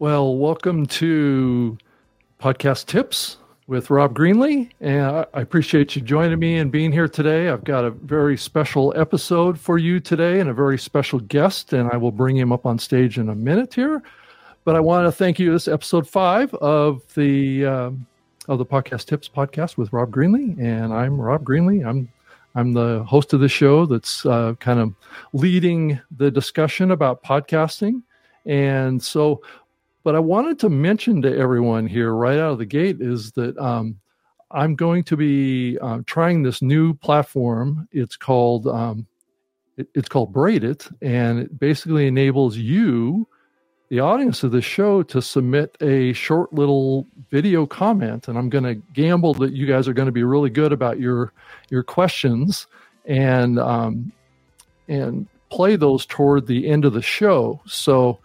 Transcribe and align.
Well, 0.00 0.36
welcome 0.36 0.86
to 0.86 1.76
Podcast 2.40 2.86
Tips 2.86 3.36
with 3.66 3.90
Rob 3.90 4.16
Greenlee. 4.16 4.70
And 4.80 5.04
I 5.34 5.42
appreciate 5.42 5.94
you 5.94 6.00
joining 6.00 6.38
me 6.38 6.56
and 6.56 6.72
being 6.72 6.90
here 6.90 7.06
today. 7.06 7.50
I've 7.50 7.64
got 7.64 7.84
a 7.84 7.90
very 7.90 8.38
special 8.38 8.94
episode 8.96 9.60
for 9.60 9.76
you 9.76 10.00
today 10.00 10.40
and 10.40 10.48
a 10.48 10.54
very 10.54 10.78
special 10.78 11.20
guest, 11.20 11.74
and 11.74 11.90
I 11.92 11.98
will 11.98 12.12
bring 12.12 12.34
him 12.34 12.50
up 12.50 12.64
on 12.64 12.78
stage 12.78 13.18
in 13.18 13.28
a 13.28 13.34
minute 13.34 13.74
here. 13.74 14.02
But 14.64 14.74
I 14.74 14.80
want 14.80 15.06
to 15.06 15.12
thank 15.12 15.38
you. 15.38 15.52
This 15.52 15.68
is 15.68 15.74
episode 15.74 16.08
five 16.08 16.54
of 16.54 17.02
the 17.12 17.66
um, 17.66 18.06
of 18.48 18.56
the 18.56 18.64
Podcast 18.64 19.04
Tips 19.04 19.28
podcast 19.28 19.76
with 19.76 19.92
Rob 19.92 20.10
Greenlee, 20.10 20.58
and 20.58 20.94
I'm 20.94 21.20
Rob 21.20 21.44
Greenlee. 21.44 21.86
I'm 21.86 22.08
I'm 22.54 22.72
the 22.72 23.04
host 23.04 23.34
of 23.34 23.40
the 23.40 23.50
show 23.50 23.84
that's 23.84 24.24
uh, 24.24 24.54
kind 24.60 24.80
of 24.80 24.94
leading 25.34 26.00
the 26.16 26.30
discussion 26.30 26.90
about 26.90 27.22
podcasting. 27.22 28.00
And 28.46 29.02
so, 29.02 29.42
but 30.02 30.14
I 30.14 30.18
wanted 30.18 30.58
to 30.60 30.70
mention 30.70 31.22
to 31.22 31.36
everyone 31.36 31.86
here 31.86 32.12
right 32.14 32.38
out 32.38 32.52
of 32.52 32.58
the 32.58 32.66
gate 32.66 33.00
is 33.00 33.32
that 33.32 33.56
um, 33.58 33.98
I'm 34.50 34.74
going 34.74 35.04
to 35.04 35.16
be 35.16 35.78
uh, 35.78 36.00
trying 36.06 36.42
this 36.42 36.62
new 36.62 36.94
platform. 36.94 37.88
It's 37.92 38.16
called 38.16 38.66
um, 38.66 39.06
it, 39.76 39.88
it's 39.94 40.08
called 40.08 40.32
Braid 40.32 40.64
It, 40.64 40.88
and 41.02 41.38
it 41.38 41.58
basically 41.58 42.06
enables 42.06 42.56
you, 42.56 43.28
the 43.88 44.00
audience 44.00 44.42
of 44.42 44.52
the 44.52 44.62
show, 44.62 45.02
to 45.04 45.22
submit 45.22 45.76
a 45.80 46.12
short 46.14 46.52
little 46.52 47.06
video 47.30 47.66
comment. 47.66 48.26
And 48.28 48.36
I'm 48.36 48.48
going 48.48 48.64
to 48.64 48.74
gamble 48.92 49.34
that 49.34 49.52
you 49.52 49.66
guys 49.66 49.86
are 49.86 49.92
going 49.92 50.06
to 50.06 50.12
be 50.12 50.24
really 50.24 50.50
good 50.50 50.72
about 50.72 50.98
your 50.98 51.32
your 51.68 51.82
questions 51.82 52.66
and 53.04 53.58
um, 53.58 54.12
and 54.88 55.28
play 55.50 55.76
those 55.76 56.06
toward 56.06 56.46
the 56.46 56.68
end 56.68 56.84
of 56.84 56.92
the 56.92 57.02
show. 57.02 57.60
So 57.66 58.18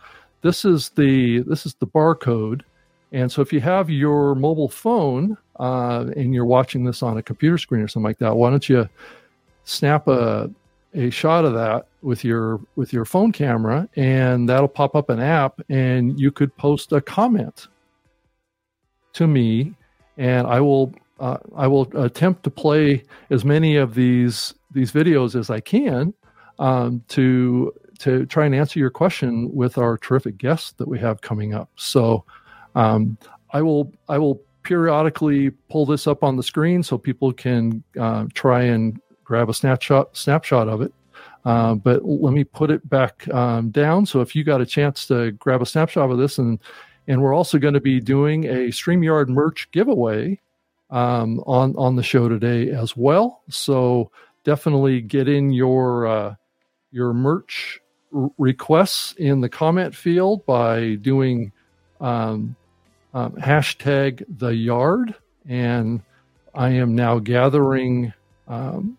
this 0.45 0.63
is 0.63 0.89
the 0.89 1.39
this 1.39 1.65
is 1.65 1.73
the 1.75 1.87
barcode. 1.87 2.61
And 3.11 3.31
so 3.31 3.41
if 3.41 3.51
you 3.51 3.61
have 3.61 3.89
your 3.89 4.35
mobile 4.35 4.69
phone 4.69 5.37
uh, 5.59 6.05
and 6.15 6.35
you're 6.35 6.45
watching 6.45 6.83
this 6.83 7.01
on 7.01 7.17
a 7.17 7.23
computer 7.23 7.57
screen 7.57 7.81
or 7.81 7.87
something 7.87 8.05
like 8.05 8.19
that 8.19 8.35
why 8.35 8.49
don't 8.51 8.69
you 8.69 8.87
snap 9.63 10.07
a 10.07 10.51
a 10.93 11.09
shot 11.09 11.45
of 11.45 11.53
that 11.53 11.87
with 12.01 12.23
your 12.23 12.61
with 12.75 12.93
your 12.93 13.05
phone 13.05 13.31
camera 13.31 13.87
and 13.95 14.47
that'll 14.47 14.67
pop 14.67 14.95
up 14.95 15.09
an 15.09 15.19
app 15.19 15.59
and 15.69 16.19
you 16.19 16.31
could 16.31 16.55
post 16.57 16.91
a 16.91 17.01
comment 17.01 17.67
to 19.13 19.27
me 19.27 19.73
and 20.17 20.47
i 20.47 20.59
will 20.61 20.93
uh, 21.19 21.37
i 21.55 21.67
will 21.67 21.83
attempt 21.97 22.43
to 22.43 22.49
play 22.49 23.03
as 23.29 23.43
many 23.43 23.75
of 23.75 23.93
these 23.93 24.53
these 24.71 24.91
videos 24.91 25.37
as 25.37 25.49
i 25.49 25.59
can 25.59 26.13
um, 26.59 27.03
to 27.09 27.73
to 27.99 28.25
try 28.25 28.45
and 28.45 28.55
answer 28.55 28.79
your 28.79 28.89
question 28.89 29.53
with 29.53 29.77
our 29.77 29.97
terrific 29.97 30.37
guests 30.37 30.73
that 30.73 30.87
we 30.87 30.99
have 30.99 31.21
coming 31.21 31.53
up. 31.53 31.69
So 31.75 32.25
um, 32.75 33.17
I 33.51 33.61
will 33.61 33.93
I 34.09 34.17
will 34.17 34.41
periodically 34.63 35.51
pull 35.69 35.85
this 35.85 36.07
up 36.07 36.23
on 36.23 36.35
the 36.35 36.43
screen 36.43 36.83
so 36.83 36.97
people 36.97 37.31
can 37.31 37.83
uh, 37.99 38.25
try 38.33 38.63
and 38.63 38.99
grab 39.23 39.49
a 39.49 39.53
snapshot 39.53 40.15
snapshot 40.15 40.67
of 40.67 40.81
it. 40.81 40.93
Uh, 41.45 41.75
but 41.75 42.03
let 42.03 42.33
me 42.33 42.43
put 42.43 42.71
it 42.71 42.87
back 42.89 43.27
um, 43.33 43.69
down. 43.69 44.05
So 44.05 44.21
if 44.21 44.35
you 44.35 44.43
got 44.43 44.61
a 44.61 44.65
chance 44.65 45.05
to 45.07 45.31
grab 45.33 45.61
a 45.61 45.65
snapshot 45.65 46.09
of 46.09 46.17
this, 46.17 46.37
and 46.37 46.59
and 47.07 47.21
we're 47.21 47.35
also 47.35 47.59
going 47.59 47.75
to 47.75 47.81
be 47.81 47.99
doing 47.99 48.45
a 48.45 48.69
Streamyard 48.69 49.29
merch 49.29 49.69
giveaway 49.71 50.39
um, 50.89 51.39
on 51.45 51.75
on 51.77 51.95
the 51.95 52.03
show 52.03 52.27
today 52.27 52.71
as 52.71 52.97
well. 52.97 53.43
So 53.49 54.11
definitely 54.43 55.01
get 55.01 55.29
in 55.29 55.51
your 55.51 56.07
uh, 56.07 56.35
your 56.91 57.13
merch 57.13 57.79
requests 58.37 59.13
in 59.17 59.41
the 59.41 59.49
comment 59.49 59.95
field 59.95 60.45
by 60.45 60.95
doing 60.95 61.51
um, 62.01 62.55
um, 63.13 63.31
hashtag 63.33 64.23
the 64.37 64.49
yard, 64.49 65.15
and 65.47 66.01
I 66.53 66.69
am 66.69 66.95
now 66.95 67.19
gathering 67.19 68.13
um, 68.47 68.97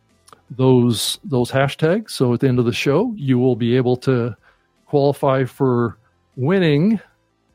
those 0.51 1.19
those 1.25 1.51
hashtags. 1.51 2.11
So 2.11 2.35
at 2.35 2.41
the 2.41 2.49
end 2.49 2.59
of 2.59 2.65
the 2.65 2.73
show, 2.73 3.13
you 3.17 3.39
will 3.39 3.57
be 3.57 3.77
able 3.77 3.97
to 3.99 4.37
qualify 4.87 5.45
for 5.45 5.99
winning 6.37 7.01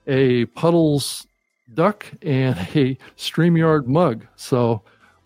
a 0.08 0.46
Puddles 0.46 1.28
duck 1.74 2.06
and 2.22 2.58
a 2.76 2.98
Streamyard 3.18 3.88
mug. 3.88 4.26
So, 4.36 4.82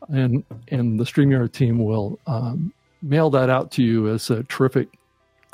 and 0.09 0.43
and 0.69 0.99
the 0.99 1.05
Streamyard 1.05 1.51
team 1.51 1.79
will 1.79 2.19
um, 2.27 2.73
mail 3.01 3.29
that 3.31 3.49
out 3.49 3.71
to 3.71 3.83
you 3.83 4.09
as 4.09 4.29
a 4.29 4.43
terrific 4.43 4.89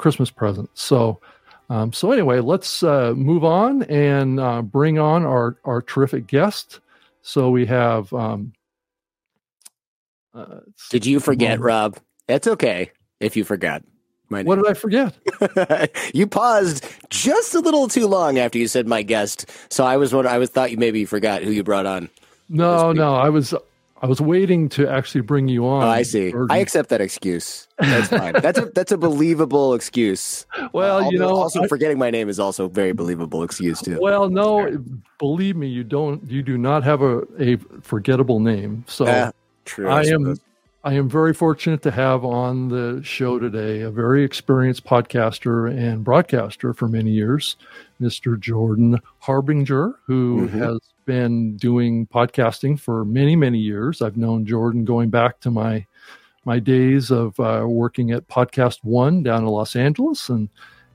Christmas 0.01 0.29
present. 0.29 0.69
So, 0.73 1.21
um, 1.69 1.93
so 1.93 2.11
anyway, 2.11 2.39
let's 2.39 2.83
uh, 2.83 3.13
move 3.15 3.45
on 3.45 3.83
and 3.83 4.39
uh, 4.39 4.61
bring 4.61 4.99
on 4.99 5.25
our 5.25 5.57
our 5.63 5.81
terrific 5.81 6.27
guest. 6.27 6.79
So 7.21 7.49
we 7.49 7.65
have. 7.67 8.11
Um, 8.13 8.53
uh, 10.33 10.61
did 10.89 11.05
you 11.05 11.19
forget, 11.19 11.57
um, 11.57 11.63
Rob? 11.63 11.99
It's 12.27 12.47
okay 12.47 12.91
if 13.19 13.35
you 13.35 13.43
forgot. 13.43 13.83
My 14.29 14.43
what 14.43 14.55
did 14.55 14.67
I 14.67 14.73
forget? 14.73 15.13
you 16.13 16.25
paused 16.25 16.85
just 17.09 17.53
a 17.53 17.59
little 17.59 17.89
too 17.89 18.07
long 18.07 18.39
after 18.39 18.57
you 18.57 18.67
said 18.67 18.87
my 18.87 19.03
guest, 19.03 19.49
so 19.69 19.83
I 19.85 19.97
was 19.97 20.13
what 20.13 20.25
I 20.25 20.37
was 20.37 20.49
thought 20.49 20.71
you 20.71 20.77
maybe 20.77 21.03
forgot 21.03 21.43
who 21.43 21.51
you 21.51 21.63
brought 21.63 21.85
on. 21.85 22.09
No, 22.47 22.91
no, 22.93 23.13
I 23.13 23.29
was 23.29 23.53
I 24.03 24.07
was 24.07 24.19
waiting 24.19 24.67
to 24.69 24.89
actually 24.89 25.21
bring 25.21 25.47
you 25.47 25.67
on. 25.67 25.83
Oh, 25.83 25.87
I 25.87 26.01
see. 26.01 26.33
I 26.49 26.57
accept 26.57 26.89
that 26.89 27.01
excuse. 27.01 27.67
That's 27.77 28.07
fine. 28.07 28.33
that's 28.41 28.57
a 28.57 28.65
that's 28.73 28.91
a 28.91 28.97
believable 28.97 29.73
excuse. 29.73 30.45
Well, 30.73 30.97
uh, 31.05 31.09
you 31.09 31.19
know, 31.19 31.29
also 31.29 31.63
I, 31.63 31.67
forgetting 31.67 31.97
my 31.99 32.09
name 32.11 32.29
is 32.29 32.39
also 32.39 32.65
a 32.65 32.69
very 32.69 32.93
believable 32.93 33.43
excuse 33.43 33.81
too. 33.81 33.99
Well, 34.01 34.29
no, 34.29 34.81
believe 35.19 35.57
me, 35.57 35.67
you 35.67 35.83
don't. 35.83 36.23
You 36.29 36.41
do 36.41 36.57
not 36.57 36.83
have 36.83 37.01
a, 37.01 37.23
a 37.39 37.57
forgettable 37.81 38.39
name. 38.39 38.85
So 38.87 39.05
uh, 39.05 39.31
true. 39.65 39.89
I, 39.89 40.01
I 40.01 40.03
am. 40.05 40.35
I 40.83 40.93
am 40.93 41.09
very 41.09 41.33
fortunate 41.33 41.83
to 41.83 41.91
have 41.91 42.23
on 42.25 42.69
the 42.69 43.01
show 43.03 43.37
today 43.37 43.81
a 43.81 43.91
very 43.91 44.23
experienced 44.23 44.83
podcaster 44.83 45.69
and 45.69 46.03
broadcaster 46.03 46.73
for 46.73 46.87
many 46.87 47.11
years, 47.11 47.55
Mr. 48.01 48.39
Jordan 48.39 48.99
Harbinger, 49.19 49.99
who 50.05 50.47
mm-hmm. 50.47 50.59
has 50.59 50.79
been 51.05 51.57
doing 51.57 52.07
podcasting 52.07 52.79
for 52.79 53.05
many, 53.05 53.35
many 53.35 53.57
years. 53.57 54.01
I've 54.01 54.17
known 54.17 54.45
Jordan 54.45 54.85
going 54.85 55.09
back 55.09 55.39
to 55.41 55.51
my 55.51 55.85
my 56.43 56.57
days 56.57 57.11
of 57.11 57.39
uh, 57.39 57.65
working 57.67 58.11
at 58.11 58.27
Podcast 58.27 58.79
One 58.83 59.21
down 59.21 59.43
in 59.43 59.47
Los 59.47 59.75
Angeles, 59.75 60.29
and 60.29 60.49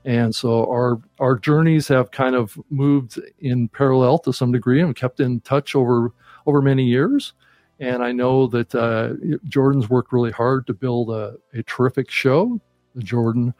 and 0.05 0.33
so 0.35 0.65
our 0.65 0.99
our 1.19 1.37
journeys 1.37 1.87
have 1.87 2.11
kind 2.11 2.35
of 2.35 2.57
moved 2.69 3.19
in 3.39 3.67
parallel 3.69 4.19
to 4.19 4.33
some 4.33 4.51
degree, 4.51 4.81
and 4.81 4.95
kept 4.95 5.19
in 5.19 5.39
touch 5.41 5.75
over 5.75 6.11
over 6.45 6.61
many 6.61 6.83
years. 6.83 7.33
And 7.79 8.03
I 8.03 8.11
know 8.11 8.47
that 8.47 8.73
uh, 8.73 9.13
Jordan's 9.47 9.89
worked 9.89 10.11
really 10.11 10.31
hard 10.31 10.65
to 10.67 10.73
build 10.73 11.11
a, 11.11 11.35
a 11.53 11.61
terrific 11.63 12.09
show, 12.09 12.59
the 12.95 13.03
Jordan 13.03 13.53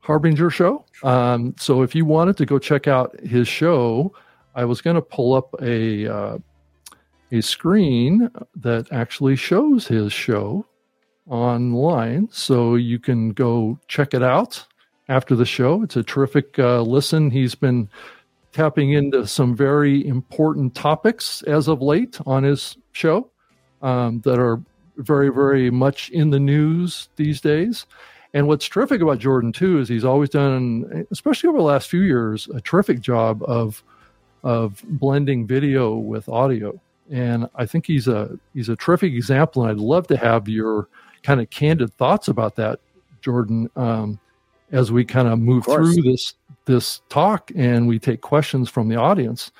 Harbinger 0.00 0.50
Show. 0.50 0.84
Um, 1.02 1.54
so 1.58 1.82
if 1.82 1.94
you 1.94 2.04
wanted 2.04 2.36
to 2.36 2.46
go 2.46 2.58
check 2.58 2.86
out 2.86 3.18
his 3.20 3.48
show, 3.48 4.12
I 4.54 4.64
was 4.64 4.80
going 4.80 4.96
to 4.96 5.02
pull 5.02 5.34
up 5.34 5.54
a 5.60 6.06
uh, 6.06 6.38
a 7.30 7.40
screen 7.40 8.30
that 8.56 8.86
actually 8.92 9.36
shows 9.36 9.86
his 9.86 10.12
show 10.12 10.66
online, 11.28 12.28
so 12.30 12.74
you 12.74 12.98
can 12.98 13.30
go 13.30 13.78
check 13.88 14.12
it 14.12 14.22
out 14.22 14.66
after 15.08 15.34
the 15.34 15.46
show. 15.46 15.82
It's 15.82 15.96
a 15.96 16.02
terrific 16.02 16.58
uh, 16.58 16.82
listen. 16.82 17.30
He's 17.30 17.54
been 17.54 17.88
tapping 18.52 18.92
into 18.92 19.26
some 19.26 19.56
very 19.56 20.06
important 20.06 20.74
topics 20.74 21.42
as 21.42 21.68
of 21.68 21.80
late 21.80 22.18
on 22.26 22.42
his 22.42 22.76
show 22.92 23.30
um, 23.80 24.20
that 24.20 24.38
are 24.38 24.60
very, 24.98 25.30
very 25.30 25.70
much 25.70 26.10
in 26.10 26.30
the 26.30 26.40
news 26.40 27.08
these 27.16 27.40
days. 27.40 27.86
And 28.34 28.46
what's 28.46 28.68
terrific 28.68 29.00
about 29.00 29.18
Jordan 29.18 29.52
too 29.52 29.78
is 29.78 29.88
he's 29.88 30.04
always 30.04 30.30
done, 30.30 31.06
especially 31.10 31.48
over 31.48 31.58
the 31.58 31.64
last 31.64 31.88
few 31.88 32.00
years, 32.00 32.48
a 32.54 32.60
terrific 32.60 33.00
job 33.00 33.42
of 33.44 33.82
of 34.42 34.82
blending 34.84 35.46
video 35.46 35.94
with 35.94 36.28
audio. 36.28 36.80
And 37.10 37.48
I 37.54 37.66
think 37.66 37.86
he's 37.86 38.08
a 38.08 38.38
he's 38.54 38.68
a 38.68 38.76
terrific 38.76 39.12
example, 39.12 39.62
and 39.62 39.70
I'd 39.70 39.78
love 39.78 40.06
to 40.08 40.16
have 40.16 40.48
your 40.48 40.88
kind 41.22 41.40
of 41.40 41.50
candid 41.50 41.92
thoughts 41.94 42.28
about 42.28 42.56
that, 42.56 42.80
Jordan, 43.20 43.70
um, 43.76 44.18
as 44.70 44.90
we 44.90 45.04
kind 45.04 45.28
of 45.28 45.38
move 45.38 45.68
of 45.68 45.74
through 45.74 46.02
this 46.02 46.34
this 46.64 47.02
talk 47.08 47.50
and 47.56 47.88
we 47.88 47.98
take 47.98 48.20
questions 48.20 48.70
from 48.70 48.88
the 48.88 48.96
audience. 48.96 49.50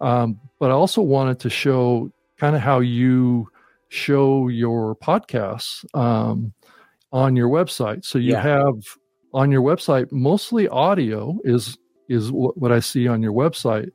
Um, 0.00 0.40
but 0.58 0.70
I 0.70 0.74
also 0.74 1.02
wanted 1.02 1.38
to 1.40 1.50
show 1.50 2.10
kind 2.38 2.56
of 2.56 2.62
how 2.62 2.80
you 2.80 3.48
show 3.88 4.48
your 4.48 4.96
podcasts 4.96 5.84
um, 5.94 6.52
on 7.12 7.36
your 7.36 7.48
website. 7.48 8.04
So 8.04 8.18
you 8.18 8.32
yeah. 8.32 8.42
have 8.42 8.74
on 9.34 9.50
your 9.50 9.62
website 9.62 10.10
mostly 10.12 10.68
audio 10.68 11.38
is 11.44 11.78
is 12.08 12.30
what, 12.32 12.56
what 12.58 12.72
I 12.72 12.80
see 12.80 13.08
on 13.08 13.22
your 13.22 13.32
website 13.32 13.90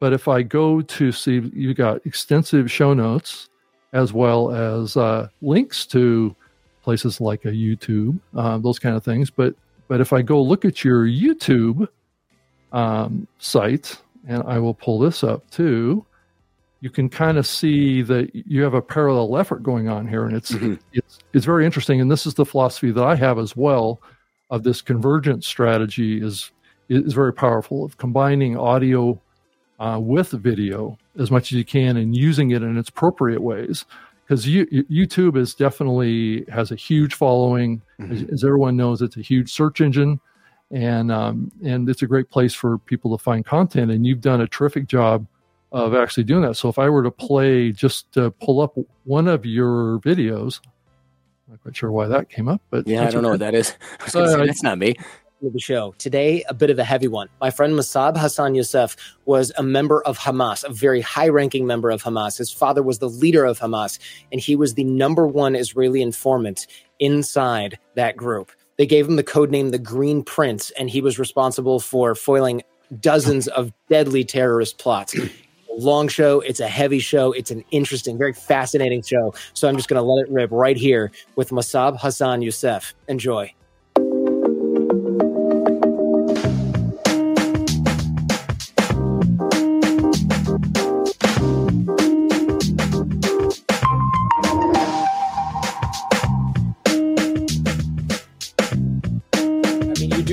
but 0.00 0.12
if 0.12 0.28
I 0.28 0.42
go 0.42 0.80
to 0.80 1.12
see, 1.12 1.50
you 1.54 1.74
got 1.74 2.04
extensive 2.06 2.70
show 2.70 2.94
notes 2.94 3.48
as 3.92 4.12
well 4.12 4.52
as 4.52 4.96
uh, 4.96 5.28
links 5.40 5.86
to 5.86 6.34
places 6.82 7.20
like 7.20 7.44
a 7.44 7.50
YouTube, 7.50 8.18
uh, 8.36 8.58
those 8.58 8.78
kind 8.78 8.96
of 8.96 9.04
things. 9.04 9.30
But 9.30 9.54
but 9.88 10.00
if 10.00 10.12
I 10.12 10.22
go 10.22 10.42
look 10.42 10.64
at 10.64 10.84
your 10.84 11.06
YouTube 11.06 11.88
um, 12.72 13.26
site, 13.38 13.98
and 14.26 14.42
I 14.44 14.58
will 14.58 14.74
pull 14.74 14.98
this 14.98 15.24
up 15.24 15.48
too, 15.50 16.04
you 16.80 16.90
can 16.90 17.08
kind 17.08 17.38
of 17.38 17.46
see 17.46 18.02
that 18.02 18.30
you 18.34 18.62
have 18.62 18.74
a 18.74 18.82
parallel 18.82 19.36
effort 19.38 19.62
going 19.62 19.88
on 19.88 20.06
here, 20.06 20.26
and 20.26 20.36
it's 20.36 20.52
mm-hmm. 20.52 20.74
it's 20.92 21.18
it's 21.32 21.46
very 21.46 21.64
interesting. 21.64 22.00
And 22.00 22.10
this 22.10 22.26
is 22.26 22.34
the 22.34 22.44
philosophy 22.44 22.90
that 22.90 23.04
I 23.04 23.14
have 23.16 23.38
as 23.38 23.56
well 23.56 24.00
of 24.50 24.62
this 24.62 24.82
convergent 24.82 25.42
strategy 25.44 26.22
is 26.22 26.52
is 26.88 27.14
very 27.14 27.32
powerful 27.32 27.84
of 27.84 27.96
combining 27.96 28.56
audio 28.56 29.20
uh, 29.78 29.98
with 30.00 30.30
video 30.30 30.98
as 31.18 31.30
much 31.30 31.52
as 31.52 31.58
you 31.58 31.64
can 31.64 31.96
and 31.96 32.16
using 32.16 32.50
it 32.50 32.62
in 32.62 32.76
its 32.76 32.88
appropriate 32.88 33.40
ways 33.40 33.84
because 34.26 34.44
YouTube 34.44 35.36
is 35.36 35.54
definitely 35.54 36.44
has 36.48 36.72
a 36.72 36.74
huge 36.74 37.14
following. 37.14 37.80
Mm-hmm. 38.00 38.12
As, 38.12 38.22
as, 38.32 38.44
everyone 38.44 38.76
knows, 38.76 39.00
it's 39.00 39.16
a 39.16 39.22
huge 39.22 39.52
search 39.52 39.80
engine, 39.80 40.20
and 40.72 41.12
um, 41.12 41.52
and 41.64 41.88
it's 41.88 42.02
a 42.02 42.06
great 42.06 42.28
place 42.28 42.52
for 42.52 42.78
people 42.78 43.16
to 43.16 43.22
find 43.22 43.44
content. 43.44 43.92
And 43.92 44.04
you've 44.04 44.20
done 44.20 44.40
a 44.40 44.48
terrific 44.48 44.88
job 44.88 45.26
of 45.70 45.94
actually 45.94 46.24
doing 46.24 46.42
that. 46.42 46.56
So 46.56 46.68
if 46.68 46.78
I 46.78 46.88
were 46.88 47.04
to 47.04 47.10
play, 47.10 47.70
just 47.70 48.12
to 48.14 48.32
pull 48.32 48.60
up 48.60 48.76
one 49.04 49.28
of 49.28 49.46
your 49.46 50.00
videos, 50.00 50.60
I'm 51.46 51.52
not 51.52 51.62
quite 51.62 51.76
sure 51.76 51.92
why 51.92 52.08
that 52.08 52.28
came 52.28 52.48
up, 52.48 52.60
but 52.70 52.88
yeah, 52.88 53.06
I 53.06 53.10
don't 53.10 53.22
know 53.22 53.30
what 53.30 53.40
that 53.40 53.54
is. 53.54 53.74
I 54.00 54.04
uh, 54.06 54.08
say, 54.08 54.46
that's 54.46 54.62
not 54.64 54.78
me 54.78 54.96
of 55.46 55.52
the 55.52 55.60
show. 55.60 55.94
Today, 55.98 56.44
a 56.48 56.54
bit 56.54 56.70
of 56.70 56.78
a 56.78 56.84
heavy 56.84 57.08
one. 57.08 57.28
My 57.40 57.50
friend 57.50 57.72
Mosab 57.74 58.16
Hassan 58.16 58.54
Yousef 58.54 58.96
was 59.24 59.52
a 59.56 59.62
member 59.62 60.02
of 60.02 60.18
Hamas, 60.18 60.64
a 60.64 60.72
very 60.72 61.00
high 61.00 61.28
ranking 61.28 61.66
member 61.66 61.90
of 61.90 62.02
Hamas. 62.02 62.36
His 62.36 62.50
father 62.50 62.82
was 62.82 62.98
the 62.98 63.08
leader 63.08 63.44
of 63.44 63.58
Hamas, 63.58 63.98
and 64.30 64.40
he 64.40 64.56
was 64.56 64.74
the 64.74 64.84
number 64.84 65.26
one 65.26 65.56
Israeli 65.56 66.02
informant 66.02 66.66
inside 66.98 67.78
that 67.94 68.16
group. 68.16 68.52
They 68.76 68.86
gave 68.86 69.08
him 69.08 69.16
the 69.16 69.22
code 69.22 69.50
name 69.50 69.70
the 69.70 69.78
Green 69.78 70.22
Prince, 70.22 70.70
and 70.72 70.90
he 70.90 71.00
was 71.00 71.18
responsible 71.18 71.80
for 71.80 72.14
foiling 72.14 72.62
dozens 73.00 73.48
of 73.48 73.72
deadly 73.88 74.24
terrorist 74.24 74.78
plots. 74.78 75.14
Long 75.78 76.08
show. 76.08 76.40
It's 76.40 76.60
a 76.60 76.68
heavy 76.68 77.00
show. 77.00 77.32
It's 77.32 77.50
an 77.50 77.62
interesting, 77.70 78.16
very 78.16 78.32
fascinating 78.32 79.02
show. 79.02 79.34
So 79.52 79.68
I'm 79.68 79.76
just 79.76 79.88
going 79.88 80.00
to 80.00 80.02
let 80.02 80.26
it 80.26 80.32
rip 80.32 80.50
right 80.50 80.76
here 80.76 81.12
with 81.36 81.50
Mosab 81.50 82.00
Hassan 82.00 82.40
Yousef. 82.40 82.94
Enjoy. 83.08 83.52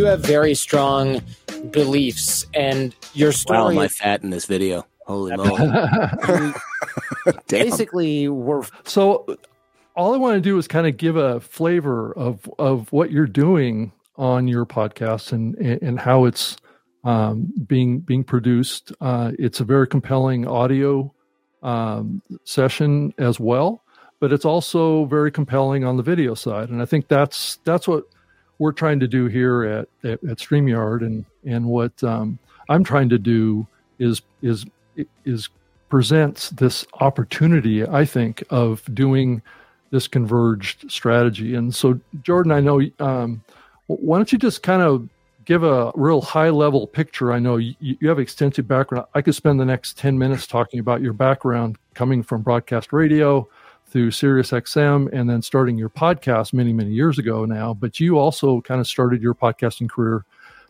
Have 0.05 0.21
very 0.21 0.53
strong 0.53 1.21
beliefs, 1.71 2.45
and 2.53 2.95
your 3.13 3.31
story. 3.31 3.59
Wow, 3.59 3.69
am 3.71 3.77
I 3.79 3.87
fat 3.87 4.23
in 4.23 4.29
this 4.29 4.45
video? 4.45 4.85
Holy 5.05 5.35
moly! 5.35 6.53
basically, 7.47 8.29
we're 8.29 8.63
so. 8.83 9.25
All 9.95 10.13
I 10.13 10.17
want 10.17 10.35
to 10.35 10.41
do 10.41 10.57
is 10.57 10.67
kind 10.67 10.87
of 10.87 10.97
give 10.97 11.15
a 11.15 11.39
flavor 11.39 12.13
of 12.13 12.49
of 12.57 12.91
what 12.91 13.11
you're 13.11 13.27
doing 13.27 13.91
on 14.15 14.47
your 14.47 14.65
podcast 14.65 15.31
and 15.31 15.55
and 15.55 15.99
how 15.99 16.25
it's 16.25 16.57
um, 17.03 17.51
being 17.67 17.99
being 17.99 18.23
produced. 18.23 18.91
Uh, 19.01 19.31
it's 19.37 19.59
a 19.59 19.63
very 19.63 19.87
compelling 19.87 20.47
audio 20.47 21.13
um, 21.61 22.21
session 22.43 23.13
as 23.17 23.39
well, 23.39 23.83
but 24.19 24.31
it's 24.31 24.45
also 24.45 25.05
very 25.05 25.31
compelling 25.31 25.83
on 25.83 25.97
the 25.97 26.03
video 26.03 26.33
side. 26.33 26.69
And 26.69 26.81
I 26.81 26.85
think 26.85 27.07
that's 27.07 27.57
that's 27.65 27.87
what 27.87 28.05
we're 28.63 28.71
trying 28.71 29.01
to 29.01 29.09
do 29.09 29.25
here 29.25 29.65
at, 29.65 29.89
at, 30.09 30.23
at 30.23 30.37
StreamYard 30.37 31.01
and, 31.01 31.25
and 31.45 31.65
what 31.65 32.01
um, 32.01 32.39
I'm 32.69 32.81
trying 32.85 33.09
to 33.09 33.19
do 33.19 33.67
is, 33.99 34.21
is, 34.41 34.65
is 35.25 35.49
presents 35.89 36.49
this 36.51 36.87
opportunity, 37.01 37.85
I 37.85 38.05
think, 38.05 38.41
of 38.49 38.81
doing 38.95 39.41
this 39.91 40.07
converged 40.07 40.89
strategy. 40.89 41.55
And 41.55 41.75
so, 41.75 41.99
Jordan, 42.21 42.53
I 42.53 42.61
know, 42.61 42.81
um, 42.99 43.43
why 43.87 44.17
don't 44.17 44.31
you 44.31 44.37
just 44.37 44.63
kind 44.63 44.81
of 44.81 45.09
give 45.43 45.63
a 45.63 45.91
real 45.93 46.21
high 46.21 46.49
level 46.49 46.87
picture? 46.87 47.33
I 47.33 47.39
know 47.39 47.57
you, 47.57 47.75
you, 47.81 48.07
have 48.07 48.17
extensive 48.17 48.65
background. 48.65 49.07
I 49.13 49.21
could 49.21 49.35
spend 49.35 49.59
the 49.59 49.65
next 49.65 49.97
10 49.97 50.17
minutes 50.17 50.47
talking 50.47 50.79
about 50.79 51.01
your 51.01 51.11
background 51.11 51.77
coming 51.95 52.23
from 52.23 52.43
broadcast 52.43 52.93
radio, 52.93 53.45
through 53.93 54.09
SiriusXM 54.09 55.07
and 55.13 55.29
then 55.29 55.43
starting 55.43 55.77
your 55.77 55.87
podcast 55.87 56.51
many, 56.51 56.73
many 56.73 56.89
years 56.89 57.19
ago 57.19 57.45
now. 57.45 57.75
But 57.75 57.99
you 57.99 58.17
also 58.17 58.59
kind 58.61 58.81
of 58.81 58.87
started 58.87 59.21
your 59.21 59.35
podcasting 59.35 59.87
career 59.87 60.25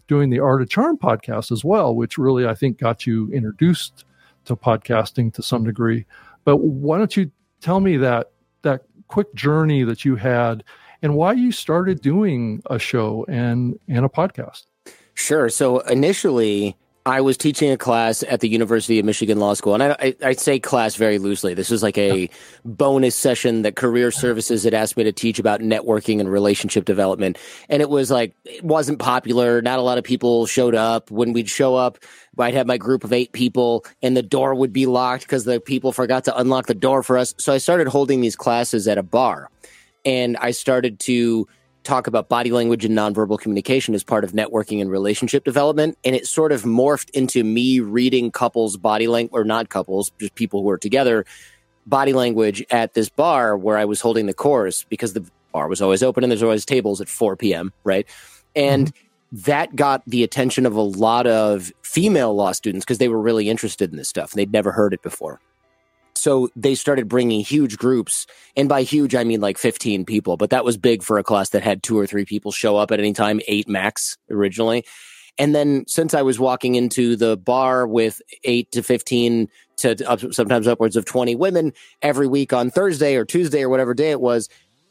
doing 0.10 0.30
the 0.30 0.42
Art 0.42 0.62
of 0.62 0.70
Charm 0.70 0.98
podcast 0.98 1.50
as 1.50 1.64
well, 1.64 1.96
which 1.96 2.18
really 2.18 2.46
I 2.46 2.54
think 2.54 2.78
got 2.78 3.08
you 3.08 3.31
introduced 3.31 4.04
to 4.44 4.58
podcasting 4.58 5.34
to 5.36 5.42
some 5.42 5.64
degree. 5.64 6.06
But 6.44 6.58
why 6.58 6.98
don't 6.98 7.16
you 7.16 7.31
tell 7.62 7.80
me 7.80 7.96
that 7.96 8.31
that 8.64 8.81
quick 9.08 9.34
journey 9.34 9.84
that 9.84 10.04
you 10.04 10.18
had 10.18 10.66
and 11.02 11.16
why 11.16 11.31
you 11.31 11.54
started 11.54 12.02
doing 12.02 12.62
a 12.70 12.78
show 12.78 13.25
and 13.30 13.80
and 13.88 14.04
a 14.06 14.10
podcast? 14.10 14.66
Sure. 15.14 15.48
So 15.48 15.80
initially, 15.80 16.75
I 17.05 17.19
was 17.19 17.35
teaching 17.35 17.69
a 17.69 17.77
class 17.77 18.23
at 18.23 18.39
the 18.39 18.47
University 18.47 18.97
of 18.97 19.05
Michigan 19.05 19.38
Law 19.38 19.55
School, 19.55 19.73
and 19.73 19.83
I, 19.83 19.95
I, 20.00 20.15
I 20.23 20.33
say 20.33 20.57
class 20.57 20.95
very 20.95 21.17
loosely. 21.17 21.53
This 21.53 21.69
was 21.69 21.83
like 21.83 21.97
a 21.97 22.29
bonus 22.63 23.13
session 23.13 23.63
that 23.63 23.75
Career 23.75 24.09
Services 24.09 24.63
had 24.63 24.73
asked 24.73 24.95
me 24.95 25.03
to 25.03 25.11
teach 25.11 25.38
about 25.38 25.59
networking 25.59 26.21
and 26.21 26.31
relationship 26.31 26.85
development. 26.85 27.38
And 27.67 27.81
it 27.81 27.89
was 27.89 28.09
like, 28.09 28.35
it 28.45 28.63
wasn't 28.63 29.00
popular. 29.00 29.61
Not 29.61 29.79
a 29.79 29.81
lot 29.81 29.97
of 29.97 30.05
people 30.05 30.45
showed 30.45 30.75
up. 30.75 31.11
When 31.11 31.33
we'd 31.33 31.50
show 31.50 31.75
up, 31.75 32.00
I'd 32.39 32.53
have 32.53 32.67
my 32.67 32.77
group 32.77 33.03
of 33.03 33.11
eight 33.11 33.33
people, 33.33 33.85
and 34.01 34.15
the 34.15 34.23
door 34.23 34.55
would 34.55 34.71
be 34.71 34.85
locked 34.85 35.23
because 35.23 35.44
the 35.44 35.59
people 35.59 35.91
forgot 35.91 36.23
to 36.25 36.38
unlock 36.38 36.67
the 36.67 36.73
door 36.73 37.03
for 37.03 37.17
us. 37.17 37.35
So 37.38 37.51
I 37.51 37.57
started 37.57 37.88
holding 37.88 38.21
these 38.21 38.38
classes 38.38 38.88
at 38.88 38.97
a 38.97 39.03
bar, 39.03 39.50
and 40.05 40.38
I 40.38 40.51
started 40.51 41.01
to 41.01 41.50
talk 41.83 42.07
about 42.07 42.30
body 42.30 42.51
language 42.51 42.85
and 42.85 42.97
nonverbal 42.97 43.39
communication 43.39 43.94
as 43.94 44.03
part 44.03 44.24
of 44.24 44.31
networking 44.31 44.81
and 44.81 44.89
relationship 44.89 45.44
development. 45.44 45.97
And 46.03 46.15
it 46.15 46.27
sort 46.27 46.51
of 46.51 46.63
morphed 46.63 47.09
into 47.12 47.44
me 47.44 47.80
reading 47.80 48.31
couples' 48.31 48.77
body 48.77 49.07
language, 49.07 49.39
or 49.39 49.44
not 49.44 49.69
couples, 49.69 50.12
just 50.19 50.35
people 50.35 50.62
who 50.62 50.69
are 50.69 50.77
together, 50.77 51.25
body 51.85 52.13
language 52.13 52.63
at 52.69 52.94
this 52.94 53.09
bar 53.09 53.57
where 53.57 53.77
I 53.77 53.85
was 53.85 54.01
holding 54.01 54.25
the 54.25 54.33
course 54.33 54.85
because 54.89 55.13
the 55.13 55.30
bar 55.51 55.68
was 55.68 55.81
always 55.81 56.01
open 56.01 56.24
and 56.24 56.31
there's 56.31 56.44
always 56.44 56.65
tables 56.65 57.01
at 57.01 57.09
4 57.09 57.35
p.m., 57.35 57.74
right? 57.83 58.07
And 58.56 58.88
mm-hmm. 58.88 59.38
that 59.45 59.75
got 59.75 60.03
the 60.07 60.24
attention 60.24 60.65
of 60.65 60.75
a 60.75 60.81
lot 60.81 61.27
of 61.27 61.71
female 61.81 62.33
law 62.33 62.53
students 62.53 62.86
because 62.86 62.97
they 62.97 63.09
were 63.09 63.21
really 63.21 63.50
interested 63.50 63.91
in 63.91 63.98
this 63.98 64.10
stuff 64.10 64.31
and 64.31 64.39
they'd 64.39 64.51
never 64.51 64.72
heard 64.72 64.93
it 64.93 65.01
before 65.01 65.39
so 66.24 66.50
they 66.56 66.74
started 66.74 67.10
bringing 67.10 67.42
huge 67.42 67.77
groups 67.77 68.25
and 68.56 68.70
by 68.70 68.84
huge 68.84 69.13
i 69.13 69.25
mean 69.25 69.42
like 69.42 69.58
15 69.58 70.06
people 70.06 70.38
but 70.38 70.51
that 70.51 70.63
was 70.63 70.77
big 70.77 71.03
for 71.03 71.18
a 71.18 71.24
class 71.24 71.50
that 71.50 71.63
had 71.63 71.84
two 71.84 72.00
or 72.00 72.08
three 72.08 72.24
people 72.24 72.50
show 72.50 72.77
up 72.77 72.92
at 72.92 73.00
any 73.00 73.12
time 73.12 73.42
eight 73.48 73.68
max 73.68 74.18
originally. 74.30 74.86
And 75.38 75.53
then 75.53 75.84
since 75.88 76.13
i 76.13 76.22
was 76.22 76.39
walking 76.39 76.75
into 76.75 77.18
the 77.18 77.36
bar 77.36 77.86
with 77.86 78.22
8 78.46 78.72
to 78.72 78.84
15 78.84 79.50
to 79.77 80.10
up, 80.10 80.22
sometimes 80.32 80.65
upwards 80.65 80.96
of 80.96 81.03
20 81.03 81.36
women 81.36 81.74
every 82.01 82.27
week 82.27 82.53
on 82.53 82.70
thursday 82.70 83.15
or 83.15 83.25
tuesday 83.25 83.62
or 83.62 83.70
whatever 83.70 83.94
day 83.94 84.12
it 84.12 84.22
was 84.22 84.48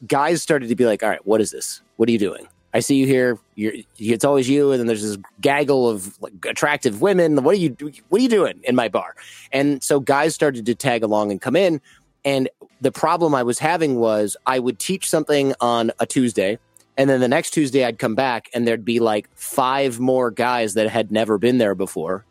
guys 0.07 0.43
started 0.43 0.69
to 0.69 0.77
be 0.77 0.85
like 0.85 1.03
all 1.03 1.09
right 1.09 1.27
what 1.27 1.41
is 1.41 1.51
this? 1.51 1.81
What 1.97 2.11
are 2.11 2.13
you 2.13 2.19
doing 2.19 2.47
I 2.75 2.81
see 2.81 2.97
you 2.97 3.07
here. 3.07 3.39
You're, 3.55 3.75
it's 3.99 4.25
always 4.25 4.49
you, 4.49 4.73
and 4.73 4.81
then 4.81 4.87
there's 4.87 5.03
this 5.03 5.19
gaggle 5.41 5.89
of 5.89 6.21
like, 6.23 6.33
attractive 6.47 7.03
women. 7.03 7.43
What 7.43 7.55
are 7.55 7.59
you? 7.59 7.77
What 8.09 8.21
are 8.21 8.23
you 8.23 8.29
doing 8.29 8.61
in 8.65 8.75
my 8.75 8.89
bar? 8.89 9.15
And 9.53 9.83
so 9.83 10.01
guys 10.01 10.35
started 10.35 10.67
to 10.67 10.75
tag 10.75 11.03
along 11.03 11.31
and 11.31 11.41
come 11.41 11.57
in. 11.57 11.81
And 12.25 12.49
the 12.81 12.93
problem 12.93 13.35
I 13.35 13.43
was 13.43 13.59
having 13.59 13.97
was 13.97 14.37
I 14.47 14.59
would 14.59 14.79
teach 14.79 15.09
something 15.09 15.55
on 15.61 15.93
a 15.99 16.07
Tuesday, 16.07 16.59
and 16.97 17.11
then 17.11 17.21
the 17.21 17.29
next 17.29 17.51
Tuesday 17.51 17.85
I'd 17.85 17.99
come 17.99 18.15
back, 18.15 18.49
and 18.55 18.67
there'd 18.67 18.85
be 18.85 19.01
like 19.01 19.29
five 19.35 20.01
more 20.01 20.31
guys 20.31 20.75
that 20.75 20.89
had 20.89 21.13
never 21.13 21.37
been 21.37 21.59
there 21.59 21.75
before, 21.75 22.25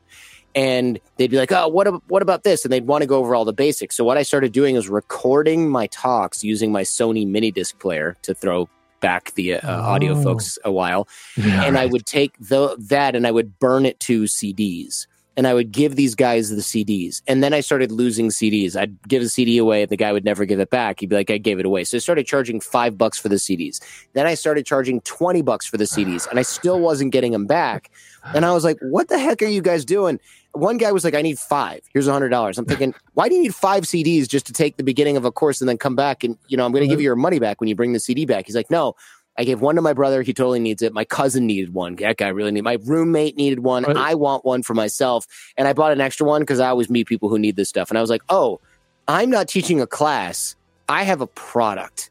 and 0.55 0.99
they'd 1.17 1.29
be 1.29 1.37
like, 1.37 1.51
"Oh, 1.51 1.67
what 1.67 1.87
what 2.09 2.21
about 2.23 2.43
this?" 2.43 2.65
And 2.65 2.71
they'd 2.71 2.87
want 2.87 3.03
to 3.03 3.07
go 3.07 3.19
over 3.19 3.35
all 3.35 3.45
the 3.45 3.53
basics. 3.53 3.95
So 3.95 4.03
what 4.03 4.17
I 4.17 4.23
started 4.23 4.53
doing 4.53 4.75
is 4.75 4.89
recording 4.89 5.69
my 5.69 5.87
talks 5.87 6.43
using 6.43 6.71
my 6.71 6.81
Sony 6.81 7.27
mini 7.27 7.51
disc 7.51 7.77
player 7.79 8.17
to 8.23 8.33
throw 8.33 8.69
back 9.01 9.33
the 9.33 9.55
uh, 9.55 9.59
oh. 9.63 9.81
audio 9.81 10.21
folks 10.21 10.57
a 10.63 10.71
while, 10.71 11.07
yeah, 11.35 11.63
and 11.63 11.75
right. 11.75 11.83
I 11.83 11.85
would 11.87 12.05
take 12.05 12.37
the, 12.39 12.75
that 12.79 13.15
and 13.15 13.27
I 13.27 13.31
would 13.31 13.59
burn 13.59 13.85
it 13.85 13.99
to 14.01 14.23
CDs. 14.23 15.07
And 15.37 15.47
I 15.47 15.53
would 15.53 15.71
give 15.71 15.95
these 15.95 16.13
guys 16.13 16.49
the 16.49 16.57
CDs. 16.57 17.21
And 17.25 17.41
then 17.41 17.53
I 17.53 17.61
started 17.61 17.89
losing 17.89 18.27
CDs. 18.27 18.75
I'd 18.75 19.01
give 19.07 19.23
a 19.23 19.29
CD 19.29 19.57
away 19.57 19.81
and 19.81 19.89
the 19.89 19.95
guy 19.95 20.11
would 20.11 20.25
never 20.25 20.43
give 20.43 20.59
it 20.59 20.69
back. 20.69 20.99
He'd 20.99 21.07
be 21.07 21.15
like, 21.15 21.31
I 21.31 21.37
gave 21.37 21.57
it 21.57 21.65
away. 21.65 21.85
So 21.85 21.95
I 21.95 21.99
started 21.99 22.27
charging 22.27 22.59
five 22.59 22.97
bucks 22.97 23.17
for 23.17 23.29
the 23.29 23.37
CDs. 23.37 23.81
Then 24.11 24.27
I 24.27 24.33
started 24.33 24.65
charging 24.65 24.99
20 25.01 25.41
bucks 25.41 25.65
for 25.65 25.77
the 25.77 25.85
CDs 25.85 26.27
and 26.29 26.37
I 26.37 26.41
still 26.41 26.81
wasn't 26.81 27.13
getting 27.13 27.31
them 27.31 27.47
back. 27.47 27.89
And 28.35 28.45
I 28.45 28.51
was 28.51 28.65
like, 28.65 28.77
what 28.81 29.07
the 29.07 29.17
heck 29.17 29.41
are 29.41 29.47
you 29.47 29.61
guys 29.61 29.85
doing? 29.85 30.19
One 30.53 30.77
guy 30.77 30.91
was 30.91 31.03
like, 31.03 31.15
I 31.15 31.21
need 31.21 31.39
five. 31.39 31.81
Here's 31.93 32.07
a 32.07 32.13
hundred 32.13 32.29
dollars. 32.29 32.57
I'm 32.57 32.65
thinking, 32.65 32.93
why 33.13 33.29
do 33.29 33.35
you 33.35 33.41
need 33.41 33.55
five 33.55 33.83
CDs 33.83 34.27
just 34.27 34.45
to 34.47 34.53
take 34.53 34.77
the 34.77 34.83
beginning 34.83 35.17
of 35.17 35.25
a 35.25 35.31
course 35.31 35.61
and 35.61 35.69
then 35.69 35.77
come 35.77 35.95
back 35.95 36.23
and 36.23 36.37
you 36.47 36.57
know 36.57 36.65
I'm 36.65 36.71
going 36.71 36.81
to 36.81 36.87
give 36.87 36.95
uh-huh. 36.95 37.01
you 37.01 37.05
your 37.05 37.15
money 37.15 37.39
back 37.39 37.61
when 37.61 37.67
you 37.67 37.75
bring 37.75 37.93
the 37.93 37.99
CD 37.99 38.25
back? 38.25 38.45
He's 38.45 38.55
like, 38.55 38.69
no, 38.69 38.95
I 39.37 39.43
gave 39.43 39.61
one 39.61 39.75
to 39.75 39.81
my 39.81 39.93
brother. 39.93 40.21
He 40.21 40.33
totally 40.33 40.59
needs 40.59 40.81
it. 40.81 40.93
My 40.93 41.05
cousin 41.05 41.47
needed 41.47 41.73
one. 41.73 41.95
That 41.95 42.17
guy 42.17 42.27
really 42.27 42.51
needed. 42.51 42.63
My 42.63 42.77
roommate 42.83 43.37
needed 43.37 43.59
one. 43.59 43.83
Right. 43.83 43.95
I 43.95 44.15
want 44.15 44.45
one 44.45 44.63
for 44.63 44.73
myself, 44.73 45.25
and 45.57 45.67
I 45.67 45.73
bought 45.73 45.91
an 45.91 46.01
extra 46.01 46.27
one 46.27 46.41
because 46.41 46.59
I 46.59 46.67
always 46.67 46.89
meet 46.89 47.07
people 47.07 47.29
who 47.29 47.39
need 47.39 47.55
this 47.55 47.69
stuff. 47.69 47.89
And 47.89 47.97
I 47.97 48.01
was 48.01 48.09
like, 48.09 48.23
oh, 48.29 48.59
I'm 49.07 49.29
not 49.29 49.47
teaching 49.47 49.81
a 49.81 49.87
class. 49.87 50.55
I 50.89 51.03
have 51.03 51.21
a 51.21 51.27
product. 51.27 52.09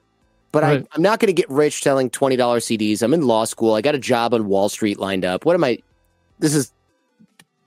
But 0.52 0.62
Right. 0.62 0.82
I, 0.82 0.87
I'm 0.94 1.02
not 1.02 1.20
going 1.20 1.28
to 1.28 1.32
get 1.32 1.49
rich 1.49 1.82
selling 1.82 2.11
$20 2.11 2.37
CDs. 2.37 3.02
I'm 3.02 3.14
in 3.14 3.26
law 3.26 3.44
school. 3.44 3.75
I 3.75 3.82
got 3.82 3.94
a 3.94 3.99
job 3.99 4.35
on 4.35 4.47
Wall 4.47 4.68
Street 4.68 4.99
lined 4.99 5.25
up. 5.25 5.44
What 5.44 5.54
am 5.54 5.62
I? 5.62 5.78
This 6.40 6.54
is 6.54 6.73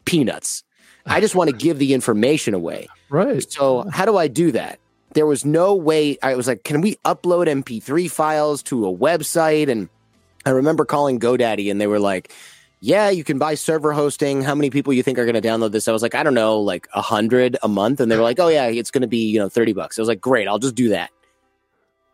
peanuts. 0.06 0.64
I 1.06 1.20
just 1.20 1.36
want 1.36 1.50
to 1.50 1.56
give 1.56 1.80
the 1.80 1.94
information 1.94 2.54
away. 2.54 2.88
Right. 3.10 3.46
So 3.52 3.88
how 3.92 4.06
do 4.06 4.18
I 4.18 4.28
do 4.28 4.52
that? 4.54 4.80
There 5.14 5.28
was 5.28 5.46
no 5.46 5.76
way. 5.76 6.18
I 6.24 6.34
was 6.34 6.48
like, 6.48 6.64
can 6.64 6.82
we 6.82 6.96
upload 7.06 7.46
MP3 7.46 8.10
files 8.10 8.64
to 8.64 8.88
a 8.88 8.92
website? 8.92 9.70
And 9.70 9.88
I 10.48 10.50
remember 10.50 10.84
calling 10.84 11.20
GoDaddy, 11.20 11.70
and 11.70 11.80
they 11.80 11.86
were 11.86 12.00
like, 12.00 12.34
"Yeah, 12.80 13.10
you 13.10 13.24
can 13.24 13.38
buy 13.38 13.54
server 13.54 13.94
hosting. 13.94 14.42
How 14.42 14.56
many 14.56 14.72
people 14.72 14.94
you 14.94 15.04
think 15.04 15.20
are 15.20 15.26
going 15.26 15.40
to 15.40 15.48
download 15.48 15.72
this?" 15.72 15.88
I 15.88 15.92
was 15.92 16.02
like, 16.02 16.16
"I 16.16 16.24
don't 16.24 16.34
know, 16.34 16.60
like 16.60 16.88
a 16.96 17.02
hundred 17.02 17.56
a 17.62 17.68
month." 17.68 18.00
And 18.00 18.12
they 18.12 18.18
were 18.18 18.24
like, 18.24 18.40
"Oh 18.40 18.48
yeah, 18.48 18.66
it's 18.66 18.90
going 18.90 19.04
to 19.04 19.08
be 19.08 19.30
you 19.30 19.40
know 19.40 19.48
thirty 19.48 19.74
bucks." 19.74 19.98
I 19.98 20.02
was 20.02 20.10
like, 20.10 20.22
"Great, 20.22 20.48
I'll 20.48 20.60
just 20.60 20.76
do 20.76 20.90
that." 20.90 21.12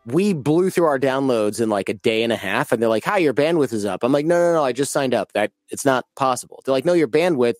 We 0.06 0.32
blew 0.32 0.70
through 0.70 0.86
our 0.86 0.98
downloads 0.98 1.60
in 1.60 1.70
like 1.70 1.88
a 1.88 1.94
day 1.94 2.22
and 2.22 2.32
a 2.32 2.36
half, 2.36 2.72
and 2.72 2.82
they're 2.82 2.90
like, 2.90 3.04
"Hi, 3.04 3.18
your 3.18 3.34
bandwidth 3.34 3.72
is 3.72 3.84
up." 3.84 4.04
I'm 4.04 4.12
like, 4.12 4.26
"No, 4.26 4.38
no, 4.38 4.52
no, 4.52 4.64
I 4.64 4.72
just 4.72 4.92
signed 4.92 5.14
up. 5.14 5.32
That 5.32 5.50
it's 5.70 5.86
not 5.86 6.04
possible." 6.14 6.62
They're 6.64 6.74
like, 6.74 6.84
"No, 6.84 6.92
your 6.92 7.08
bandwidth 7.08 7.54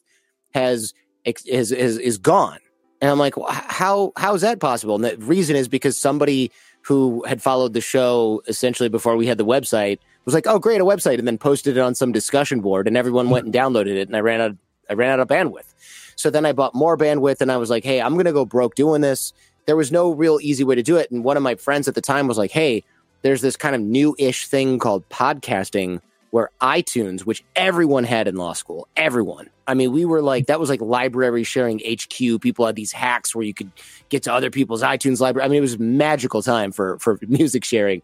has 0.52 0.95
is 1.25 1.73
is 1.73 1.99
is 1.99 2.19
gone." 2.19 2.59
And 3.00 3.11
I'm 3.11 3.19
like, 3.19 3.37
well, 3.37 3.50
how 3.50 4.12
how 4.16 4.35
is 4.35 4.42
that 4.42 4.61
possible? 4.61 4.95
And 4.95 5.04
the 5.04 5.16
reason 5.19 5.57
is 5.57 5.69
because 5.69 5.97
somebody 5.97 6.50
who 6.83 7.25
had 7.25 7.42
followed 7.42 7.73
the 7.73 7.80
show 7.80 8.42
essentially 8.47 8.88
before 8.88 9.16
we 9.16 9.26
had 9.26 9.38
the 9.38 9.45
website 9.45 9.99
was 10.25 10.35
like, 10.35 10.47
"Oh, 10.47 10.59
great, 10.59 10.80
a 10.80 10.85
website," 10.85 11.19
and 11.19 11.26
then 11.26 11.38
posted 11.38 11.76
it 11.76 11.80
on 11.80 11.95
some 11.95 12.12
discussion 12.12 12.61
board, 12.61 12.87
and 12.87 12.97
everyone 12.97 13.30
went 13.30 13.45
and 13.45 13.54
downloaded 13.54 13.97
it, 13.97 14.09
and 14.09 14.16
I 14.16 14.21
ran 14.21 14.40
out 14.40 14.57
I 14.88 14.95
ran 14.95 15.11
out 15.11 15.21
of 15.21 15.28
bandwidth. 15.28 15.75
So 16.16 16.30
then 16.30 16.45
I 16.45 16.52
bought 16.52 16.75
more 16.75 16.97
bandwidth, 16.97 17.40
and 17.40 17.50
I 17.50 17.57
was 17.57 17.71
like, 17.71 17.85
"Hey, 17.85 18.00
I'm 18.00 18.16
gonna 18.16 18.33
go 18.33 18.45
broke 18.45 18.75
doing 18.75 19.00
this." 19.00 19.33
There 19.66 19.76
was 19.76 19.92
no 19.92 20.11
real 20.11 20.38
easy 20.42 20.64
way 20.64 20.75
to 20.75 20.83
do 20.83 20.97
it, 20.97 21.11
and 21.11 21.25
one 21.25 21.37
of 21.37 21.42
my 21.42 21.54
friends 21.54 21.87
at 21.88 21.95
the 21.95 22.00
time 22.00 22.28
was 22.28 22.38
like, 22.38 22.50
"Hey, 22.50 22.83
there's 23.23 23.40
this 23.40 23.57
kind 23.57 23.75
of 23.75 23.80
new-ish 23.80 24.47
thing 24.47 24.78
called 24.78 25.09
podcasting." 25.09 26.00
Where 26.30 26.50
iTunes, 26.60 27.22
which 27.22 27.42
everyone 27.56 28.04
had 28.04 28.28
in 28.28 28.37
law 28.37 28.52
school, 28.52 28.87
everyone. 28.96 29.50
I 29.66 29.75
mean, 29.75 29.92
we 29.92 30.04
were 30.04 30.22
like, 30.22 30.46
that 30.46 30.60
was 30.60 30.68
like 30.70 30.80
library 30.80 31.42
sharing 31.44 31.80
HQ. 31.80 32.40
People 32.40 32.66
had 32.66 32.76
these 32.76 32.92
hacks 32.92 33.34
where 33.34 33.44
you 33.44 33.54
could 33.54 33.70
get 34.08 34.22
to 34.25 34.32
other 34.32 34.50
people's 34.50 34.82
iTunes 34.82 35.20
library. 35.20 35.44
I 35.44 35.49
mean, 35.49 35.58
it 35.58 35.62
was 35.62 35.75
a 35.75 35.78
magical 35.78 36.42
time 36.42 36.72
for 36.72 36.99
for 36.99 37.18
music 37.26 37.64
sharing, 37.64 38.02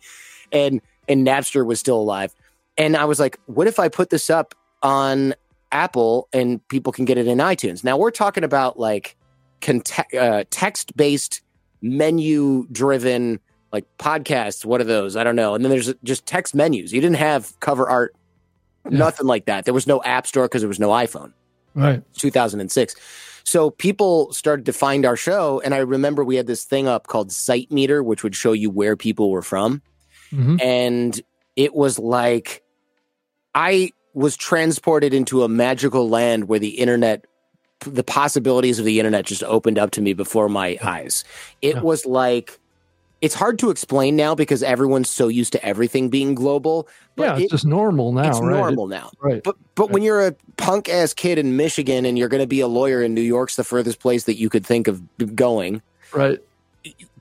and 0.51 0.81
and 1.09 1.27
Napster 1.27 1.65
was 1.65 1.81
still 1.81 1.99
alive. 1.99 2.35
And 2.79 2.97
I 2.97 3.05
was 3.05 3.19
like, 3.19 3.39
what 3.47 3.67
if 3.67 3.79
I 3.79 3.89
put 3.89 4.11
this 4.11 4.29
up 4.29 4.55
on 4.83 5.35
Apple 5.73 6.29
and 6.33 6.67
people 6.69 6.93
can 6.93 7.05
get 7.05 7.19
it 7.19 7.27
in 7.27 7.39
iTunes? 7.39 7.83
Now 7.83 7.97
we're 7.97 8.11
talking 8.11 8.45
about 8.45 8.79
like 8.79 9.17
uh, 10.19 10.45
text 10.51 10.97
based, 10.97 11.43
menu 11.81 12.67
driven 12.71 13.41
like 13.77 13.85
podcasts. 13.99 14.65
What 14.65 14.81
are 14.81 14.85
those? 14.85 15.17
I 15.17 15.25
don't 15.25 15.37
know. 15.37 15.55
And 15.55 15.65
then 15.65 15.71
there's 15.71 15.93
just 16.03 16.25
text 16.27 16.55
menus. 16.55 16.93
You 16.93 17.01
didn't 17.01 17.17
have 17.17 17.59
cover 17.61 17.89
art, 17.89 18.15
Yeah. 18.91 18.99
nothing 18.99 19.27
like 19.27 19.45
that. 19.47 19.65
There 19.65 19.75
was 19.75 19.87
no 19.87 20.03
app 20.03 20.27
store 20.27 20.45
because 20.47 20.63
there 20.63 20.69
was 20.69 20.81
no 20.81 20.89
iPhone. 20.91 21.33
Right. 21.75 22.03
2006. 22.17 22.95
So 23.45 23.71
people 23.71 24.33
started 24.33 24.67
to 24.67 24.73
find 24.73 25.05
our 25.07 25.15
show, 25.17 25.61
and 25.61 25.75
I 25.75 25.79
remember 25.79 26.25
we 26.25 26.37
had 26.37 26.47
this 26.47 26.65
thing 26.65 26.89
up 26.89 27.07
called 27.07 27.31
Site 27.31 27.71
Meter, 27.71 28.03
which 28.03 28.23
would 28.25 28.35
show 28.35 28.53
you 28.53 28.71
where 28.71 28.97
people 28.97 29.31
were 29.31 29.43
from, 29.43 29.83
hmm 30.31 30.57
and 30.61 31.21
it 31.55 31.73
was 31.75 31.99
like 31.99 32.63
I 33.55 33.91
was 34.15 34.37
transported 34.37 35.15
into 35.15 35.43
a 35.45 35.49
magical 35.49 36.09
land 36.09 36.49
where 36.49 36.59
the 36.59 36.79
internet, 36.79 37.25
the 37.81 38.03
possibilities 38.03 38.79
of 38.79 38.85
the 38.85 38.99
internet, 38.99 39.27
just 39.27 39.45
opened 39.45 39.79
up 39.79 39.91
to 39.93 40.01
me 40.03 40.13
before 40.15 40.49
my 40.49 40.77
eyes. 40.83 41.25
It 41.63 41.77
Yeah. 41.77 41.83
was 41.83 42.05
like. 42.07 42.59
It's 43.23 43.35
hard 43.35 43.59
to 43.61 43.71
explain 43.71 44.15
now 44.15 44.35
because 44.35 44.63
everyone's 44.63 45.09
so 45.09 45.29
used 45.29 45.53
to 45.53 45.65
everything 45.65 46.11
being 46.11 46.35
global. 46.35 46.87
Yeah, 47.17 47.37
it- 47.37 47.43
it's 47.45 47.51
just 47.51 47.65
normal 47.65 48.13
now, 48.13 48.29
it's 48.29 48.41
right? 48.41 48.51
normal 48.51 48.89
now. 48.89 49.11
Right. 49.21 49.43
But 49.43 49.57
but 49.75 49.91
when 49.91 50.03
you're 50.03 50.27
a 50.27 50.35
punk 50.59 50.89
ass 50.91 51.15
kid 51.15 51.39
in 51.39 51.57
Michigan 51.57 52.05
and 52.05 52.19
you're 52.19 52.29
going 52.29 52.43
to 52.43 52.47
be 52.47 52.61
a 52.61 52.67
lawyer 52.69 53.03
in 53.03 53.15
New 53.15 53.23
York's 53.23 53.57
the 53.57 53.65
furthest 53.65 54.01
place 54.01 54.25
that 54.25 54.37
you 54.39 54.51
could 54.51 54.67
think 54.67 54.87
of 54.87 55.03
going. 55.35 55.81
Right. 56.15 56.39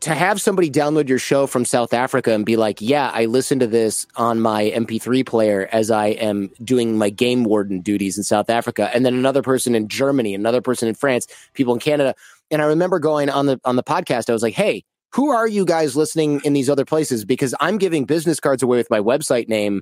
To 0.01 0.13
have 0.13 0.39
somebody 0.41 0.69
download 0.69 1.07
your 1.09 1.17
show 1.17 1.47
from 1.47 1.65
South 1.65 1.91
Africa 1.91 2.33
and 2.33 2.45
be 2.45 2.55
like, 2.55 2.81
"Yeah, 2.81 3.09
I 3.13 3.25
listened 3.25 3.61
to 3.61 3.67
this 3.67 4.05
on 4.15 4.39
my 4.39 4.65
MP3 4.75 5.25
player 5.25 5.67
as 5.71 5.89
I 5.89 6.07
am 6.09 6.51
doing 6.63 6.97
my 6.99 7.09
game 7.09 7.43
warden 7.45 7.79
duties 7.81 8.15
in 8.17 8.23
South 8.23 8.49
Africa," 8.49 8.91
and 8.93 9.03
then 9.05 9.15
another 9.15 9.41
person 9.41 9.73
in 9.73 9.87
Germany, 9.87 10.35
another 10.35 10.61
person 10.61 10.87
in 10.87 10.93
France, 10.93 11.25
people 11.55 11.73
in 11.73 11.79
Canada, 11.79 12.13
and 12.51 12.61
I 12.61 12.65
remember 12.65 12.99
going 12.99 13.29
on 13.29 13.47
the 13.47 13.59
on 13.65 13.75
the 13.75 13.81
podcast. 13.83 14.29
I 14.29 14.33
was 14.33 14.43
like, 14.43 14.53
"Hey." 14.53 14.83
Who 15.15 15.29
are 15.29 15.47
you 15.47 15.63
guys 15.63 15.95
listening 15.95 16.41
in 16.43 16.51
these 16.51 16.69
other 16.69 16.83
places? 16.83 17.23
Because 17.23 17.55
I'm 17.61 17.77
giving 17.77 18.03
business 18.03 18.41
cards 18.41 18.61
away 18.61 18.75
with 18.75 18.89
my 18.89 18.99
website 18.99 19.47
name 19.47 19.81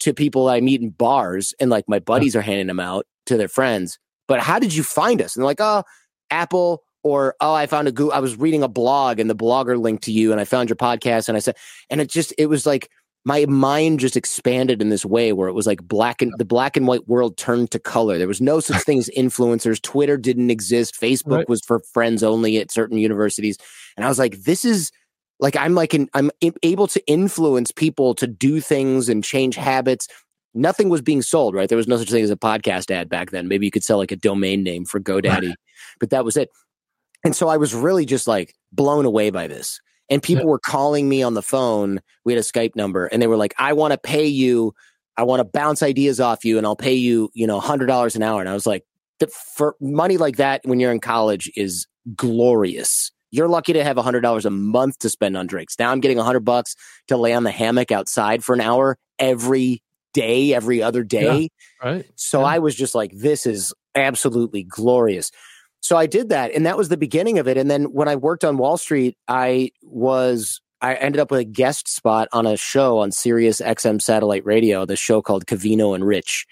to 0.00 0.12
people 0.12 0.50
I 0.50 0.60
meet 0.60 0.82
in 0.82 0.90
bars, 0.90 1.54
and 1.58 1.70
like 1.70 1.88
my 1.88 1.98
buddies 1.98 2.36
are 2.36 2.42
handing 2.42 2.66
them 2.66 2.78
out 2.78 3.06
to 3.24 3.38
their 3.38 3.48
friends. 3.48 3.98
But 4.28 4.40
how 4.40 4.58
did 4.58 4.74
you 4.74 4.82
find 4.82 5.22
us? 5.22 5.34
And 5.34 5.40
they're 5.40 5.46
like, 5.46 5.62
oh, 5.62 5.82
Apple, 6.30 6.82
or 7.02 7.36
oh, 7.40 7.54
I 7.54 7.64
found 7.64 7.88
a 7.88 7.92
Google. 7.92 8.12
I 8.12 8.18
was 8.18 8.36
reading 8.36 8.62
a 8.62 8.68
blog, 8.68 9.18
and 9.18 9.30
the 9.30 9.34
blogger 9.34 9.80
linked 9.80 10.04
to 10.04 10.12
you, 10.12 10.30
and 10.30 10.42
I 10.42 10.44
found 10.44 10.68
your 10.68 10.76
podcast, 10.76 11.28
and 11.28 11.38
I 11.38 11.40
said, 11.40 11.56
and 11.88 12.02
it 12.02 12.10
just, 12.10 12.34
it 12.36 12.46
was 12.46 12.66
like 12.66 12.90
my 13.26 13.44
mind 13.46 13.98
just 13.98 14.16
expanded 14.16 14.80
in 14.80 14.88
this 14.88 15.04
way 15.04 15.32
where 15.32 15.48
it 15.48 15.52
was 15.52 15.66
like 15.66 15.82
black 15.82 16.22
and 16.22 16.32
the 16.38 16.44
black 16.44 16.76
and 16.76 16.86
white 16.86 17.08
world 17.08 17.36
turned 17.36 17.72
to 17.72 17.78
color. 17.80 18.18
There 18.18 18.28
was 18.28 18.40
no 18.40 18.60
such 18.60 18.80
thing 18.84 19.00
as 19.00 19.10
influencers. 19.18 19.82
Twitter 19.82 20.16
didn't 20.16 20.48
exist. 20.48 20.94
Facebook 20.98 21.38
Right. 21.38 21.48
was 21.48 21.60
for 21.60 21.80
friends 21.92 22.22
only 22.22 22.58
at 22.58 22.70
certain 22.70 22.98
universities, 22.98 23.58
and 23.96 24.06
I 24.06 24.08
was 24.08 24.20
like, 24.20 24.42
this 24.42 24.64
is 24.64 24.92
like 25.40 25.56
I'm 25.56 25.74
like 25.74 25.92
an, 25.92 26.08
I'm 26.14 26.30
able 26.62 26.86
to 26.86 27.04
influence 27.08 27.72
people 27.72 28.14
to 28.14 28.28
do 28.28 28.60
things 28.60 29.08
and 29.08 29.24
change 29.24 29.56
habits. 29.56 30.06
Nothing 30.54 30.88
was 30.88 31.02
being 31.02 31.20
sold, 31.20 31.54
right? 31.56 31.68
There 31.68 31.76
was 31.76 31.88
no 31.88 31.96
such 31.96 32.10
thing 32.10 32.22
as 32.22 32.30
a 32.30 32.36
podcast 32.36 32.92
ad 32.92 33.08
back 33.08 33.32
then. 33.32 33.48
Maybe 33.48 33.66
you 33.66 33.72
could 33.72 33.84
sell 33.84 33.98
like 33.98 34.12
a 34.12 34.16
domain 34.16 34.62
name 34.62 34.84
for 34.86 35.00
GoDaddy, 35.00 35.52
but 35.98 36.10
that 36.10 36.24
was 36.24 36.36
it. 36.36 36.48
And 37.24 37.34
so 37.34 37.48
I 37.48 37.56
was 37.56 37.74
really 37.74 38.06
just 38.06 38.28
like 38.28 38.54
blown 38.72 39.04
away 39.04 39.30
by 39.30 39.48
this. 39.48 39.80
And 40.08 40.22
people 40.22 40.44
Yeah. 40.44 40.50
were 40.50 40.58
calling 40.58 41.08
me 41.08 41.22
on 41.22 41.34
the 41.34 41.42
phone. 41.42 42.00
We 42.24 42.32
had 42.32 42.40
a 42.40 42.44
Skype 42.44 42.76
number, 42.76 43.06
and 43.06 43.20
they 43.20 43.26
were 43.26 43.36
like, 43.36 43.54
"I 43.58 43.72
want 43.72 43.92
to 43.92 43.98
pay 43.98 44.26
you. 44.26 44.72
I 45.16 45.22
want 45.24 45.40
to 45.40 45.44
bounce 45.44 45.82
ideas 45.82 46.20
off 46.20 46.44
you, 46.44 46.58
and 46.58 46.66
I'll 46.66 46.76
pay 46.76 46.94
you, 46.94 47.30
you 47.34 47.46
know, 47.46 47.58
hundred 47.60 47.86
dollars 47.86 48.14
an 48.16 48.22
hour." 48.22 48.40
And 48.40 48.48
I 48.48 48.54
was 48.54 48.66
like, 48.66 48.84
the, 49.18 49.26
"For 49.28 49.74
money 49.80 50.16
like 50.16 50.36
that, 50.36 50.60
when 50.64 50.78
you're 50.78 50.92
in 50.92 51.00
college, 51.00 51.50
is 51.56 51.86
glorious." 52.14 53.10
You're 53.32 53.48
lucky 53.48 53.72
to 53.72 53.82
have 53.82 53.96
hundred 53.98 54.20
dollars 54.20 54.46
a 54.46 54.50
month 54.50 54.98
to 55.00 55.10
spend 55.10 55.36
on 55.36 55.46
drinks. 55.46 55.74
Now 55.78 55.90
I'm 55.90 56.00
getting 56.00 56.18
hundred 56.18 56.44
bucks 56.44 56.76
to 57.08 57.16
lay 57.16 57.32
on 57.32 57.42
the 57.42 57.50
hammock 57.50 57.90
outside 57.90 58.44
for 58.44 58.54
an 58.54 58.60
hour 58.60 58.96
every 59.18 59.82
day, 60.14 60.54
every 60.54 60.80
other 60.82 61.02
day. 61.02 61.48
Right. 61.82 62.06
So 62.14 62.40
Yeah. 62.40 62.46
I 62.46 62.58
was 62.60 62.74
just 62.76 62.94
like, 62.94 63.10
this 63.12 63.44
is 63.44 63.74
absolutely 63.94 64.62
glorious. 64.62 65.30
So 65.86 65.96
I 65.96 66.06
did 66.06 66.30
that, 66.30 66.50
and 66.50 66.66
that 66.66 66.76
was 66.76 66.88
the 66.88 66.96
beginning 66.96 67.38
of 67.38 67.46
it. 67.46 67.56
And 67.56 67.70
then 67.70 67.84
when 67.92 68.08
I 68.08 68.16
worked 68.16 68.44
on 68.44 68.56
Wall 68.58 68.76
Street, 68.76 69.16
I 69.28 69.70
was 69.84 70.60
I 70.80 70.94
ended 70.96 71.20
up 71.20 71.30
with 71.30 71.38
a 71.38 71.44
guest 71.44 71.86
spot 71.86 72.26
on 72.32 72.44
a 72.44 72.56
show 72.56 72.98
on 72.98 73.12
Sirius 73.12 73.60
XM 73.60 74.02
satellite 74.02 74.44
radio, 74.44 74.84
the 74.84 74.96
show 74.96 75.22
called 75.22 75.46
Covino 75.46 75.94
and 75.94 76.04
Rich. 76.04 76.44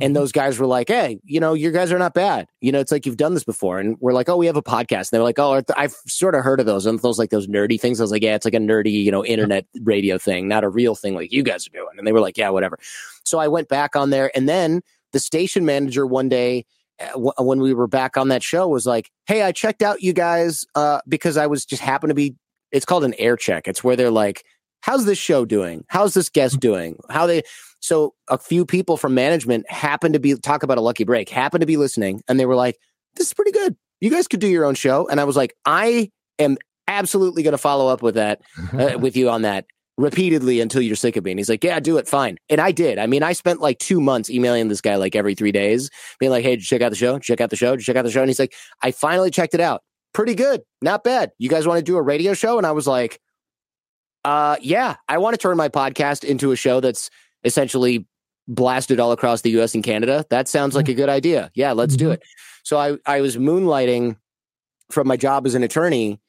And 0.00 0.12
Mhm. 0.12 0.14
those 0.18 0.32
guys 0.32 0.58
were 0.58 0.66
like, 0.66 0.88
"Hey, 0.88 1.18
you 1.24 1.38
know, 1.38 1.52
you 1.52 1.70
guys 1.70 1.92
are 1.92 1.98
not 1.98 2.14
bad. 2.14 2.46
You 2.62 2.72
know, 2.72 2.80
it's 2.80 2.90
like 2.90 3.04
you've 3.04 3.18
done 3.18 3.34
this 3.34 3.44
before." 3.44 3.78
And 3.78 3.96
we're 4.00 4.14
like, 4.14 4.30
"Oh, 4.30 4.38
we 4.38 4.46
have 4.46 4.56
a 4.56 4.62
podcast." 4.62 4.92
And 5.00 5.08
they're 5.12 5.22
like, 5.22 5.38
"Oh, 5.38 5.60
I've 5.76 5.94
sort 6.06 6.34
of 6.34 6.42
heard 6.42 6.58
of 6.58 6.64
those." 6.64 6.86
And 6.86 6.98
those 7.00 7.18
like 7.18 7.28
those 7.28 7.46
nerdy 7.46 7.78
things. 7.78 8.00
I 8.00 8.04
was 8.04 8.10
like, 8.10 8.22
"Yeah, 8.22 8.36
it's 8.36 8.46
like 8.46 8.54
a 8.54 8.58
nerdy, 8.58 9.04
you 9.04 9.10
know, 9.10 9.22
internet 9.22 9.66
radio 9.82 10.16
thing, 10.16 10.48
not 10.48 10.64
a 10.64 10.68
real 10.70 10.94
thing 10.94 11.14
like 11.14 11.30
you 11.30 11.42
guys 11.42 11.66
are 11.66 11.76
doing." 11.76 11.98
And 11.98 12.06
they 12.06 12.12
were 12.12 12.20
like, 12.20 12.38
"Yeah, 12.38 12.48
whatever." 12.48 12.78
So 13.24 13.38
I 13.38 13.48
went 13.48 13.68
back 13.68 13.96
on 13.96 14.08
there, 14.10 14.30
and 14.34 14.48
then 14.48 14.80
the 15.12 15.20
station 15.20 15.66
manager 15.66 16.06
one 16.06 16.30
day 16.30 16.64
when 17.14 17.60
we 17.60 17.74
were 17.74 17.86
back 17.86 18.16
on 18.16 18.28
that 18.28 18.42
show 18.42 18.68
was 18.68 18.86
like, 18.86 19.10
"Hey, 19.26 19.42
I 19.42 19.52
checked 19.52 19.82
out 19.82 20.02
you 20.02 20.12
guys 20.12 20.64
uh, 20.74 21.00
because 21.08 21.36
I 21.36 21.46
was 21.46 21.64
just 21.64 21.82
happened 21.82 22.10
to 22.10 22.14
be." 22.14 22.36
It's 22.70 22.84
called 22.84 23.04
an 23.04 23.14
air 23.18 23.36
check. 23.36 23.68
It's 23.68 23.82
where 23.82 23.96
they're 23.96 24.10
like, 24.10 24.44
"How's 24.80 25.04
this 25.04 25.18
show 25.18 25.44
doing? 25.44 25.84
How's 25.88 26.14
this 26.14 26.28
guest 26.28 26.60
doing? 26.60 26.96
How 27.10 27.26
they?" 27.26 27.42
So 27.80 28.14
a 28.28 28.38
few 28.38 28.66
people 28.66 28.96
from 28.96 29.14
management 29.14 29.70
happened 29.70 30.14
to 30.14 30.20
be 30.20 30.34
talk 30.34 30.62
about 30.62 30.78
a 30.78 30.82
lucky 30.82 31.04
break, 31.04 31.28
happened 31.28 31.60
to 31.60 31.66
be 31.66 31.76
listening, 31.76 32.22
and 32.28 32.38
they 32.38 32.46
were 32.46 32.56
like, 32.56 32.76
"This 33.14 33.28
is 33.28 33.34
pretty 33.34 33.52
good. 33.52 33.76
You 34.00 34.10
guys 34.10 34.28
could 34.28 34.40
do 34.40 34.48
your 34.48 34.64
own 34.64 34.74
show." 34.74 35.08
And 35.08 35.20
I 35.20 35.24
was 35.24 35.36
like, 35.36 35.54
"I 35.64 36.10
am 36.38 36.56
absolutely 36.86 37.42
going 37.42 37.52
to 37.52 37.58
follow 37.58 37.88
up 37.88 38.02
with 38.02 38.16
that 38.16 38.40
uh, 38.72 38.98
with 38.98 39.16
you 39.16 39.30
on 39.30 39.42
that." 39.42 39.66
Repeatedly 39.98 40.60
until 40.60 40.80
you're 40.80 40.96
sick 40.96 41.16
of 41.16 41.24
me. 41.24 41.32
And 41.32 41.40
he's 41.40 41.48
like, 41.48 41.64
yeah, 41.64 41.78
do 41.80 41.98
it. 41.98 42.08
Fine. 42.08 42.38
And 42.48 42.60
I 42.60 42.70
did. 42.72 42.98
I 42.98 43.06
mean, 43.06 43.22
I 43.22 43.32
spent 43.32 43.60
like 43.60 43.78
two 43.78 44.00
months 44.00 44.30
emailing 44.30 44.68
this 44.68 44.80
guy 44.80 44.94
like 44.94 45.16
every 45.16 45.34
three 45.34 45.52
days, 45.52 45.90
being 46.20 46.30
like, 46.30 46.44
hey, 46.44 46.50
did 46.50 46.60
you 46.60 46.66
check 46.66 46.80
out 46.80 46.90
the 46.90 46.96
show? 46.96 47.18
Check 47.18 47.40
out 47.40 47.50
the 47.50 47.56
show? 47.56 47.76
Check 47.76 47.96
out 47.96 48.04
the 48.04 48.10
show? 48.10 48.20
And 48.20 48.30
he's 48.30 48.38
like, 48.38 48.54
I 48.80 48.92
finally 48.92 49.30
checked 49.30 49.54
it 49.54 49.60
out. 49.60 49.82
Pretty 50.14 50.34
good. 50.34 50.62
Not 50.80 51.04
bad. 51.04 51.32
You 51.38 51.48
guys 51.50 51.66
want 51.66 51.78
to 51.78 51.84
do 51.84 51.96
a 51.96 52.02
radio 52.02 52.32
show? 52.32 52.56
And 52.56 52.66
I 52.66 52.70
was 52.70 52.86
like, 52.86 53.20
Uh, 54.24 54.56
yeah, 54.60 54.96
I 55.08 55.18
want 55.18 55.34
to 55.34 55.38
turn 55.38 55.56
my 55.56 55.68
podcast 55.68 56.24
into 56.24 56.52
a 56.52 56.56
show 56.56 56.80
that's 56.80 57.10
essentially 57.44 58.06
blasted 58.46 59.00
all 59.00 59.12
across 59.12 59.42
the 59.42 59.50
U.S. 59.50 59.74
and 59.74 59.84
Canada. 59.84 60.24
That 60.30 60.48
sounds 60.48 60.74
like 60.74 60.88
a 60.88 60.94
good 60.94 61.08
idea. 61.08 61.50
Yeah, 61.54 61.72
let's 61.72 61.94
mm-hmm. 61.94 62.06
do 62.06 62.10
it. 62.12 62.22
So 62.62 62.78
I 62.78 62.96
I 63.04 63.20
was 63.20 63.36
moonlighting 63.36 64.16
from 64.90 65.08
my 65.08 65.16
job 65.16 65.46
as 65.46 65.54
an 65.54 65.62
attorney 65.62 66.20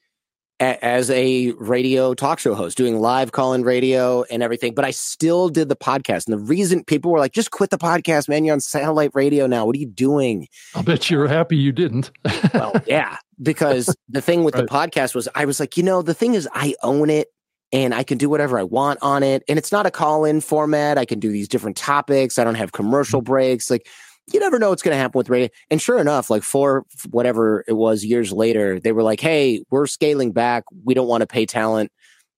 a, 0.60 0.84
as 0.84 1.10
a 1.10 1.52
radio 1.52 2.14
talk 2.14 2.38
show 2.38 2.54
host, 2.54 2.76
doing 2.76 3.00
live 3.00 3.32
call 3.32 3.54
in 3.54 3.62
radio 3.62 4.24
and 4.30 4.42
everything. 4.42 4.74
But 4.74 4.84
I 4.84 4.90
still 4.90 5.48
did 5.48 5.68
the 5.68 5.76
podcast. 5.76 6.26
And 6.26 6.38
the 6.38 6.44
reason 6.44 6.84
people 6.84 7.10
were 7.10 7.18
like, 7.18 7.32
just 7.32 7.50
quit 7.50 7.70
the 7.70 7.78
podcast, 7.78 8.28
man. 8.28 8.44
You're 8.44 8.52
on 8.52 8.60
satellite 8.60 9.10
radio 9.14 9.46
now. 9.46 9.64
What 9.64 9.76
are 9.76 9.78
you 9.78 9.86
doing? 9.86 10.48
I'll 10.74 10.82
bet 10.82 11.10
you're 11.10 11.28
happy 11.28 11.56
you 11.56 11.72
didn't. 11.72 12.10
well, 12.54 12.74
yeah. 12.86 13.16
Because 13.42 13.94
the 14.08 14.20
thing 14.20 14.44
with 14.44 14.54
right. 14.54 14.66
the 14.66 14.68
podcast 14.68 15.14
was, 15.14 15.28
I 15.34 15.46
was 15.46 15.60
like, 15.60 15.76
you 15.76 15.82
know, 15.82 16.02
the 16.02 16.14
thing 16.14 16.34
is, 16.34 16.48
I 16.52 16.74
own 16.82 17.08
it 17.08 17.28
and 17.72 17.94
I 17.94 18.02
can 18.02 18.18
do 18.18 18.28
whatever 18.28 18.58
I 18.58 18.64
want 18.64 18.98
on 19.00 19.22
it. 19.22 19.42
And 19.48 19.58
it's 19.58 19.72
not 19.72 19.86
a 19.86 19.90
call 19.90 20.24
in 20.24 20.40
format. 20.40 20.98
I 20.98 21.04
can 21.04 21.20
do 21.20 21.30
these 21.30 21.48
different 21.48 21.76
topics. 21.76 22.38
I 22.38 22.44
don't 22.44 22.56
have 22.56 22.72
commercial 22.72 23.20
mm-hmm. 23.20 23.32
breaks. 23.32 23.70
Like, 23.70 23.88
you 24.32 24.40
never 24.40 24.58
know 24.58 24.70
what's 24.70 24.82
going 24.82 24.94
to 24.94 24.98
happen 24.98 25.18
with 25.18 25.28
radio. 25.28 25.48
And 25.70 25.80
sure 25.80 25.98
enough, 25.98 26.30
like 26.30 26.42
four, 26.42 26.84
whatever 27.10 27.64
it 27.66 27.72
was 27.72 28.04
years 28.04 28.32
later, 28.32 28.80
they 28.80 28.92
were 28.92 29.02
like, 29.02 29.20
hey, 29.20 29.62
we're 29.70 29.86
scaling 29.86 30.32
back. 30.32 30.64
We 30.84 30.94
don't 30.94 31.08
want 31.08 31.22
to 31.22 31.26
pay 31.26 31.46
talent. 31.46 31.90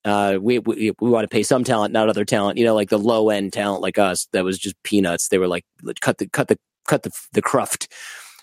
Uh, 0.04 0.38
we, 0.40 0.58
we, 0.58 0.92
we 1.00 1.11
want 1.11 1.25
to 1.25 1.28
pay 1.28 1.42
some 1.42 1.62
talent, 1.62 1.92
not 1.92 2.08
other 2.08 2.25
talent, 2.25 2.58
you 2.58 2.64
know, 2.64 2.75
like 2.75 2.90
the 2.90 2.99
low 2.99 3.30
end 3.30 3.52
talent 3.52 3.82
like 3.82 3.99
us 3.99 4.26
that 4.32 4.44
was 4.44 4.58
just 4.58 4.75
peanuts. 4.82 5.28
They 5.28 5.38
were 5.38 5.46
like, 5.46 5.64
cut 6.00 6.18
the, 6.18 6.28
cut 6.28 6.49
the, 6.49 6.58
cut 6.88 7.04
the, 7.04 7.12
the 7.32 7.42
cruft. 7.42 7.92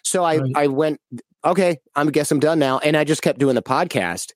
So 0.03 0.23
I, 0.23 0.37
right. 0.37 0.51
I 0.55 0.67
went, 0.67 1.01
okay, 1.43 1.77
I 1.95 2.05
guess 2.05 2.31
I'm 2.31 2.39
done 2.39 2.59
now. 2.59 2.79
And 2.79 2.95
I 2.95 3.03
just 3.03 3.21
kept 3.21 3.39
doing 3.39 3.55
the 3.55 3.61
podcast. 3.61 4.31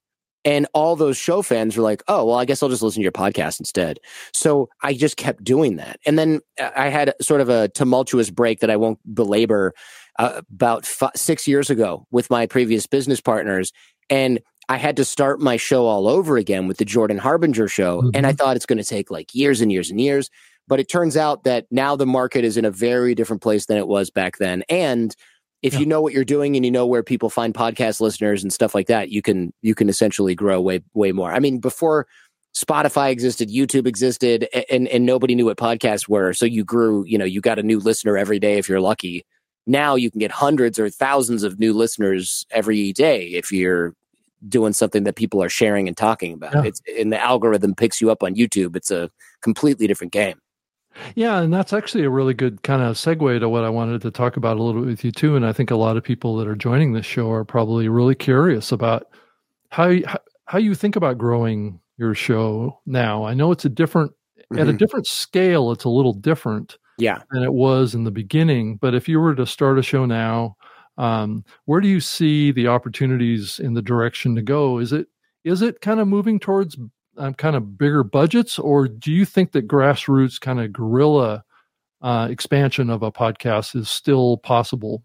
And 0.46 0.68
all 0.74 0.96
those 0.96 1.18
show 1.18 1.42
fans 1.42 1.78
were 1.78 1.84
like, 1.84 2.04
oh, 2.08 2.26
well, 2.26 2.38
I 2.38 2.46
guess 2.46 2.62
I'll 2.62 2.70
just 2.70 2.82
listen 2.82 3.00
to 3.00 3.04
your 3.04 3.12
podcast 3.12 3.60
instead. 3.60 4.00
So 4.34 4.70
I 4.82 4.94
just 4.94 5.18
kept 5.18 5.44
doing 5.44 5.78
that. 5.78 6.00
And 6.06 6.20
then 6.20 6.42
uh, 6.60 6.72
I 6.76 6.90
had 6.90 7.14
sort 7.22 7.42
of 7.42 7.50
a 7.50 7.70
tumultuous 7.70 8.30
break 8.30 8.60
that 8.60 8.70
I 8.70 8.76
won't 8.76 9.00
belabor 9.14 9.74
uh, 10.20 10.42
about 10.52 10.86
six 11.16 11.48
years 11.48 11.70
ago 11.70 12.06
with 12.12 12.30
my 12.30 12.46
previous 12.46 12.88
business 12.88 13.22
partners. 13.22 13.72
And 14.10 14.40
I 14.70 14.78
had 14.78 14.98
to 14.98 15.06
start 15.06 15.40
my 15.40 15.58
show 15.58 15.86
all 15.86 16.08
over 16.08 16.38
again 16.38 16.68
with 16.68 16.78
the 16.78 16.86
Jordan 16.86 17.18
Harbinger 17.18 17.68
show. 17.68 18.02
Mm-hmm. 18.02 18.10
And 18.14 18.28
I 18.28 18.34
thought 18.34 18.56
it's 18.56 18.66
going 18.66 18.78
to 18.78 18.84
take 18.84 19.12
like 19.12 19.34
years 19.34 19.62
and 19.62 19.72
years 19.72 19.90
and 19.90 20.00
years. 20.00 20.30
But 20.68 20.80
it 20.80 20.88
turns 20.88 21.18
out 21.18 21.44
that 21.44 21.66
now 21.72 21.98
the 21.98 22.06
market 22.06 22.46
is 22.46 22.56
in 22.56 22.64
a 22.64 22.72
very 22.72 23.16
different 23.16 23.42
place 23.42 23.66
than 23.66 23.78
it 23.78 23.88
was 23.88 24.10
back 24.10 24.38
then. 24.38 24.64
And 24.70 25.14
if 25.63 25.74
yeah. 25.74 25.79
you 25.79 25.86
know 25.86 26.01
what 26.01 26.13
you're 26.13 26.25
doing 26.25 26.55
and 26.55 26.65
you 26.65 26.72
know 26.72 26.86
where 26.86 27.01
people 27.01 27.29
find 27.29 27.53
podcast 27.53 28.01
listeners 28.01 28.43
and 28.43 28.51
stuff 28.51 28.75
like 28.75 28.88
that, 28.88 29.10
you 29.10 29.22
can 29.22 29.53
you 29.62 29.74
can 29.74 29.89
essentially 29.89 30.36
grow 30.36 30.62
way 30.62 30.82
way 30.93 31.12
more. 31.13 31.34
I 31.34 31.39
mean, 31.39 31.60
before 31.60 32.05
Spotify 32.53 33.10
existed, 33.10 33.50
YouTube 33.50 33.88
existed, 33.88 34.48
and 34.70 34.88
and 34.89 35.05
nobody 35.05 35.34
knew 35.34 35.46
what 35.46 35.58
podcasts 35.58 36.08
were, 36.08 36.34
so 36.34 36.46
you 36.46 36.63
grew. 36.63 37.05
You 37.05 37.17
know, 37.17 37.25
you 37.25 37.41
got 37.41 37.58
a 37.58 37.63
new 37.63 37.79
listener 37.79 38.17
every 38.17 38.39
day 38.39 38.58
if 38.58 38.67
you're 38.67 38.82
lucky. 38.82 39.25
Now 39.65 39.96
you 39.96 40.12
can 40.12 40.20
get 40.20 40.32
hundreds 40.32 40.77
or 40.77 40.89
thousands 40.89 41.43
of 41.43 41.58
new 41.58 41.74
listeners 41.74 42.46
every 42.51 42.91
day 42.91 43.27
if 43.27 43.50
you're 43.50 43.96
doing 44.50 44.74
something 44.74 45.05
that 45.05 45.15
people 45.15 45.41
are 45.41 45.50
sharing 45.50 45.88
and 45.88 45.96
talking 45.96 46.34
about. 46.34 46.53
Yeah. 46.53 46.63
It's 46.65 46.82
and 47.00 47.13
the 47.13 47.20
algorithm 47.20 47.74
picks 47.74 48.01
you 48.01 48.12
up 48.12 48.22
on 48.22 48.36
YouTube. 48.36 48.75
It's 48.75 48.91
a 48.91 49.10
completely 49.41 49.88
different 49.88 50.12
game. 50.12 50.39
Yeah, 51.16 51.42
and 51.42 51.54
that's 51.54 51.74
actually 51.74 52.04
a 52.04 52.10
really 52.10 52.34
good 52.34 52.64
kind 52.64 52.82
of 52.82 52.96
segue 52.96 53.40
to 53.40 53.50
what 53.50 53.64
I 53.64 53.70
wanted 53.70 54.02
to 54.02 54.12
talk 54.12 54.38
about 54.38 54.58
a 54.58 54.64
little 54.64 54.82
bit 54.82 54.90
with 54.90 55.04
you 55.04 55.12
too. 55.12 55.36
And 55.36 55.46
I 55.46 55.54
think 55.54 55.72
a 55.72 55.76
lot 55.76 55.98
of 55.98 56.04
people 56.04 56.38
that 56.38 56.48
are 56.48 56.56
joining 56.56 56.94
this 56.94 57.06
show 57.06 57.32
are 57.32 57.44
probably 57.44 57.88
really 57.88 58.16
curious 58.16 58.72
about 58.72 59.08
how 59.70 59.88
you, 59.88 60.06
how 60.46 60.60
you 60.60 60.76
think 60.76 60.96
about 60.96 61.18
growing 61.18 61.80
your 61.98 62.16
show 62.16 62.80
now. 62.86 63.26
I 63.26 63.34
know 63.34 63.52
it's 63.52 63.66
a 63.66 63.70
different 63.70 64.12
mm-hmm. 64.12 64.60
at 64.60 64.68
a 64.68 64.70
mm-hmm. 64.70 64.78
different 64.78 65.08
scale. 65.08 65.72
It's 65.72 65.86
a 65.86 65.90
little 65.90 66.14
different, 66.14 66.78
yeah, 66.98 67.22
than 67.32 67.44
it 67.44 67.54
was 67.54 67.96
in 67.96 68.04
the 68.04 68.12
beginning. 68.12 68.78
But 68.78 68.94
if 68.94 69.08
you 69.08 69.20
were 69.20 69.36
to 69.36 69.46
start 69.46 69.80
a 69.80 69.84
show 69.84 70.06
now, 70.06 70.58
um, 70.98 71.44
where 71.66 71.82
do 71.82 71.88
you 71.88 72.00
see 72.00 72.52
the 72.52 72.68
opportunities 72.68 73.60
in 73.60 73.74
the 73.74 73.82
direction 73.82 74.36
to 74.36 74.42
go? 74.42 74.80
Is 74.80 74.94
it 74.94 75.08
is 75.44 75.62
it 75.62 75.82
kind 75.82 76.00
of 76.00 76.08
moving 76.08 76.39
towards 76.39 76.78
um, 77.17 77.34
kind 77.34 77.56
of 77.56 77.78
bigger 77.78 78.04
budgets, 78.04 78.60
or 78.60 78.88
do 78.88 79.12
you 79.12 79.26
think 79.26 79.52
that 79.52 79.67
grassroots 79.67 80.39
kind 80.39 80.60
of 80.60 80.73
guerrilla 80.73 81.43
uh, 82.02 82.28
expansion 82.30 82.89
of 82.89 83.04
a 83.04 83.12
podcast 83.12 83.76
is 83.76 83.89
still 83.89 84.38
possible? 84.38 85.04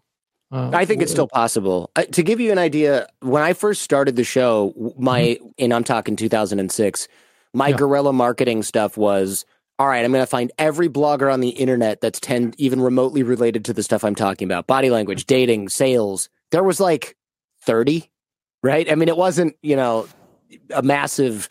Uh, 0.51 0.71
I 0.73 0.85
think 0.85 1.01
it's 1.01 1.11
still 1.11 1.27
possible. 1.27 1.91
Uh, 1.95 2.03
to 2.05 2.23
give 2.23 2.39
you 2.39 2.51
an 2.51 2.57
idea, 2.57 3.07
when 3.19 3.43
I 3.43 3.53
first 3.53 3.83
started 3.83 4.15
the 4.15 4.23
show, 4.23 4.93
my 4.97 5.21
mm-hmm. 5.21 5.47
and 5.59 5.73
I'm 5.73 5.83
talking 5.83 6.15
2006, 6.15 7.07
my 7.53 7.67
yeah. 7.67 7.77
guerrilla 7.77 8.13
marketing 8.13 8.63
stuff 8.63 8.97
was 8.97 9.45
all 9.77 9.87
right. 9.87 10.03
I'm 10.03 10.11
going 10.11 10.23
to 10.23 10.27
find 10.27 10.51
every 10.57 10.89
blogger 10.89 11.31
on 11.31 11.39
the 11.39 11.49
internet 11.49 12.01
that's 12.01 12.19
10 12.19 12.55
even 12.57 12.81
remotely 12.81 13.23
related 13.23 13.63
to 13.65 13.73
the 13.73 13.83
stuff 13.83 14.03
I'm 14.03 14.15
talking 14.15 14.47
about: 14.47 14.65
body 14.65 14.89
language, 14.89 15.25
dating, 15.25 15.69
sales. 15.69 16.29
There 16.51 16.63
was 16.63 16.79
like 16.79 17.15
30, 17.61 18.09
right? 18.63 18.91
I 18.91 18.95
mean, 18.95 19.07
it 19.07 19.17
wasn't 19.17 19.55
you 19.61 19.75
know 19.75 20.07
a 20.73 20.81
massive 20.81 21.47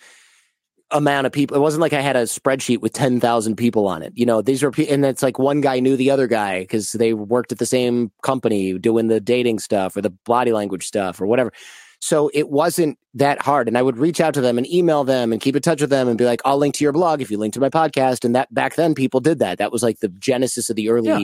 amount 0.90 1.26
of 1.26 1.32
people. 1.32 1.56
It 1.56 1.60
wasn't 1.60 1.82
like 1.82 1.92
I 1.92 2.00
had 2.00 2.16
a 2.16 2.22
spreadsheet 2.22 2.80
with 2.80 2.92
10,000 2.92 3.56
people 3.56 3.86
on 3.86 4.02
it. 4.02 4.12
You 4.16 4.26
know, 4.26 4.40
these 4.42 4.62
are, 4.62 4.72
and 4.88 5.04
it's 5.04 5.22
like 5.22 5.38
one 5.38 5.60
guy 5.60 5.80
knew 5.80 5.96
the 5.96 6.10
other 6.10 6.26
guy 6.26 6.60
because 6.60 6.92
they 6.92 7.12
worked 7.12 7.52
at 7.52 7.58
the 7.58 7.66
same 7.66 8.10
company 8.22 8.78
doing 8.78 9.08
the 9.08 9.20
dating 9.20 9.58
stuff 9.58 9.96
or 9.96 10.00
the 10.00 10.10
body 10.10 10.52
language 10.52 10.86
stuff 10.86 11.20
or 11.20 11.26
whatever. 11.26 11.52
So 12.00 12.30
it 12.32 12.48
wasn't 12.48 12.98
that 13.14 13.42
hard. 13.42 13.68
And 13.68 13.76
I 13.76 13.82
would 13.82 13.98
reach 13.98 14.20
out 14.20 14.32
to 14.34 14.40
them 14.40 14.56
and 14.56 14.66
email 14.68 15.04
them 15.04 15.32
and 15.32 15.40
keep 15.40 15.56
in 15.56 15.62
touch 15.62 15.80
with 15.80 15.90
them 15.90 16.08
and 16.08 16.16
be 16.16 16.24
like, 16.24 16.40
I'll 16.44 16.58
link 16.58 16.74
to 16.76 16.84
your 16.84 16.92
blog 16.92 17.20
if 17.20 17.30
you 17.30 17.38
link 17.38 17.54
to 17.54 17.60
my 17.60 17.70
podcast. 17.70 18.24
And 18.24 18.34
that 18.34 18.52
back 18.54 18.76
then 18.76 18.94
people 18.94 19.20
did 19.20 19.40
that. 19.40 19.58
That 19.58 19.72
was 19.72 19.82
like 19.82 19.98
the 19.98 20.08
genesis 20.08 20.70
of 20.70 20.76
the 20.76 20.88
early 20.88 21.08
yeah. 21.08 21.14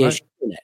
Right. 0.00 0.20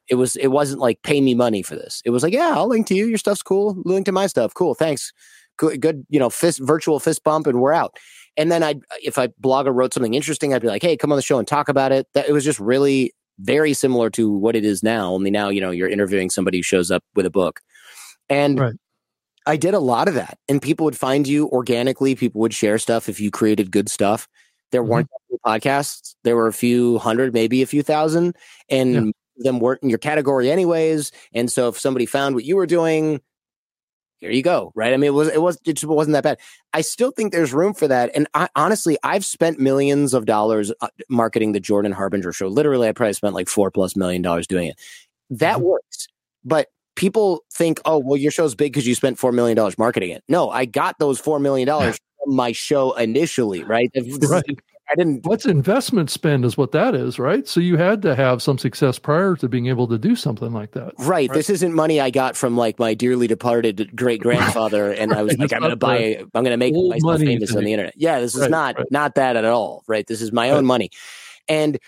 It 0.08 0.14
was 0.14 0.36
it 0.36 0.48
wasn't 0.48 0.80
like 0.80 1.02
pay 1.02 1.20
me 1.20 1.34
money 1.34 1.62
for 1.62 1.74
this. 1.74 2.00
It 2.04 2.10
was 2.10 2.22
like, 2.22 2.32
yeah, 2.32 2.52
I'll 2.54 2.68
link 2.68 2.86
to 2.86 2.94
you. 2.94 3.06
Your 3.06 3.18
stuff's 3.18 3.42
cool. 3.42 3.82
Link 3.84 4.06
to 4.06 4.12
my 4.12 4.28
stuff. 4.28 4.54
Cool. 4.54 4.74
Thanks. 4.74 5.12
Good, 5.56 5.80
good, 5.80 6.06
you 6.08 6.18
know, 6.18 6.30
fist 6.30 6.60
virtual 6.60 6.98
fist 7.00 7.22
bump 7.24 7.46
and 7.46 7.60
we're 7.60 7.72
out. 7.72 7.98
And 8.36 8.50
then 8.50 8.62
I, 8.62 8.74
if 9.02 9.16
a 9.16 9.28
blogger 9.40 9.74
wrote 9.74 9.94
something 9.94 10.14
interesting, 10.14 10.52
I'd 10.52 10.62
be 10.62 10.68
like, 10.68 10.82
hey, 10.82 10.96
come 10.96 11.12
on 11.12 11.16
the 11.16 11.22
show 11.22 11.38
and 11.38 11.46
talk 11.46 11.68
about 11.68 11.92
it. 11.92 12.06
That 12.14 12.28
it 12.28 12.32
was 12.32 12.44
just 12.44 12.58
really 12.58 13.12
very 13.38 13.72
similar 13.72 14.10
to 14.10 14.30
what 14.30 14.56
it 14.56 14.64
is 14.64 14.82
now. 14.82 15.12
Only 15.12 15.30
now, 15.30 15.48
you 15.48 15.60
know, 15.60 15.70
you're 15.70 15.88
interviewing 15.88 16.30
somebody 16.30 16.58
who 16.58 16.62
shows 16.62 16.90
up 16.90 17.04
with 17.14 17.26
a 17.26 17.30
book. 17.30 17.60
And 18.28 18.58
right. 18.58 18.74
I 19.46 19.56
did 19.56 19.74
a 19.74 19.80
lot 19.80 20.08
of 20.08 20.14
that. 20.14 20.38
And 20.48 20.60
people 20.60 20.84
would 20.84 20.96
find 20.96 21.26
you 21.28 21.48
organically. 21.48 22.14
People 22.14 22.40
would 22.40 22.54
share 22.54 22.78
stuff 22.78 23.08
if 23.08 23.20
you 23.20 23.30
created 23.30 23.70
good 23.70 23.88
stuff. 23.88 24.28
There 24.70 24.82
mm-hmm. 24.82 24.90
weren't 24.90 25.10
podcasts. 25.44 26.14
There 26.24 26.36
were 26.36 26.46
a 26.46 26.52
few 26.52 26.98
hundred, 26.98 27.34
maybe 27.34 27.62
a 27.62 27.66
few 27.66 27.82
thousand, 27.82 28.36
and 28.68 28.94
yeah. 28.94 29.12
them 29.36 29.60
weren't 29.60 29.82
in 29.82 29.90
your 29.90 29.98
category 29.98 30.50
anyways. 30.50 31.12
And 31.32 31.50
so 31.50 31.68
if 31.68 31.78
somebody 31.78 32.06
found 32.06 32.34
what 32.34 32.44
you 32.44 32.56
were 32.56 32.66
doing, 32.66 33.20
here 34.24 34.32
you 34.32 34.42
go 34.42 34.72
right? 34.74 34.92
I 34.92 34.96
mean 34.96 35.08
it 35.08 35.14
was 35.14 35.28
it 35.28 35.42
was 35.42 35.58
it 35.66 35.84
wasn't 35.84 36.14
that 36.14 36.24
bad. 36.24 36.38
I 36.72 36.80
still 36.80 37.10
think 37.10 37.32
there's 37.32 37.52
room 37.52 37.74
for 37.74 37.86
that 37.88 38.10
and 38.14 38.26
I, 38.34 38.48
honestly 38.56 38.96
i've 39.02 39.24
spent 39.24 39.60
millions 39.60 40.14
of 40.14 40.24
dollars 40.24 40.72
uh, 40.80 40.88
marketing 41.08 41.52
the 41.52 41.60
jordan 41.60 41.92
harbinger 41.92 42.32
show. 42.32 42.48
Literally 42.48 42.88
i 42.88 42.92
probably 42.92 43.12
spent 43.12 43.34
like 43.34 43.48
four 43.48 43.70
plus 43.70 43.96
million 43.96 44.22
dollars 44.22 44.46
doing 44.46 44.68
it. 44.68 44.80
That 45.30 45.56
mm-hmm. 45.56 45.66
works 45.66 46.08
but 46.44 46.68
people 46.96 47.44
think 47.52 47.80
oh 47.84 47.98
well 47.98 48.16
your 48.16 48.30
show's 48.32 48.54
big 48.54 48.72
because 48.72 48.86
you 48.86 48.94
spent 48.94 49.18
four 49.18 49.32
million 49.32 49.56
dollars 49.56 49.76
marketing 49.76 50.10
it. 50.10 50.24
No 50.28 50.48
i 50.48 50.64
got 50.64 50.98
those 50.98 51.20
four 51.20 51.38
million 51.38 51.66
dollars 51.66 51.98
from 52.24 52.34
my 52.34 52.52
show 52.52 52.92
initially 52.94 53.62
right, 53.64 53.90
right. 54.28 54.44
I 54.94 54.96
didn't. 54.96 55.26
What's 55.26 55.44
investment 55.44 56.08
spend 56.08 56.44
is 56.44 56.56
what 56.56 56.70
that 56.70 56.94
is, 56.94 57.18
right? 57.18 57.48
So 57.48 57.58
you 57.58 57.76
had 57.76 58.00
to 58.02 58.14
have 58.14 58.40
some 58.40 58.58
success 58.58 58.96
prior 58.96 59.34
to 59.36 59.48
being 59.48 59.66
able 59.66 59.88
to 59.88 59.98
do 59.98 60.14
something 60.14 60.52
like 60.52 60.70
that. 60.72 60.92
Right. 60.98 61.08
right? 61.08 61.32
This 61.32 61.50
isn't 61.50 61.74
money 61.74 62.00
I 62.00 62.10
got 62.10 62.36
from 62.36 62.56
like 62.56 62.78
my 62.78 62.94
dearly 62.94 63.26
departed 63.26 63.90
great 63.96 64.20
grandfather, 64.20 64.92
and 64.98 65.12
I 65.12 65.22
was 65.22 65.36
like, 65.36 65.52
I'm 65.52 65.60
going 65.60 65.70
to 65.70 65.76
buy, 65.76 66.16
I'm 66.20 66.44
going 66.44 66.44
to 66.44 66.56
make 66.56 66.74
myself 66.74 67.20
famous 67.20 67.50
thing. 67.50 67.58
on 67.58 67.64
the 67.64 67.72
internet. 67.72 67.94
Yeah, 67.96 68.20
this 68.20 68.36
is 68.36 68.42
right, 68.42 68.50
not 68.50 68.78
right. 68.78 68.86
not 68.92 69.16
that 69.16 69.36
at 69.36 69.44
all, 69.44 69.82
right? 69.88 70.06
This 70.06 70.22
is 70.22 70.30
my 70.30 70.50
own 70.50 70.64
money, 70.64 70.90
and 71.48 71.78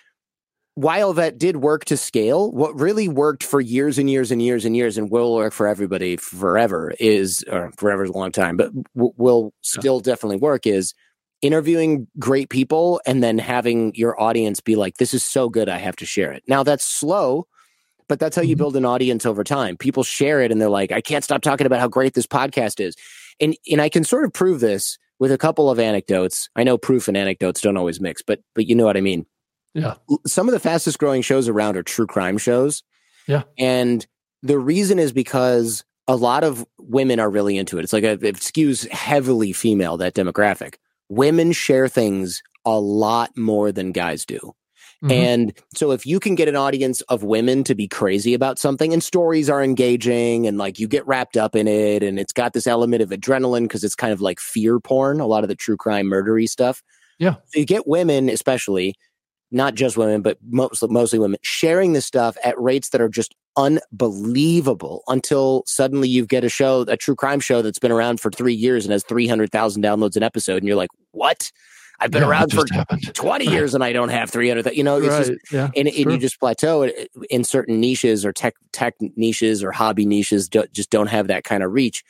while 0.74 1.14
that 1.14 1.38
did 1.38 1.58
work 1.58 1.86
to 1.86 1.96
scale, 1.96 2.52
what 2.52 2.78
really 2.78 3.08
worked 3.08 3.42
for 3.42 3.62
years 3.62 3.98
and 3.98 4.10
years 4.10 4.30
and 4.30 4.42
years 4.42 4.66
and 4.66 4.76
years 4.76 4.98
and 4.98 5.10
will 5.10 5.34
work 5.34 5.54
for 5.54 5.66
everybody 5.66 6.16
forever 6.16 6.92
is, 7.00 7.42
or 7.50 7.72
forever 7.78 8.04
is 8.04 8.10
a 8.10 8.12
long 8.12 8.30
time, 8.30 8.58
but 8.58 8.70
w- 8.94 9.14
will 9.16 9.54
still 9.62 9.96
yeah. 9.96 10.12
definitely 10.12 10.36
work 10.36 10.66
is 10.66 10.92
interviewing 11.42 12.06
great 12.18 12.48
people 12.48 13.00
and 13.06 13.22
then 13.22 13.38
having 13.38 13.94
your 13.94 14.20
audience 14.20 14.60
be 14.60 14.76
like, 14.76 14.96
this 14.96 15.14
is 15.14 15.24
so 15.24 15.48
good, 15.48 15.68
I 15.68 15.78
have 15.78 15.96
to 15.96 16.06
share 16.06 16.32
it. 16.32 16.42
Now 16.48 16.62
that's 16.62 16.84
slow, 16.84 17.46
but 18.08 18.18
that's 18.18 18.36
how 18.36 18.42
you 18.42 18.54
mm-hmm. 18.54 18.58
build 18.58 18.76
an 18.76 18.84
audience 18.84 19.26
over 19.26 19.44
time. 19.44 19.76
People 19.76 20.02
share 20.02 20.40
it 20.40 20.50
and 20.50 20.60
they're 20.60 20.68
like, 20.68 20.92
I 20.92 21.00
can't 21.00 21.24
stop 21.24 21.42
talking 21.42 21.66
about 21.66 21.80
how 21.80 21.88
great 21.88 22.14
this 22.14 22.26
podcast 22.26 22.80
is. 22.80 22.96
And 23.40 23.56
and 23.70 23.80
I 23.80 23.88
can 23.88 24.04
sort 24.04 24.24
of 24.24 24.32
prove 24.32 24.60
this 24.60 24.98
with 25.18 25.30
a 25.30 25.38
couple 25.38 25.70
of 25.70 25.78
anecdotes. 25.78 26.48
I 26.56 26.64
know 26.64 26.78
proof 26.78 27.08
and 27.08 27.16
anecdotes 27.16 27.60
don't 27.60 27.76
always 27.76 28.00
mix, 28.00 28.22
but 28.22 28.40
but 28.54 28.66
you 28.66 28.74
know 28.74 28.84
what 28.84 28.96
I 28.96 29.02
mean. 29.02 29.26
Yeah. 29.74 29.94
Some 30.26 30.48
of 30.48 30.52
the 30.52 30.60
fastest 30.60 30.98
growing 30.98 31.20
shows 31.20 31.48
around 31.48 31.76
are 31.76 31.82
true 31.82 32.06
crime 32.06 32.38
shows. 32.38 32.82
Yeah. 33.28 33.42
And 33.58 34.06
the 34.42 34.58
reason 34.58 34.98
is 34.98 35.12
because 35.12 35.84
a 36.08 36.16
lot 36.16 36.44
of 36.44 36.64
women 36.78 37.20
are 37.20 37.28
really 37.28 37.58
into 37.58 37.78
it. 37.78 37.84
It's 37.84 37.92
like 37.92 38.04
a, 38.04 38.12
it 38.12 38.36
skews 38.36 38.88
heavily 38.90 39.52
female 39.52 39.98
that 39.98 40.14
demographic 40.14 40.76
women 41.08 41.52
share 41.52 41.88
things 41.88 42.42
a 42.64 42.78
lot 42.78 43.36
more 43.36 43.72
than 43.72 43.92
guys 43.92 44.24
do. 44.24 44.54
Mm-hmm. 45.04 45.12
And 45.12 45.58
so 45.74 45.90
if 45.90 46.06
you 46.06 46.18
can 46.18 46.34
get 46.34 46.48
an 46.48 46.56
audience 46.56 47.02
of 47.02 47.22
women 47.22 47.64
to 47.64 47.74
be 47.74 47.86
crazy 47.86 48.32
about 48.32 48.58
something 48.58 48.92
and 48.92 49.02
stories 49.04 49.50
are 49.50 49.62
engaging 49.62 50.46
and 50.46 50.56
like 50.56 50.78
you 50.78 50.88
get 50.88 51.06
wrapped 51.06 51.36
up 51.36 51.54
in 51.54 51.68
it 51.68 52.02
and 52.02 52.18
it's 52.18 52.32
got 52.32 52.54
this 52.54 52.66
element 52.66 53.02
of 53.02 53.10
adrenaline 53.10 53.64
because 53.64 53.84
it's 53.84 53.94
kind 53.94 54.12
of 54.12 54.20
like 54.20 54.40
fear 54.40 54.80
porn, 54.80 55.20
a 55.20 55.26
lot 55.26 55.44
of 55.44 55.48
the 55.48 55.54
true 55.54 55.76
crime 55.76 56.06
murdery 56.06 56.48
stuff. 56.48 56.82
Yeah. 57.18 57.34
So 57.46 57.60
you 57.60 57.66
get 57.66 57.86
women 57.86 58.28
especially 58.30 58.94
not 59.50 59.74
just 59.74 59.96
women, 59.96 60.22
but 60.22 60.38
mostly, 60.48 60.88
mostly 60.88 61.18
women, 61.18 61.38
sharing 61.42 61.92
this 61.92 62.06
stuff 62.06 62.36
at 62.42 62.60
rates 62.60 62.88
that 62.90 63.00
are 63.00 63.08
just 63.08 63.34
unbelievable 63.56 65.02
until 65.08 65.62
suddenly 65.66 66.08
you 66.08 66.26
get 66.26 66.44
a 66.44 66.48
show, 66.48 66.82
a 66.82 66.96
true 66.96 67.16
crime 67.16 67.40
show 67.40 67.62
that's 67.62 67.78
been 67.78 67.92
around 67.92 68.20
for 68.20 68.30
three 68.30 68.54
years 68.54 68.84
and 68.84 68.92
has 68.92 69.04
300,000 69.04 69.82
downloads 69.82 70.16
an 70.16 70.22
episode. 70.22 70.58
And 70.58 70.66
you're 70.66 70.76
like, 70.76 70.90
what? 71.12 71.50
I've 71.98 72.10
been 72.10 72.22
yeah, 72.22 72.28
around 72.28 72.52
for 72.52 72.64
happened. 72.70 73.14
20 73.14 73.46
years 73.46 73.74
and 73.74 73.82
I 73.82 73.92
don't 73.92 74.10
have 74.10 74.30
300. 74.30 74.74
You 74.74 74.84
know, 74.84 74.98
it's 74.98 75.08
right. 75.08 75.26
just, 75.26 75.52
yeah, 75.52 75.70
and, 75.74 75.88
and 75.88 76.12
you 76.12 76.18
just 76.18 76.38
plateau 76.38 76.90
in 77.30 77.42
certain 77.42 77.80
niches 77.80 78.24
or 78.26 78.32
tech, 78.32 78.54
tech 78.72 78.94
niches 79.16 79.64
or 79.64 79.72
hobby 79.72 80.04
niches, 80.04 80.48
just 80.48 80.90
don't 80.90 81.06
have 81.06 81.28
that 81.28 81.44
kind 81.44 81.62
of 81.62 81.72
reach. 81.72 82.04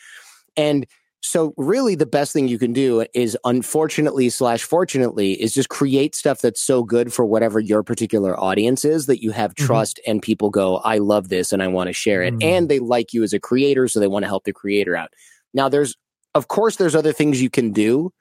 And 0.57 0.87
so 1.23 1.55
really 1.57 1.95
the 1.95 2.07
best 2.07 2.33
thing 2.33 2.49
you 2.49 2.59
can 2.59 2.73
do 2.73 3.05
is 3.13 3.37
unfortunately 3.45 4.29
slash 4.31 4.63
fortunately 4.63 5.33
is 5.33 5.53
just 5.53 5.69
create 5.69 6.15
stuff 6.15 6.41
that's 6.41 6.63
so 6.63 6.83
good 6.83 7.13
for 7.13 7.25
whatever 7.25 7.59
your 7.59 7.83
particular 7.83 8.39
audience 8.39 8.85
is 8.85 9.07
that 9.07 9.23
you 9.23 9.33
have 9.33 9.55
mm-hmm. 9.55 9.67
trust 9.67 10.01
and 10.07 10.23
people 10.23 10.51
go, 10.51 10.79
I 10.79 10.99
love 10.99 11.29
this 11.29 11.53
and 11.53 11.63
I 11.63 11.69
want 11.69 11.89
to 11.89 11.93
share 11.93 12.23
it. 12.23 12.35
Mm-hmm. 12.35 12.49
And 12.49 12.69
they 12.69 12.79
like 12.79 13.13
you 13.13 13.23
as 13.23 13.33
a 13.33 13.41
creator, 13.41 13.89
so 13.89 13.99
they 13.99 14.07
want 14.07 14.23
to 14.23 14.29
help 14.29 14.45
the 14.45 14.53
creator 14.53 14.97
out. 14.97 15.11
Now 15.53 15.69
there's 15.69 15.97
of 16.35 16.49
course 16.49 16.77
there's 16.77 16.95
other 16.95 17.13
things 17.13 17.41
you 17.41 17.51
can 17.51 17.73
do 17.73 18.13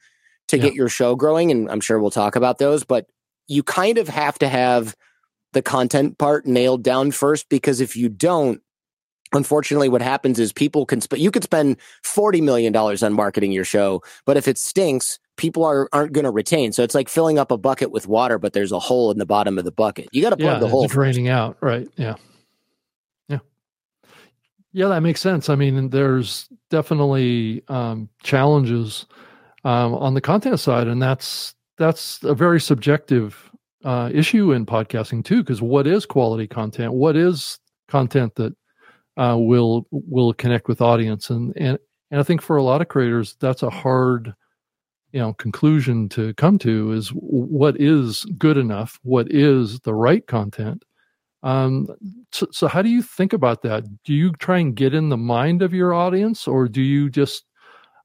to 0.48 0.58
yeah. 0.58 0.64
get 0.64 0.74
your 0.74 0.90
show 0.90 1.16
growing, 1.16 1.52
and 1.52 1.70
I'm 1.70 1.82
sure 1.82 2.00
we'll 2.00 2.12
talk 2.12 2.36
about 2.36 2.58
those, 2.60 2.84
but 2.84 3.08
you 3.48 3.62
kind 3.62 3.98
of 3.98 4.08
have 4.08 4.40
to 4.40 4.48
have 4.48 4.96
the 5.54 5.62
content 5.62 6.18
part 6.18 6.46
nailed 6.46 6.84
down 6.84 7.12
first 7.12 7.50
because 7.50 7.80
if 7.80 7.96
you 7.96 8.10
don't, 8.10 8.62
unfortunately 9.36 9.90
what 9.90 10.02
happens 10.02 10.40
is 10.40 10.52
people 10.52 10.86
can 10.86 11.02
sp- 11.02 11.18
you 11.18 11.32
could 11.32 11.44
spend 11.44 11.78
40 12.04 12.42
million 12.42 12.74
dollars 12.74 13.04
on 13.04 13.14
marketing 13.14 13.52
your 13.52 13.66
show 13.66 14.02
but 14.26 14.38
if 14.38 14.48
it 14.48 14.58
stinks 14.58 15.20
people 15.38 15.64
are 15.64 15.90
aren't 15.94 16.14
going 16.14 16.26
to 16.26 16.32
retain. 16.32 16.72
So 16.72 16.84
it's 16.84 16.96
like 16.96 17.10
filling 17.10 17.38
up 17.38 17.52
a 17.52 17.58
bucket 17.58 17.92
with 17.92 18.08
water 18.08 18.38
but 18.38 18.54
there's 18.54 18.72
a 18.72 18.80
hole 18.80 19.12
in 19.12 19.18
the 19.18 19.26
bottom 19.26 19.58
of 19.58 19.66
the 19.66 19.72
bucket. 19.72 20.10
You 20.12 20.22
got 20.22 20.32
to 20.32 20.38
plug 20.38 20.54
yeah, 20.54 20.60
the 20.60 20.68
hole 20.68 20.88
draining 20.88 21.30
out 21.30 21.58
right 21.62 21.88
yeah. 21.98 22.16
Yeah. 23.28 23.40
Yeah 24.72 24.88
that 24.90 25.02
makes 25.02 25.22
sense. 25.22 25.50
I 25.50 25.56
mean 25.56 25.90
there's 25.90 26.48
definitely 26.70 27.64
um, 27.68 28.10
challenges 28.24 29.06
um, 29.64 29.96
on 29.96 30.14
the 30.14 30.22
content 30.22 30.60
side 30.60 30.88
and 30.88 31.02
that's 31.02 31.56
that's 31.78 32.24
a 32.24 32.34
very 32.34 32.62
subjective 32.62 33.52
uh, 33.84 34.10
issue 34.14 34.52
in 34.52 34.66
podcasting 34.66 35.24
too 35.24 35.44
because 35.44 35.62
what 35.62 35.86
is 35.86 36.06
quality 36.06 36.48
content? 36.48 36.94
What 36.94 37.16
is 37.16 37.60
content 37.88 38.36
that 38.36 38.56
uh, 39.18 39.36
will 39.38 39.88
will 39.92 40.34
connect 40.34 40.68
with 40.68 40.82
audience. 40.82 41.30
And 41.30 41.54
and 41.56 41.80
and 42.12 42.20
I 42.20 42.24
think 42.24 42.42
for 42.42 42.58
a 42.58 42.64
lot 42.64 42.82
of 42.82 42.88
creators 42.88 43.36
that's 43.40 43.64
a 43.64 43.70
hard 43.70 44.34
you 45.12 45.20
know 45.20 45.34
conclusion 45.34 46.10
to 46.10 46.34
come 46.36 46.58
to 46.60 46.92
is 46.92 47.10
what 47.10 47.80
is 47.80 48.26
good 48.38 48.58
enough? 48.58 49.00
What 49.04 49.32
is 49.32 49.80
the 49.82 49.94
right 49.94 50.26
content? 50.28 50.84
Um, 51.44 51.88
so, 52.32 52.48
so 52.52 52.68
how 52.68 52.82
do 52.82 52.90
you 52.90 53.04
think 53.04 53.32
about 53.32 53.62
that? 53.62 53.86
Do 54.04 54.14
you 54.14 54.32
try 54.34 54.58
and 54.58 54.76
get 54.76 54.96
in 54.96 55.10
the 55.10 55.18
mind 55.18 55.62
of 55.62 55.74
your 55.74 55.94
audience 55.94 56.48
or 56.48 56.68
do 56.68 56.82
you 56.82 57.10
just 57.10 57.46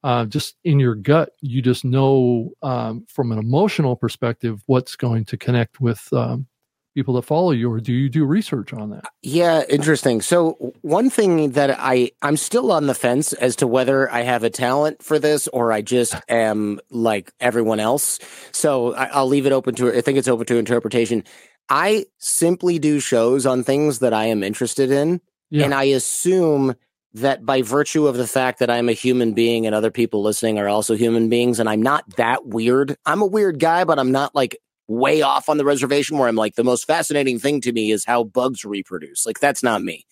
uh, 0.04 0.24
just 0.24 0.56
in 0.64 0.78
your 0.78 0.94
gut 0.94 1.30
you 1.40 1.60
just 1.60 1.84
know 1.84 2.50
um, 2.62 3.04
from 3.08 3.32
an 3.32 3.38
emotional 3.38 3.96
perspective 3.96 4.62
what's 4.66 4.96
going 4.96 5.24
to 5.26 5.36
connect 5.36 5.80
with 5.80 6.10
um, 6.12 6.46
people 6.94 7.14
that 7.14 7.22
follow 7.22 7.52
you 7.52 7.70
or 7.70 7.80
do 7.80 7.92
you 7.92 8.08
do 8.08 8.24
research 8.24 8.72
on 8.72 8.90
that 8.90 9.04
yeah 9.22 9.62
interesting 9.68 10.20
so 10.20 10.72
one 10.82 11.08
thing 11.08 11.52
that 11.52 11.70
i 11.78 12.10
i'm 12.22 12.36
still 12.36 12.72
on 12.72 12.86
the 12.86 12.94
fence 12.94 13.32
as 13.34 13.56
to 13.56 13.66
whether 13.66 14.10
i 14.10 14.22
have 14.22 14.42
a 14.42 14.50
talent 14.50 15.02
for 15.02 15.18
this 15.18 15.46
or 15.48 15.72
i 15.72 15.80
just 15.80 16.14
am 16.28 16.80
like 16.90 17.32
everyone 17.40 17.80
else 17.80 18.18
so 18.52 18.94
I, 18.94 19.20
will 19.20 19.28
leave 19.28 19.46
it 19.46 19.52
open 19.52 19.74
to 19.76 19.96
i 19.96 20.00
think 20.00 20.18
it's 20.18 20.28
open 20.28 20.46
to 20.46 20.56
interpretation 20.56 21.24
i 21.68 22.06
simply 22.18 22.78
do 22.78 23.00
shows 23.00 23.46
on 23.46 23.62
things 23.62 24.00
that 24.00 24.12
i 24.12 24.26
am 24.26 24.42
interested 24.42 24.90
in 24.90 25.20
yeah. 25.50 25.64
and 25.64 25.74
i 25.74 25.84
assume 25.84 26.74
that 27.12 27.44
by 27.44 27.62
virtue 27.62 28.06
of 28.06 28.16
the 28.16 28.26
fact 28.26 28.60
that 28.60 28.70
I'm 28.70 28.88
a 28.88 28.92
human 28.92 29.32
being 29.34 29.66
and 29.66 29.74
other 29.74 29.90
people 29.90 30.22
listening 30.22 30.58
are 30.58 30.68
also 30.68 30.94
human 30.94 31.28
beings 31.28 31.58
and 31.58 31.68
I'm 31.68 31.82
not 31.82 32.04
that 32.16 32.46
weird. 32.46 32.96
I'm 33.04 33.20
a 33.20 33.26
weird 33.26 33.58
guy, 33.58 33.82
but 33.82 33.98
I'm 33.98 34.12
not 34.12 34.32
like 34.34 34.56
way 34.90 35.22
off 35.22 35.48
on 35.48 35.56
the 35.56 35.64
reservation 35.64 36.18
where 36.18 36.28
I'm 36.28 36.34
like, 36.34 36.56
the 36.56 36.64
most 36.64 36.84
fascinating 36.84 37.38
thing 37.38 37.60
to 37.60 37.72
me 37.72 37.92
is 37.92 38.04
how 38.04 38.24
bugs 38.24 38.64
reproduce. 38.64 39.24
Like, 39.24 39.38
that's 39.38 39.62
not 39.62 39.82
me, 39.82 40.04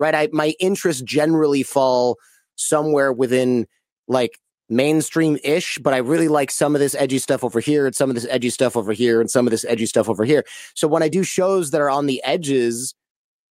right? 0.00 0.14
I, 0.14 0.28
my 0.32 0.54
interests 0.58 1.02
generally 1.02 1.62
fall 1.62 2.18
somewhere 2.56 3.12
within 3.12 3.66
like 4.08 4.38
mainstream 4.68 5.38
ish, 5.44 5.78
but 5.78 5.94
I 5.94 5.98
really 5.98 6.26
like 6.26 6.50
some 6.50 6.74
of 6.74 6.80
this 6.80 6.96
edgy 6.96 7.18
stuff 7.18 7.44
over 7.44 7.60
here 7.60 7.86
and 7.86 7.94
some 7.94 8.10
of 8.10 8.16
this 8.16 8.26
edgy 8.28 8.50
stuff 8.50 8.76
over 8.76 8.92
here 8.92 9.20
and 9.20 9.30
some 9.30 9.46
of 9.46 9.52
this 9.52 9.64
edgy 9.66 9.86
stuff 9.86 10.08
over 10.08 10.24
here. 10.24 10.44
So 10.74 10.88
when 10.88 11.04
I 11.04 11.08
do 11.08 11.22
shows 11.22 11.70
that 11.70 11.80
are 11.80 11.90
on 11.90 12.06
the 12.06 12.20
edges, 12.24 12.92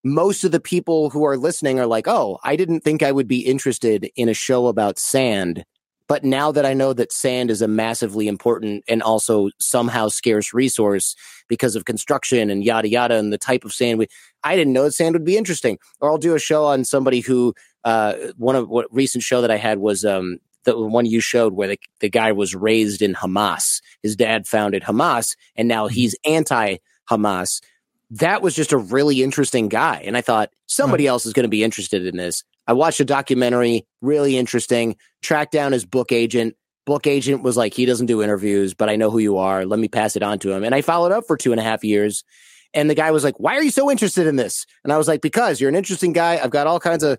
most 0.04 0.44
of 0.44 0.52
the 0.52 0.60
people 0.60 1.08
who 1.08 1.24
are 1.24 1.38
listening 1.38 1.80
are 1.80 1.86
like, 1.86 2.06
oh, 2.06 2.38
I 2.44 2.56
didn't 2.56 2.80
think 2.80 3.02
I 3.02 3.10
would 3.10 3.26
be 3.26 3.40
interested 3.40 4.10
in 4.16 4.28
a 4.28 4.34
show 4.34 4.66
about 4.66 4.98
sand 4.98 5.64
but 6.08 6.24
now 6.24 6.52
that 6.52 6.66
I 6.66 6.74
know 6.74 6.92
that 6.92 7.12
sand 7.12 7.50
is 7.50 7.62
a 7.62 7.68
massively 7.68 8.28
important 8.28 8.84
and 8.88 9.02
also 9.02 9.50
somehow 9.58 10.08
scarce 10.08 10.52
resource 10.52 11.16
because 11.48 11.76
of 11.76 11.84
construction 11.84 12.50
and 12.50 12.64
yada 12.64 12.88
yada 12.88 13.16
and 13.16 13.32
the 13.32 13.38
type 13.38 13.64
of 13.64 13.72
sand 13.72 13.98
we, 13.98 14.06
I 14.42 14.56
didn't 14.56 14.72
know 14.72 14.84
that 14.84 14.92
sand 14.92 15.14
would 15.14 15.24
be 15.24 15.36
interesting. 15.36 15.78
Or 16.00 16.10
I'll 16.10 16.18
do 16.18 16.34
a 16.34 16.38
show 16.38 16.64
on 16.66 16.84
somebody 16.84 17.20
who, 17.20 17.54
uh, 17.84 18.14
one 18.36 18.56
of 18.56 18.68
what 18.68 18.92
recent 18.94 19.24
show 19.24 19.40
that 19.40 19.50
I 19.50 19.56
had 19.56 19.78
was, 19.78 20.04
um, 20.04 20.38
the 20.64 20.78
one 20.78 21.06
you 21.06 21.20
showed 21.20 21.54
where 21.54 21.68
the, 21.68 21.78
the 22.00 22.08
guy 22.08 22.32
was 22.32 22.54
raised 22.54 23.02
in 23.02 23.14
Hamas. 23.14 23.82
His 24.02 24.16
dad 24.16 24.46
founded 24.46 24.82
Hamas 24.82 25.36
and 25.56 25.68
now 25.68 25.86
mm-hmm. 25.86 25.94
he's 25.94 26.16
anti 26.26 26.76
Hamas. 27.10 27.62
That 28.10 28.42
was 28.42 28.54
just 28.54 28.72
a 28.72 28.78
really 28.78 29.22
interesting 29.22 29.68
guy. 29.68 30.02
And 30.04 30.16
I 30.16 30.20
thought 30.20 30.50
somebody 30.66 31.04
right. 31.04 31.10
else 31.10 31.26
is 31.26 31.32
going 31.32 31.44
to 31.44 31.48
be 31.48 31.64
interested 31.64 32.06
in 32.06 32.16
this. 32.16 32.44
I 32.66 32.72
watched 32.72 33.00
a 33.00 33.04
documentary, 33.04 33.86
really 34.00 34.36
interesting. 34.36 34.96
Tracked 35.22 35.52
down 35.52 35.72
his 35.72 35.84
book 35.84 36.12
agent. 36.12 36.56
Book 36.86 37.06
agent 37.06 37.42
was 37.42 37.56
like, 37.56 37.74
he 37.74 37.86
doesn't 37.86 38.06
do 38.06 38.22
interviews, 38.22 38.74
but 38.74 38.90
I 38.90 38.96
know 38.96 39.10
who 39.10 39.18
you 39.18 39.38
are. 39.38 39.64
Let 39.64 39.78
me 39.78 39.88
pass 39.88 40.16
it 40.16 40.22
on 40.22 40.38
to 40.40 40.52
him. 40.52 40.64
And 40.64 40.74
I 40.74 40.82
followed 40.82 41.12
up 41.12 41.24
for 41.26 41.36
two 41.36 41.52
and 41.52 41.60
a 41.60 41.64
half 41.64 41.82
years. 41.82 42.24
And 42.74 42.90
the 42.90 42.94
guy 42.94 43.10
was 43.10 43.24
like, 43.24 43.38
Why 43.38 43.56
are 43.56 43.62
you 43.62 43.70
so 43.70 43.90
interested 43.90 44.26
in 44.26 44.36
this? 44.36 44.66
And 44.82 44.92
I 44.92 44.98
was 44.98 45.08
like, 45.08 45.20
Because 45.20 45.60
you're 45.60 45.70
an 45.70 45.76
interesting 45.76 46.12
guy. 46.12 46.40
I've 46.42 46.50
got 46.50 46.66
all 46.66 46.80
kinds 46.80 47.04
of 47.04 47.18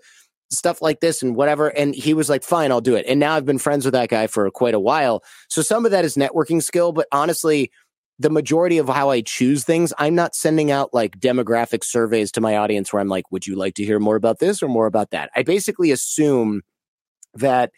stuff 0.51 0.81
like 0.81 0.99
this 0.99 1.23
and 1.23 1.35
whatever. 1.35 1.69
And 1.69 1.95
he 1.95 2.13
was 2.13 2.29
like, 2.29 2.43
Fine, 2.43 2.71
I'll 2.71 2.81
do 2.81 2.95
it. 2.95 3.05
And 3.07 3.19
now 3.19 3.35
I've 3.35 3.45
been 3.45 3.57
friends 3.57 3.85
with 3.85 3.93
that 3.93 4.09
guy 4.09 4.27
for 4.27 4.49
quite 4.51 4.73
a 4.73 4.79
while. 4.79 5.23
So 5.49 5.61
some 5.61 5.85
of 5.85 5.91
that 5.91 6.05
is 6.05 6.15
networking 6.15 6.61
skill, 6.61 6.91
but 6.91 7.07
honestly, 7.11 7.71
the 8.17 8.29
majority 8.29 8.77
of 8.77 8.87
how 8.87 9.09
I 9.09 9.21
choose 9.21 9.65
things, 9.65 9.93
I'm 9.97 10.15
not 10.15 10.35
sending 10.35 10.71
out 10.71 10.93
like 10.93 11.19
demographic 11.19 11.83
surveys 11.83 12.31
to 12.31 12.41
my 12.41 12.55
audience 12.55 12.93
where 12.93 13.01
I'm 13.01 13.09
like, 13.09 13.29
would 13.31 13.45
you 13.45 13.55
like 13.55 13.75
to 13.75 13.83
hear 13.83 13.99
more 13.99 14.15
about 14.15 14.39
this 14.39 14.63
or 14.63 14.69
more 14.69 14.85
about 14.85 15.11
that? 15.11 15.29
I 15.35 15.43
basically 15.43 15.91
assume 15.91 16.61
that 17.33 17.71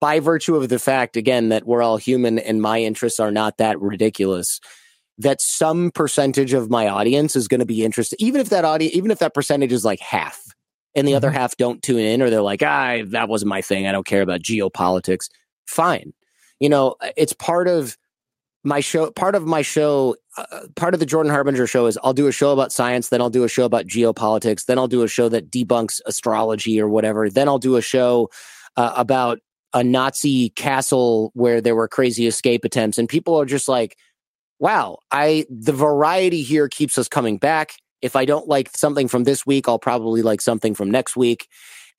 by 0.00 0.18
virtue 0.18 0.56
of 0.56 0.68
the 0.68 0.80
fact, 0.80 1.16
again, 1.16 1.48
that 1.50 1.64
we're 1.64 1.82
all 1.82 1.96
human 1.96 2.38
and 2.40 2.60
my 2.60 2.80
interests 2.80 3.20
are 3.20 3.30
not 3.30 3.58
that 3.58 3.80
ridiculous, 3.80 4.60
that 5.16 5.40
some 5.40 5.92
percentage 5.92 6.52
of 6.52 6.68
my 6.68 6.88
audience 6.88 7.36
is 7.36 7.46
going 7.46 7.60
to 7.60 7.66
be 7.66 7.84
interested, 7.84 8.20
even 8.20 8.40
if 8.40 8.48
that 8.48 8.64
audience, 8.64 8.96
even 8.96 9.12
if 9.12 9.20
that 9.20 9.32
percentage 9.32 9.72
is 9.72 9.84
like 9.84 10.00
half 10.00 10.42
and 10.96 11.06
the 11.06 11.12
mm-hmm. 11.12 11.18
other 11.18 11.30
half 11.30 11.56
don't 11.56 11.82
tune 11.82 12.00
in 12.00 12.20
or 12.20 12.30
they're 12.30 12.42
like, 12.42 12.62
ah, 12.64 12.98
that 13.06 13.28
wasn't 13.28 13.48
my 13.48 13.62
thing. 13.62 13.86
I 13.86 13.92
don't 13.92 14.06
care 14.06 14.22
about 14.22 14.42
geopolitics. 14.42 15.28
Fine. 15.66 16.12
You 16.58 16.68
know, 16.68 16.96
it's 17.16 17.32
part 17.32 17.68
of, 17.68 17.96
my 18.64 18.80
show 18.80 19.10
part 19.10 19.34
of 19.34 19.46
my 19.46 19.62
show 19.62 20.16
uh, 20.36 20.60
part 20.74 20.94
of 20.94 21.00
the 21.00 21.06
jordan 21.06 21.30
harbinger 21.30 21.66
show 21.66 21.86
is 21.86 21.98
i'll 22.02 22.14
do 22.14 22.26
a 22.26 22.32
show 22.32 22.52
about 22.52 22.72
science 22.72 23.10
then 23.10 23.20
i'll 23.20 23.30
do 23.30 23.44
a 23.44 23.48
show 23.48 23.64
about 23.64 23.86
geopolitics 23.86 24.64
then 24.64 24.78
i'll 24.78 24.88
do 24.88 25.02
a 25.02 25.08
show 25.08 25.28
that 25.28 25.50
debunks 25.50 26.00
astrology 26.06 26.80
or 26.80 26.88
whatever 26.88 27.28
then 27.28 27.46
i'll 27.46 27.58
do 27.58 27.76
a 27.76 27.82
show 27.82 28.28
uh, 28.76 28.92
about 28.96 29.38
a 29.74 29.84
nazi 29.84 30.48
castle 30.50 31.30
where 31.34 31.60
there 31.60 31.76
were 31.76 31.86
crazy 31.86 32.26
escape 32.26 32.64
attempts 32.64 32.98
and 32.98 33.08
people 33.08 33.38
are 33.38 33.46
just 33.46 33.68
like 33.68 33.96
wow 34.58 34.98
i 35.10 35.44
the 35.50 35.72
variety 35.72 36.42
here 36.42 36.68
keeps 36.68 36.96
us 36.96 37.06
coming 37.06 37.36
back 37.36 37.74
if 38.00 38.16
i 38.16 38.24
don't 38.24 38.48
like 38.48 38.74
something 38.74 39.08
from 39.08 39.24
this 39.24 39.44
week 39.44 39.68
i'll 39.68 39.78
probably 39.78 40.22
like 40.22 40.40
something 40.40 40.74
from 40.74 40.90
next 40.90 41.16
week 41.16 41.48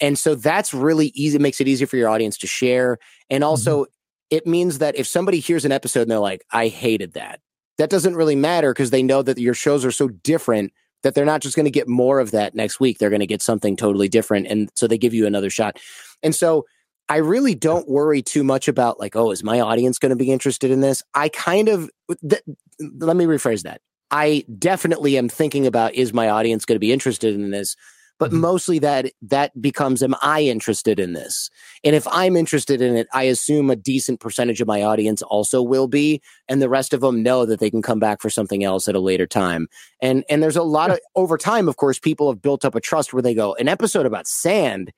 and 0.02 0.20
so 0.20 0.36
that's 0.36 0.74
really 0.74 1.14
easy. 1.16 1.38
It 1.38 1.42
makes 1.42 1.62
it 1.62 1.70
easier 1.70 1.88
for 1.88 1.96
your 1.96 2.10
audience 2.10 2.38
to 2.40 2.48
share. 2.48 2.98
And 3.30 3.46
also, 3.46 3.84
mm-hmm 3.84 3.95
it 4.30 4.48
means 4.48 4.80
that 4.80 4.96
if 4.96 5.08
somebody 5.08 5.40
hears 5.40 5.66
an 5.66 5.72
episode 5.72 6.02
and 6.02 6.12
they're 6.12 6.20
like, 6.20 6.46
I 6.52 6.68
hated 6.68 7.14
that, 7.14 7.40
that 7.78 7.90
doesn't 7.90 8.16
really 8.16 8.36
matter 8.36 8.74
because 8.74 8.90
they 8.90 9.04
know 9.04 9.22
that 9.22 9.38
your 9.38 9.54
shows 9.54 9.86
are 9.86 9.92
so 9.92 10.08
different 10.08 10.72
that 11.04 11.14
they're 11.14 11.26
not 11.26 11.42
just 11.42 11.56
going 11.56 11.66
to 11.66 11.72
get 11.72 11.88
more 11.88 12.20
of 12.20 12.32
that 12.32 12.56
next 12.56 12.80
week. 12.80 12.98
They're 12.98 13.12
going 13.12 13.20
to 13.20 13.28
get 13.28 13.42
something 13.42 13.76
totally 13.76 14.10
different. 14.10 14.48
And 14.48 14.70
so 14.76 14.88
they 14.88 14.98
give 14.98 15.14
you 15.14 15.28
another 15.28 15.50
shot. 15.50 15.80
And 16.24 16.34
so 16.34 16.66
I 17.08 17.18
really 17.18 17.54
don't 17.54 17.88
worry 17.88 18.24
too 18.24 18.44
much 18.44 18.68
about 18.68 19.00
like, 19.00 19.16
oh, 19.16 19.32
is 19.32 19.44
my 19.44 19.60
audience 19.60 20.00
going 20.00 20.10
to 20.10 20.16
be 20.16 20.32
interested 20.32 20.72
in 20.72 20.82
this? 20.82 21.04
I 21.14 21.30
kind 21.30 21.70
of 21.70 21.92
th- 22.28 22.42
let 22.80 23.16
me 23.16 23.26
rephrase 23.26 23.64
that. 23.64 23.82
I 24.10 24.46
definitely 24.58 25.18
am 25.18 25.30
thinking 25.30 25.68
about 25.68 25.94
is 25.94 26.14
my 26.14 26.30
audience 26.30 26.66
going 26.66 26.76
to 26.76 26.80
be 26.80 26.92
interested 26.92 27.36
in 27.36 27.52
this? 27.52 27.76
But 28.18 28.32
mm-hmm. 28.32 28.42
mostly 28.42 28.80
that 28.80 29.12
that 29.24 29.60
becomes 29.62 30.02
am 30.02 30.16
I 30.22 30.44
interested 30.44 31.00
in 31.00 31.14
this? 31.14 31.50
And 31.84 31.96
if 31.96 32.08
I'm 32.10 32.36
interested 32.36 32.82
in 32.82 32.96
it, 32.96 33.08
I 33.14 33.24
assume 33.24 33.70
a 33.70 33.76
decent 33.76 34.20
percentage 34.20 34.62
of 34.62 34.68
my 34.68 34.84
audience 34.84 35.22
also 35.22 35.62
will 35.62 35.88
be, 35.88 36.22
and 36.48 36.62
the 36.62 36.70
rest 36.70 36.94
of 36.94 37.02
them 37.02 37.24
know 37.24 37.46
that 37.46 37.60
they 37.60 37.70
can 37.70 37.82
come 37.82 38.00
back 38.00 38.22
for 38.22 38.30
something 38.30 38.64
else 38.64 38.88
at 38.88 38.96
a 38.96 39.00
later 39.00 39.28
time. 39.28 39.68
And 40.02 40.24
and 40.30 40.42
there's 40.42 40.58
a 40.58 40.64
lot 40.64 40.92
of 40.92 41.00
over 41.16 41.38
time, 41.38 41.68
of 41.68 41.78
course, 41.78 42.00
people 42.00 42.32
have 42.32 42.42
built 42.42 42.64
up 42.64 42.76
a 42.76 42.82
trust 42.82 43.14
where 43.14 43.22
they 43.22 43.34
go, 43.34 43.56
an 43.56 43.68
episode 43.68 44.06
about 44.06 44.28
sand 44.28 44.92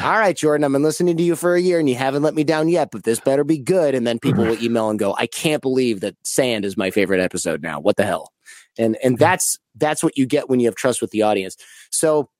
all 0.00 0.18
right, 0.18 0.34
Jordan, 0.36 0.64
I've 0.64 0.72
been 0.72 0.82
listening 0.82 1.18
to 1.18 1.22
you 1.22 1.36
for 1.36 1.54
a 1.54 1.60
year 1.60 1.78
and 1.78 1.88
you 1.88 1.96
haven't 1.96 2.22
let 2.22 2.34
me 2.34 2.44
down 2.44 2.68
yet, 2.68 2.90
but 2.90 3.04
this 3.04 3.20
better 3.20 3.44
be 3.44 3.58
good. 3.58 3.94
And 3.94 4.06
then 4.06 4.18
people 4.18 4.44
will 4.44 4.62
email 4.62 4.88
and 4.88 4.98
go, 4.98 5.14
I 5.18 5.26
can't 5.26 5.60
believe 5.60 6.00
that 6.00 6.16
sand 6.24 6.64
is 6.64 6.78
my 6.78 6.90
favorite 6.90 7.20
episode 7.20 7.62
now. 7.62 7.78
What 7.78 7.96
the 7.96 8.04
hell? 8.04 8.32
And 8.78 8.96
and 9.04 9.18
that's 9.18 9.58
that's 9.74 10.02
what 10.02 10.16
you 10.16 10.24
get 10.24 10.48
when 10.48 10.60
you 10.60 10.66
have 10.66 10.76
trust 10.76 11.02
with 11.02 11.10
the 11.10 11.20
audience. 11.20 11.58
So 11.90 12.30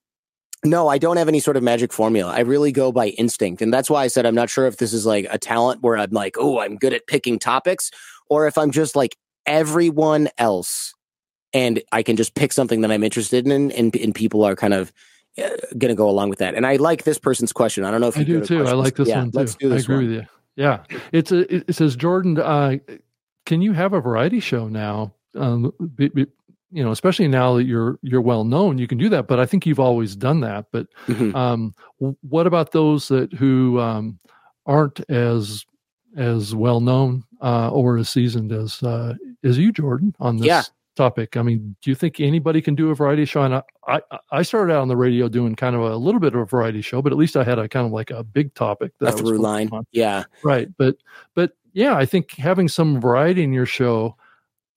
no, 0.65 0.89
I 0.89 0.99
don't 0.99 1.17
have 1.17 1.29
any 1.29 1.41
sort 1.41 1.57
of 1.57 1.63
magic 1.63 1.93
formula. 1.93 2.33
I 2.33 2.41
really 2.41 2.73
go 2.73 2.93
by 2.93 3.09
instinct. 3.09 3.63
And 3.63 3.73
that's 3.73 3.91
why 3.91 4.05
I 4.05 4.07
said 4.07 4.27
I'm 4.27 4.35
not 4.35 4.51
sure 4.51 4.67
if 4.67 4.77
this 4.77 4.93
is 4.93 5.05
like 5.05 5.27
a 5.31 5.39
talent 5.39 5.83
where 5.83 5.97
I'm 5.97 6.11
like, 6.11 6.37
oh, 6.39 6.61
I'm 6.61 6.77
good 6.77 6.93
at 6.93 7.07
picking 7.07 7.39
topics, 7.39 7.91
or 8.29 8.47
if 8.47 8.57
I'm 8.57 8.71
just 8.71 8.95
like 8.95 9.17
everyone 9.45 10.29
else 10.39 10.95
and 11.53 11.83
I 11.91 12.03
can 12.03 12.17
just 12.17 12.35
pick 12.35 12.53
something 12.53 12.81
that 12.83 12.93
I'm 12.93 13.03
interested 13.03 13.47
in 13.47 13.73
and, 13.73 13.95
and 13.95 14.15
people 14.15 14.45
are 14.45 14.55
kind 14.55 14.73
of 14.73 14.93
uh, 15.37 15.49
going 15.79 15.89
to 15.89 15.95
go 15.95 16.09
along 16.09 16.31
with 16.31 16.39
that. 16.39 16.55
And 16.55 16.67
I 16.67 16.77
like 16.77 17.05
this 17.05 17.19
person's 17.19 17.53
question. 17.53 17.85
I 17.85 17.91
don't 17.91 18.01
know 18.01 18.09
if 18.09 18.17
I 18.17 18.23
do 18.23 18.45
too. 18.45 18.67
I 18.67 18.73
like 18.73 18.97
this 18.97 19.09
yeah, 19.09 19.19
one 19.19 19.33
too. 19.33 19.39
Let's 19.39 19.55
do 19.57 19.69
this 19.69 19.83
I 19.83 19.85
agree 19.85 19.97
one. 19.97 20.07
with 20.07 20.15
you. 20.15 20.27
Yeah, 20.55 20.85
it's 21.13 21.33
a. 21.33 21.55
It 21.55 21.75
says 21.75 21.97
Jordan. 21.97 22.39
Uh, 22.39 22.77
can 23.47 23.63
you 23.63 23.73
have 23.73 23.95
a 23.95 24.01
variety 24.01 24.39
show 24.39 24.69
now? 24.69 25.15
Um, 25.35 25.73
be, 25.97 26.09
be, 26.09 26.27
you 26.73 26.83
know, 26.83 26.91
especially 26.91 27.29
now 27.29 27.55
that 27.55 27.65
you're 27.65 27.99
you're 28.03 28.21
well 28.23 28.45
known, 28.45 28.79
you 28.79 28.87
can 28.89 28.99
do 28.99 29.09
that. 29.11 29.27
But 29.29 29.39
I 29.39 29.47
think 29.47 29.67
you've 29.67 29.81
always 29.81 30.17
done 30.17 30.41
that. 30.41 30.67
But 30.73 30.87
Mhm. 31.07 31.35
um, 31.35 31.75
what 32.23 32.47
about 32.47 32.73
those 32.73 33.09
that 33.09 33.33
who 33.33 33.79
um, 33.79 34.19
aren't 34.67 35.01
as 35.11 35.65
as 36.17 36.55
well 36.55 36.81
known 36.81 37.25
uh, 37.41 37.71
or 37.71 37.97
as 37.99 38.09
seasoned 38.09 38.53
as 38.53 38.83
uh, 38.83 39.15
as 39.45 39.59
you, 39.59 39.73
Jordan, 39.73 40.15
on 40.21 40.37
this 40.37 40.47
Yeah. 40.47 40.63
topic? 40.97 41.37
I 41.37 41.43
mean, 41.43 41.75
do 41.83 41.91
you 41.91 41.95
think 41.95 42.21
anybody 42.21 42.61
can 42.61 42.75
do 42.75 42.91
a 42.91 42.95
variety 42.95 43.25
show? 43.25 43.43
And 43.43 43.55
I, 43.55 43.63
I 43.89 44.01
I 44.31 44.43
started 44.43 44.73
out 44.75 44.83
on 44.83 44.89
the 44.89 44.97
radio 44.97 45.29
doing 45.29 45.55
kind 45.57 45.75
of 45.77 45.83
a 45.83 45.97
little 45.97 46.21
bit 46.21 46.35
of 46.35 46.41
a 46.41 46.45
variety 46.47 46.81
show, 46.83 47.01
but 47.03 47.13
at 47.13 47.19
least 47.19 47.37
I 47.37 47.45
had 47.45 47.59
a 47.59 47.69
kind 47.69 47.87
of 47.87 47.93
like 47.93 48.11
a 48.11 48.23
big 48.25 48.55
topic 48.55 48.93
that 49.01 49.15
A 49.15 49.17
through 49.17 49.39
line. 49.39 49.69
on. 49.73 49.85
Yeah. 49.93 50.25
Right. 50.45 50.69
But 50.79 50.97
but 51.35 51.53
yeah, 51.75 51.97
I 51.97 52.05
think 52.07 52.33
having 52.33 52.69
some 52.69 53.01
variety 53.01 53.43
in 53.43 53.53
your 53.55 53.65
show, 53.67 54.17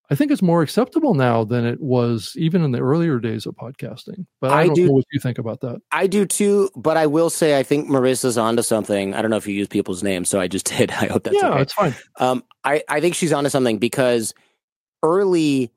I 0.10 0.16
think 0.16 0.32
it's 0.32 0.42
more 0.42 0.62
acceptable 0.62 1.14
now 1.16 1.44
than 1.44 1.66
it 1.66 1.82
was 1.82 2.34
even 2.36 2.64
in 2.64 2.72
the 2.72 2.80
earlier 2.80 3.20
days 3.20 3.46
of 3.46 3.56
podcasting. 3.56 4.26
But 4.40 4.52
I, 4.52 4.62
I 4.62 4.66
don't 4.68 4.76
do- 4.76 4.88
know 4.88 4.94
what 4.94 5.06
you 5.12 5.20
think 5.20 5.38
about 5.38 5.62
that. 5.62 5.82
I 5.92 6.08
do 6.08 6.26
too, 6.26 6.70
but 6.76 6.98
I 6.98 7.08
will 7.08 7.30
say 7.30 7.58
I 7.58 7.64
think 7.64 7.90
Marissa's 7.90 8.38
onto 8.38 8.62
something. 8.62 9.14
I 9.14 9.22
don't 9.22 9.32
know 9.32 9.38
if 9.38 9.48
you 9.48 9.56
use 9.56 9.68
people's 9.68 10.04
names, 10.04 10.30
so 10.30 10.40
I 10.40 10.48
just 10.48 10.66
did. 10.78 10.92
I 10.92 11.08
hope 11.08 11.24
that's 11.24 11.36
yeah, 11.36 11.50
okay. 11.50 11.62
it's 11.62 11.74
fine. 11.74 11.96
Um, 12.20 12.44
I, 12.64 12.84
I 12.88 13.02
think 13.02 13.16
she's 13.16 13.34
onto 13.34 13.50
something 13.50 13.78
because 13.78 14.34
early 15.04 15.72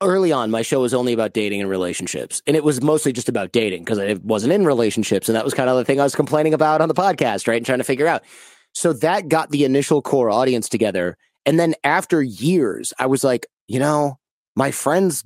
early 0.00 0.30
on 0.30 0.50
my 0.50 0.62
show 0.62 0.80
was 0.80 0.94
only 0.94 1.12
about 1.12 1.32
dating 1.32 1.60
and 1.60 1.68
relationships. 1.68 2.42
And 2.46 2.56
it 2.56 2.62
was 2.62 2.80
mostly 2.80 3.12
just 3.12 3.28
about 3.28 3.52
dating 3.52 3.84
because 3.84 3.98
I 3.98 4.14
wasn't 4.22 4.52
in 4.52 4.64
relationships. 4.64 5.28
And 5.28 5.36
that 5.36 5.44
was 5.44 5.54
kind 5.54 5.68
of 5.68 5.76
the 5.76 5.84
thing 5.84 6.00
I 6.00 6.04
was 6.04 6.14
complaining 6.14 6.54
about 6.54 6.80
on 6.80 6.88
the 6.88 6.94
podcast, 6.94 7.48
right? 7.48 7.56
And 7.56 7.66
trying 7.66 7.78
to 7.78 7.84
figure 7.84 8.06
out. 8.06 8.22
So 8.74 8.92
that 8.92 9.28
got 9.28 9.50
the 9.50 9.64
initial 9.64 10.00
core 10.02 10.30
audience 10.30 10.68
together. 10.68 11.16
And 11.46 11.58
then 11.58 11.74
after 11.82 12.22
years, 12.22 12.92
I 12.98 13.06
was 13.06 13.24
like, 13.24 13.46
you 13.68 13.78
know, 13.78 14.18
my 14.56 14.70
friend's 14.70 15.24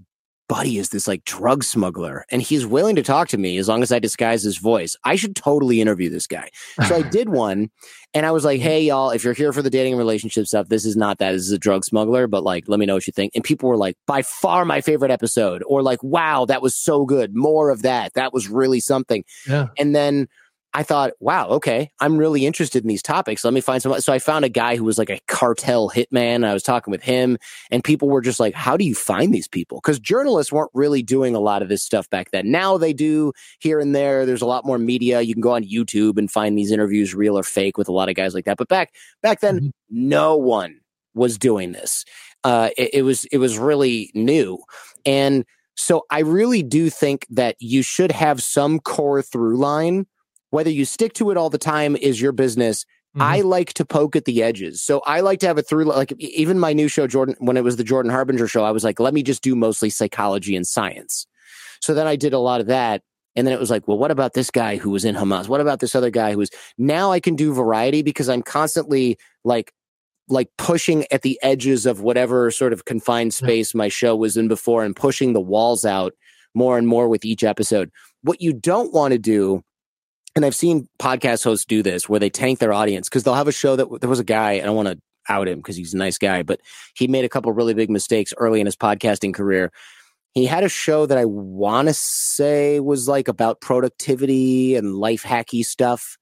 buddy 0.49 0.77
is 0.77 0.91
this 0.91 1.09
like 1.09 1.25
drug 1.25 1.65
smuggler 1.65 2.27
and 2.31 2.43
he's 2.43 2.67
willing 2.67 2.95
to 2.95 3.03
talk 3.03 3.27
to 3.29 3.39
me 3.39 3.57
as 3.57 3.69
long 3.69 3.83
as 3.83 3.91
I 3.91 3.99
disguise 3.99 4.43
his 4.43 4.59
voice. 4.59 4.95
I 5.03 5.17
should 5.17 5.35
totally 5.35 5.81
interview 5.81 6.11
this 6.11 6.27
guy. 6.27 6.51
So 6.87 6.97
I 6.97 7.03
did 7.11 7.31
one 7.31 7.71
and 8.13 8.27
I 8.27 8.33
was 8.33 8.45
like, 8.45 8.61
hey, 8.61 8.83
y'all, 8.83 9.11
if 9.11 9.25
you're 9.25 9.33
here 9.33 9.55
for 9.55 9.63
the 9.63 9.71
dating 9.71 9.95
and 9.95 9.99
relationship 9.99 10.47
stuff, 10.47 10.69
this 10.69 10.85
is 10.85 10.95
not 10.95 11.17
that. 11.19 11.33
This 11.33 11.43
is 11.43 11.53
a 11.53 11.59
drug 11.59 11.87
smuggler, 11.87 12.27
but 12.27 12.45
like, 12.45 12.65
let 12.69 12.79
me 12.79 12.85
know 12.85 12.95
what 12.95 13.07
you 13.07 13.15
think. 13.15 13.33
And 13.35 13.43
people 13.43 13.67
were 13.69 13.79
like, 13.79 13.97
by 14.07 14.21
far 14.21 14.67
my 14.67 14.83
favorite 14.83 15.11
episode, 15.11 15.63
or 15.67 15.83
like, 15.83 16.03
wow, 16.03 16.45
that 16.45 16.61
was 16.61 16.77
so 16.77 17.07
good. 17.07 17.35
More 17.35 17.71
of 17.71 17.81
that. 17.83 18.13
That 18.13 18.35
was 18.35 18.49
really 18.49 18.81
something. 18.81 19.25
Yeah. 19.49 19.69
And 19.79 19.97
then 19.97 20.29
I 20.75 20.83
thought, 20.83 21.13
wow, 21.21 21.49
okay, 21.49 21.91
I'm 22.01 22.17
really 22.17 22.47
interested 22.47 22.83
in 22.83 22.89
these 22.89 23.03
topics. 23.03 23.45
Let 23.45 23.53
me 23.53 23.61
find 23.61 23.83
some. 23.83 24.01
So 24.01 24.13
I 24.13 24.19
found 24.19 24.45
a 24.45 24.49
guy 24.49 24.77
who 24.77 24.85
was 24.85 24.97
like 24.99 25.11
a 25.11 25.21
cartel 25.29 25.91
hitman. 25.91 26.37
And 26.37 26.47
I 26.47 26.55
was 26.55 26.63
talking 26.63 26.91
with 26.91 27.03
him, 27.03 27.37
and 27.71 27.85
people 27.85 28.09
were 28.09 28.23
just 28.23 28.41
like, 28.41 28.55
how 28.55 28.77
do 28.77 28.85
you 28.85 28.95
find 28.95 29.35
these 29.35 29.49
people? 29.49 29.81
Because 29.83 30.01
journalists 30.01 30.53
weren't 30.53 30.71
really 30.75 31.03
doing 31.03 31.35
a 31.35 31.41
lot 31.41 31.63
of 31.63 31.69
this 31.69 31.83
stuff 31.83 32.09
back 32.11 32.31
then. 32.31 32.51
Now 32.51 32.79
they 32.79 32.93
do 32.93 33.33
here 33.61 33.81
and 33.81 33.95
there. 33.95 34.25
There's 34.25 34.43
a 34.43 34.47
lot 34.47 34.65
more 34.65 34.79
media. 34.79 35.21
You 35.21 35.35
can 35.35 35.43
go 35.43 35.53
on 35.55 35.63
YouTube 35.65 36.17
and 36.19 36.31
find 36.31 36.57
these 36.57 36.73
interviews, 36.73 37.15
real 37.15 37.39
or 37.39 37.43
fake, 37.43 37.77
with 37.77 37.89
a 37.89 37.93
lot 37.93 38.09
of 38.09 38.15
guys 38.15 38.35
like 38.35 38.47
that. 38.47 38.57
But 38.57 38.69
back 38.69 38.95
back 39.23 39.41
then, 39.41 39.59
Mhm. 39.61 39.71
no 39.91 40.37
one 40.37 40.81
was 41.15 41.37
doing 41.39 41.73
this. 41.73 42.05
Uh, 42.45 42.71
it, 42.79 42.91
it 42.95 43.03
was 43.03 43.25
it 43.27 43.39
was 43.39 43.59
really 43.59 44.11
new, 44.15 44.59
and 45.07 45.45
so 45.77 46.05
I 46.11 46.21
really 46.21 46.63
do 46.63 46.91
think 46.91 47.27
that 47.31 47.57
you 47.61 47.83
should 47.83 48.13
have 48.13 48.43
some 48.43 48.79
core 48.81 49.23
through 49.23 49.57
line. 49.59 50.07
Whether 50.53 50.71
you 50.71 50.85
stick 50.85 51.15
to 51.15 51.31
it 51.31 51.37
all 51.39 51.49
the 51.51 51.57
time 51.59 51.97
is 51.97 52.21
your 52.21 52.33
business. 52.33 52.85
Mhm. 53.17 53.23
I 53.23 53.41
like 53.41 53.73
to 53.75 53.85
poke 53.87 54.17
at 54.17 54.27
the 54.27 54.43
edges. 54.43 54.83
So 54.83 55.01
I 55.07 55.21
like 55.21 55.41
to 55.41 55.47
have 55.47 55.57
a 55.59 55.63
through 55.63 55.85
like 55.85 56.13
even 56.19 56.59
my 56.59 56.73
new 56.73 56.89
show 56.89 57.07
Jordan 57.07 57.35
when 57.41 57.57
it 57.57 57.65
was 57.65 57.77
the 57.77 57.85
Jordan 57.85 58.13
Harbinger 58.13 58.47
show 58.47 58.63
I 58.63 58.71
was 58.71 58.85
like 58.85 59.01
let 59.01 59.13
me 59.15 59.23
just 59.23 59.43
do 59.43 59.57
mostly 59.57 59.91
psychology 59.91 60.55
and 60.55 60.67
science. 60.67 61.27
So 61.81 61.95
then 61.95 62.07
I 62.07 62.17
did 62.17 62.33
a 62.35 62.39
lot 62.39 62.61
of 62.61 62.67
that 62.67 63.03
and 63.35 63.47
then 63.47 63.55
it 63.55 63.61
was 63.61 63.71
like 63.71 63.89
well 63.89 63.99
what 63.99 64.11
about 64.11 64.35
this 64.35 64.51
guy 64.51 64.77
who 64.77 64.91
was 64.91 65.05
in 65.07 65.15
Hamas? 65.15 65.49
What 65.49 65.61
about 65.63 65.81
this 65.81 65.95
other 65.95 66.11
guy 66.11 66.33
who 66.33 66.39
was 66.39 66.51
now 66.79 67.13
I 67.13 67.21
can 67.21 67.35
do 67.35 67.53
variety 67.55 68.03
because 68.03 68.29
I'm 68.29 68.43
constantly 68.43 69.19
like 69.45 69.73
like 70.29 70.49
pushing 70.57 71.05
at 71.11 71.23
the 71.23 71.39
edges 71.43 71.85
of 71.87 72.01
whatever 72.01 72.51
sort 72.51 72.73
of 72.73 72.85
confined 72.85 73.35
space 73.35 73.75
my 73.75 73.89
show 73.89 74.15
was 74.17 74.37
in 74.37 74.49
before 74.49 74.85
and 74.85 74.95
pushing 74.97 75.33
the 75.33 75.41
walls 75.41 75.85
out 75.85 76.15
more 76.55 76.79
and 76.79 76.87
more 76.87 77.09
with 77.09 77.25
each 77.25 77.43
episode. 77.43 77.91
What 78.23 78.41
you 78.41 78.53
don't 78.53 78.93
want 78.93 79.13
to 79.13 79.19
do 79.19 79.63
and 80.35 80.45
I've 80.45 80.55
seen 80.55 80.89
podcast 80.99 81.45
hosts 81.45 81.65
do 81.67 81.83
this 81.83 82.09
where 82.09 82.21
they 82.21 82.31
tank 82.31 82.59
their 82.59 82.73
audience 82.73 83.09
because 83.09 83.25
they'll 83.25 83.35
have 83.35 83.49
a 83.49 83.53
show 83.53 83.77
that 83.77 84.01
there 84.01 84.11
was 84.11 84.21
a 84.21 84.25
guy, 84.25 84.53
and 84.53 84.67
I 84.67 84.71
want 84.71 84.89
to 84.89 84.99
out 85.29 85.49
him 85.49 85.59
because 85.59 85.77
he's 85.77 85.95
a 85.95 85.99
nice 85.99 86.19
guy, 86.19 86.43
but 86.43 86.61
he 86.95 87.07
made 87.07 87.25
a 87.25 87.29
couple 87.29 87.53
really 87.53 87.75
big 87.75 87.91
mistakes 87.91 88.33
early 88.39 88.61
in 88.61 88.67
his 88.67 88.77
podcasting 88.77 89.35
career. 89.35 89.71
He 90.35 90.47
had 90.47 90.65
a 90.65 90.69
show 90.69 91.07
that 91.07 91.19
I 91.19 91.27
want 91.27 91.89
to 91.89 91.95
say 91.95 92.81
was 92.81 93.07
like 93.07 93.29
about 93.29 93.61
productivity 93.61 94.77
and 94.77 94.95
life 94.95 95.23
hacky 95.23 95.65
stuff. 95.65 96.17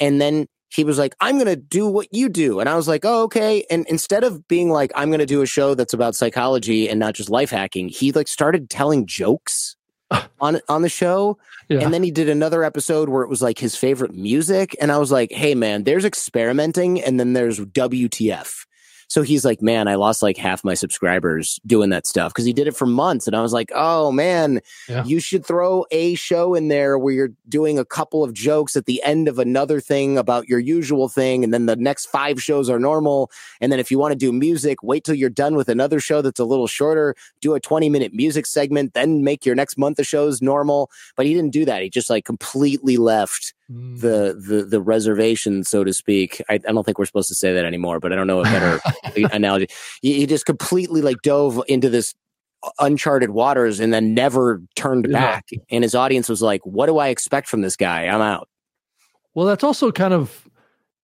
And 0.00 0.20
then 0.20 0.46
he 0.70 0.82
was 0.82 0.98
like, 0.98 1.14
I'm 1.20 1.36
going 1.36 1.46
to 1.46 1.56
do 1.56 1.86
what 1.86 2.08
you 2.10 2.28
do. 2.28 2.58
And 2.58 2.68
I 2.68 2.74
was 2.74 2.88
like, 2.88 3.04
oh, 3.04 3.22
okay. 3.22 3.64
And 3.70 3.86
instead 3.86 4.24
of 4.24 4.48
being 4.48 4.70
like, 4.70 4.90
I'm 4.96 5.08
going 5.08 5.20
to 5.20 5.26
do 5.26 5.40
a 5.40 5.46
show 5.46 5.74
that's 5.74 5.94
about 5.94 6.16
psychology 6.16 6.88
and 6.88 6.98
not 6.98 7.14
just 7.14 7.30
life 7.30 7.50
hacking, 7.50 7.88
he 7.88 8.10
like 8.10 8.26
started 8.26 8.68
telling 8.68 9.06
jokes 9.06 9.76
on 10.40 10.60
on 10.68 10.82
the 10.82 10.88
show. 10.88 11.38
Yeah. 11.68 11.80
And 11.80 11.94
then 11.94 12.02
he 12.02 12.10
did 12.10 12.28
another 12.28 12.62
episode 12.62 13.08
where 13.08 13.22
it 13.22 13.28
was 13.28 13.40
like 13.40 13.58
his 13.58 13.74
favorite 13.74 14.14
music. 14.14 14.76
And 14.80 14.92
I 14.92 14.98
was 14.98 15.10
like, 15.10 15.32
hey, 15.32 15.54
man, 15.54 15.84
there's 15.84 16.04
experimenting 16.04 17.00
and 17.00 17.18
then 17.18 17.32
there's 17.32 17.58
WTF. 17.58 18.66
So 19.08 19.22
he's 19.22 19.44
like, 19.44 19.62
man, 19.62 19.88
I 19.88 19.94
lost 19.96 20.22
like 20.22 20.36
half 20.36 20.64
my 20.64 20.74
subscribers 20.74 21.60
doing 21.66 21.90
that 21.90 22.06
stuff 22.06 22.32
because 22.32 22.44
he 22.44 22.52
did 22.52 22.66
it 22.66 22.76
for 22.76 22.86
months. 22.86 23.26
And 23.26 23.36
I 23.36 23.42
was 23.42 23.52
like, 23.52 23.70
oh, 23.74 24.10
man, 24.10 24.60
Yeah. 24.88 25.04
you 25.04 25.20
should 25.20 25.44
throw 25.46 25.84
a 25.90 26.14
show 26.14 26.54
in 26.54 26.68
there 26.68 26.98
where 26.98 27.12
you're 27.14 27.32
doing 27.48 27.78
a 27.78 27.84
couple 27.84 28.24
of 28.24 28.32
jokes 28.32 28.76
at 28.76 28.86
the 28.86 29.02
end 29.02 29.28
of 29.28 29.38
another 29.38 29.80
thing 29.80 30.16
about 30.18 30.48
your 30.48 30.58
usual 30.58 31.08
thing. 31.08 31.44
And 31.44 31.52
then 31.52 31.66
the 31.66 31.76
next 31.76 32.06
five 32.06 32.42
shows 32.42 32.68
are 32.70 32.78
normal. 32.78 33.30
And 33.60 33.70
then 33.70 33.78
if 33.80 33.90
you 33.90 33.98
want 33.98 34.12
to 34.12 34.16
do 34.18 34.32
music, 34.32 34.82
wait 34.82 35.04
till 35.04 35.14
you're 35.14 35.30
done 35.30 35.54
with 35.54 35.68
another 35.68 36.00
show 36.00 36.22
that's 36.22 36.40
a 36.40 36.44
little 36.44 36.66
shorter, 36.66 37.14
do 37.40 37.54
a 37.54 37.60
20 37.60 37.88
minute 37.88 38.12
music 38.14 38.46
segment, 38.46 38.94
then 38.94 39.22
make 39.22 39.44
your 39.44 39.54
next 39.54 39.76
month 39.78 39.98
of 39.98 40.06
shows 40.06 40.40
normal. 40.42 40.90
But 41.16 41.26
he 41.26 41.34
didn't 41.34 41.52
do 41.52 41.64
that. 41.66 41.82
He 41.82 41.90
just 41.90 42.10
like 42.10 42.24
completely 42.24 42.96
left 42.96 43.54
Mm. 43.70 44.00
the 44.00 44.34
the 44.46 44.64
the 44.64 44.80
reservation, 44.82 45.64
so 45.64 45.84
to 45.84 45.92
speak. 45.94 46.42
I, 46.50 46.54
I 46.54 46.58
don't 46.58 46.84
think 46.84 46.98
we're 46.98 47.06
supposed 47.06 47.28
to 47.28 47.34
say 47.34 47.54
that 47.54 47.64
anymore, 47.64 47.98
but 47.98 48.12
I 48.12 48.16
don't 48.16 48.26
know 48.26 48.40
a 48.40 48.44
better 48.44 48.80
analogy. 49.32 49.68
He, 50.02 50.14
he 50.18 50.26
just 50.26 50.44
completely 50.44 51.00
like 51.00 51.22
dove 51.22 51.62
into 51.66 51.88
this 51.88 52.14
uncharted 52.78 53.30
waters 53.30 53.80
and 53.80 53.92
then 53.92 54.12
never 54.14 54.60
turned 54.76 55.06
Yeah. 55.08 55.18
back. 55.20 55.48
And 55.70 55.82
his 55.82 55.94
audience 55.94 56.28
was 56.28 56.42
like, 56.42 56.60
"What 56.66 56.86
do 56.86 56.98
I 56.98 57.08
expect 57.08 57.48
from 57.48 57.62
this 57.62 57.74
guy? 57.76 58.02
I'm 58.06 58.20
out." 58.20 58.48
Well, 59.34 59.46
that's 59.46 59.64
also 59.64 59.90
kind 59.90 60.12
of 60.12 60.46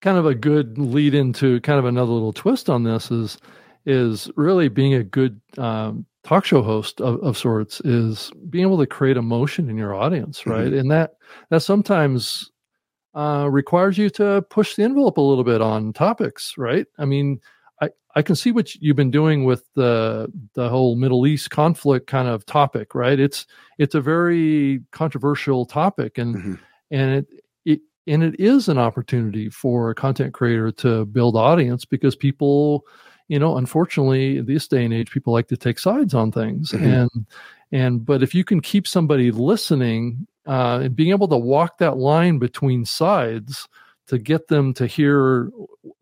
kind 0.03 0.19
of 0.19 0.27
a 0.27 0.35
good 0.35 0.77
lead 0.79 1.15
into 1.15 1.61
kind 1.63 1.79
of 1.79 1.85
another 1.87 2.13
little 2.13 2.33
twist 2.33 2.69
on 2.69 2.83
this 2.85 3.11
is 3.11 3.39
is 3.87 4.31
really 4.37 4.69
being 4.69 4.93
a 4.95 5.03
good 5.03 5.41
um, 5.57 6.05
talk 6.25 6.45
show 6.45 6.63
host 6.63 7.01
of, 7.01 7.19
of 7.23 7.37
sorts 7.39 7.81
is 7.81 8.31
being 8.51 8.63
able 8.67 8.77
to 8.79 8.87
create 8.87 9.17
emotion 9.17 9.71
in 9.71 9.77
your 9.79 9.95
audience, 9.95 10.47
right? 10.47 10.73
And 10.73 10.91
that 10.91 11.15
that 11.49 11.63
sometimes 11.63 12.50
uh, 13.15 13.49
requires 13.51 13.99
you 13.99 14.11
to 14.11 14.43
push 14.51 14.77
the 14.77 14.83
envelope 14.83 15.19
a 15.19 15.23
little 15.23 15.45
bit 15.45 15.61
on 15.61 15.93
topics, 15.93 16.55
right? 16.57 16.87
I 16.99 17.05
mean, 17.05 17.41
I, 17.81 17.91
I 18.15 18.23
can 18.23 18.37
see 18.37 18.53
what 18.53 18.75
you've 18.77 18.97
been 18.97 19.11
doing 19.11 19.45
with 19.45 19.65
the 19.75 20.31
the 20.55 20.69
whole 20.69 20.97
Middle 20.97 21.27
East 21.27 21.51
conflict 21.51 22.07
kind 22.07 22.29
of 22.29 22.47
topic, 22.47 22.95
right? 22.95 23.19
It's 23.19 23.47
it's 23.79 23.95
a 23.95 24.01
very 24.01 24.83
controversial 24.93 25.67
topic, 25.67 26.19
and 26.19 26.37
mm-hmm. 26.37 26.55
and 26.91 27.11
it, 27.11 27.27
it 27.65 27.81
and 28.07 28.23
it 28.23 28.39
is 28.39 28.69
an 28.69 28.79
opportunity 28.79 29.49
for 29.49 29.91
a 29.91 29.95
content 29.95 30.35
creator 30.35 30.71
to 30.73 31.05
build 31.07 31.37
audience 31.37 31.85
because 31.85 32.15
people, 32.15 32.85
you 33.29 33.39
know, 33.39 33.57
unfortunately, 33.57 34.41
this 34.41 34.69
day 34.69 34.85
and 34.85 34.95
age, 34.95 35.11
people 35.11 35.33
like 35.33 35.49
to 35.49 35.57
take 35.57 35.79
sides 35.79 36.15
on 36.15 36.31
things, 36.31 36.71
mm-hmm. 36.71 36.85
and 36.85 37.27
and 37.73 38.05
but 38.05 38.23
if 38.23 38.35
you 38.35 38.45
can 38.45 38.61
keep 38.61 38.87
somebody 38.87 39.31
listening 39.31 40.27
uh, 40.51 40.81
and 40.83 40.97
being 40.97 41.11
able 41.11 41.29
to 41.29 41.37
walk 41.37 41.79
that 41.79 41.97
line 41.97 42.39
between 42.39 42.85
sides 42.85 43.69
to 44.09 44.19
get 44.19 44.49
them 44.49 44.75
to 44.75 44.89
hear 44.89 45.49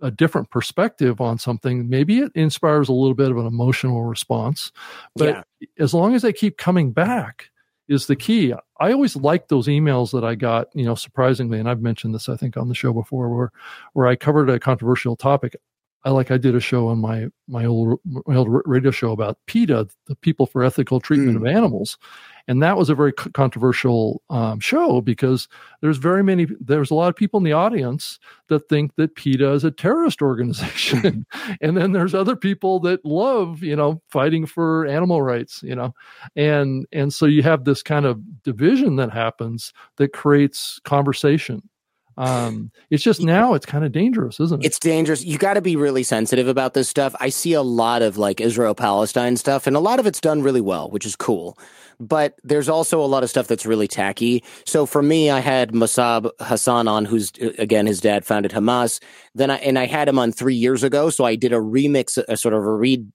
a 0.01 0.11
different 0.11 0.51
perspective 0.51 1.21
on 1.21 1.39
something 1.39 1.91
maybe 1.91 2.21
it 2.21 2.33
inspires 2.35 2.89
a 2.89 2.93
little 2.95 3.15
bit 3.15 3.31
of 3.31 3.37
an 3.37 3.47
emotional 3.47 4.05
response. 4.05 4.73
But 5.15 5.45
yeah. 5.61 5.69
as 5.79 5.93
long 5.93 6.15
as 6.15 6.23
they 6.23 6.33
keep 6.33 6.57
coming 6.57 6.93
back 6.93 7.51
is 7.89 8.07
the 8.07 8.17
key. 8.17 8.55
I 8.81 8.93
always 8.93 9.17
liked 9.17 9.51
those 9.51 9.67
emails 9.67 10.13
that 10.13 10.25
i 10.25 10.35
got 10.35 10.69
you 10.75 10.85
know 10.85 10.95
surprisingly 10.95 11.59
and 11.59 11.69
i've 11.69 11.83
mentioned 11.83 12.15
this 12.15 12.29
i 12.29 12.37
think 12.37 12.57
on 12.57 12.69
the 12.69 12.75
show 12.75 12.93
before 12.93 13.29
where 13.29 13.53
where 13.93 14.07
i 14.07 14.17
covered 14.17 14.49
a 14.49 14.59
controversial 14.59 15.17
topic 15.17 15.57
I 16.05 16.11
like 16.11 16.31
I 16.31 16.37
did 16.37 16.55
a 16.55 16.61
show 16.61 16.89
on 16.89 16.99
my 16.99 17.27
my 17.49 17.65
old 17.65 17.99
my 18.05 18.37
old 18.37 18.49
radio 18.65 18.91
show 18.91 19.11
about 19.11 19.39
PETA, 19.47 19.89
the 20.07 20.15
People 20.17 20.47
for 20.47 20.63
Ethical 20.63 21.01
Treatment 21.01 21.33
mm. 21.33 21.41
of 21.41 21.47
Animals, 21.47 21.99
and 22.47 22.63
that 22.63 22.77
was 22.77 22.89
a 22.89 22.95
very 22.95 23.13
controversial 23.13 24.23
um, 24.31 24.61
show 24.61 25.01
because 25.01 25.49
there's 25.81 25.99
very 25.99 26.23
many 26.23 26.47
there's 26.61 26.91
a 26.91 26.95
lot 26.95 27.09
of 27.09 27.17
people 27.17 27.39
in 27.39 27.45
the 27.45 27.53
audience 27.53 28.21
that 28.47 28.69
think 28.69 28.95
that 28.95 29.17
PETA 29.17 29.53
is 29.53 29.65
a 29.65 29.73
terrorist 29.73 30.23
organization, 30.23 31.27
and 31.61 31.77
then 31.77 31.93
there's 31.93 32.15
other 32.15 32.37
people 32.37 32.79
that 32.81 33.05
love 33.05 33.63
you 33.63 33.75
know 33.75 34.01
fighting 34.09 34.47
for 34.47 34.87
animal 34.87 35.21
rights, 35.21 35.63
you 35.65 35.75
know, 35.75 35.93
and 36.37 36.87
and 36.93 37.13
so 37.13 37.27
you 37.27 37.43
have 37.43 37.65
this 37.65 37.83
kind 37.83 38.07
of 38.07 38.21
division 38.45 38.97
that 38.97 39.11
happens 39.11 39.73
that 39.97 40.13
creates 40.13 40.81
conversation 40.85 41.69
um, 42.19 42.73
it's 42.91 43.05
just 43.05 43.23
now 43.23 43.55
it's 43.55 43.65
kind 43.65 43.85
of 43.85 43.93
dangerous, 43.93 44.41
isn't 44.41 44.65
it? 44.65 44.67
It's 44.67 44.81
dangerous. 44.81 45.25
You 45.25 45.39
got 45.39 45.55
to 45.55 45.63
be 45.63 45.77
really 45.77 46.03
sensitive 46.03 46.49
about 46.49 46.75
this 46.75 46.89
stuff. 46.89 47.15
I 47.21 47.29
see 47.29 47.53
a 47.53 47.63
lot 47.63 48.03
of 48.03 48.19
like 48.19 48.41
Israel 48.41 48.75
Palestine 48.75 49.37
stuff, 49.37 49.69
and 49.69 49.77
a 49.77 49.81
lot 49.81 50.01
of 50.01 50.07
it's 50.07 50.21
done 50.21 50.43
really 50.43 50.61
well, 50.61 50.91
which 50.91 51.07
is 51.07 51.15
cool. 51.15 51.57
But 52.01 52.35
there's 52.43 52.69
also 52.69 53.01
a 53.01 53.07
lot 53.07 53.23
of 53.23 53.31
stuff 53.31 53.47
that's 53.47 53.65
really 53.65 53.87
tacky. 53.87 54.43
So 54.67 54.85
for 54.85 55.01
me, 55.01 55.31
I 55.31 55.39
had 55.39 55.71
Mosab 55.71 56.31
Hassan 56.41 56.89
on, 56.89 57.05
who's 57.05 57.31
again 57.57 57.87
his 57.87 58.01
dad 58.01 58.25
founded 58.25 58.51
Hamas. 58.51 59.01
Then 59.37 59.53
I 59.53 59.59
and 59.59 59.79
I 59.79 59.87
had 59.87 60.09
him 60.09 60.19
on 60.19 60.33
three 60.33 60.57
years 60.57 60.83
ago, 60.83 61.11
so 61.11 61.25
I 61.25 61.37
did 61.37 61.53
a 61.53 61.59
remix, 61.59 62.19
a 62.29 62.37
sort 62.37 62.55
of 62.55 62.65
a 62.65 62.73
read 62.73 63.13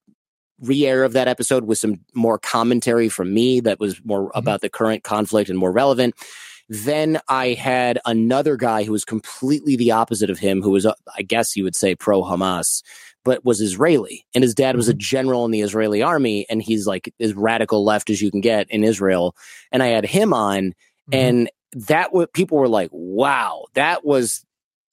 re-air 0.61 1.03
of 1.03 1.11
that 1.11 1.27
episode 1.27 1.65
with 1.65 1.77
some 1.77 1.99
more 2.13 2.39
commentary 2.39 3.09
from 3.09 3.33
me 3.33 3.59
that 3.59 3.81
was 3.81 3.99
more 4.05 4.29
mm-hmm. 4.29 4.37
about 4.37 4.61
the 4.61 4.69
current 4.69 5.03
conflict 5.03 5.49
and 5.49 5.59
more 5.59 5.73
relevant. 5.73 6.15
Then 6.69 7.19
I 7.27 7.49
had 7.49 7.99
another 8.05 8.55
guy 8.55 8.83
who 8.83 8.91
was 8.91 9.05
completely 9.05 9.75
the 9.75 9.91
opposite 9.91 10.29
of 10.29 10.39
him, 10.39 10.61
who 10.61 10.71
was, 10.71 10.85
uh, 10.85 10.93
I 11.15 11.21
guess 11.21 11.55
you 11.55 11.63
would 11.63 11.75
say, 11.75 11.95
pro 11.95 12.23
Hamas, 12.23 12.83
but 13.25 13.43
was 13.45 13.61
Israeli. 13.61 14.25
And 14.33 14.43
his 14.43 14.55
dad 14.55 14.75
was 14.75 14.89
a 14.89 14.93
mm-hmm. 14.93 14.99
general 14.99 15.45
in 15.45 15.51
the 15.51 15.61
Israeli 15.61 16.01
army, 16.01 16.45
and 16.49 16.61
he's 16.61 16.87
like 16.87 17.13
as 17.19 17.33
radical 17.33 17.83
left 17.83 18.09
as 18.09 18.21
you 18.21 18.31
can 18.31 18.41
get 18.41 18.69
in 18.69 18.83
Israel. 18.83 19.35
And 19.71 19.83
I 19.83 19.87
had 19.87 20.05
him 20.05 20.33
on, 20.33 20.69
mm-hmm. 20.69 21.13
and 21.13 21.49
that 21.87 22.13
what 22.13 22.33
people 22.33 22.57
were 22.57 22.69
like, 22.69 22.89
wow, 22.91 23.65
that 23.73 24.05
was 24.05 24.45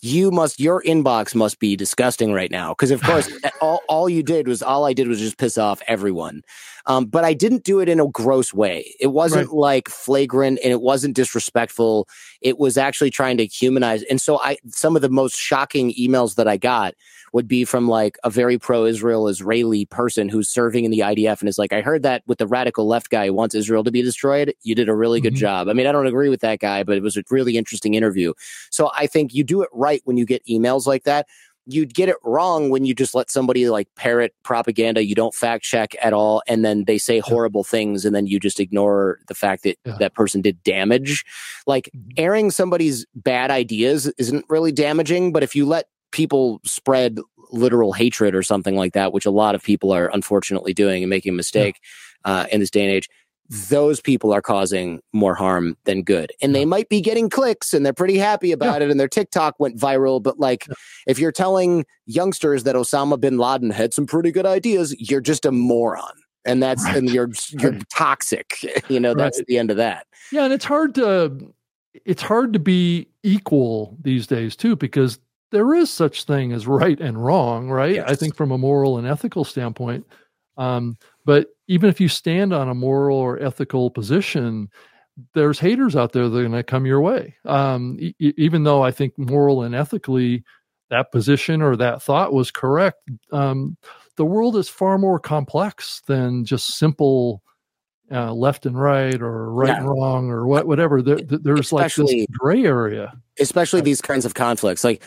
you 0.02 0.30
must 0.30 0.58
your 0.58 0.82
inbox 0.82 1.34
must 1.34 1.58
be 1.58 1.76
disgusting 1.76 2.32
right 2.32 2.50
now 2.50 2.70
because 2.70 2.90
of 2.90 3.02
course 3.02 3.30
all, 3.60 3.82
all 3.88 4.08
you 4.08 4.22
did 4.22 4.48
was 4.48 4.62
all 4.62 4.86
i 4.86 4.92
did 4.92 5.06
was 5.08 5.18
just 5.18 5.36
piss 5.36 5.58
off 5.58 5.82
everyone 5.86 6.42
um, 6.86 7.04
but 7.06 7.24
i 7.24 7.32
didn't 7.32 7.64
do 7.64 7.80
it 7.80 7.88
in 7.88 8.00
a 8.00 8.08
gross 8.08 8.52
way 8.52 8.94
it 9.00 9.08
wasn't 9.08 9.46
right. 9.48 9.56
like 9.56 9.88
flagrant 9.88 10.58
and 10.62 10.72
it 10.72 10.80
wasn't 10.80 11.14
disrespectful 11.14 12.08
it 12.40 12.58
was 12.58 12.76
actually 12.76 13.10
trying 13.10 13.36
to 13.36 13.46
humanize 13.46 14.02
and 14.04 14.20
so 14.20 14.40
i 14.40 14.56
some 14.68 14.96
of 14.96 15.02
the 15.02 15.10
most 15.10 15.36
shocking 15.36 15.92
emails 15.94 16.34
that 16.36 16.48
i 16.48 16.56
got 16.56 16.94
would 17.32 17.48
be 17.48 17.64
from 17.64 17.88
like 17.88 18.18
a 18.24 18.30
very 18.30 18.58
pro 18.58 18.84
Israel 18.84 19.28
Israeli 19.28 19.84
person 19.86 20.28
who's 20.28 20.48
serving 20.48 20.84
in 20.84 20.90
the 20.90 21.00
IDF 21.00 21.40
and 21.40 21.48
is 21.48 21.58
like, 21.58 21.72
I 21.72 21.80
heard 21.80 22.02
that 22.02 22.22
with 22.26 22.38
the 22.38 22.46
radical 22.46 22.86
left 22.86 23.10
guy 23.10 23.26
who 23.26 23.34
wants 23.34 23.54
Israel 23.54 23.84
to 23.84 23.90
be 23.90 24.02
destroyed. 24.02 24.54
You 24.62 24.74
did 24.74 24.88
a 24.88 24.94
really 24.94 25.20
good 25.20 25.34
mm-hmm. 25.34 25.40
job. 25.40 25.68
I 25.68 25.72
mean, 25.72 25.86
I 25.86 25.92
don't 25.92 26.06
agree 26.06 26.28
with 26.28 26.40
that 26.40 26.60
guy, 26.60 26.82
but 26.82 26.96
it 26.96 27.02
was 27.02 27.16
a 27.16 27.22
really 27.30 27.56
interesting 27.56 27.94
interview. 27.94 28.32
So 28.70 28.90
I 28.96 29.06
think 29.06 29.34
you 29.34 29.44
do 29.44 29.62
it 29.62 29.68
right 29.72 30.02
when 30.04 30.16
you 30.16 30.26
get 30.26 30.44
emails 30.46 30.86
like 30.86 31.04
that 31.04 31.26
you'd 31.72 31.94
get 31.94 32.08
it 32.08 32.16
wrong 32.22 32.70
when 32.70 32.84
you 32.84 32.94
just 32.94 33.14
let 33.14 33.30
somebody 33.30 33.68
like 33.68 33.88
parrot 33.96 34.34
propaganda 34.42 35.04
you 35.04 35.14
don't 35.14 35.34
fact 35.34 35.64
check 35.64 35.94
at 36.02 36.12
all 36.12 36.42
and 36.46 36.64
then 36.64 36.84
they 36.84 36.98
say 36.98 37.18
horrible 37.18 37.64
things 37.64 38.04
and 38.04 38.14
then 38.14 38.26
you 38.26 38.38
just 38.38 38.60
ignore 38.60 39.18
the 39.28 39.34
fact 39.34 39.62
that 39.62 39.78
yeah. 39.84 39.96
that 39.98 40.14
person 40.14 40.40
did 40.40 40.62
damage 40.62 41.24
like 41.66 41.90
mm-hmm. 41.96 42.10
airing 42.16 42.50
somebody's 42.50 43.06
bad 43.14 43.50
ideas 43.50 44.06
isn't 44.18 44.44
really 44.48 44.72
damaging 44.72 45.32
but 45.32 45.42
if 45.42 45.54
you 45.54 45.66
let 45.66 45.86
people 46.12 46.60
spread 46.64 47.18
literal 47.52 47.92
hatred 47.92 48.34
or 48.34 48.42
something 48.42 48.76
like 48.76 48.92
that, 48.92 49.12
which 49.12 49.26
a 49.26 49.30
lot 49.30 49.54
of 49.54 49.62
people 49.62 49.92
are 49.92 50.10
unfortunately 50.12 50.74
doing 50.74 51.02
and 51.02 51.10
making 51.10 51.30
a 51.30 51.36
mistake 51.36 51.80
yeah. 52.24 52.32
uh, 52.32 52.46
in 52.50 52.60
this 52.60 52.70
day 52.70 52.82
and 52.82 52.92
age, 52.92 53.08
those 53.50 54.00
people 54.00 54.32
are 54.32 54.40
causing 54.40 55.00
more 55.12 55.34
harm 55.34 55.76
than 55.84 56.02
good. 56.02 56.32
And 56.40 56.54
they 56.54 56.64
might 56.64 56.88
be 56.88 57.00
getting 57.00 57.28
clicks 57.28 57.74
and 57.74 57.84
they're 57.84 57.92
pretty 57.92 58.16
happy 58.16 58.52
about 58.52 58.80
yeah. 58.80 58.86
it 58.86 58.90
and 58.92 59.00
their 59.00 59.08
TikTok 59.08 59.58
went 59.58 59.76
viral. 59.76 60.22
But 60.22 60.38
like, 60.38 60.68
yeah. 60.68 60.74
if 61.08 61.18
you're 61.18 61.32
telling 61.32 61.84
youngsters 62.06 62.62
that 62.62 62.76
Osama 62.76 63.20
bin 63.20 63.38
Laden 63.38 63.70
had 63.70 63.92
some 63.92 64.06
pretty 64.06 64.30
good 64.30 64.46
ideas, 64.46 64.94
you're 65.00 65.20
just 65.20 65.44
a 65.44 65.50
moron. 65.50 66.12
And 66.44 66.62
that's, 66.62 66.84
right. 66.84 66.96
and 66.96 67.10
you're, 67.10 67.30
you're 67.50 67.78
toxic. 67.92 68.64
You 68.88 69.00
know, 69.00 69.14
that's 69.14 69.40
right. 69.40 69.46
the 69.48 69.58
end 69.58 69.72
of 69.72 69.76
that. 69.78 70.06
Yeah. 70.30 70.44
And 70.44 70.52
it's 70.52 70.64
hard 70.64 70.94
to, 70.94 71.52
it's 72.04 72.22
hard 72.22 72.52
to 72.52 72.60
be 72.60 73.08
equal 73.24 73.96
these 74.00 74.28
days 74.28 74.54
too, 74.54 74.76
because 74.76 75.18
there 75.50 75.74
is 75.74 75.90
such 75.90 76.22
thing 76.22 76.52
as 76.52 76.68
right 76.68 77.00
and 77.00 77.22
wrong, 77.22 77.68
right? 77.68 77.96
Yes. 77.96 78.08
I 78.08 78.14
think 78.14 78.36
from 78.36 78.52
a 78.52 78.58
moral 78.58 78.96
and 78.96 79.08
ethical 79.08 79.44
standpoint. 79.44 80.06
Um, 80.56 80.98
but 81.24 81.48
even 81.70 81.88
if 81.88 82.00
you 82.00 82.08
stand 82.08 82.52
on 82.52 82.68
a 82.68 82.74
moral 82.74 83.16
or 83.16 83.40
ethical 83.40 83.92
position, 83.92 84.68
there's 85.34 85.60
haters 85.60 85.94
out 85.94 86.12
there 86.12 86.28
that 86.28 86.36
are 86.36 86.42
going 86.42 86.52
to 86.52 86.64
come 86.64 86.84
your 86.84 87.00
way. 87.00 87.36
Um, 87.44 87.96
e- 88.00 88.14
even 88.18 88.64
though 88.64 88.82
I 88.82 88.90
think 88.90 89.16
moral 89.16 89.62
and 89.62 89.72
ethically 89.72 90.42
that 90.88 91.12
position 91.12 91.62
or 91.62 91.76
that 91.76 92.02
thought 92.02 92.32
was 92.32 92.50
correct, 92.50 92.98
um, 93.30 93.76
the 94.16 94.24
world 94.24 94.56
is 94.56 94.68
far 94.68 94.98
more 94.98 95.20
complex 95.20 96.02
than 96.08 96.44
just 96.44 96.76
simple 96.76 97.40
uh, 98.10 98.32
left 98.32 98.66
and 98.66 98.76
right 98.76 99.22
or 99.22 99.52
right 99.52 99.76
and 99.76 99.88
wrong 99.88 100.28
or 100.28 100.48
what, 100.48 100.66
whatever. 100.66 101.00
There, 101.00 101.18
there's 101.18 101.60
especially, 101.60 102.04
like 102.04 102.28
this 102.28 102.36
gray 102.36 102.64
area. 102.64 103.12
Especially 103.38 103.80
these 103.80 104.00
kinds 104.00 104.24
of 104.24 104.34
conflicts. 104.34 104.82
Like, 104.82 105.04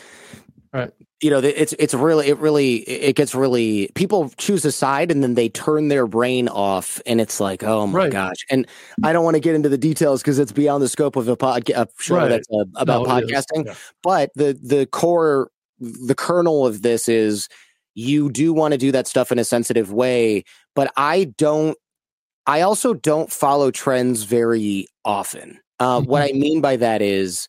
right. 0.74 0.90
you 1.22 1.30
know, 1.30 1.38
it's, 1.38 1.72
it's 1.78 1.94
really, 1.94 2.28
it 2.28 2.38
really, 2.38 2.76
it 2.78 3.16
gets 3.16 3.34
really, 3.34 3.88
people 3.94 4.30
choose 4.36 4.64
a 4.64 4.72
side 4.72 5.10
and 5.10 5.22
then 5.22 5.34
they 5.34 5.48
turn 5.48 5.88
their 5.88 6.06
brain 6.06 6.48
off 6.48 7.00
and 7.06 7.20
it's 7.20 7.40
like, 7.40 7.62
oh 7.62 7.86
my 7.86 7.98
right. 8.00 8.12
gosh. 8.12 8.44
And 8.50 8.66
I 9.02 9.12
don't 9.12 9.24
want 9.24 9.36
to 9.36 9.40
get 9.40 9.54
into 9.54 9.68
the 9.68 9.78
details 9.78 10.20
because 10.20 10.38
it's 10.38 10.52
beyond 10.52 10.82
the 10.82 10.88
scope 10.88 11.16
of 11.16 11.28
a 11.28 11.36
podcast 11.36 11.88
show 12.00 12.16
right. 12.16 12.28
that's 12.28 12.48
uh, 12.52 12.64
about 12.74 13.06
no, 13.06 13.14
podcasting. 13.14 13.66
Yeah. 13.66 13.74
But 14.02 14.30
the, 14.34 14.58
the 14.62 14.86
core, 14.86 15.50
the 15.78 16.14
kernel 16.14 16.66
of 16.66 16.82
this 16.82 17.08
is 17.08 17.48
you 17.94 18.30
do 18.30 18.52
want 18.52 18.72
to 18.72 18.78
do 18.78 18.92
that 18.92 19.06
stuff 19.06 19.32
in 19.32 19.38
a 19.38 19.44
sensitive 19.44 19.92
way, 19.92 20.44
but 20.74 20.92
I 20.96 21.32
don't 21.38 21.78
I 22.46 22.60
also 22.60 22.94
don't 22.94 23.32
follow 23.32 23.70
trends 23.70 24.24
very 24.24 24.86
often. 25.04 25.60
Uh, 25.80 26.00
mm-hmm. 26.00 26.10
What 26.10 26.22
I 26.22 26.32
mean 26.32 26.60
by 26.60 26.76
that 26.76 27.02
is, 27.02 27.48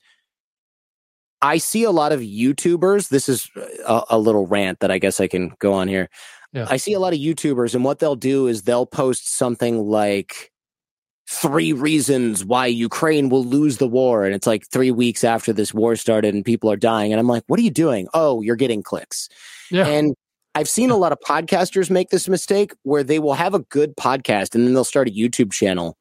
I 1.46 1.58
see 1.58 1.84
a 1.84 1.92
lot 1.92 2.12
of 2.12 2.22
YouTubers. 2.22 3.10
This 3.10 3.30
is 3.30 3.50
a, 3.86 4.02
a, 4.10 4.18
little 4.18 4.48
rant 4.48 4.80
that 4.80 4.90
I 4.90 4.98
guess 4.98 5.20
I 5.20 5.28
can 5.28 5.54
go 5.60 5.74
on 5.74 5.88
here. 5.88 6.10
Yeah. 6.54 6.66
I 6.68 6.78
see 6.78 6.94
a 6.94 7.00
lot 7.00 7.14
of 7.14 7.20
YouTubers, 7.20 7.76
and 7.76 7.84
what 7.84 8.00
they'll 8.00 8.16
do 8.16 8.48
is 8.48 8.64
they'll 8.64 8.88
post 8.88 9.38
something 9.38 9.86
like 9.86 10.52
three 11.30 11.72
reasons 11.72 12.44
why 12.44 12.66
Ukraine 12.66 13.30
will 13.30 13.46
lose 13.46 13.78
the 13.78 13.88
war. 13.88 14.26
And 14.26 14.34
it's 14.34 14.48
like 14.48 14.66
three 14.72 14.92
weeks 14.92 15.24
after 15.24 15.54
this 15.54 15.74
war 15.74 15.96
started 15.96 16.34
and 16.34 16.44
people 16.44 16.72
are 16.72 16.78
dying. 16.78 17.14
And 17.14 17.20
I'm 17.20 17.28
like, 17.28 17.44
what 17.48 17.60
are 17.60 17.64
you 17.64 17.72
doing? 17.72 18.08
Oh, 18.14 18.42
you're 18.42 18.56
getting 18.56 18.84
clicks. 18.84 19.30
Yeah. 19.72 19.88
And 19.88 20.16
I've 20.54 20.70
seen 20.70 20.92
a 20.92 20.98
lot 20.98 21.12
of 21.12 21.20
podcasters 21.20 21.90
make 21.90 22.10
this 22.10 22.30
mistake 22.30 22.74
where 22.84 23.04
they 23.04 23.20
will 23.20 23.34
have 23.34 23.54
a 23.54 23.60
good 23.60 23.96
podcast 23.98 24.56
and 24.56 24.66
then 24.66 24.74
they'll 24.74 24.84
start 24.84 25.08
a 25.08 25.12
YouTube 25.12 25.52
channel 25.52 25.98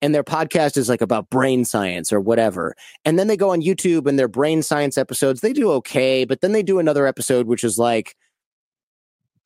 and 0.00 0.14
their 0.14 0.24
podcast 0.24 0.76
is 0.76 0.88
like 0.88 1.00
about 1.00 1.30
brain 1.30 1.64
science 1.64 2.12
or 2.12 2.20
whatever. 2.20 2.74
And 3.04 3.18
then 3.18 3.26
they 3.26 3.36
go 3.36 3.50
on 3.50 3.60
YouTube 3.60 4.06
and 4.06 4.18
their 4.18 4.28
brain 4.28 4.62
science 4.62 4.96
episodes, 4.96 5.40
they 5.40 5.52
do 5.52 5.70
okay, 5.72 6.24
but 6.24 6.40
then 6.40 6.52
they 6.52 6.62
do 6.62 6.78
another 6.78 7.06
episode 7.06 7.46
which 7.46 7.64
is 7.64 7.78
like 7.78 8.14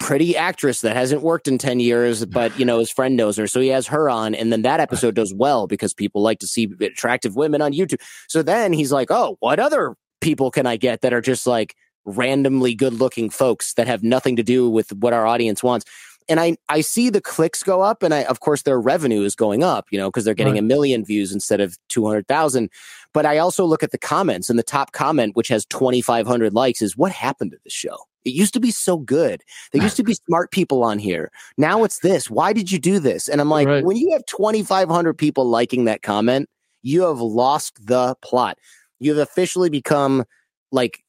pretty 0.03 0.37
actress 0.37 0.81
that 0.81 0.97
hasn't 0.97 1.23
worked 1.23 1.47
in 1.47 1.59
10 1.59 1.79
years, 1.79 2.25
but 2.27 2.57
you 2.59 2.65
know, 2.65 2.81
his 2.81 2.91
friend 2.91 3.17
knows 3.17 3.37
her. 3.37 3.47
So 3.47 3.61
he 3.61 3.69
has 3.69 3.87
her 3.87 4.11
on. 4.11 4.35
And 4.35 4.53
then 4.53 4.63
that 4.63 4.81
episode 4.81 5.15
does 5.15 5.33
well 5.33 5.69
because 5.69 5.95
people 5.95 6.23
like 6.23 6.41
to 6.41 6.47
see 6.47 6.69
attractive 6.81 7.37
women 7.37 7.63
on 7.63 7.73
YouTube. 7.73 8.01
So 8.29 8.43
then 8.43 8.73
he's 8.73 8.91
like, 8.91 9.11
oh, 9.11 9.37
what 9.41 9.61
other 9.61 9.95
people 10.21 10.51
can 10.51 10.67
I 10.67 10.77
get 10.77 11.03
that 11.03 11.13
are 11.13 11.21
just 11.21 11.47
like 11.47 11.77
randomly 12.05 12.75
good 12.75 12.95
looking 12.95 13.31
folks 13.31 13.75
that 13.75 13.87
have 13.87 14.03
nothing 14.03 14.35
to 14.37 14.43
do 14.43 14.69
with 14.69 14.93
what 14.93 15.13
our 15.13 15.25
audience 15.25 15.63
wants? 15.63 15.87
And 16.29 16.41
I, 16.41 16.57
I 16.69 16.81
see 16.81 17.11
the 17.11 17.21
clicks 17.21 17.63
go 17.63 17.81
up 17.81 18.03
and 18.03 18.13
I, 18.15 18.25
of 18.25 18.41
course 18.41 18.63
their 18.63 18.81
revenue 18.81 19.23
is 19.23 19.35
going 19.35 19.63
up, 19.63 19.87
you 19.91 19.99
know, 19.99 20.11
because 20.11 20.25
they're 20.25 20.35
getting 20.35 20.55
right. 20.55 20.61
a 20.61 20.67
million 20.67 21.05
views 21.05 21.33
instead 21.33 21.61
of 21.61 21.77
200,000. 21.89 22.71
But 23.13 23.27
I 23.27 23.39
also 23.39 23.65
look 23.65 23.83
at 23.83 23.91
the 23.91 23.99
comments 23.99 24.49
and 24.49 24.59
the 24.59 24.63
top 24.63 24.93
comment, 24.93 25.37
which 25.37 25.49
has 25.49 25.65
2,500 25.67 26.55
likes 26.55 26.83
is 26.83 26.97
what 26.97 27.13
happened 27.13 27.51
to 27.53 27.59
this 27.65 27.73
show? 27.73 27.97
It 28.25 28.31
used 28.31 28.55
to 28.55 28.61
be 28.61 28.71
so 28.71 28.99
good. 28.99 29.43
There 29.73 29.83
used 29.83 29.97
to 29.97 30.05
be 30.05 30.15
smart 30.27 30.51
people 30.53 30.85
on 30.85 30.99
here. 30.99 31.31
Now 31.59 31.85
it's 31.85 32.01
this. 32.01 32.31
Why 32.31 32.53
did 32.53 32.71
you 32.71 32.79
do 32.79 32.99
this? 32.99 33.29
And 33.29 33.41
I'm 33.41 33.51
like, 33.51 33.67
right. 33.67 33.85
when 33.85 33.97
you 33.97 34.13
have 34.13 34.25
2,500 34.27 35.15
people 35.15 35.45
liking 35.45 35.85
that 35.87 36.03
comment, 36.03 36.49
you 36.83 37.03
have 37.03 37.21
lost 37.21 37.87
the 37.87 38.17
plot. 38.23 38.59
You've 39.01 39.19
officially 39.19 39.71
become 39.71 40.25
like 40.71 41.03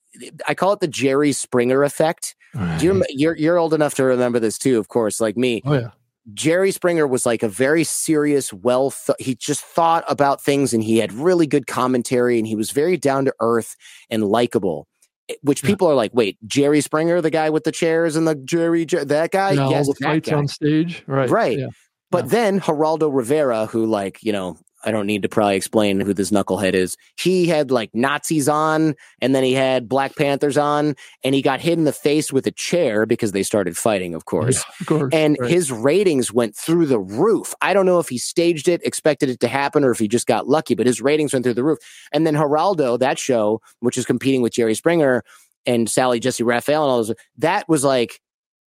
I 0.48 0.54
call 0.54 0.74
it 0.74 0.80
the 0.80 0.88
Jerry 0.88 1.32
Springer 1.32 1.84
effect. 1.84 2.36
Right. 2.56 2.82
You're, 2.82 3.02
you're 3.10 3.36
you're 3.36 3.58
old 3.58 3.74
enough 3.74 3.96
to 3.96 4.04
remember 4.04 4.40
this 4.40 4.58
too, 4.58 4.78
of 4.78 4.88
course, 4.88 5.20
like 5.20 5.38
me. 5.38 5.62
Oh 5.66 5.74
yeah. 5.74 5.90
Jerry 6.34 6.72
Springer 6.72 7.06
was 7.06 7.26
like 7.26 7.44
a 7.44 7.50
very 7.50 7.84
serious, 7.84 8.54
well, 8.54 8.92
th- 8.92 9.18
he 9.20 9.36
just 9.36 9.62
thought 9.62 10.06
about 10.08 10.42
things 10.42 10.74
and 10.74 10.82
he 10.82 10.98
had 10.98 11.12
really 11.12 11.46
good 11.46 11.68
commentary 11.68 12.38
and 12.38 12.48
he 12.48 12.56
was 12.56 12.72
very 12.72 12.96
down 12.96 13.26
to 13.26 13.34
earth 13.42 13.76
and 14.10 14.24
likable. 14.24 14.88
Eh, 15.30 15.36
which 15.42 15.64
people 15.64 15.88
yeah. 15.88 15.94
are 15.94 15.96
like, 15.96 16.12
wait, 16.14 16.38
Jerry 16.48 16.80
Springer, 16.80 17.20
the 17.20 17.30
guy 17.30 17.50
with 17.50 17.66
the 17.66 17.74
chairs 17.74 18.16
and 18.16 18.26
the 18.26 18.36
Jerry, 18.36 18.86
that 18.86 19.32
guy, 19.32 19.52
yeah, 19.52 19.70
yes, 19.70 19.88
all 19.88 19.94
the 19.94 20.06
fights 20.06 20.30
guy. 20.30 20.38
on 20.38 20.48
stage, 20.48 21.04
right? 21.08 21.30
Right. 21.30 21.60
Yeah. 21.60 21.68
But 22.10 22.30
then 22.30 22.60
Geraldo 22.60 23.14
Rivera, 23.14 23.66
who 23.66 23.88
like 23.88 24.22
you 24.22 24.32
know 24.32 24.58
I 24.86 24.92
don't 24.92 25.08
need 25.08 25.22
to 25.24 25.30
probably 25.30 25.56
explain 25.56 26.00
who 26.00 26.14
this 26.14 26.32
knucklehead 26.32 26.74
is. 26.74 26.98
He 27.18 27.48
had 27.48 27.72
like 27.72 27.90
Nazis 27.94 28.50
on, 28.50 28.96
and 29.22 29.34
then 29.34 29.44
he 29.44 29.54
had 29.54 29.88
Black 29.88 30.16
Panthers 30.16 30.58
on, 30.58 30.96
and 31.24 31.34
he 31.34 31.42
got 31.42 31.62
hit 31.62 31.78
in 31.78 31.86
the 31.86 31.94
face 31.94 32.34
with 32.34 32.46
a 32.48 32.52
chair 32.52 33.06
because 33.06 33.32
they 33.32 33.44
started 33.44 33.78
fighting, 33.78 34.14
of 34.14 34.26
course. 34.26 34.58
Yeah, 34.58 34.76
of 34.82 34.86
course 34.88 35.14
and 35.14 35.38
right. 35.40 35.50
his 35.50 35.72
ratings 35.72 36.34
went 36.34 36.56
through 36.56 36.88
the 36.88 37.00
roof. 37.00 37.54
I 37.62 37.74
don't 37.74 37.86
know 37.86 38.00
if 38.00 38.10
he 38.10 38.18
staged 38.18 38.68
it, 38.68 38.86
expected 38.86 39.30
it 39.30 39.40
to 39.42 39.48
happen, 39.48 39.84
or 39.84 39.92
if 39.92 40.00
he 40.00 40.08
just 40.08 40.28
got 40.28 40.48
lucky, 40.48 40.76
but 40.76 40.88
his 40.88 41.02
ratings 41.02 41.34
went 41.34 41.44
through 41.44 41.54
the 41.54 41.64
roof. 41.64 41.80
And 42.12 42.26
then 42.26 42.36
Geraldo, 42.36 43.00
that 43.00 43.20
show, 43.20 43.62
which 43.80 43.98
is 43.98 44.06
competing 44.06 44.42
with 44.42 44.54
Jerry 44.54 44.76
Springer 44.76 45.24
and 45.66 45.90
Sally 45.90 46.20
Jessy 46.20 46.44
Raphael 46.44 46.84
and 46.84 46.92
all 46.92 46.98
those, 46.98 47.16
that 47.38 47.70
was 47.70 47.84
like 47.84 48.20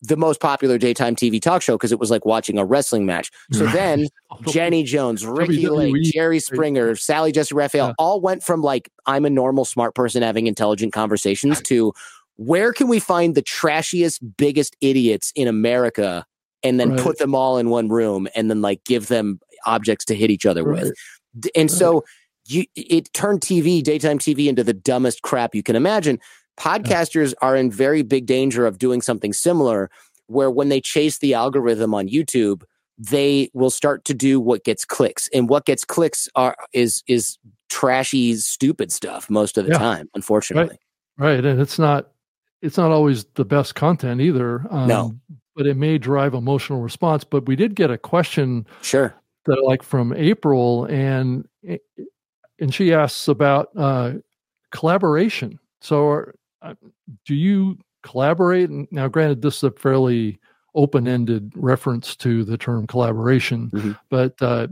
the 0.04 0.18
most 0.18 0.42
popular 0.42 0.78
daytime 0.78 1.16
TV 1.16 1.42
talk 1.42 1.62
show 1.62 1.76
because 1.76 1.94
it 1.94 2.00
was 2.00 2.12
like 2.12 2.26
watching 2.26 2.58
a 2.58 2.66
wrestling 2.66 3.06
match. 3.06 3.32
So 3.54 3.66
then 3.68 4.08
Jenny 4.48 4.84
Jones, 4.84 5.26
Ricki 5.26 5.70
Lake, 5.70 5.96
Jerry 6.04 6.40
Springer, 6.40 6.96
Sally 6.98 7.32
Jessy 7.32 7.56
Raphael 7.56 7.88
yeah. 7.88 7.94
all 7.98 8.20
went 8.20 8.44
from 8.44 8.62
like, 8.62 8.90
I'm 9.06 9.24
a 9.24 9.30
normal 9.30 9.64
smart 9.64 9.96
person 9.96 10.22
having 10.22 10.46
intelligent 10.46 10.92
conversations 10.92 11.62
to 11.64 11.94
where 12.36 12.74
can 12.74 12.90
we 12.90 13.00
find 13.00 13.34
the 13.34 13.42
trashiest, 13.42 14.20
biggest 14.36 14.76
idiots 14.82 15.32
in 15.36 15.48
America 15.48 16.26
and 16.64 16.80
then 16.80 16.92
right. 16.92 17.00
put 17.00 17.18
them 17.18 17.34
all 17.34 17.58
in 17.58 17.70
one 17.70 17.88
room 17.88 18.28
and 18.36 18.50
then 18.50 18.62
like 18.62 18.84
give 18.84 19.08
them 19.08 19.40
objects 19.66 20.04
to 20.06 20.16
hit 20.16 20.30
each 20.30 20.46
other 20.46 20.66
right. 20.66 20.84
with. 20.84 20.94
And 21.56 21.70
right. 21.70 21.72
so 21.72 22.04
you, 22.46 22.66
it 22.76 23.12
turned 23.14 23.40
TV, 23.40 23.82
daytime 23.82 24.20
TV 24.20 24.48
into 24.48 24.66
the 24.66 24.74
dumbest 24.74 25.22
crap 25.22 25.56
you 25.56 25.64
can 25.64 25.78
imagine. 25.78 26.20
Podcasters 26.58 27.34
are 27.42 27.56
in 27.56 27.72
very 27.72 28.04
big 28.04 28.26
danger 28.26 28.66
of 28.66 28.78
doing 28.78 29.02
something 29.02 29.34
similar 29.34 29.90
where 30.28 30.52
when 30.52 30.70
they 30.70 30.80
chase 30.80 31.20
the 31.20 31.34
algorithm 31.34 31.94
on 31.94 32.08
YouTube, 32.08 32.64
they 32.98 33.50
will 33.54 33.70
start 33.70 34.06
to 34.06 34.14
do 34.14 34.40
what 34.40 34.64
gets 34.64 34.86
clicks. 34.86 35.30
And 35.34 35.50
what 35.50 35.66
gets 35.66 35.84
clicks 35.84 36.30
are 36.36 36.56
is 36.74 37.04
is 37.08 37.38
trashy, 37.70 38.36
stupid 38.36 38.92
stuff 38.92 39.30
most 39.30 39.58
of 39.58 39.66
the 39.66 39.72
yeah. 39.72 39.80
time, 39.80 40.10
unfortunately. 40.14 40.78
Right. 41.18 41.36
right. 41.36 41.46
And 41.46 41.60
it's 41.60 41.80
not 41.80 42.12
it's 42.62 42.78
not 42.78 42.92
always 42.92 43.26
the 43.36 43.46
best 43.46 43.76
content 43.76 44.22
either. 44.22 44.66
Um, 44.70 44.88
no. 44.88 45.16
But 45.56 45.68
it 45.68 45.78
may 45.78 45.98
drive 45.98 46.34
emotional 46.34 46.82
response. 46.82 47.24
But 47.24 47.46
we 47.46 47.56
did 47.56 47.76
get 47.76 47.92
a 47.92 47.98
question 47.98 48.66
sure 48.82 49.16
that 49.46 49.64
like 49.64 49.84
from 49.84 50.14
April 50.14 50.86
and 50.86 51.48
and 52.60 52.74
she 52.74 52.94
asks 52.94 53.28
about 53.28 53.70
uh, 53.76 54.14
collaboration. 54.72 55.60
So 55.82 56.12
uh, 56.12 56.22
do 57.26 57.36
you 57.36 57.78
collaborate? 58.04 58.70
Now, 58.92 59.08
granted, 59.08 59.42
this 59.42 59.58
is 59.58 59.64
a 59.64 59.72
fairly 59.72 60.40
open-ended 60.76 61.54
reference 61.56 62.16
to 62.18 62.44
the 62.44 62.58
term 62.58 62.88
collaboration, 62.88 63.70
mm-hmm. 63.72 63.92
but 64.10 64.42
uh, 64.42 64.68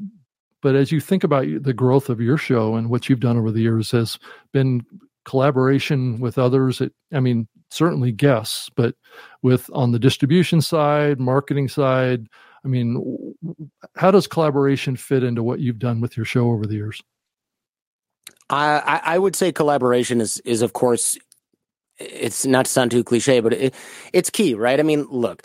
but 0.61 0.75
as 0.75 0.91
you 0.91 0.99
think 0.99 1.23
about 1.23 1.45
the 1.63 1.73
growth 1.73 2.09
of 2.09 2.21
your 2.21 2.37
show 2.37 2.75
and 2.75 2.89
what 2.89 3.09
you've 3.09 3.19
done 3.19 3.37
over 3.37 3.51
the 3.51 3.61
years, 3.61 3.91
has 3.91 4.19
been 4.51 4.85
collaboration 5.25 6.19
with 6.19 6.37
others. 6.37 6.81
It, 6.81 6.93
I 7.13 7.19
mean, 7.19 7.47
certainly 7.69 8.11
guests, 8.11 8.69
but 8.75 8.95
with 9.41 9.69
on 9.73 9.91
the 9.91 9.99
distribution 9.99 10.61
side, 10.61 11.19
marketing 11.19 11.67
side. 11.67 12.27
I 12.63 12.67
mean, 12.67 13.33
how 13.95 14.11
does 14.11 14.27
collaboration 14.27 14.95
fit 14.95 15.23
into 15.23 15.41
what 15.41 15.59
you've 15.59 15.79
done 15.79 15.99
with 15.99 16.15
your 16.15 16.27
show 16.27 16.51
over 16.51 16.67
the 16.67 16.75
years? 16.75 17.01
I, 18.51 19.01
I 19.03 19.17
would 19.17 19.35
say 19.35 19.51
collaboration 19.51 20.19
is 20.19 20.39
is 20.39 20.61
of 20.61 20.73
course 20.73 21.17
it's 22.01 22.45
not 22.45 22.65
to 22.65 22.71
sound 22.71 22.91
too 22.91 23.03
cliche, 23.03 23.39
but 23.39 23.53
it, 23.53 23.75
it's 24.13 24.29
key, 24.29 24.53
right? 24.53 24.79
I 24.79 24.83
mean, 24.83 25.05
look, 25.09 25.43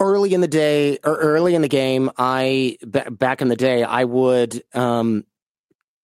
early 0.00 0.34
in 0.34 0.40
the 0.40 0.48
day 0.48 0.98
or 1.04 1.16
early 1.16 1.54
in 1.54 1.62
the 1.62 1.68
game, 1.68 2.10
I 2.16 2.76
b- 2.88 3.10
back 3.10 3.40
in 3.40 3.48
the 3.48 3.56
day, 3.56 3.82
I 3.82 4.04
would 4.04 4.62
um, 4.74 5.24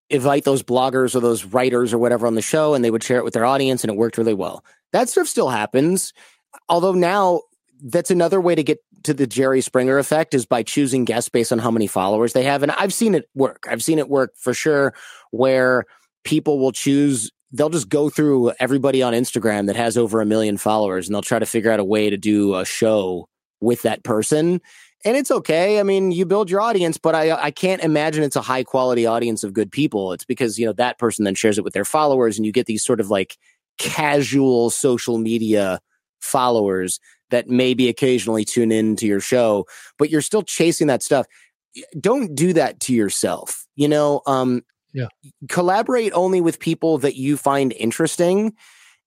invite 0.09 0.43
those 0.43 0.63
bloggers 0.63 1.15
or 1.15 1.19
those 1.19 1.45
writers 1.45 1.93
or 1.93 1.97
whatever 1.97 2.27
on 2.27 2.35
the 2.35 2.41
show, 2.41 2.73
and 2.73 2.83
they 2.83 2.91
would 2.91 3.03
share 3.03 3.17
it 3.17 3.23
with 3.23 3.33
their 3.33 3.45
audience, 3.45 3.83
and 3.83 3.91
it 3.91 3.97
worked 3.97 4.17
really 4.17 4.33
well. 4.33 4.63
That 4.91 5.09
stuff 5.09 5.27
still 5.27 5.49
happens, 5.49 6.13
although 6.69 6.93
now 6.93 7.41
that's 7.83 8.11
another 8.11 8.39
way 8.39 8.55
to 8.55 8.63
get 8.63 8.79
to 9.03 9.13
the 9.13 9.27
Jerry 9.27 9.59
Springer 9.59 9.97
effect 9.97 10.33
is 10.33 10.45
by 10.45 10.63
choosing 10.63 11.03
guests 11.03 11.29
based 11.29 11.51
on 11.51 11.59
how 11.59 11.71
many 11.71 11.87
followers 11.87 12.33
they 12.33 12.43
have, 12.43 12.63
and 12.63 12.71
I've 12.71 12.93
seen 12.93 13.15
it 13.15 13.29
work. 13.35 13.65
I've 13.69 13.83
seen 13.83 13.99
it 13.99 14.09
work 14.09 14.33
for 14.37 14.53
sure, 14.53 14.93
where 15.31 15.83
people 16.23 16.59
will 16.59 16.71
choose 16.71 17.31
they'll 17.53 17.69
just 17.69 17.87
go 17.87 18.09
through 18.09 18.51
everybody 18.59 19.01
on 19.03 19.13
Instagram 19.13 19.67
that 19.67 19.75
has 19.75 19.97
over 19.97 20.21
a 20.21 20.25
million 20.25 20.57
followers 20.57 21.07
and 21.07 21.15
they'll 21.15 21.21
try 21.21 21.39
to 21.39 21.45
figure 21.45 21.71
out 21.71 21.79
a 21.79 21.83
way 21.83 22.09
to 22.09 22.17
do 22.17 22.55
a 22.55 22.65
show 22.65 23.29
with 23.61 23.83
that 23.83 24.03
person. 24.03 24.59
And 25.05 25.15
it's 25.15 25.31
okay. 25.31 25.79
I 25.79 25.83
mean, 25.83 26.11
you 26.11 26.25
build 26.25 26.49
your 26.49 26.61
audience, 26.61 26.97
but 26.97 27.13
I 27.13 27.31
I 27.31 27.51
can't 27.51 27.83
imagine 27.83 28.23
it's 28.23 28.35
a 28.35 28.41
high 28.41 28.63
quality 28.63 29.05
audience 29.05 29.43
of 29.43 29.53
good 29.53 29.71
people. 29.71 30.13
It's 30.13 30.25
because, 30.25 30.57
you 30.57 30.65
know, 30.65 30.73
that 30.73 30.97
person 30.97 31.25
then 31.25 31.35
shares 31.35 31.57
it 31.57 31.63
with 31.63 31.73
their 31.73 31.85
followers 31.85 32.37
and 32.37 32.45
you 32.45 32.51
get 32.51 32.65
these 32.65 32.83
sort 32.83 32.99
of 32.99 33.09
like 33.09 33.37
casual 33.77 34.69
social 34.69 35.17
media 35.17 35.79
followers 36.21 36.99
that 37.31 37.49
maybe 37.49 37.89
occasionally 37.89 38.45
tune 38.45 38.71
in 38.71 38.95
to 38.95 39.05
your 39.05 39.19
show, 39.19 39.65
but 39.97 40.09
you're 40.09 40.21
still 40.21 40.43
chasing 40.43 40.87
that 40.87 41.03
stuff. 41.03 41.25
Don't 41.99 42.35
do 42.35 42.53
that 42.53 42.79
to 42.81 42.93
yourself. 42.93 43.65
You 43.75 43.87
know, 43.87 44.21
um, 44.25 44.63
yeah. 44.93 45.07
Collaborate 45.49 46.13
only 46.13 46.41
with 46.41 46.59
people 46.59 46.99
that 46.99 47.15
you 47.15 47.37
find 47.37 47.73
interesting 47.73 48.53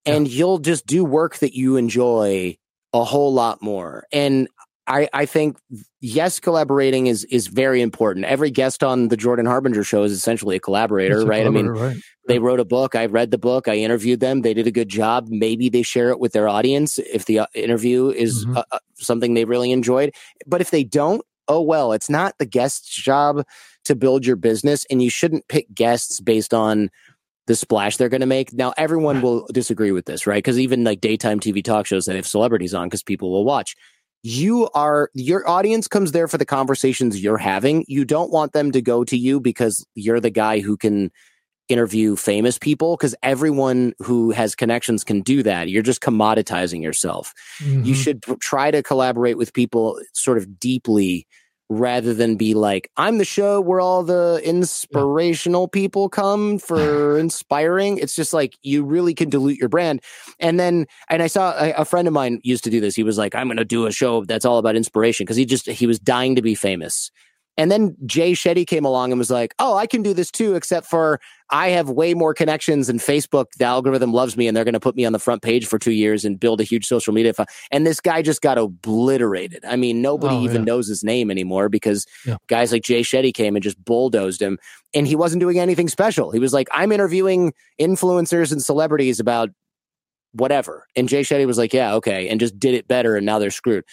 and 0.04 0.28
yeah. 0.28 0.38
you'll 0.38 0.58
just 0.58 0.86
do 0.86 1.04
work 1.04 1.38
that 1.38 1.54
you 1.54 1.76
enjoy 1.76 2.56
a 2.92 3.04
whole 3.04 3.32
lot 3.32 3.62
more. 3.62 4.04
And 4.12 4.48
I, 4.88 5.08
I 5.12 5.26
think 5.26 5.58
yes, 6.00 6.38
collaborating 6.38 7.08
is 7.08 7.24
is 7.24 7.48
very 7.48 7.82
important. 7.82 8.24
Every 8.24 8.50
guest 8.50 8.84
on 8.84 9.08
the 9.08 9.16
Jordan 9.16 9.44
Harbinger 9.44 9.82
show 9.82 10.04
is 10.04 10.12
essentially 10.12 10.56
a 10.56 10.60
collaborator, 10.60 11.22
a 11.22 11.26
right? 11.26 11.44
I 11.44 11.50
mean, 11.50 11.66
right. 11.66 11.96
they 12.28 12.38
wrote 12.38 12.60
a 12.60 12.64
book. 12.64 12.94
I 12.94 13.06
read 13.06 13.32
the 13.32 13.38
book. 13.38 13.66
I 13.66 13.74
interviewed 13.76 14.20
them. 14.20 14.42
They 14.42 14.54
did 14.54 14.68
a 14.68 14.70
good 14.70 14.88
job. 14.88 15.26
Maybe 15.28 15.68
they 15.68 15.82
share 15.82 16.10
it 16.10 16.20
with 16.20 16.32
their 16.32 16.48
audience 16.48 16.98
if 17.00 17.24
the 17.24 17.40
uh, 17.40 17.46
interview 17.54 18.10
is 18.10 18.44
mm-hmm. 18.44 18.58
uh, 18.58 18.62
uh, 18.70 18.78
something 18.94 19.34
they 19.34 19.44
really 19.44 19.72
enjoyed. 19.72 20.14
But 20.46 20.60
if 20.60 20.70
they 20.70 20.84
don't, 20.84 21.22
oh 21.48 21.60
well. 21.60 21.92
It's 21.92 22.10
not 22.10 22.34
the 22.38 22.46
guest's 22.46 22.94
job 22.94 23.44
to 23.84 23.94
build 23.94 24.26
your 24.26 24.36
business 24.36 24.84
and 24.90 25.02
you 25.02 25.10
shouldn't 25.10 25.48
pick 25.48 25.72
guests 25.74 26.20
based 26.20 26.52
on 26.52 26.90
the 27.46 27.54
splash 27.54 27.96
they're 27.96 28.08
going 28.08 28.20
to 28.20 28.26
make. 28.26 28.52
Now, 28.52 28.74
everyone 28.76 29.22
will 29.22 29.46
disagree 29.52 29.92
with 29.92 30.06
this, 30.06 30.26
right? 30.26 30.42
Because 30.42 30.58
even 30.58 30.84
like 30.84 31.00
daytime 31.00 31.40
TV 31.40 31.62
talk 31.62 31.86
shows 31.86 32.06
that 32.06 32.16
have 32.16 32.26
celebrities 32.26 32.74
on, 32.74 32.88
because 32.88 33.02
people 33.02 33.30
will 33.30 33.44
watch. 33.44 33.76
You 34.22 34.68
are, 34.74 35.10
your 35.14 35.48
audience 35.48 35.86
comes 35.86 36.10
there 36.10 36.26
for 36.26 36.38
the 36.38 36.44
conversations 36.44 37.22
you're 37.22 37.38
having. 37.38 37.84
You 37.86 38.04
don't 38.04 38.32
want 38.32 38.52
them 38.52 38.72
to 38.72 38.82
go 38.82 39.04
to 39.04 39.16
you 39.16 39.38
because 39.38 39.86
you're 39.94 40.18
the 40.18 40.30
guy 40.30 40.58
who 40.58 40.76
can 40.76 41.12
interview 41.68 42.16
famous 42.16 42.58
people 42.58 42.96
because 42.96 43.14
everyone 43.22 43.92
who 43.98 44.30
has 44.30 44.54
connections 44.54 45.04
can 45.04 45.20
do 45.20 45.42
that. 45.42 45.68
You're 45.68 45.82
just 45.82 46.00
commoditizing 46.00 46.82
yourself. 46.82 47.34
Mm-hmm. 47.60 47.84
You 47.84 47.94
should 47.94 48.22
try 48.40 48.70
to 48.70 48.82
collaborate 48.82 49.38
with 49.38 49.52
people 49.52 50.00
sort 50.12 50.38
of 50.38 50.58
deeply 50.58 51.26
rather 51.68 52.14
than 52.14 52.36
be 52.36 52.54
like, 52.54 52.90
I'm 52.96 53.18
the 53.18 53.24
show 53.24 53.60
where 53.60 53.80
all 53.80 54.02
the 54.02 54.40
inspirational 54.44 55.62
yeah. 55.62 55.78
people 55.78 56.08
come 56.08 56.58
for 56.58 57.18
inspiring. 57.18 57.98
It's 57.98 58.14
just 58.14 58.32
like 58.32 58.56
you 58.62 58.84
really 58.84 59.14
can 59.14 59.30
dilute 59.30 59.58
your 59.58 59.68
brand. 59.68 60.00
And 60.38 60.60
then, 60.60 60.86
and 61.08 61.22
I 61.22 61.26
saw 61.26 61.54
a, 61.58 61.72
a 61.72 61.84
friend 61.84 62.06
of 62.06 62.14
mine 62.14 62.40
used 62.44 62.64
to 62.64 62.70
do 62.70 62.80
this. 62.80 62.94
He 62.94 63.02
was 63.02 63.18
like, 63.18 63.34
I'm 63.34 63.48
going 63.48 63.56
to 63.56 63.64
do 63.64 63.86
a 63.86 63.92
show 63.92 64.24
that's 64.24 64.44
all 64.44 64.58
about 64.58 64.76
inspiration 64.76 65.24
because 65.24 65.36
he 65.36 65.44
just, 65.44 65.66
he 65.66 65.86
was 65.86 65.98
dying 65.98 66.36
to 66.36 66.42
be 66.42 66.54
famous. 66.54 67.10
And 67.58 67.70
then 67.70 67.96
Jay 68.04 68.32
Shetty 68.32 68.66
came 68.66 68.84
along 68.84 69.12
and 69.12 69.18
was 69.18 69.30
like, 69.30 69.54
"Oh, 69.58 69.76
I 69.76 69.86
can 69.86 70.02
do 70.02 70.12
this 70.12 70.30
too, 70.30 70.54
except 70.54 70.86
for 70.86 71.20
I 71.50 71.68
have 71.68 71.88
way 71.88 72.12
more 72.12 72.34
connections 72.34 72.88
and 72.88 73.00
Facebook. 73.00 73.46
The 73.58 73.64
algorithm 73.64 74.12
loves 74.12 74.36
me, 74.36 74.46
and 74.46 74.56
they're 74.56 74.64
going 74.64 74.74
to 74.74 74.80
put 74.80 74.94
me 74.96 75.04
on 75.04 75.12
the 75.12 75.18
front 75.18 75.42
page 75.42 75.66
for 75.66 75.78
two 75.78 75.92
years 75.92 76.24
and 76.24 76.38
build 76.38 76.60
a 76.60 76.64
huge 76.64 76.86
social 76.86 77.14
media." 77.14 77.32
And 77.70 77.86
this 77.86 78.00
guy 78.00 78.20
just 78.20 78.42
got 78.42 78.58
obliterated. 78.58 79.64
I 79.64 79.76
mean, 79.76 80.02
nobody 80.02 80.34
Oh, 80.34 80.42
even 80.42 80.62
yeah. 80.62 80.64
knows 80.64 80.88
his 80.88 81.02
name 81.02 81.30
anymore 81.30 81.68
because 81.68 82.06
Yeah. 82.26 82.36
guys 82.48 82.72
like 82.72 82.82
Jay 82.82 83.00
Shetty 83.00 83.32
came 83.32 83.56
and 83.56 83.62
just 83.62 83.82
bulldozed 83.84 84.42
him. 84.42 84.58
And 84.94 85.06
he 85.06 85.16
wasn't 85.16 85.40
doing 85.40 85.58
anything 85.58 85.88
special. 85.88 86.30
He 86.32 86.38
was 86.38 86.52
like, 86.52 86.68
"I'm 86.72 86.92
interviewing 86.92 87.52
influencers 87.80 88.52
and 88.52 88.62
celebrities 88.62 89.18
about 89.20 89.50
whatever," 90.32 90.86
and 90.94 91.08
Jay 91.08 91.22
Shetty 91.22 91.46
was 91.46 91.56
like, 91.58 91.72
"Yeah, 91.72 91.94
okay," 91.94 92.28
and 92.28 92.38
just 92.38 92.58
did 92.58 92.74
it 92.74 92.86
better. 92.88 93.16
And 93.16 93.24
now 93.24 93.38
they're 93.38 93.50
screwed. 93.50 93.84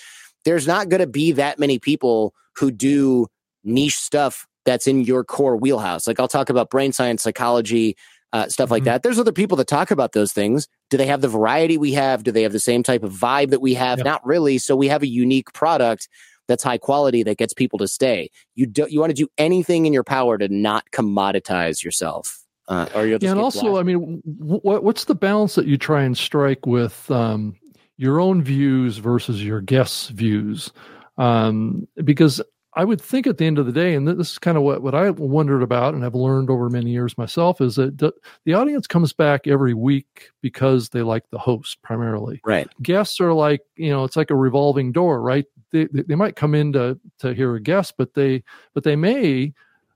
There's 0.44 0.68
not 0.68 0.90
going 0.90 1.00
to 1.00 1.08
be 1.08 1.32
that 1.32 1.60
many 1.60 1.80
people 1.80 2.34
who 2.58 2.70
do 2.70 3.28
niche 3.64 3.96
stuff 3.98 4.48
that's 4.66 4.88
in 4.88 5.02
your 5.04 5.24
core 5.24 5.58
wheelhouse. 5.58 6.08
Like 6.08 6.20
I'll 6.20 6.28
talk 6.28 6.50
about 6.50 6.70
brain 6.70 6.92
science, 6.92 7.22
psychology, 7.24 7.96
uh, 8.32 8.48
stuff 8.48 8.72
like 8.72 8.84
Mhm. 8.84 8.86
that. 8.86 9.04
There's 9.04 9.20
other 9.20 9.32
people 9.32 9.58
that 9.58 9.68
talk 9.68 9.92
about 9.92 10.14
those 10.14 10.32
things. 10.34 10.68
Do 10.90 10.98
they 10.98 11.06
have 11.06 11.22
the 11.22 11.28
variety 11.28 11.78
we 11.78 11.94
have? 11.94 12.24
Do 12.24 12.32
they 12.32 12.44
have 12.44 12.52
the 12.54 12.60
same 12.60 12.82
type 12.82 13.04
of 13.04 13.12
vibe 13.14 13.50
that 13.52 13.62
we 13.62 13.74
have? 13.76 14.00
Yeah. 14.00 14.06
Not 14.06 14.26
really. 14.26 14.58
So 14.58 14.76
we 14.76 14.88
have 14.88 15.04
a 15.04 15.08
unique 15.08 15.54
product 15.54 16.08
that's 16.48 16.64
high 16.64 16.78
quality 16.78 17.24
that 17.24 17.38
gets 17.38 17.54
people 17.54 17.78
to 17.80 17.88
stay. 17.88 18.30
You 18.56 18.66
do, 18.66 18.88
you 18.90 19.00
want 19.00 19.12
to 19.12 19.16
do 19.16 19.28
anything 19.38 19.86
in 19.86 19.94
your 19.94 20.04
power 20.04 20.38
to 20.38 20.48
not 20.50 20.84
commoditize 20.92 21.84
yourself, 21.84 22.44
uh, 22.68 22.88
or 22.96 23.06
Yeah, 23.06 23.18
and 23.22 23.40
also. 23.40 23.78
I 23.78 23.84
mean, 23.84 24.22
what 24.26 24.84
what's 24.84 25.06
the 25.06 25.16
balance 25.16 25.56
that 25.56 25.68
you 25.68 25.78
try 25.78 26.04
and 26.04 26.18
strike 26.18 26.66
with 26.66 27.10
um, 27.12 27.56
your 27.98 28.20
own 28.20 28.44
views 28.44 28.98
versus 28.98 29.44
your 29.44 29.62
guests' 29.62 30.10
views? 30.10 30.72
Um, 31.18 31.88
because 32.04 32.42
I 32.76 32.84
would 32.84 33.02
think 33.02 33.28
at 33.28 33.38
the 33.38 33.46
end 33.46 33.60
of 33.60 33.66
the 33.66 33.72
day, 33.72 33.94
and 33.94 34.08
this 34.08 34.32
is 34.32 34.40
kind 34.40 34.58
of 34.58 34.64
what, 34.64 34.82
what 34.82 34.96
I 34.96 35.10
wondered 35.12 35.62
about 35.62 35.94
and 35.94 36.04
have 36.04 36.16
learned 36.16 36.50
over 36.50 36.70
many 36.70 36.92
years 36.92 37.18
myself, 37.18 37.62
is 37.62 37.76
that 37.76 37.98
the, 37.98 38.14
the 38.46 38.54
audience 38.54 38.88
comes 38.88 39.14
back 39.14 39.48
every 39.48 39.74
week 39.74 40.32
because 40.42 40.90
they 40.90 41.02
like 41.02 41.30
the 41.30 41.38
host 41.38 41.82
primarily. 41.82 42.42
right. 42.46 42.68
Guests 42.82 43.22
are 43.22 43.34
like, 43.34 43.62
you 43.76 43.90
know, 43.90 44.04
it's 44.04 44.16
like 44.16 44.32
a 44.32 44.36
revolving 44.36 44.92
door, 44.92 45.22
right? 45.22 45.46
They, 45.72 45.88
they, 45.92 46.16
might 46.16 46.36
come 46.36 46.56
in 46.56 46.74
to, 46.74 47.00
to 47.20 47.34
hear 47.34 47.56
a 47.56 47.60
guest, 47.60 47.96
but 47.98 48.14
they, 48.14 48.44
but 48.74 48.84
they 48.84 48.96
may 48.96 49.54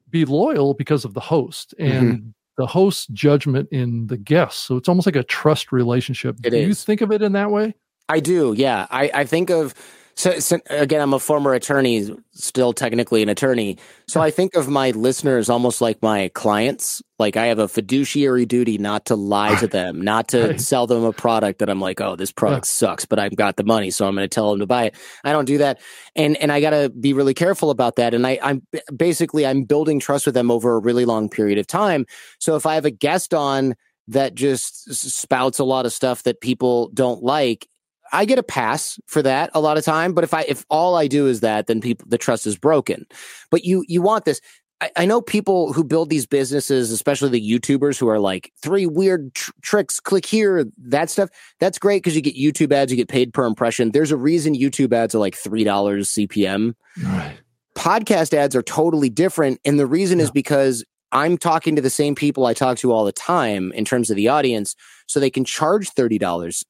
be 0.09 0.25
loyal 0.25 0.73
because 0.73 1.05
of 1.05 1.13
the 1.13 1.19
host 1.19 1.73
mm-hmm. 1.80 1.91
and 1.91 2.34
the 2.57 2.67
host's 2.67 3.07
judgment 3.07 3.69
in 3.71 4.07
the 4.07 4.17
guest. 4.17 4.65
So 4.65 4.78
it's 4.78 4.89
almost 4.89 5.05
like 5.05 5.15
a 5.15 5.23
trust 5.23 5.71
relationship. 5.71 6.38
It 6.43 6.49
Do 6.51 6.57
you 6.57 6.73
think 6.73 7.01
of 7.01 7.11
it 7.11 7.21
in 7.21 7.34
that 7.34 7.51
way? 7.51 7.75
I 8.09 8.19
do, 8.19 8.53
yeah. 8.57 8.88
I, 8.89 9.11
I 9.13 9.25
think 9.25 9.49
of 9.49 9.73
so, 10.18 10.39
so 10.39 10.57
again, 10.72 10.99
I'm 10.99 11.13
a 11.13 11.20
former 11.20 11.53
attorney, 11.53 12.09
still 12.32 12.74
technically 12.74 13.22
an 13.22 13.30
attorney. 13.30 13.78
So 14.07 14.20
I 14.20 14.32
think 14.32 14.55
of 14.55 14.68
my 14.68 14.89
listeners 14.89 15.47
almost 15.47 15.80
like 15.80 16.01
my 16.01 16.32
clients. 16.34 17.03
Like 17.20 17.38
I 17.38 17.45
have 17.45 17.59
a 17.59 17.68
fiduciary 17.68 18.47
duty 18.47 18.80
not 18.80 19.05
to 19.05 19.15
lie 19.15 19.53
to 19.59 19.68
them, 19.68 20.01
not 20.01 20.28
to 20.30 20.57
sell 20.59 20.88
them 20.88 21.03
a 21.03 21.13
product 21.13 21.59
that 21.59 21.70
I'm 21.70 21.80
like, 21.80 22.01
oh, 22.01 22.15
this 22.15 22.32
product 22.32 22.65
sucks, 22.65 23.05
but 23.05 23.20
I've 23.20 23.36
got 23.36 23.57
the 23.57 23.63
money, 23.63 23.91
so 23.91 24.07
I'm 24.07 24.15
going 24.15 24.28
to 24.28 24.34
tell 24.34 24.49
them 24.49 24.59
to 24.59 24.65
buy 24.65 24.86
it. 24.86 24.95
I 25.24 25.32
don't 25.32 25.45
do 25.45 25.59
that, 25.59 25.80
and 26.15 26.36
and 26.38 26.51
I 26.51 26.61
got 26.61 26.72
to 26.72 26.89
be 26.89 27.13
really 27.13 27.36
careful 27.36 27.70
about 27.70 27.97
that. 27.97 28.15
And 28.15 28.26
I, 28.26 28.39
I'm 28.41 28.65
basically 28.95 29.45
I'm 29.45 29.65
building 29.65 29.99
trust 29.99 30.26
with 30.26 30.34
them 30.34 30.49
over 30.49 30.76
a 30.76 30.80
really 30.80 31.05
long 31.05 31.30
period 31.30 31.59
of 31.59 31.68
time. 31.68 32.07
So 32.39 32.55
if 32.55 32.65
I 32.65 32.74
have 32.74 32.86
a 32.86 32.91
guest 32.91 33.36
on 33.36 33.76
that 34.07 34.34
just 34.34 34.93
spouts 34.95 35.59
a 35.59 35.63
lot 35.63 35.86
of 35.86 35.93
stuff 35.93 36.24
that 36.24 36.41
people 36.41 36.89
don't 36.93 37.22
like 37.22 37.68
I 38.14 38.26
get 38.26 38.39
a 38.39 38.43
pass 38.43 38.99
for 39.08 39.22
that 39.22 39.49
a 39.53 39.60
lot 39.62 39.78
of 39.78 39.86
time. 39.86 40.14
But 40.14 40.24
if 40.24 40.34
I 40.34 40.41
if 40.43 40.66
all 40.70 40.95
I 40.95 41.08
do 41.08 41.28
is 41.28 41.41
that, 41.41 41.68
then 41.68 41.82
people 41.82 42.05
the 42.10 42.18
trust 42.18 42.47
is 42.47 42.58
broken. 42.58 43.05
But 43.51 43.64
you 43.64 43.84
you 43.88 44.01
want 44.01 44.26
this. 44.26 44.41
I, 44.80 44.91
I 44.95 45.05
know 45.05 45.22
people 45.22 45.74
who 45.74 45.84
build 45.84 46.10
these 46.12 46.28
businesses, 46.28 46.91
especially 46.91 47.30
the 47.30 47.49
YouTubers 47.60 47.97
who 47.99 48.08
are 48.10 48.20
like 48.20 48.51
three 48.62 48.86
weird 48.86 49.34
tr- 49.34 49.51
tricks, 49.64 49.99
click 49.99 50.24
here, 50.26 50.66
that 50.78 51.10
stuff. 51.10 51.30
That's 51.60 51.80
great 51.80 52.03
because 52.03 52.16
you 52.16 52.22
get 52.22 52.36
YouTube 52.36 52.72
ads, 52.72 52.91
you 52.91 52.95
get 52.97 53.08
paid 53.10 53.34
per 53.34 53.45
impression. 53.45 53.91
There's 53.91 54.12
a 54.12 54.18
reason 54.18 54.53
YouTube 54.53 54.93
ads 54.93 55.16
are 55.16 55.20
like 55.20 55.36
three 55.36 55.64
dollars 55.64 56.10
CPM 56.10 56.76
Right. 57.03 57.38
podcast 57.76 58.34
ads 58.34 58.55
are 58.55 58.62
totally 58.62 59.10
different. 59.10 59.60
And 59.66 59.80
the 59.80 59.88
reason 59.88 60.20
is 60.20 60.30
because 60.32 60.84
I'm 61.12 61.38
talking 61.38 61.76
to 61.76 61.82
the 61.82 61.89
same 61.89 62.16
people 62.16 62.45
I 62.45 62.53
talk 62.53 62.78
to 62.80 62.91
all 62.91 63.05
the 63.05 63.12
time 63.12 63.72
in 63.74 63.86
terms 63.86 64.10
of 64.10 64.16
the 64.16 64.28
audience. 64.28 64.76
So 65.08 65.20
they 65.20 65.30
can 65.30 65.45
charge 65.45 65.91
$30 65.91 66.20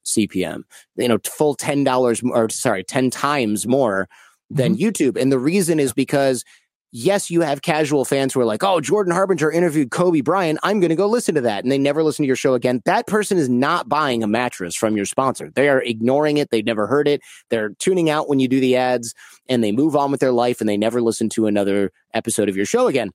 CPM, 0.06 0.62
you 0.96 1.08
know, 1.08 1.18
full 1.24 1.56
$10 1.56 2.30
or 2.30 2.48
sorry, 2.50 2.84
10 2.84 3.10
times 3.10 3.66
more 3.66 4.08
than 4.48 4.76
mm-hmm. 4.76 4.84
YouTube. 4.84 5.20
And 5.20 5.32
the 5.32 5.40
reason 5.40 5.80
is 5.80 5.92
because 5.92 6.44
yes, 6.90 7.30
you 7.30 7.42
have 7.42 7.62
casual 7.62 8.04
fans 8.04 8.32
who 8.32 8.40
are 8.40 8.44
like, 8.44 8.62
oh, 8.62 8.80
Jordan 8.80 9.12
Harbinger 9.12 9.50
interviewed 9.50 9.90
Kobe 9.90 10.20
Bryant. 10.20 10.58
I'm 10.62 10.80
going 10.80 10.90
to 10.90 10.96
go 10.96 11.06
listen 11.06 11.34
to 11.34 11.40
that. 11.42 11.62
And 11.62 11.70
they 11.70 11.78
never 11.78 12.02
listen 12.02 12.22
to 12.22 12.26
your 12.26 12.36
show 12.36 12.54
again. 12.54 12.80
That 12.84 13.06
person 13.06 13.38
is 13.38 13.48
not 13.48 13.88
buying 13.88 14.22
a 14.22 14.26
mattress 14.26 14.74
from 14.74 14.96
your 14.96 15.04
sponsor. 15.04 15.50
They 15.54 15.68
are 15.68 15.82
ignoring 15.82 16.38
it. 16.38 16.50
They've 16.50 16.64
never 16.64 16.86
heard 16.86 17.08
it. 17.08 17.20
They're 17.50 17.70
tuning 17.78 18.08
out 18.08 18.28
when 18.28 18.40
you 18.40 18.48
do 18.48 18.60
the 18.60 18.76
ads 18.76 19.14
and 19.48 19.62
they 19.62 19.72
move 19.72 19.96
on 19.96 20.10
with 20.10 20.20
their 20.20 20.32
life 20.32 20.60
and 20.60 20.68
they 20.68 20.76
never 20.76 21.02
listen 21.02 21.28
to 21.30 21.46
another 21.46 21.92
episode 22.14 22.48
of 22.48 22.56
your 22.56 22.66
show 22.66 22.86
again. 22.86 23.10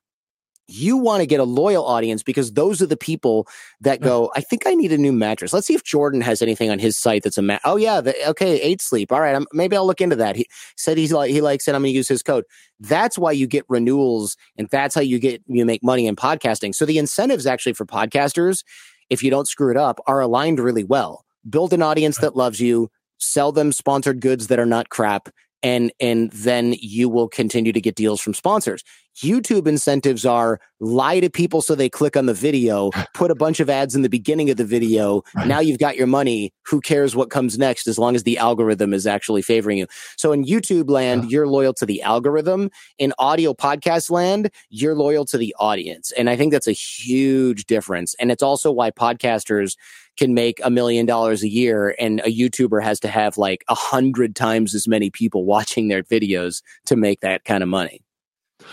You 0.67 0.95
want 0.95 1.21
to 1.21 1.25
get 1.25 1.39
a 1.39 1.43
loyal 1.43 1.85
audience 1.85 2.23
because 2.23 2.53
those 2.53 2.81
are 2.81 2.85
the 2.85 2.97
people 2.97 3.47
that 3.81 3.99
mm-hmm. 3.99 4.07
go, 4.07 4.31
I 4.35 4.41
think 4.41 4.65
I 4.65 4.73
need 4.73 4.93
a 4.93 4.97
new 4.97 5.11
mattress. 5.11 5.51
Let's 5.51 5.67
see 5.67 5.75
if 5.75 5.83
Jordan 5.83 6.21
has 6.21 6.41
anything 6.41 6.69
on 6.69 6.79
his 6.79 6.97
site 6.97 7.23
that's 7.23 7.37
a 7.37 7.41
mat. 7.41 7.61
Oh 7.65 7.75
yeah, 7.75 7.99
the, 7.99 8.29
okay, 8.29 8.61
eight 8.61 8.81
sleep. 8.81 9.11
All 9.11 9.19
right, 9.19 9.35
I'm, 9.35 9.45
maybe 9.51 9.75
I'll 9.75 9.85
look 9.85 10.01
into 10.01 10.15
that. 10.15 10.35
He 10.35 10.47
said 10.77 10.97
he's 10.97 11.11
like 11.11 11.31
he 11.31 11.41
likes 11.41 11.67
it. 11.67 11.75
I'm 11.75 11.81
going 11.81 11.91
to 11.91 11.97
use 11.97 12.07
his 12.07 12.23
code. 12.23 12.45
That's 12.79 13.17
why 13.17 13.33
you 13.33 13.45
get 13.45 13.65
renewals, 13.67 14.37
and 14.57 14.69
that's 14.69 14.95
how 14.95 15.01
you 15.01 15.19
get 15.19 15.41
you 15.47 15.65
make 15.65 15.83
money 15.83 16.07
in 16.07 16.15
podcasting. 16.15 16.73
So 16.73 16.85
the 16.85 16.97
incentives 16.97 17.45
actually 17.45 17.73
for 17.73 17.85
podcasters, 17.85 18.63
if 19.09 19.21
you 19.21 19.29
don't 19.29 19.47
screw 19.47 19.69
it 19.69 19.77
up, 19.77 19.99
are 20.07 20.21
aligned 20.21 20.59
really 20.59 20.83
well. 20.83 21.25
Build 21.49 21.73
an 21.73 21.81
audience 21.81 22.17
that 22.19 22.37
loves 22.37 22.61
you, 22.61 22.89
sell 23.17 23.51
them 23.51 23.71
sponsored 23.71 24.21
goods 24.21 24.47
that 24.47 24.59
are 24.59 24.65
not 24.65 24.89
crap, 24.89 25.29
and 25.63 25.91
and 25.99 26.31
then 26.31 26.75
you 26.79 27.09
will 27.09 27.27
continue 27.27 27.71
to 27.71 27.81
get 27.81 27.95
deals 27.95 28.21
from 28.21 28.33
sponsors. 28.33 28.83
YouTube 29.17 29.67
incentives 29.67 30.25
are 30.25 30.59
lie 30.79 31.19
to 31.19 31.29
people 31.29 31.61
so 31.61 31.75
they 31.75 31.89
click 31.89 32.17
on 32.17 32.25
the 32.25 32.33
video, 32.33 32.89
put 33.13 33.29
a 33.29 33.35
bunch 33.35 33.59
of 33.59 33.69
ads 33.69 33.95
in 33.95 34.01
the 34.01 34.09
beginning 34.09 34.49
of 34.49 34.57
the 34.57 34.65
video. 34.65 35.21
Now 35.45 35.59
you've 35.59 35.79
got 35.79 35.95
your 35.95 36.07
money. 36.07 36.51
Who 36.65 36.81
cares 36.81 37.15
what 37.15 37.29
comes 37.29 37.57
next 37.57 37.87
as 37.87 37.99
long 37.99 38.15
as 38.15 38.23
the 38.23 38.37
algorithm 38.39 38.93
is 38.93 39.05
actually 39.05 39.43
favoring 39.43 39.77
you? 39.77 39.87
So 40.17 40.31
in 40.31 40.45
YouTube 40.45 40.89
land, 40.89 41.31
you're 41.31 41.47
loyal 41.47 41.73
to 41.75 41.85
the 41.85 42.01
algorithm. 42.01 42.71
In 42.97 43.13
audio 43.19 43.53
podcast 43.53 44.09
land, 44.09 44.49
you're 44.69 44.95
loyal 44.95 45.25
to 45.25 45.37
the 45.37 45.55
audience. 45.59 46.11
And 46.13 46.29
I 46.29 46.35
think 46.35 46.51
that's 46.51 46.67
a 46.67 46.71
huge 46.71 47.65
difference. 47.65 48.15
And 48.15 48.31
it's 48.31 48.43
also 48.43 48.71
why 48.71 48.89
podcasters 48.89 49.75
can 50.17 50.33
make 50.33 50.59
a 50.63 50.69
million 50.69 51.05
dollars 51.05 51.43
a 51.43 51.49
year 51.49 51.95
and 51.99 52.19
a 52.21 52.31
YouTuber 52.31 52.83
has 52.83 52.99
to 53.01 53.07
have 53.07 53.37
like 53.37 53.63
a 53.67 53.75
hundred 53.75 54.35
times 54.35 54.73
as 54.75 54.87
many 54.87 55.09
people 55.09 55.45
watching 55.55 55.87
their 55.87 56.03
videos 56.03 56.61
to 56.85 56.95
make 56.95 57.21
that 57.21 57.45
kind 57.45 57.63
of 57.63 57.69
money. 57.69 58.01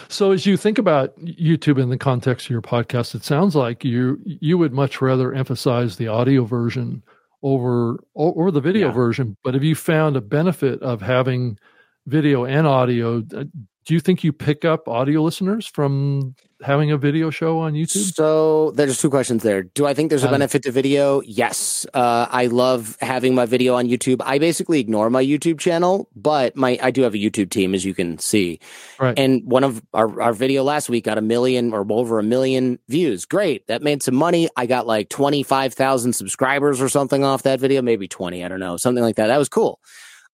So 0.09 0.31
as 0.31 0.47
you 0.47 0.57
think 0.57 0.79
about 0.79 1.19
YouTube 1.19 1.81
in 1.83 1.89
the 1.89 1.99
context 1.99 2.47
of 2.47 2.51
your 2.51 2.63
podcast, 2.63 3.15
it 3.15 3.25
sounds 3.25 3.57
like 3.57 3.85
you 3.85 4.21
you 4.25 4.57
would 4.59 4.73
much 4.73 5.01
rather 5.01 5.33
emphasize 5.33 5.97
the 5.97 6.07
audio 6.09 6.45
version 6.45 7.03
over 7.43 7.99
or, 8.15 8.51
the 8.53 8.61
video 8.61 8.89
Yeah. 8.89 8.93
version. 8.95 9.37
But 9.43 9.55
have 9.55 9.65
you 9.65 9.75
found 9.75 10.17
a 10.17 10.21
benefit 10.21 10.81
of 10.83 11.01
having 11.01 11.59
video 12.07 12.45
and 12.45 12.67
audio? 12.67 13.25
Uh, 13.35 13.45
Do 13.87 13.95
you 13.95 14.01
think 14.01 14.23
you 14.23 14.33
pick 14.33 14.65
up 14.65 14.89
audio 14.89 15.23
listeners 15.23 15.67
from 15.67 16.35
having 16.63 16.91
a 16.91 16.99
video 16.99 17.31
show 17.31 17.61
on 17.61 17.73
YouTube? 17.73 18.15
So 18.15 18.73
there's 18.73 19.01
two 19.01 19.09
questions 19.09 19.43
there. 19.43 19.63
Do 19.63 19.87
I 19.87 19.95
think 19.95 20.11
there's 20.11 20.23
a 20.23 20.29
benefit 20.29 20.63
to 20.65 20.71
video? 20.71 21.23
Yes. 21.23 21.87
Uh, 21.95 22.27
I 22.31 22.47
love 22.47 22.99
having 23.01 23.35
my 23.35 23.47
video 23.47 23.75
on 23.75 23.87
YouTube. 23.87 24.21
I 24.25 24.39
basically 24.39 24.81
ignore 24.81 25.09
my 25.09 25.25
YouTube 25.25 25.59
channel, 25.59 26.09
but 26.15 26.55
my 26.57 26.79
I 26.83 26.91
do 26.91 27.03
have 27.03 27.15
a 27.15 27.19
YouTube 27.19 27.51
team, 27.51 27.75
as 27.75 27.85
you 27.85 27.95
can 27.95 28.19
see. 28.19 28.61
Right. 28.99 29.19
And 29.19 29.43
one 29.45 29.65
of 29.65 29.83
our, 29.95 30.21
our 30.21 30.33
video 30.35 30.63
last 30.63 30.91
week 30.91 31.05
got 31.07 31.17
a 31.17 31.23
million 31.23 31.73
or 31.73 31.87
over 31.91 32.19
a 32.19 32.23
million 32.23 32.79
views. 32.89 33.25
Great. 33.25 33.67
That 33.69 33.83
made 33.83 34.03
some 34.03 34.15
money. 34.15 34.49
I 34.57 34.67
got 34.67 34.87
like 34.87 35.09
25,000 35.09 36.13
subscribers 36.13 36.83
or 36.83 36.91
something 36.91 37.25
off 37.25 37.45
that 37.45 37.61
video, 37.61 37.81
maybe 37.81 38.09
20. 38.09 38.45
I 38.45 38.49
don't 38.49 38.61
know. 38.61 38.77
Something 38.77 39.03
like 39.03 39.17
that. 39.17 39.29
That 39.29 39.39
was 39.39 39.49
cool. 39.49 39.81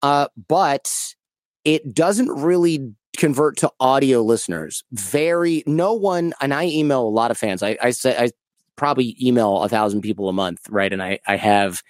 Uh, 0.02 0.28
but 0.48 0.92
it 1.64 1.94
doesn't 1.94 2.30
really 2.30 2.94
convert 3.18 3.58
to 3.58 3.72
audio 3.80 4.22
listeners. 4.22 4.84
Very, 4.92 5.64
no 5.66 5.94
one, 5.94 6.34
and 6.42 6.54
I 6.54 6.66
email 6.66 7.02
a 7.04 7.10
lot 7.10 7.32
of 7.32 7.38
fans. 7.38 7.62
I, 7.64 7.78
I 7.82 7.92
say, 7.92 8.16
I 8.18 8.32
probably 8.76 9.16
email 9.22 9.62
a 9.64 9.70
thousand 9.70 10.02
people 10.02 10.30
a 10.30 10.34
month, 10.34 10.60
right? 10.70 10.92
And 10.92 11.02
I, 11.02 11.20
I 11.28 11.38
have 11.38 11.82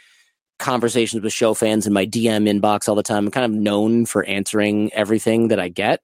conversations 0.59 1.21
with 1.23 1.33
show 1.33 1.53
fans 1.53 1.85
in 1.87 1.93
my 1.93 2.05
DM 2.05 2.47
inbox 2.49 2.87
all 2.87 2.95
the 2.95 3.03
time. 3.03 3.25
I'm 3.25 3.31
kind 3.31 3.45
of 3.45 3.51
known 3.59 4.05
for 4.05 4.23
answering 4.25 4.91
everything 4.93 5.49
that 5.49 5.59
I 5.59 5.69
get. 5.69 5.99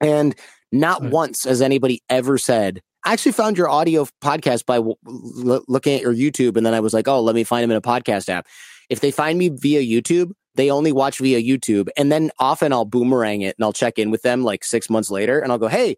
And 0.00 0.34
not 0.72 1.02
Right. 1.02 1.10
once 1.12 1.44
has 1.44 1.62
anybody 1.62 2.02
ever 2.08 2.38
said, 2.38 2.80
I 3.04 3.12
actually 3.12 3.32
found 3.32 3.58
your 3.58 3.68
audio 3.68 4.06
podcast 4.22 4.64
by 4.66 4.76
w- 4.76 4.96
l- 5.06 5.64
looking 5.68 5.94
at 5.94 6.00
your 6.02 6.14
YouTube. 6.14 6.56
And 6.56 6.64
then 6.64 6.74
I 6.74 6.80
was 6.80 6.94
like, 6.94 7.06
oh, 7.08 7.20
let 7.20 7.34
me 7.34 7.44
find 7.44 7.62
them 7.62 7.70
in 7.70 7.76
a 7.76 7.80
podcast 7.82 8.28
app. 8.28 8.46
If 8.88 9.00
they 9.00 9.10
find 9.10 9.38
me 9.38 9.48
via 9.50 9.80
YouTube, 9.82 10.32
they 10.54 10.70
only 10.70 10.92
watch 10.92 11.18
via 11.18 11.40
YouTube. 11.40 11.88
And 11.96 12.10
then 12.10 12.30
often 12.38 12.72
I'll 12.72 12.84
boomerang 12.84 13.42
it 13.42 13.56
and 13.58 13.64
I'll 13.64 13.72
check 13.72 13.98
in 13.98 14.10
with 14.10 14.22
them 14.22 14.44
like 14.44 14.64
six 14.64 14.90
months 14.90 15.10
later 15.10 15.38
and 15.38 15.50
I'll 15.50 15.58
go, 15.58 15.68
Hey, 15.68 15.96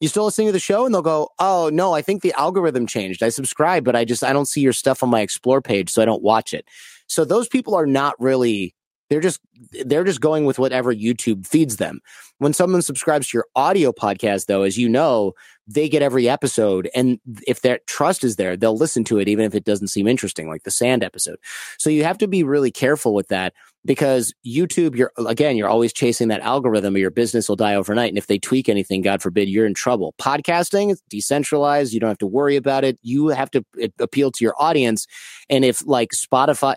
you 0.00 0.08
still 0.08 0.24
listening 0.24 0.48
to 0.48 0.52
the 0.52 0.58
show? 0.58 0.84
And 0.84 0.94
they'll 0.94 1.02
go, 1.02 1.30
Oh, 1.38 1.70
no, 1.72 1.92
I 1.92 2.02
think 2.02 2.22
the 2.22 2.34
algorithm 2.34 2.86
changed. 2.86 3.22
I 3.22 3.30
subscribe, 3.30 3.84
but 3.84 3.96
I 3.96 4.04
just, 4.04 4.22
I 4.22 4.32
don't 4.32 4.46
see 4.46 4.60
your 4.60 4.72
stuff 4.72 5.02
on 5.02 5.10
my 5.10 5.20
explore 5.20 5.60
page. 5.60 5.90
So 5.90 6.02
I 6.02 6.04
don't 6.04 6.22
watch 6.22 6.54
it. 6.54 6.66
So 7.08 7.24
those 7.24 7.48
people 7.48 7.74
are 7.74 7.86
not 7.86 8.14
really 8.20 8.74
they're 9.08 9.20
just 9.20 9.40
they're 9.84 10.04
just 10.04 10.20
going 10.20 10.44
with 10.44 10.58
whatever 10.58 10.94
YouTube 10.94 11.46
feeds 11.46 11.76
them. 11.76 12.00
When 12.38 12.52
someone 12.52 12.82
subscribes 12.82 13.28
to 13.28 13.38
your 13.38 13.46
audio 13.54 13.92
podcast 13.92 14.46
though, 14.46 14.62
as 14.62 14.76
you 14.76 14.88
know, 14.88 15.32
they 15.66 15.88
get 15.88 16.02
every 16.02 16.28
episode 16.28 16.90
and 16.94 17.20
if 17.46 17.62
that 17.62 17.86
trust 17.86 18.24
is 18.24 18.36
there, 18.36 18.56
they'll 18.56 18.76
listen 18.76 19.04
to 19.04 19.18
it 19.18 19.28
even 19.28 19.44
if 19.44 19.54
it 19.54 19.64
doesn't 19.64 19.88
seem 19.88 20.06
interesting 20.06 20.48
like 20.48 20.64
the 20.64 20.70
sand 20.70 21.04
episode. 21.04 21.38
So 21.78 21.90
you 21.90 22.04
have 22.04 22.18
to 22.18 22.28
be 22.28 22.42
really 22.42 22.70
careful 22.70 23.14
with 23.14 23.28
that 23.28 23.54
because 23.86 24.34
YouTube, 24.44 24.96
you're 24.96 25.12
again, 25.26 25.56
you're 25.56 25.68
always 25.68 25.92
chasing 25.92 26.28
that 26.28 26.40
algorithm 26.40 26.94
or 26.94 26.98
your 26.98 27.10
business 27.10 27.48
will 27.48 27.56
die 27.56 27.74
overnight. 27.74 28.10
And 28.10 28.18
if 28.18 28.26
they 28.26 28.38
tweak 28.38 28.68
anything, 28.68 29.00
God 29.00 29.22
forbid, 29.22 29.48
you're 29.48 29.66
in 29.66 29.74
trouble. 29.74 30.14
Podcasting 30.20 30.90
is 30.90 31.00
decentralized. 31.08 31.94
You 31.94 32.00
don't 32.00 32.10
have 32.10 32.18
to 32.18 32.26
worry 32.26 32.56
about 32.56 32.84
it. 32.84 32.98
You 33.02 33.28
have 33.28 33.50
to 33.52 33.64
appeal 33.98 34.30
to 34.32 34.44
your 34.44 34.54
audience. 34.58 35.06
And 35.48 35.64
if 35.64 35.86
like 35.86 36.10
Spotify, 36.10 36.74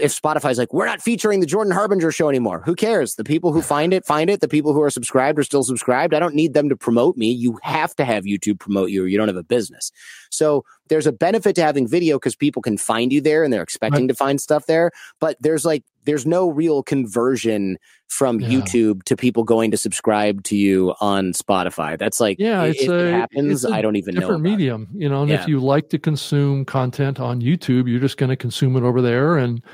if 0.00 0.18
Spotify's 0.18 0.58
like, 0.58 0.72
we're 0.72 0.86
not 0.86 1.02
featuring 1.02 1.40
the 1.40 1.46
Jordan 1.46 1.72
Harbinger 1.72 2.12
show 2.12 2.28
anymore, 2.28 2.62
who 2.64 2.74
cares? 2.74 3.16
The 3.16 3.24
people 3.24 3.52
who 3.52 3.60
find 3.60 3.92
it, 3.92 4.06
find 4.06 4.30
it. 4.30 4.40
The 4.40 4.48
people 4.48 4.72
who 4.72 4.82
are 4.82 4.90
subscribed 4.90 5.38
are 5.38 5.44
still 5.44 5.64
subscribed. 5.64 6.14
I 6.14 6.20
don't 6.20 6.34
need 6.34 6.54
them 6.54 6.68
to 6.68 6.76
promote 6.76 7.16
me. 7.16 7.32
You 7.32 7.58
have 7.62 7.94
to 7.96 8.04
have 8.04 8.24
YouTube 8.24 8.60
promote 8.60 8.90
you 8.90 9.02
or 9.02 9.08
you 9.08 9.18
don't 9.18 9.28
have 9.28 9.36
a 9.36 9.42
business. 9.42 9.90
So 10.30 10.64
there's 10.92 11.06
a 11.06 11.12
benefit 11.12 11.54
to 11.54 11.62
having 11.62 11.88
video 11.88 12.18
because 12.18 12.36
people 12.36 12.60
can 12.60 12.76
find 12.76 13.14
you 13.14 13.22
there 13.22 13.42
and 13.42 13.50
they're 13.50 13.62
expecting 13.62 14.02
right. 14.02 14.08
to 14.08 14.14
find 14.14 14.38
stuff 14.42 14.66
there. 14.66 14.90
But 15.20 15.38
there's 15.40 15.64
like 15.64 15.84
there's 16.04 16.26
no 16.26 16.50
real 16.50 16.82
conversion 16.82 17.78
from 18.08 18.40
yeah. 18.40 18.50
YouTube 18.50 19.02
to 19.04 19.16
people 19.16 19.42
going 19.42 19.70
to 19.70 19.78
subscribe 19.78 20.42
to 20.44 20.54
you 20.54 20.94
on 21.00 21.32
Spotify. 21.32 21.98
That's 21.98 22.20
like 22.20 22.38
yeah, 22.38 22.64
it, 22.64 22.86
a, 22.86 23.08
it 23.08 23.12
happens. 23.12 23.64
I 23.64 23.80
don't 23.80 23.96
even 23.96 24.16
different 24.16 24.44
know. 24.44 24.50
Different 24.50 24.60
medium, 24.60 24.88
you 24.92 25.08
know. 25.08 25.22
And 25.22 25.30
yeah. 25.30 25.40
if 25.40 25.48
you 25.48 25.60
like 25.60 25.88
to 25.88 25.98
consume 25.98 26.66
content 26.66 27.18
on 27.18 27.40
YouTube, 27.40 27.88
you're 27.88 27.98
just 27.98 28.18
going 28.18 28.28
to 28.28 28.36
consume 28.36 28.76
it 28.76 28.82
over 28.82 29.00
there, 29.00 29.38
and 29.38 29.64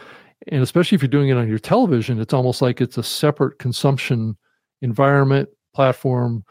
and 0.47 0.63
especially 0.63 0.95
if 0.95 1.03
you're 1.03 1.09
doing 1.09 1.31
it 1.31 1.37
on 1.37 1.49
your 1.49 1.59
television, 1.59 2.21
it's 2.21 2.33
almost 2.33 2.63
like 2.63 2.81
it's 2.81 2.97
a 2.97 3.03
separate 3.03 3.59
consumption 3.59 4.37
environment 4.83 5.49
platform. 5.75 6.45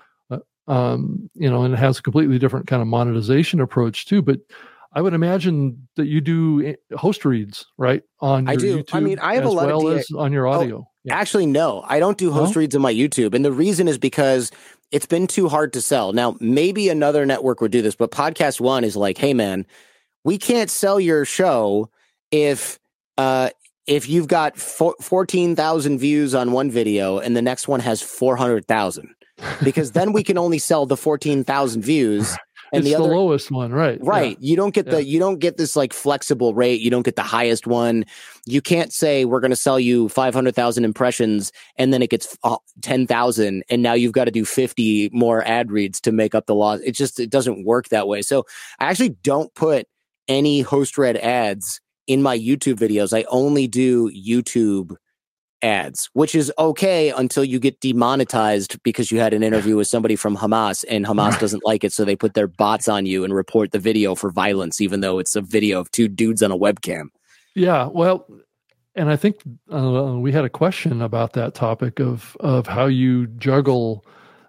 Um, 0.67 1.29
you 1.33 1.49
know, 1.49 1.63
and 1.63 1.73
it 1.73 1.77
has 1.77 1.99
a 1.99 2.03
completely 2.03 2.39
different 2.39 2.67
kind 2.67 2.81
of 2.81 2.87
monetization 2.87 3.61
approach 3.61 4.05
too. 4.05 4.21
But 4.21 4.39
I 4.93 5.01
would 5.01 5.13
imagine 5.13 5.87
that 5.95 6.07
you 6.07 6.21
do 6.21 6.65
eh, 6.65 6.95
host 6.97 7.23
reads, 7.23 7.65
right? 7.77 8.03
On 8.19 8.49
I 8.49 8.55
do. 8.55 8.79
YouTube 8.79 8.89
I 8.93 8.99
mean, 8.99 9.19
I 9.19 9.35
have 9.35 9.45
a 9.45 9.49
lot 9.49 9.67
well 9.67 9.87
of 9.87 9.99
as 9.99 10.09
on 10.11 10.31
your 10.33 10.47
oh, 10.47 10.53
audio. 10.53 10.77
Oh, 10.77 10.91
yeah. 11.03 11.15
Actually, 11.15 11.45
no, 11.45 11.83
I 11.87 11.99
don't 11.99 12.17
do 12.17 12.31
host 12.31 12.55
no? 12.55 12.59
reads 12.59 12.75
on 12.75 12.81
my 12.81 12.93
YouTube, 12.93 13.33
and 13.33 13.45
the 13.45 13.51
reason 13.51 13.87
is 13.87 13.97
because 13.97 14.51
it's 14.91 15.05
been 15.05 15.27
too 15.27 15.49
hard 15.49 15.73
to 15.73 15.81
sell. 15.81 16.13
Now, 16.13 16.35
maybe 16.39 16.89
another 16.89 17.25
network 17.25 17.61
would 17.61 17.71
do 17.71 17.81
this, 17.81 17.95
but 17.95 18.11
PodcastOne 18.11 18.83
is 18.83 18.95
like, 18.95 19.17
hey, 19.17 19.33
man, 19.33 19.65
we 20.23 20.37
can't 20.37 20.69
sell 20.69 20.99
your 20.99 21.25
show 21.25 21.89
if 22.31 22.79
uh, 23.17 23.49
if 23.85 24.09
you've 24.09 24.27
got 24.27 24.57
fourteen 24.57 25.55
thousand 25.55 25.99
views 25.99 26.35
on 26.35 26.51
one 26.51 26.71
video 26.71 27.19
and 27.19 27.35
the 27.35 27.41
next 27.41 27.67
one 27.67 27.79
has 27.79 28.01
four 28.01 28.35
hundred 28.35 28.67
thousand, 28.67 29.13
because 29.63 29.91
then 29.91 30.13
we 30.13 30.23
can 30.23 30.37
only 30.37 30.59
sell 30.59 30.85
the 30.85 30.97
fourteen 30.97 31.43
thousand 31.43 31.81
views 31.81 32.37
and 32.73 32.81
it's 32.81 32.89
the, 32.89 32.95
other, 32.95 33.09
the 33.09 33.15
lowest 33.15 33.49
one, 33.49 33.71
right? 33.71 33.99
Right. 34.01 34.37
Yeah. 34.39 34.49
You 34.49 34.55
don't 34.57 34.73
get 34.73 34.89
the 34.89 35.03
yeah. 35.03 35.11
you 35.11 35.19
don't 35.19 35.39
get 35.39 35.57
this 35.57 35.75
like 35.75 35.93
flexible 35.93 36.53
rate. 36.53 36.81
You 36.81 36.89
don't 36.89 37.03
get 37.03 37.15
the 37.15 37.21
highest 37.21 37.67
one. 37.67 38.05
You 38.45 38.61
can't 38.61 38.91
say 38.91 39.25
we're 39.25 39.39
going 39.39 39.51
to 39.51 39.55
sell 39.55 39.79
you 39.79 40.09
five 40.09 40.33
hundred 40.33 40.55
thousand 40.55 40.85
impressions 40.85 41.51
and 41.77 41.93
then 41.93 42.01
it 42.01 42.09
gets 42.09 42.37
uh, 42.43 42.57
ten 42.81 43.07
thousand, 43.07 43.63
and 43.69 43.81
now 43.81 43.93
you've 43.93 44.11
got 44.11 44.25
to 44.25 44.31
do 44.31 44.45
fifty 44.45 45.09
more 45.13 45.45
ad 45.47 45.71
reads 45.71 46.01
to 46.01 46.11
make 46.11 46.35
up 46.35 46.45
the 46.45 46.55
loss. 46.55 46.79
It 46.81 46.91
just 46.91 47.19
it 47.19 47.29
doesn't 47.29 47.65
work 47.65 47.89
that 47.89 48.07
way. 48.07 48.21
So 48.21 48.45
I 48.79 48.85
actually 48.85 49.09
don't 49.23 49.53
put 49.55 49.87
any 50.27 50.61
host 50.61 50.97
read 50.97 51.17
ads 51.17 51.79
in 52.05 52.21
my 52.21 52.37
YouTube 52.37 52.75
videos. 52.75 53.17
I 53.17 53.25
only 53.29 53.67
do 53.67 54.11
YouTube 54.11 54.95
ads, 55.61 56.09
which 56.13 56.35
is 56.35 56.51
okay 56.59 57.11
until 57.11 57.43
you 57.43 57.59
get 57.59 57.79
demonetized 57.79 58.81
because 58.83 59.11
you 59.11 59.19
had 59.19 59.33
an 59.33 59.43
interview 59.43 59.75
with 59.75 59.87
somebody 59.87 60.15
from 60.15 60.37
Hamas 60.37 60.85
and 60.89 61.05
Hamas 61.05 61.39
doesn't 61.39 61.65
like 61.65 61.83
it. 61.83 61.93
So 61.93 62.05
they 62.05 62.15
put 62.15 62.33
their 62.33 62.47
bots 62.47 62.87
on 62.87 63.05
you 63.05 63.23
and 63.23 63.33
report 63.33 63.71
the 63.71 63.79
video 63.79 64.15
for 64.15 64.29
violence, 64.31 64.81
even 64.81 65.01
though 65.01 65.19
it's 65.19 65.35
a 65.35 65.41
video 65.41 65.79
of 65.79 65.91
two 65.91 66.07
dudes 66.07 66.43
on 66.43 66.51
a 66.51 66.57
webcam. 66.57 67.07
Yeah. 67.55 67.87
Well, 67.87 68.27
and 68.95 69.09
I 69.09 69.15
think 69.15 69.37
uh, 69.71 70.15
we 70.17 70.31
had 70.31 70.45
a 70.45 70.49
question 70.49 71.01
about 71.01 71.33
that 71.33 71.53
topic 71.53 71.99
of, 71.99 72.35
of 72.39 72.67
how 72.67 72.85
you 72.85 73.27
juggle 73.27 74.05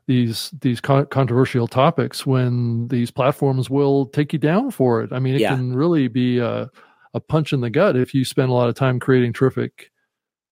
these 0.07 0.51
these 0.63 0.81
controversial 0.81 1.69
topics 1.69 2.25
when 2.25 2.89
these 2.89 3.11
platforms 3.11 3.69
will 3.69 4.07
take 4.07 4.33
you 4.33 4.39
down 4.39 4.71
for 4.71 5.03
it. 5.03 5.13
I 5.13 5.19
mean, 5.19 5.35
it 5.35 5.43
yeah. 5.43 5.55
can 5.55 5.77
really 5.77 6.09
be 6.09 6.39
a, 6.39 6.71
a 7.13 7.21
punch 7.21 7.53
in 7.53 7.61
the 7.61 7.69
gut 7.69 7.95
if 7.95 8.15
you 8.15 8.25
spend 8.25 8.49
a 8.49 8.55
lot 8.55 8.71
of 8.71 8.75
time 8.75 8.99
creating 8.99 9.35
terrific 9.35 9.91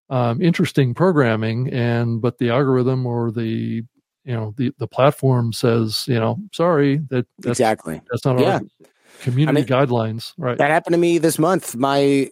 um, 0.09 0.41
interesting 0.41 0.95
programming 0.95 1.73
and 1.73 2.21
but 2.21 2.39
the 2.39 2.51
algorithm 2.51 3.07
or 3.07 3.31
the 3.31 3.83
you 4.25 4.35
know 4.35 4.55
the 4.57 4.73
the 4.79 4.87
platform 4.87 5.53
says 5.53 6.05
you 6.07 6.19
know 6.19 6.39
sorry 6.53 6.99
that 7.11 7.27
that's, 7.39 7.59
exactly. 7.59 8.01
that's 8.11 8.25
not 8.25 8.39
yeah. 8.39 8.55
our 8.55 8.61
community 9.21 9.59
I 9.59 9.61
mean, 9.63 9.67
guidelines. 9.67 10.33
Right. 10.37 10.59
that 10.59 10.71
happened 10.71 10.95
to 10.95 10.99
me 10.99 11.19
this 11.19 11.39
month. 11.39 11.75
My 11.75 12.31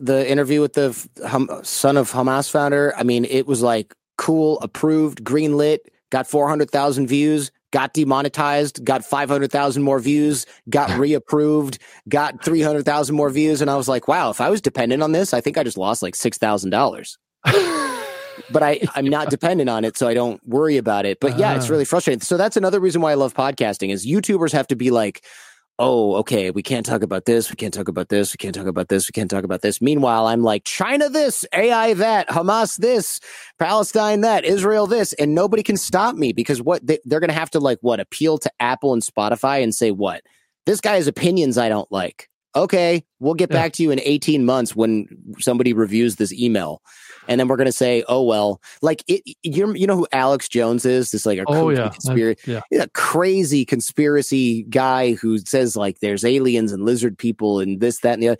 the 0.00 0.24
interview 0.28 0.60
with 0.60 0.72
the 0.72 1.08
hum, 1.26 1.48
son 1.62 1.96
of 1.96 2.10
hamas 2.10 2.50
founder 2.50 2.92
i 2.96 3.02
mean 3.02 3.24
it 3.26 3.46
was 3.46 3.62
like 3.62 3.94
cool 4.18 4.58
approved 4.60 5.22
green 5.22 5.56
lit 5.56 5.90
got 6.10 6.26
400000 6.26 7.06
views 7.06 7.50
got 7.76 7.92
demonetized, 7.92 8.82
got 8.86 9.04
500,000 9.04 9.82
more 9.82 9.98
views, 9.98 10.46
got 10.70 10.88
reapproved, 10.88 11.76
got 12.08 12.42
300,000 12.42 13.14
more 13.14 13.28
views. 13.28 13.60
And 13.60 13.70
I 13.70 13.76
was 13.76 13.86
like, 13.86 14.08
wow, 14.08 14.30
if 14.30 14.40
I 14.40 14.48
was 14.48 14.62
dependent 14.62 15.02
on 15.02 15.12
this, 15.12 15.34
I 15.34 15.42
think 15.42 15.58
I 15.58 15.62
just 15.62 15.76
lost 15.76 16.02
like 16.02 16.14
$6,000. 16.14 17.18
but 18.50 18.62
I, 18.62 18.80
I'm 18.94 19.04
not 19.04 19.28
dependent 19.28 19.68
on 19.68 19.84
it, 19.84 19.98
so 19.98 20.08
I 20.08 20.14
don't 20.14 20.40
worry 20.48 20.78
about 20.78 21.04
it. 21.04 21.20
But 21.20 21.38
yeah, 21.38 21.54
it's 21.54 21.68
ah. 21.68 21.72
really 21.72 21.84
frustrating. 21.84 22.22
So 22.22 22.38
that's 22.38 22.56
another 22.56 22.80
reason 22.80 23.02
why 23.02 23.10
I 23.10 23.14
love 23.14 23.34
podcasting 23.34 23.92
is 23.92 24.06
YouTubers 24.06 24.52
have 24.52 24.68
to 24.68 24.76
be 24.76 24.90
like, 24.90 25.22
oh, 25.78 26.14
okay, 26.16 26.50
we 26.50 26.62
can't 26.62 26.86
talk 26.86 27.02
about 27.02 27.26
this, 27.26 27.50
we 27.50 27.56
can't 27.56 27.74
talk 27.74 27.88
about 27.88 28.08
this, 28.08 28.32
we 28.32 28.36
can't 28.38 28.54
talk 28.54 28.66
about 28.66 28.88
this, 28.88 29.08
we 29.08 29.12
can't 29.12 29.30
talk 29.30 29.44
about 29.44 29.60
this. 29.60 29.80
Meanwhile, 29.80 30.26
I'm 30.26 30.42
like, 30.42 30.64
China 30.64 31.08
this, 31.08 31.44
AI 31.52 31.94
that, 31.94 32.28
Hamas 32.28 32.76
this, 32.76 33.20
Palestine 33.58 34.22
that, 34.22 34.44
Israel 34.44 34.86
this, 34.86 35.12
and 35.14 35.34
nobody 35.34 35.62
can 35.62 35.76
stop 35.76 36.16
me 36.16 36.32
because 36.32 36.62
what 36.62 36.86
they, 36.86 36.98
they're 37.04 37.20
going 37.20 37.28
to 37.28 37.34
have 37.34 37.50
to 37.50 37.60
like 37.60 37.78
what 37.82 38.00
appeal 38.00 38.38
to 38.38 38.50
Apple 38.58 38.92
and 38.92 39.02
Spotify 39.02 39.62
and 39.62 39.74
say 39.74 39.90
what 39.90 40.22
this 40.64 40.80
guy 40.80 40.96
has 40.96 41.06
opinions 41.06 41.58
I 41.58 41.68
don't 41.68 41.90
like. 41.92 42.28
Okay, 42.54 43.04
we'll 43.20 43.34
get 43.34 43.50
yeah. 43.50 43.62
back 43.62 43.72
to 43.74 43.82
you 43.82 43.90
in 43.90 44.00
18 44.00 44.46
months 44.46 44.74
when 44.74 45.06
somebody 45.38 45.74
reviews 45.74 46.16
this 46.16 46.32
email 46.32 46.80
and 47.28 47.40
then 47.40 47.48
we're 47.48 47.56
going 47.56 47.66
to 47.66 47.72
say, 47.72 48.04
oh 48.08 48.22
well, 48.22 48.60
like 48.82 49.02
it. 49.08 49.22
You 49.42 49.72
you 49.74 49.86
know 49.86 49.96
who 49.96 50.06
Alex 50.12 50.48
Jones 50.48 50.84
is? 50.84 51.10
This 51.10 51.26
like 51.26 51.38
a 51.38 51.44
oh 51.46 51.70
yeah, 51.70 51.88
conspiracy, 51.88 52.52
yeah. 52.70 52.82
a 52.82 52.88
crazy 52.90 53.64
conspiracy 53.64 54.64
guy 54.64 55.14
who 55.14 55.38
says 55.38 55.76
like 55.76 56.00
there's 56.00 56.24
aliens 56.24 56.72
and 56.72 56.84
lizard 56.84 57.18
people 57.18 57.60
and 57.60 57.80
this 57.80 58.00
that 58.00 58.14
and 58.14 58.22
the 58.22 58.28
other. 58.30 58.38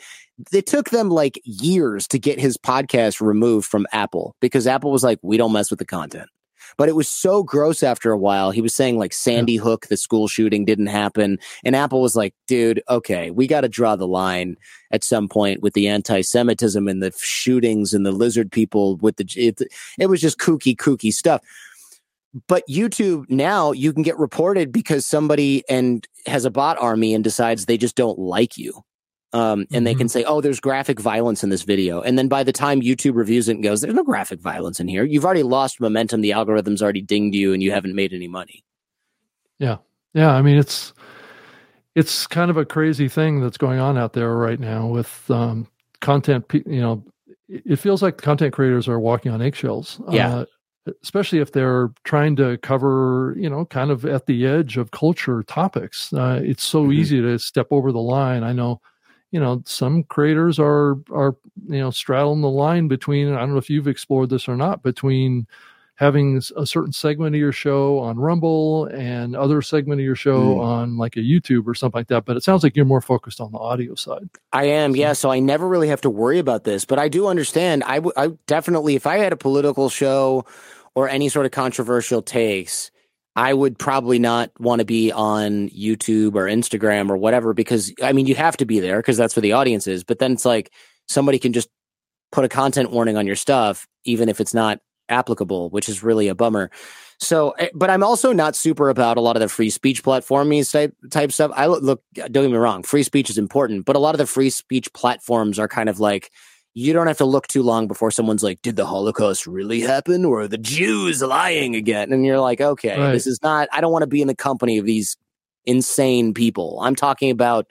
It 0.53 0.67
took 0.67 0.91
them 0.91 1.09
like 1.09 1.41
years 1.45 2.07
to 2.09 2.19
get 2.19 2.39
his 2.39 2.59
podcast 2.59 3.21
removed 3.21 3.67
from 3.67 3.87
Apple 3.93 4.37
because 4.41 4.67
Apple 4.67 4.91
was 4.91 5.03
like, 5.03 5.19
we 5.23 5.39
don't 5.39 5.53
mess 5.53 5.71
with 5.71 5.79
the 5.79 5.87
content. 5.87 6.29
But 6.77 6.89
it 6.89 6.95
was 6.95 7.09
so 7.09 7.43
gross 7.43 7.83
after 7.83 8.13
a 8.13 8.19
while. 8.19 8.51
He 8.51 8.61
was 8.61 8.75
saying 8.75 8.99
like 8.99 9.13
Sandy 9.13 9.55
yeah. 9.55 9.63
Hook, 9.63 9.87
the 9.87 9.97
school 9.97 10.29
shooting 10.29 10.65
didn't 10.65 10.87
happen. 10.87 11.39
And 11.65 11.77
Apple 11.77 12.01
was 12.01 12.17
like, 12.17 12.35
dude, 12.47 12.83
okay, 12.89 13.31
we 13.31 13.47
got 13.47 13.63
to 13.63 13.69
draw 13.69 13.97
the 13.97 14.09
line 14.09 14.57
at 14.91 15.05
some 15.05 15.29
point 15.29 15.63
with 15.63 15.75
the 15.75 15.89
anti 15.89 16.21
Semitism 16.21 16.89
and 16.89 17.03
the 17.03 17.13
shootings 17.19 17.93
and 17.93 18.05
the 18.05 18.13
lizard 18.13 18.51
people 18.51 18.97
with 18.97 19.17
the, 19.17 19.27
it, 19.37 19.61
it 19.99 20.07
was 20.07 20.21
just 20.21 20.39
kooky, 20.39 20.77
kooky 20.77 21.13
stuff. 21.13 21.43
But 22.49 22.65
YouTube 22.69 23.31
now 23.31 23.73
you 23.73 23.93
can 23.93 24.03
get 24.03 24.19
reported 24.19 24.71
because 24.71 25.07
somebody 25.07 25.65
and 25.69 26.07
has 26.27 26.45
a 26.45 26.51
bot 26.51 26.77
army 26.79 27.15
and 27.15 27.25
decides 27.25 27.65
they 27.65 27.79
just 27.79 27.97
don't 27.97 28.19
like 28.19 28.59
you 28.59 28.85
um, 29.37 29.61
and 29.61 29.69
mm-hmm. 29.69 29.85
they 29.85 29.95
can 29.95 30.07
mm-hmm. 30.07 30.19
say, 30.19 30.25
"Oh, 30.25 30.41
there's 30.41 30.61
graphic 30.61 30.99
violence 30.99 31.45
in 31.45 31.51
this 31.51 31.63
video," 31.63 32.01
and 32.01 32.19
then 32.19 32.27
by 32.27 32.43
the 32.43 32.53
time 32.53 32.81
YouTube 32.81 33.17
reviews 33.17 33.49
it 33.49 33.57
and 33.57 33.63
goes, 33.63 33.83
"There's 33.83 33.95
no 33.95 34.03
graphic 34.03 34.41
violence 34.41 34.81
in 34.81 34.89
here," 34.89 35.05
you've 35.05 35.27
already 35.27 35.43
lost 35.43 35.79
momentum. 35.79 36.23
The 36.23 36.33
algorithm's 36.33 36.83
already 36.83 37.03
dinged 37.03 37.35
you, 37.35 37.53
and 37.53 37.63
you 37.63 37.71
haven't 37.71 37.95
made 37.95 38.15
any 38.15 38.29
money. 38.29 38.65
Yeah, 39.59 39.77
yeah. 40.15 40.33
I 40.33 40.41
mean, 40.41 40.57
it's 40.57 40.95
it's 41.95 42.27
kind 42.27 42.51
of 42.51 42.57
a 42.57 42.65
crazy 42.65 43.09
thing 43.09 43.41
that's 43.41 43.59
going 43.59 43.79
on 43.79 43.99
out 43.99 44.15
there 44.15 44.35
right 44.37 44.59
now 44.59 44.87
with 44.87 45.31
um, 45.31 45.69
content. 46.01 46.47
You 46.55 46.81
know, 46.81 47.05
it 47.47 47.77
feels 47.77 48.03
like 48.03 48.17
content 48.17 48.55
creators 48.55 48.89
are 48.89 48.99
walking 48.99 49.33
on 49.33 49.43
eggshells. 49.43 50.01
Yeah. 50.11 50.35
Uh, 50.35 50.45
especially 51.03 51.41
if 51.41 51.51
they're 51.51 51.91
trying 52.05 52.37
to 52.37 52.57
cover, 52.59 53.35
you 53.37 53.51
know, 53.51 53.65
kind 53.65 53.91
of 53.91 54.07
at 54.07 54.27
the 54.27 54.47
edge 54.47 54.77
of 54.77 54.93
culture 54.93 55.43
topics. 55.43 56.13
Uh, 56.13 56.41
it's 56.43 56.63
so 56.63 56.85
mm-hmm. 56.85 56.93
easy 56.93 57.21
to 57.21 57.39
step 57.41 57.67
over 57.73 57.91
the 57.91 58.01
line. 58.01 58.45
I 58.45 58.53
know 58.53 58.81
you 59.31 59.41
know 59.41 59.63
some 59.67 60.03
creators 60.05 60.59
are 60.59 60.97
are 61.13 61.37
you 61.69 61.79
know 61.79 61.91
straddling 61.91 62.41
the 62.41 62.49
line 62.49 62.89
between 62.89 63.33
i 63.33 63.41
don't 63.41 63.53
know 63.53 63.59
if 63.59 63.71
you've 63.71 63.89
explored 63.89 64.31
this 64.31 64.49
or 64.49 64.57
not 64.57 64.83
between 64.83 65.47
having 65.97 66.43
a 66.57 66.67
certain 66.67 66.93
segment 66.93 67.35
of 67.35 67.41
your 67.41 67.53
show 67.53 67.99
on 67.99 68.19
rumble 68.19 68.85
and 68.87 69.35
other 69.35 69.63
segment 69.63 69.99
of 69.99 70.05
your 70.05 70.15
show 70.15 70.57
mm. 70.57 70.61
on 70.61 70.97
like 70.97 71.17
a 71.17 71.21
youtube 71.21 71.67
or 71.67 71.75
something 71.75 71.99
like 71.99 72.09
that 72.09 72.25
but 72.25 72.37
it 72.37 72.43
sounds 72.43 72.63
like 72.63 72.77
you're 72.77 72.85
more 72.85 73.01
focused 73.01 73.41
on 73.41 73.51
the 73.53 73.59
audio 73.59 73.95
side 73.95 74.29
i 74.53 74.65
am 74.65 74.95
yeah 74.95 75.13
so 75.13 75.31
i 75.31 75.39
never 75.39 75.67
really 75.67 75.89
have 75.89 76.01
to 76.01 76.11
worry 76.11 76.39
about 76.39 76.65
this 76.65 76.85
but 76.85 76.99
i 76.99 77.09
do 77.09 77.27
understand 77.27 77.83
I, 77.85 77.97
w- 77.97 78.13
I 78.17 78.29
definitely 78.47 78.95
if 78.95 79.07
i 79.07 79.17
had 79.17 79.33
a 79.33 79.37
political 79.37 79.89
show 79.89 80.45
or 80.95 81.09
any 81.09 81.29
sort 81.29 81.47
of 81.47 81.53
controversial 81.53 82.23
takes 82.23 82.91
I 83.37 83.53
would 83.53 83.79
probably 83.79 84.19
not 84.19 84.51
want 84.59 84.81
to 84.81 84.87
be 84.87 85.13
on 85.13 85.69
YouTube 85.69 86.35
or 86.35 86.45
Instagram 86.45 87.11
or 87.11 87.19
whatever 87.19 87.53
because 87.53 87.93
I 88.03 88.13
mean 88.13 88.27
you 88.27 88.35
have 88.35 88.57
to 88.57 88.65
be 88.65 88.81
there 88.81 88.99
because 88.99 89.19
that's 89.19 89.37
where 89.37 89.43
the 89.43 89.53
audience 89.53 89.87
is. 89.87 90.03
But 90.03 90.19
then 90.19 90.33
it's 90.33 90.47
like 90.47 90.73
somebody 91.07 91.39
can 91.39 91.53
just 91.53 91.69
put 92.33 92.45
a 92.45 92.49
content 92.49 92.91
warning 92.91 93.17
on 93.17 93.27
your 93.27 93.37
stuff 93.37 93.87
even 94.05 94.29
if 94.29 94.41
it's 94.41 94.55
not 94.55 94.81
applicable, 95.09 95.71
which 95.71 95.89
is 95.89 96.03
really 96.03 96.29
a 96.29 96.35
bummer. 96.35 96.71
So, 97.19 97.51
eh, 97.53 97.69
but 97.75 97.91
I'm 97.91 98.03
also 98.03 98.33
not 98.33 98.57
super 98.57 98.89
about 98.89 99.17
a 99.17 99.21
lot 99.21 99.37
of 99.37 99.41
the 99.41 99.49
free 99.49 99.71
speech 99.71 100.03
platforms 100.03 100.73
type 100.73 100.95
type 101.11 101.31
stuff. 101.31 101.51
I 101.55 101.67
look, 101.67 102.03
don't 102.15 102.33
get 102.33 102.51
me 102.51 102.57
wrong, 102.57 102.83
free 102.83 103.03
speech 103.03 103.29
is 103.29 103.39
important, 103.39 103.85
but 103.85 103.97
a 103.97 103.99
lot 104.01 104.15
of 104.15 104.19
the 104.19 104.27
free 104.27 104.51
speech 104.51 104.93
platforms 104.95 105.59
are 105.59 105.69
kind 105.69 105.89
of 105.89 106.01
like 106.01 106.31
you 106.79 106.93
don't 106.93 107.07
have 107.07 107.17
to 107.17 107.25
look 107.25 107.47
too 107.47 107.63
long 107.63 107.89
before 107.89 108.11
someone's 108.11 108.43
like, 108.43 108.61
did 108.61 108.77
the 108.77 108.85
Holocaust 108.85 109.47
really 109.47 109.81
happen 109.81 110.27
or 110.27 110.47
the 110.47 110.59
Jews 110.59 111.23
lying 111.23 111.75
again? 111.75 112.13
And 112.13 112.27
you're 112.27 112.39
like, 112.39 112.61
okay, 112.61 113.01
right. 113.01 113.13
this 113.13 113.27
is 113.27 113.43
not, 113.43 113.67
I 113.73 113.81
don't 113.81 113.93
want 113.93 114.03
to 114.03 114.07
be 114.07 114.21
in 114.21 114.29
the 114.29 114.35
company 114.35 114.77
of 114.77 114.85
these 114.85 115.17
insane 115.65 116.35
people. 116.35 116.79
I'm 116.83 116.95
talking 116.95 117.31
about 117.31 117.67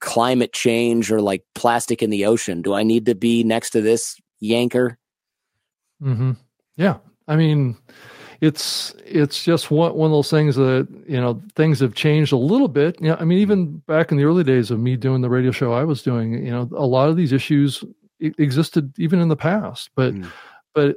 climate 0.00 0.54
change 0.54 1.12
or 1.12 1.20
like 1.20 1.44
plastic 1.54 2.02
in 2.02 2.08
the 2.08 2.24
ocean. 2.24 2.62
Do 2.62 2.72
I 2.72 2.84
need 2.84 3.04
to 3.04 3.14
be 3.14 3.44
next 3.44 3.68
to 3.70 3.82
this 3.82 4.16
yanker? 4.42 4.96
Mm-hmm. 6.02 6.32
Yeah. 6.78 6.96
I 7.28 7.36
mean, 7.36 7.76
it's 8.40 8.94
it's 9.04 9.44
just 9.44 9.70
one 9.70 9.94
one 9.94 10.10
of 10.10 10.12
those 10.12 10.30
things 10.30 10.56
that 10.56 10.88
you 11.06 11.20
know 11.20 11.42
things 11.54 11.80
have 11.80 11.94
changed 11.94 12.32
a 12.32 12.38
little 12.38 12.68
bit. 12.68 12.96
Yeah, 12.98 13.04
you 13.04 13.10
know, 13.10 13.16
I 13.20 13.24
mean, 13.24 13.38
even 13.38 13.78
back 13.86 14.10
in 14.10 14.16
the 14.16 14.24
early 14.24 14.44
days 14.44 14.70
of 14.70 14.78
me 14.78 14.96
doing 14.96 15.20
the 15.20 15.30
radio 15.30 15.50
show 15.50 15.72
I 15.72 15.84
was 15.84 16.02
doing, 16.02 16.44
you 16.44 16.50
know, 16.50 16.68
a 16.74 16.86
lot 16.86 17.08
of 17.10 17.16
these 17.16 17.32
issues 17.32 17.82
existed 18.20 18.92
even 18.98 19.20
in 19.20 19.28
the 19.28 19.36
past, 19.36 19.90
but 19.94 20.14
mm. 20.14 20.30
but 20.74 20.96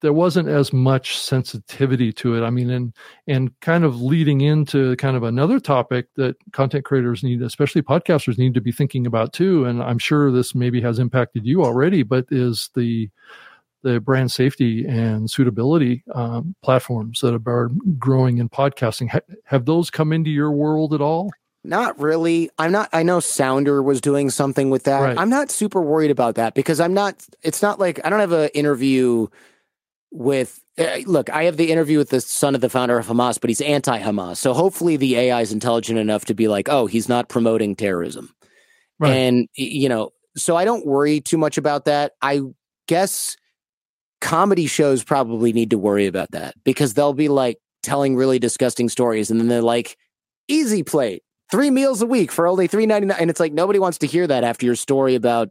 there 0.00 0.12
wasn't 0.12 0.48
as 0.48 0.72
much 0.72 1.18
sensitivity 1.18 2.12
to 2.12 2.34
it. 2.34 2.44
I 2.44 2.50
mean, 2.50 2.70
and 2.70 2.94
and 3.26 3.58
kind 3.60 3.84
of 3.84 4.00
leading 4.00 4.40
into 4.40 4.96
kind 4.96 5.16
of 5.16 5.22
another 5.22 5.60
topic 5.60 6.06
that 6.16 6.36
content 6.52 6.84
creators 6.84 7.22
need, 7.22 7.42
especially 7.42 7.82
podcasters, 7.82 8.38
need 8.38 8.54
to 8.54 8.60
be 8.60 8.72
thinking 8.72 9.06
about 9.06 9.32
too. 9.32 9.64
And 9.64 9.82
I'm 9.82 9.98
sure 9.98 10.30
this 10.30 10.54
maybe 10.54 10.80
has 10.80 10.98
impacted 10.98 11.46
you 11.46 11.64
already, 11.64 12.02
but 12.02 12.26
is 12.30 12.70
the 12.74 13.10
the 13.82 14.00
brand 14.00 14.30
safety 14.30 14.84
and 14.86 15.30
suitability 15.30 16.04
um, 16.14 16.54
platforms 16.62 17.20
that 17.20 17.40
are 17.46 17.70
growing 17.98 18.38
in 18.38 18.48
podcasting. 18.48 19.08
Ha- 19.08 19.20
have 19.44 19.64
those 19.64 19.90
come 19.90 20.12
into 20.12 20.30
your 20.30 20.52
world 20.52 20.92
at 20.92 21.00
all? 21.00 21.30
Not 21.62 22.00
really. 22.00 22.50
I'm 22.58 22.72
not. 22.72 22.88
I 22.92 23.02
know 23.02 23.20
Sounder 23.20 23.82
was 23.82 24.00
doing 24.00 24.30
something 24.30 24.70
with 24.70 24.84
that. 24.84 25.00
Right. 25.00 25.18
I'm 25.18 25.28
not 25.28 25.50
super 25.50 25.82
worried 25.82 26.10
about 26.10 26.36
that 26.36 26.54
because 26.54 26.80
I'm 26.80 26.94
not. 26.94 27.22
It's 27.42 27.60
not 27.60 27.78
like 27.78 28.00
I 28.04 28.08
don't 28.08 28.20
have 28.20 28.32
an 28.32 28.48
interview 28.54 29.26
with. 30.10 30.58
Uh, 30.78 31.00
look, 31.04 31.28
I 31.28 31.44
have 31.44 31.58
the 31.58 31.70
interview 31.70 31.98
with 31.98 32.08
the 32.08 32.22
son 32.22 32.54
of 32.54 32.62
the 32.62 32.70
founder 32.70 32.98
of 32.98 33.06
Hamas, 33.06 33.38
but 33.38 33.50
he's 33.50 33.60
anti-Hamas. 33.60 34.38
So 34.38 34.54
hopefully 34.54 34.96
the 34.96 35.16
AI 35.16 35.42
is 35.42 35.52
intelligent 35.52 35.98
enough 35.98 36.24
to 36.26 36.34
be 36.34 36.48
like, 36.48 36.70
oh, 36.70 36.86
he's 36.86 37.10
not 37.10 37.28
promoting 37.28 37.76
terrorism, 37.76 38.34
right. 38.98 39.10
and 39.10 39.48
you 39.54 39.90
know. 39.90 40.12
So 40.36 40.56
I 40.56 40.64
don't 40.64 40.86
worry 40.86 41.20
too 41.20 41.36
much 41.36 41.58
about 41.58 41.84
that. 41.84 42.12
I 42.22 42.40
guess 42.88 43.36
comedy 44.22 44.66
shows 44.66 45.04
probably 45.04 45.52
need 45.52 45.70
to 45.70 45.78
worry 45.78 46.06
about 46.06 46.30
that 46.30 46.54
because 46.64 46.94
they'll 46.94 47.12
be 47.12 47.28
like 47.28 47.58
telling 47.82 48.16
really 48.16 48.38
disgusting 48.38 48.88
stories, 48.88 49.30
and 49.30 49.38
then 49.38 49.48
they're 49.48 49.60
like, 49.60 49.98
easy 50.48 50.82
plate 50.82 51.22
three 51.50 51.70
meals 51.70 52.02
a 52.02 52.06
week 52.06 52.32
for 52.32 52.46
only 52.46 52.66
three 52.66 52.86
ninety 52.86 53.06
nine, 53.06 53.18
and 53.20 53.30
it's 53.30 53.40
like 53.40 53.52
nobody 53.52 53.78
wants 53.78 53.98
to 53.98 54.06
hear 54.06 54.26
that 54.26 54.44
after 54.44 54.66
your 54.66 54.76
story 54.76 55.14
about 55.14 55.50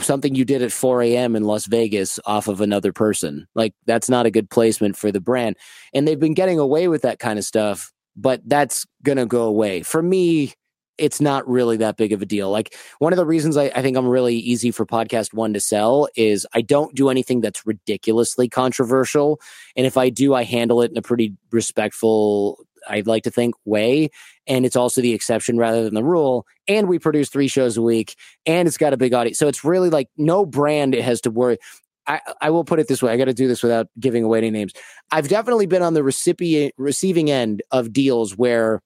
something 0.00 0.34
you 0.34 0.44
did 0.44 0.62
at 0.62 0.72
4 0.72 1.02
a.m. 1.02 1.34
in 1.36 1.44
Las 1.44 1.66
Vegas 1.66 2.20
off 2.26 2.48
of 2.48 2.60
another 2.60 2.92
person. 2.92 3.46
Like 3.54 3.74
that's 3.86 4.10
not 4.10 4.26
a 4.26 4.30
good 4.30 4.50
placement 4.50 4.96
for 4.96 5.10
the 5.10 5.20
brand. 5.20 5.56
And 5.94 6.06
they've 6.06 6.20
been 6.20 6.34
getting 6.34 6.58
away 6.58 6.88
with 6.88 7.02
that 7.02 7.18
kind 7.18 7.38
of 7.38 7.46
stuff, 7.46 7.92
but 8.14 8.42
that's 8.46 8.86
gonna 9.02 9.26
go 9.26 9.44
away. 9.44 9.82
For 9.82 10.02
me, 10.02 10.52
it's 10.98 11.20
not 11.20 11.48
really 11.48 11.76
that 11.78 11.96
big 11.96 12.12
of 12.12 12.22
a 12.22 12.26
deal. 12.26 12.50
Like 12.50 12.76
one 12.98 13.12
of 13.12 13.16
the 13.16 13.26
reasons 13.26 13.56
I, 13.56 13.64
I, 13.64 13.82
think 13.82 13.96
I'm 13.96 14.06
really 14.06 14.36
easy 14.36 14.70
for 14.70 14.86
PodcastOne 14.86 15.52
to 15.54 15.60
sell 15.60 16.08
is 16.14 16.46
I 16.54 16.60
don't 16.60 16.94
do 16.94 17.08
anything 17.08 17.40
that's 17.40 17.66
ridiculously 17.66 18.48
controversial. 18.48 19.40
And 19.76 19.86
if 19.86 19.96
I 19.96 20.08
do, 20.08 20.34
I 20.34 20.44
handle 20.44 20.82
it 20.82 20.92
in 20.92 20.96
a 20.96 21.02
pretty 21.02 21.34
respectful, 21.50 22.64
I'd 22.88 23.06
like 23.06 23.24
to 23.24 23.30
think 23.30 23.54
way 23.64 24.10
and 24.46 24.66
it's 24.66 24.76
also 24.76 25.00
the 25.00 25.12
exception 25.12 25.58
rather 25.58 25.84
than 25.84 25.94
the 25.94 26.04
rule. 26.04 26.46
And 26.68 26.88
we 26.88 26.98
produce 26.98 27.28
three 27.28 27.48
shows 27.48 27.76
a 27.76 27.82
week, 27.82 28.16
and 28.46 28.68
it's 28.68 28.78
got 28.78 28.92
a 28.92 28.96
big 28.96 29.14
audience. 29.14 29.38
So 29.38 29.48
it's 29.48 29.64
really 29.64 29.90
like 29.90 30.08
no 30.16 30.44
brand 30.44 30.94
has 30.94 31.20
to 31.22 31.30
worry. 31.30 31.58
I, 32.06 32.20
I 32.40 32.50
will 32.50 32.64
put 32.64 32.80
it 32.80 32.88
this 32.88 33.02
way. 33.02 33.12
I 33.12 33.16
got 33.16 33.26
to 33.26 33.34
do 33.34 33.48
this 33.48 33.62
without 33.62 33.88
giving 33.98 34.24
away 34.24 34.38
any 34.38 34.50
names. 34.50 34.72
I've 35.10 35.28
definitely 35.28 35.66
been 35.66 35.82
on 35.82 35.94
the 35.94 36.02
recipient 36.02 36.74
receiving 36.76 37.30
end 37.30 37.62
of 37.70 37.92
deals 37.92 38.36
where 38.36 38.82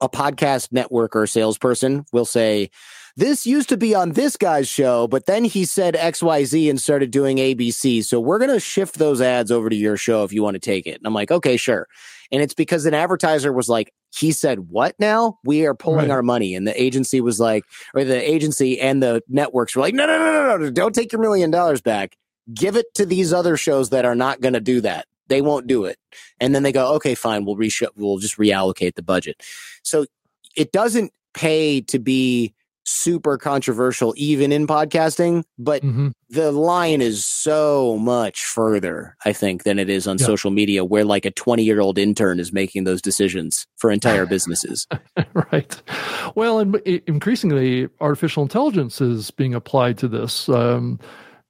a 0.00 0.08
podcast 0.08 0.72
network 0.72 1.14
or 1.14 1.26
salesperson 1.26 2.04
will 2.12 2.24
say, 2.24 2.70
this 3.14 3.46
used 3.46 3.68
to 3.68 3.76
be 3.76 3.94
on 3.94 4.12
this 4.12 4.38
guy's 4.38 4.66
show, 4.66 5.06
but 5.06 5.26
then 5.26 5.44
he 5.44 5.66
said 5.66 5.94
XYZ 5.94 6.70
and 6.70 6.80
started 6.80 7.10
doing 7.10 7.36
ABC. 7.36 8.02
So 8.02 8.18
we're 8.18 8.38
going 8.38 8.50
to 8.50 8.58
shift 8.58 8.98
those 8.98 9.20
ads 9.20 9.50
over 9.50 9.68
to 9.68 9.76
your 9.76 9.98
show 9.98 10.24
if 10.24 10.32
you 10.32 10.42
want 10.42 10.54
to 10.54 10.60
take 10.60 10.86
it. 10.86 10.96
And 10.96 11.06
I'm 11.06 11.12
like, 11.12 11.30
okay, 11.30 11.58
sure. 11.58 11.86
And 12.32 12.42
it's 12.42 12.54
because 12.54 12.86
an 12.86 12.94
advertiser 12.94 13.52
was 13.52 13.68
like, 13.68 13.92
he 14.14 14.32
said, 14.32 14.70
what 14.70 14.94
now? 14.98 15.38
We 15.44 15.66
are 15.66 15.74
pulling 15.74 16.08
right. 16.08 16.10
our 16.10 16.22
money. 16.22 16.54
And 16.54 16.66
the 16.66 16.82
agency 16.82 17.20
was 17.20 17.38
like, 17.38 17.64
or 17.94 18.04
the 18.04 18.30
agency 18.30 18.80
and 18.80 19.02
the 19.02 19.22
networks 19.28 19.76
were 19.76 19.82
like, 19.82 19.94
no, 19.94 20.06
no, 20.06 20.18
no, 20.18 20.48
no, 20.48 20.56
no, 20.56 20.70
don't 20.70 20.94
take 20.94 21.12
your 21.12 21.20
million 21.20 21.50
dollars 21.50 21.82
back. 21.82 22.16
Give 22.52 22.74
it 22.76 22.92
to 22.94 23.06
these 23.06 23.32
other 23.32 23.56
shows 23.56 23.90
that 23.90 24.04
are 24.04 24.14
not 24.14 24.40
going 24.40 24.54
to 24.54 24.60
do 24.60 24.80
that. 24.80 25.06
They 25.28 25.42
won't 25.42 25.66
do 25.66 25.84
it. 25.84 25.98
And 26.40 26.54
then 26.54 26.62
they 26.62 26.72
go, 26.72 26.94
okay, 26.94 27.14
fine. 27.14 27.44
We'll 27.44 27.56
re 27.56 27.70
we'll 27.96 28.18
just 28.18 28.38
reallocate 28.38 28.96
the 28.96 29.02
budget. 29.02 29.42
So 29.82 30.06
it 30.56 30.72
doesn't 30.72 31.12
pay 31.34 31.80
to 31.82 31.98
be 31.98 32.54
super 32.84 33.38
controversial 33.38 34.12
even 34.16 34.50
in 34.50 34.66
podcasting 34.66 35.44
but 35.58 35.82
mm-hmm. 35.82 36.08
the 36.30 36.50
line 36.50 37.00
is 37.00 37.24
so 37.24 37.96
much 37.98 38.44
further 38.44 39.16
i 39.24 39.32
think 39.32 39.62
than 39.62 39.78
it 39.78 39.88
is 39.88 40.06
on 40.06 40.18
yeah. 40.18 40.26
social 40.26 40.50
media 40.50 40.84
where 40.84 41.04
like 41.04 41.24
a 41.24 41.30
20 41.30 41.62
year 41.62 41.80
old 41.80 41.96
intern 41.96 42.40
is 42.40 42.52
making 42.52 42.84
those 42.84 43.00
decisions 43.00 43.66
for 43.76 43.90
entire 43.90 44.26
businesses 44.26 44.86
right 45.52 45.80
well 46.34 46.58
and 46.58 46.76
increasingly 47.06 47.88
artificial 48.00 48.42
intelligence 48.42 49.00
is 49.00 49.30
being 49.30 49.54
applied 49.54 49.96
to 49.96 50.08
this 50.08 50.48
um, 50.48 50.98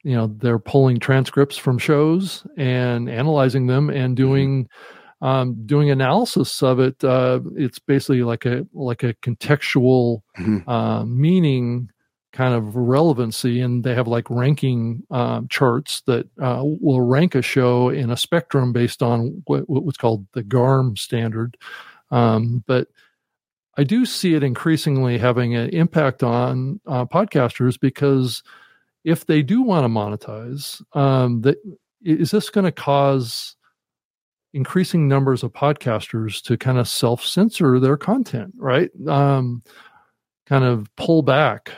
you 0.04 0.14
know 0.14 0.26
they're 0.38 0.58
pulling 0.58 0.98
transcripts 0.98 1.56
from 1.56 1.78
shows 1.78 2.46
and 2.58 3.08
analyzing 3.08 3.68
them 3.68 3.88
and 3.88 4.16
mm-hmm. 4.16 4.26
doing 4.26 4.64
mm-hmm 4.64 4.98
um, 5.22 5.64
doing 5.64 5.90
analysis 5.90 6.62
of 6.62 6.80
it, 6.80 7.02
uh, 7.04 7.40
it's 7.56 7.78
basically 7.78 8.24
like 8.24 8.44
a 8.44 8.66
like 8.74 9.04
a 9.04 9.14
contextual 9.14 10.22
mm-hmm. 10.36 10.68
uh, 10.68 11.04
meaning 11.04 11.88
kind 12.32 12.54
of 12.54 12.74
relevancy, 12.74 13.60
and 13.60 13.84
they 13.84 13.94
have 13.94 14.08
like 14.08 14.28
ranking 14.28 15.04
um, 15.12 15.46
charts 15.48 16.02
that 16.02 16.26
uh, 16.40 16.62
will 16.62 17.00
rank 17.02 17.36
a 17.36 17.42
show 17.42 17.88
in 17.88 18.10
a 18.10 18.16
spectrum 18.16 18.72
based 18.72 19.00
on 19.00 19.42
what, 19.46 19.68
what's 19.68 19.98
called 19.98 20.26
the 20.32 20.42
GARM 20.42 20.96
standard. 20.96 21.56
Um, 22.10 22.64
but 22.66 22.88
I 23.76 23.84
do 23.84 24.04
see 24.04 24.34
it 24.34 24.42
increasingly 24.42 25.18
having 25.18 25.54
an 25.54 25.70
impact 25.70 26.24
on 26.24 26.80
uh, 26.86 27.04
podcasters 27.06 27.78
because 27.78 28.42
if 29.04 29.26
they 29.26 29.42
do 29.42 29.62
want 29.62 29.84
to 29.84 29.88
monetize, 29.88 30.82
um, 30.96 31.42
that 31.42 31.58
is 32.02 32.32
this 32.32 32.50
going 32.50 32.64
to 32.64 32.72
cause 32.72 33.54
increasing 34.54 35.08
numbers 35.08 35.42
of 35.42 35.52
podcasters 35.52 36.42
to 36.42 36.56
kind 36.56 36.78
of 36.78 36.88
self 36.88 37.24
censor 37.24 37.78
their 37.80 37.96
content, 37.96 38.54
right? 38.56 38.90
Um, 39.08 39.62
kind 40.46 40.64
of 40.64 40.94
pull 40.96 41.22
back 41.22 41.72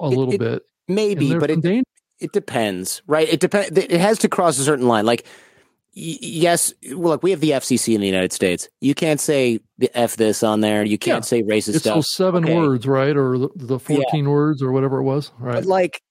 a 0.00 0.06
it, 0.06 0.08
little 0.08 0.34
it, 0.34 0.40
bit. 0.40 0.62
Maybe, 0.88 1.36
but 1.38 1.50
it, 1.50 1.84
it 2.20 2.32
depends, 2.32 3.02
right? 3.06 3.28
It 3.28 3.40
depends. 3.40 3.76
It 3.76 3.90
has 3.92 4.18
to 4.20 4.28
cross 4.28 4.58
a 4.58 4.64
certain 4.64 4.88
line. 4.88 5.04
Like, 5.04 5.26
y- 5.94 6.18
yes, 6.20 6.72
well, 6.90 7.10
look, 7.10 7.22
we 7.22 7.30
have 7.30 7.40
the 7.40 7.50
FCC 7.50 7.94
in 7.94 8.00
the 8.00 8.06
United 8.06 8.32
States. 8.32 8.68
You 8.80 8.94
can't 8.94 9.20
say 9.20 9.60
the 9.78 9.90
F 9.96 10.16
this 10.16 10.42
on 10.42 10.60
there. 10.60 10.84
You 10.84 10.98
can't 10.98 11.24
yeah. 11.24 11.28
say 11.28 11.42
racist 11.42 11.68
it's 11.70 11.78
stuff. 11.80 11.96
those 11.96 12.14
seven 12.14 12.44
okay. 12.44 12.56
words, 12.56 12.86
right? 12.86 13.16
Or 13.16 13.38
the, 13.38 13.50
the 13.54 13.78
14 13.78 14.24
yeah. 14.24 14.30
words 14.30 14.62
or 14.62 14.72
whatever 14.72 14.98
it 14.98 15.04
was, 15.04 15.30
right? 15.38 15.54
But 15.54 15.66
like, 15.66 16.02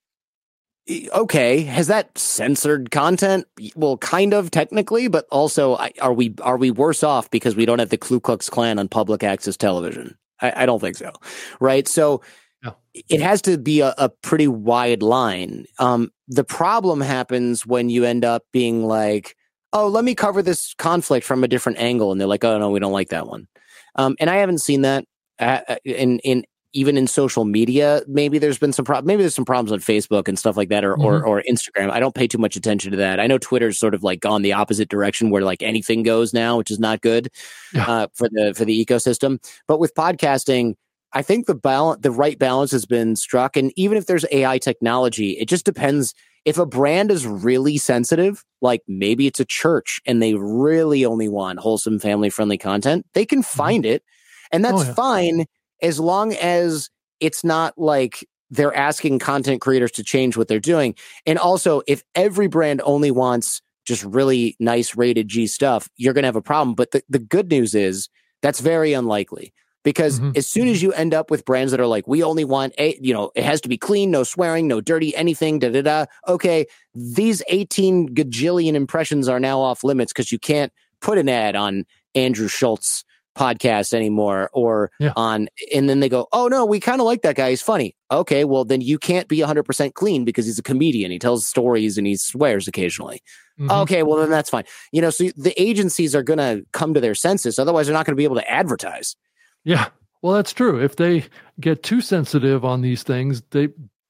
okay 1.14 1.62
has 1.62 1.88
that 1.88 2.18
censored 2.18 2.92
content 2.92 3.46
well 3.76 3.98
kind 3.98 4.34
of 4.34 4.50
technically 4.52 5.08
but 5.08 5.26
also 5.32 5.76
are 6.00 6.14
we 6.14 6.34
are 6.42 6.58
we 6.58 6.72
worse 6.72 7.04
off 7.04 7.30
because 7.30 7.56
we 7.56 7.66
don't 7.66 7.80
have 7.80 7.90
the 7.90 7.98
ku 7.98 8.20
klux 8.20 8.50
klan 8.50 8.80
on 8.80 8.88
public 8.88 9.24
access 9.24 9.58
television 9.58 10.18
i, 10.42 10.64
I 10.64 10.66
don't 10.66 10.80
think 10.80 10.96
so 10.96 11.12
right 11.60 11.88
so 11.88 12.22
yeah. 12.64 12.72
it 13.10 13.22
has 13.22 13.42
to 13.44 13.58
be 13.58 13.82
a, 13.82 13.94
a 13.98 14.10
pretty 14.10 14.48
wide 14.48 15.04
line. 15.04 15.66
Um, 15.80 16.12
the 16.28 16.44
problem 16.44 17.02
happens 17.02 17.66
when 17.66 17.90
you 17.90 18.04
end 18.04 18.26
up 18.26 18.44
being 18.52 18.86
like, 18.86 19.36
oh, 19.74 19.88
let 19.88 20.04
me 20.04 20.16
cover 20.16 20.42
this 20.42 20.74
conflict 20.76 21.26
from 21.26 21.44
a 21.44 21.48
different 21.48 21.80
angle. 21.80 22.12
And 22.12 22.20
they're 22.20 22.28
like, 22.28 22.44
oh, 22.44 22.58
no, 22.58 22.70
we 22.70 22.80
don't 22.80 22.94
like 22.94 23.10
that 23.10 23.28
one. 23.28 23.48
Um, 23.96 24.16
and 24.20 24.30
I 24.30 24.38
haven't 24.38 24.60
seen 24.60 24.82
that 24.82 25.06
uh, 25.40 25.62
uh 25.68 25.76
in, 25.84 26.20
in 26.20 26.46
even 26.74 26.98
in 26.98 27.08
social 27.08 27.46
media, 27.46 28.02
maybe 28.08 28.40
there's 28.40 28.58
been 28.58 28.74
some 28.74 28.86
pro- 28.86 29.02
maybe 29.02 29.24
there's 29.24 29.36
some 29.36 29.46
problems 29.46 29.72
on 29.72 29.80
Facebook 29.80 30.28
and 30.28 30.38
stuff 30.38 30.58
like 30.58 30.70
that, 30.70 30.84
or, 30.84 30.96
mm-hmm. 30.96 31.06
or 31.06 31.26
or 31.26 31.44
Instagram. 31.50 31.92
I 31.92 32.00
don't 32.00 32.16
pay 32.16 32.28
too 32.28 32.38
much 32.38 32.56
attention 32.56 32.92
to 32.92 32.98
that. 32.98 33.20
I 33.20 33.28
know 33.28 33.38
Twitter's 33.38 33.80
sort 33.80 33.94
of 33.94 34.04
like 34.04 34.20
gone 34.20 34.42
the 34.42 34.54
opposite 34.54 34.90
direction, 34.90 35.30
where 35.30 35.44
like 35.44 35.64
anything 35.64 36.04
goes 36.04 36.34
now, 36.34 36.58
which 36.58 36.72
is 36.72 36.80
not 36.80 37.02
good 37.02 37.30
yeah. 37.74 37.86
uh, 37.88 38.08
for 38.14 38.30
the 38.30 38.54
for 38.56 38.66
the 38.66 38.86
ecosystem. 38.86 39.40
But 39.68 39.80
with 39.80 39.94
podcasting, 39.96 40.76
I 41.14 41.22
think 41.22 41.46
the 41.46 41.56
balance, 41.56 42.02
the 42.02 42.12
right 42.12 42.38
balance 42.38 42.72
has 42.72 42.86
been 42.86 43.16
struck. 43.16 43.56
And 43.56 43.72
even 43.76 43.98
if 43.98 44.06
there's 44.06 44.26
AI 44.32 44.58
technology, 44.58 45.32
it 45.32 45.48
just 45.48 45.66
depends. 45.66 46.14
If 46.46 46.58
a 46.58 46.66
brand 46.66 47.12
is 47.12 47.28
really 47.28 47.78
sensitive, 47.78 48.46
like 48.62 48.82
maybe 48.88 49.28
it's 49.28 49.40
a 49.40 49.46
church 49.46 50.00
and 50.06 50.22
they 50.22 50.34
really 50.36 51.06
only 51.06 51.28
want 51.28 51.60
wholesome, 51.60 52.00
family 52.00 52.30
friendly 52.30 52.58
content, 52.58 53.06
they 53.14 53.26
can 53.26 53.40
mm-hmm. 53.40 53.58
find 53.58 53.84
mm-hmm. 53.84 53.96
it. 53.96 54.04
And 54.52 54.64
that's 54.64 54.82
oh, 54.82 54.84
yeah. 54.84 54.94
fine 54.94 55.46
as 55.82 56.00
long 56.00 56.34
as 56.34 56.90
it's 57.20 57.44
not 57.44 57.78
like 57.78 58.28
they're 58.50 58.76
asking 58.76 59.20
content 59.20 59.62
creators 59.62 59.92
to 59.92 60.04
change 60.04 60.38
what 60.38 60.48
they're 60.48 60.60
doing. 60.60 60.96
And 61.26 61.38
also, 61.38 61.82
if 61.88 62.04
every 62.16 62.48
brand 62.48 62.82
only 62.86 63.12
wants 63.12 63.62
just 63.86 64.04
really 64.04 64.56
nice 64.60 64.96
rated 64.96 65.28
G 65.28 65.48
stuff, 65.48 65.90
you're 65.98 66.14
going 66.14 66.24
to 66.24 66.28
have 66.28 66.36
a 66.36 66.42
problem. 66.42 66.76
But 66.76 66.92
the, 66.92 67.04
the 67.10 67.20
good 67.20 67.50
news 67.50 67.74
is 67.74 68.10
that's 68.42 68.60
very 68.60 68.94
unlikely 68.94 69.54
because 69.84 70.20
mm-hmm. 70.20 70.32
as 70.36 70.48
soon 70.48 70.68
as 70.68 70.82
you 70.82 70.92
end 70.94 71.14
up 71.14 71.32
with 71.32 71.46
brands 71.46 71.72
that 71.72 71.80
are 71.80 71.88
like, 71.88 72.08
we 72.08 72.22
only 72.22 72.44
want 72.44 72.74
a, 72.78 72.98
you 73.02 73.14
know, 73.14 73.32
it 73.36 73.44
has 73.44 73.62
to 73.62 73.70
be 73.70 73.78
clean, 73.78 74.12
no 74.12 74.24
swearing, 74.24 74.68
no 74.68 74.82
dirty, 74.82 75.16
anything, 75.16 75.60
da 75.60 75.70
da 75.70 75.82
da. 75.82 76.06
Okay, 76.28 76.66
these 76.94 77.42
18 77.48 78.10
gajillion 78.10 78.74
impressions 78.74 79.30
are 79.30 79.40
now 79.40 79.60
off 79.60 79.84
limits 79.84 80.12
because 80.12 80.32
you 80.32 80.40
can't 80.40 80.74
put 81.00 81.18
an 81.18 81.30
ad 81.30 81.56
on 81.56 81.86
Andrew 82.16 82.48
Schulz 82.48 83.06
podcast 83.38 83.94
anymore 83.94 84.50
or 84.52 84.92
yeah. 85.00 85.14
on 85.16 85.48
and 85.74 85.88
then 85.88 86.00
they 86.00 86.10
go 86.10 86.28
oh 86.34 86.48
no 86.48 86.66
we 86.66 86.80
kind 86.80 87.00
of 87.00 87.06
like 87.06 87.22
that 87.22 87.36
guy. 87.36 87.52
He's 87.52 87.62
funny. 87.62 87.96
Okay 88.12 88.44
well 88.44 88.66
then 88.66 88.82
you 88.82 88.98
can't 88.98 89.28
be 89.28 89.38
100% 89.38 89.94
clean 89.94 90.26
because 90.26 90.46
he's 90.46 90.60
a 90.60 90.64
comedian. 90.64 91.12
He 91.12 91.20
tells 91.20 91.46
stories 91.46 91.98
and 91.98 92.08
he 92.08 92.16
swears 92.16 92.68
occasionally. 92.68 93.22
Mm-hmm. 93.60 93.72
okay 93.72 94.04
well 94.04 94.18
then 94.18 94.30
that's 94.30 94.50
fine. 94.50 94.66
You 94.92 95.02
know 95.02 95.10
so 95.10 95.30
the 95.38 95.54
agencies 95.62 96.16
are 96.16 96.24
going 96.24 96.40
to 96.40 96.66
come 96.74 96.94
to 96.94 97.00
their 97.00 97.16
senses. 97.16 97.60
Otherwise 97.60 97.88
they're 97.88 97.94
not 97.94 98.06
going 98.06 98.14
to 98.14 98.18
be 98.18 98.24
able 98.24 98.36
to 98.36 98.50
advertise. 98.50 99.16
Yeah. 99.64 99.88
Well 100.22 100.34
that's 100.34 100.54
true. 100.54 100.82
If 100.84 100.96
they 100.96 101.26
get 101.60 101.84
too 101.84 102.02
sensitive 102.02 102.66
on 102.66 102.82
these 102.82 103.04
things 103.04 103.44
they 103.52 103.70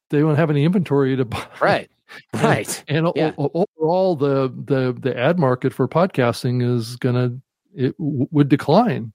they 0.09 0.23
won't 0.23 0.37
have 0.37 0.49
any 0.49 0.63
inventory 0.63 1.15
to 1.17 1.25
buy. 1.25 1.45
Right. 1.61 1.89
Right. 2.33 2.83
and, 2.87 3.07
and 3.07 3.11
yeah. 3.17 3.31
overall 3.37 4.15
the 4.15 4.47
the 4.47 4.97
the 4.97 5.17
ad 5.17 5.37
market 5.37 5.73
for 5.73 5.89
podcasting 5.89 6.63
is 6.63 6.95
going 6.95 7.15
to 7.15 7.41
it 7.77 7.97
w- 7.97 8.27
would 8.31 8.49
decline 8.49 9.13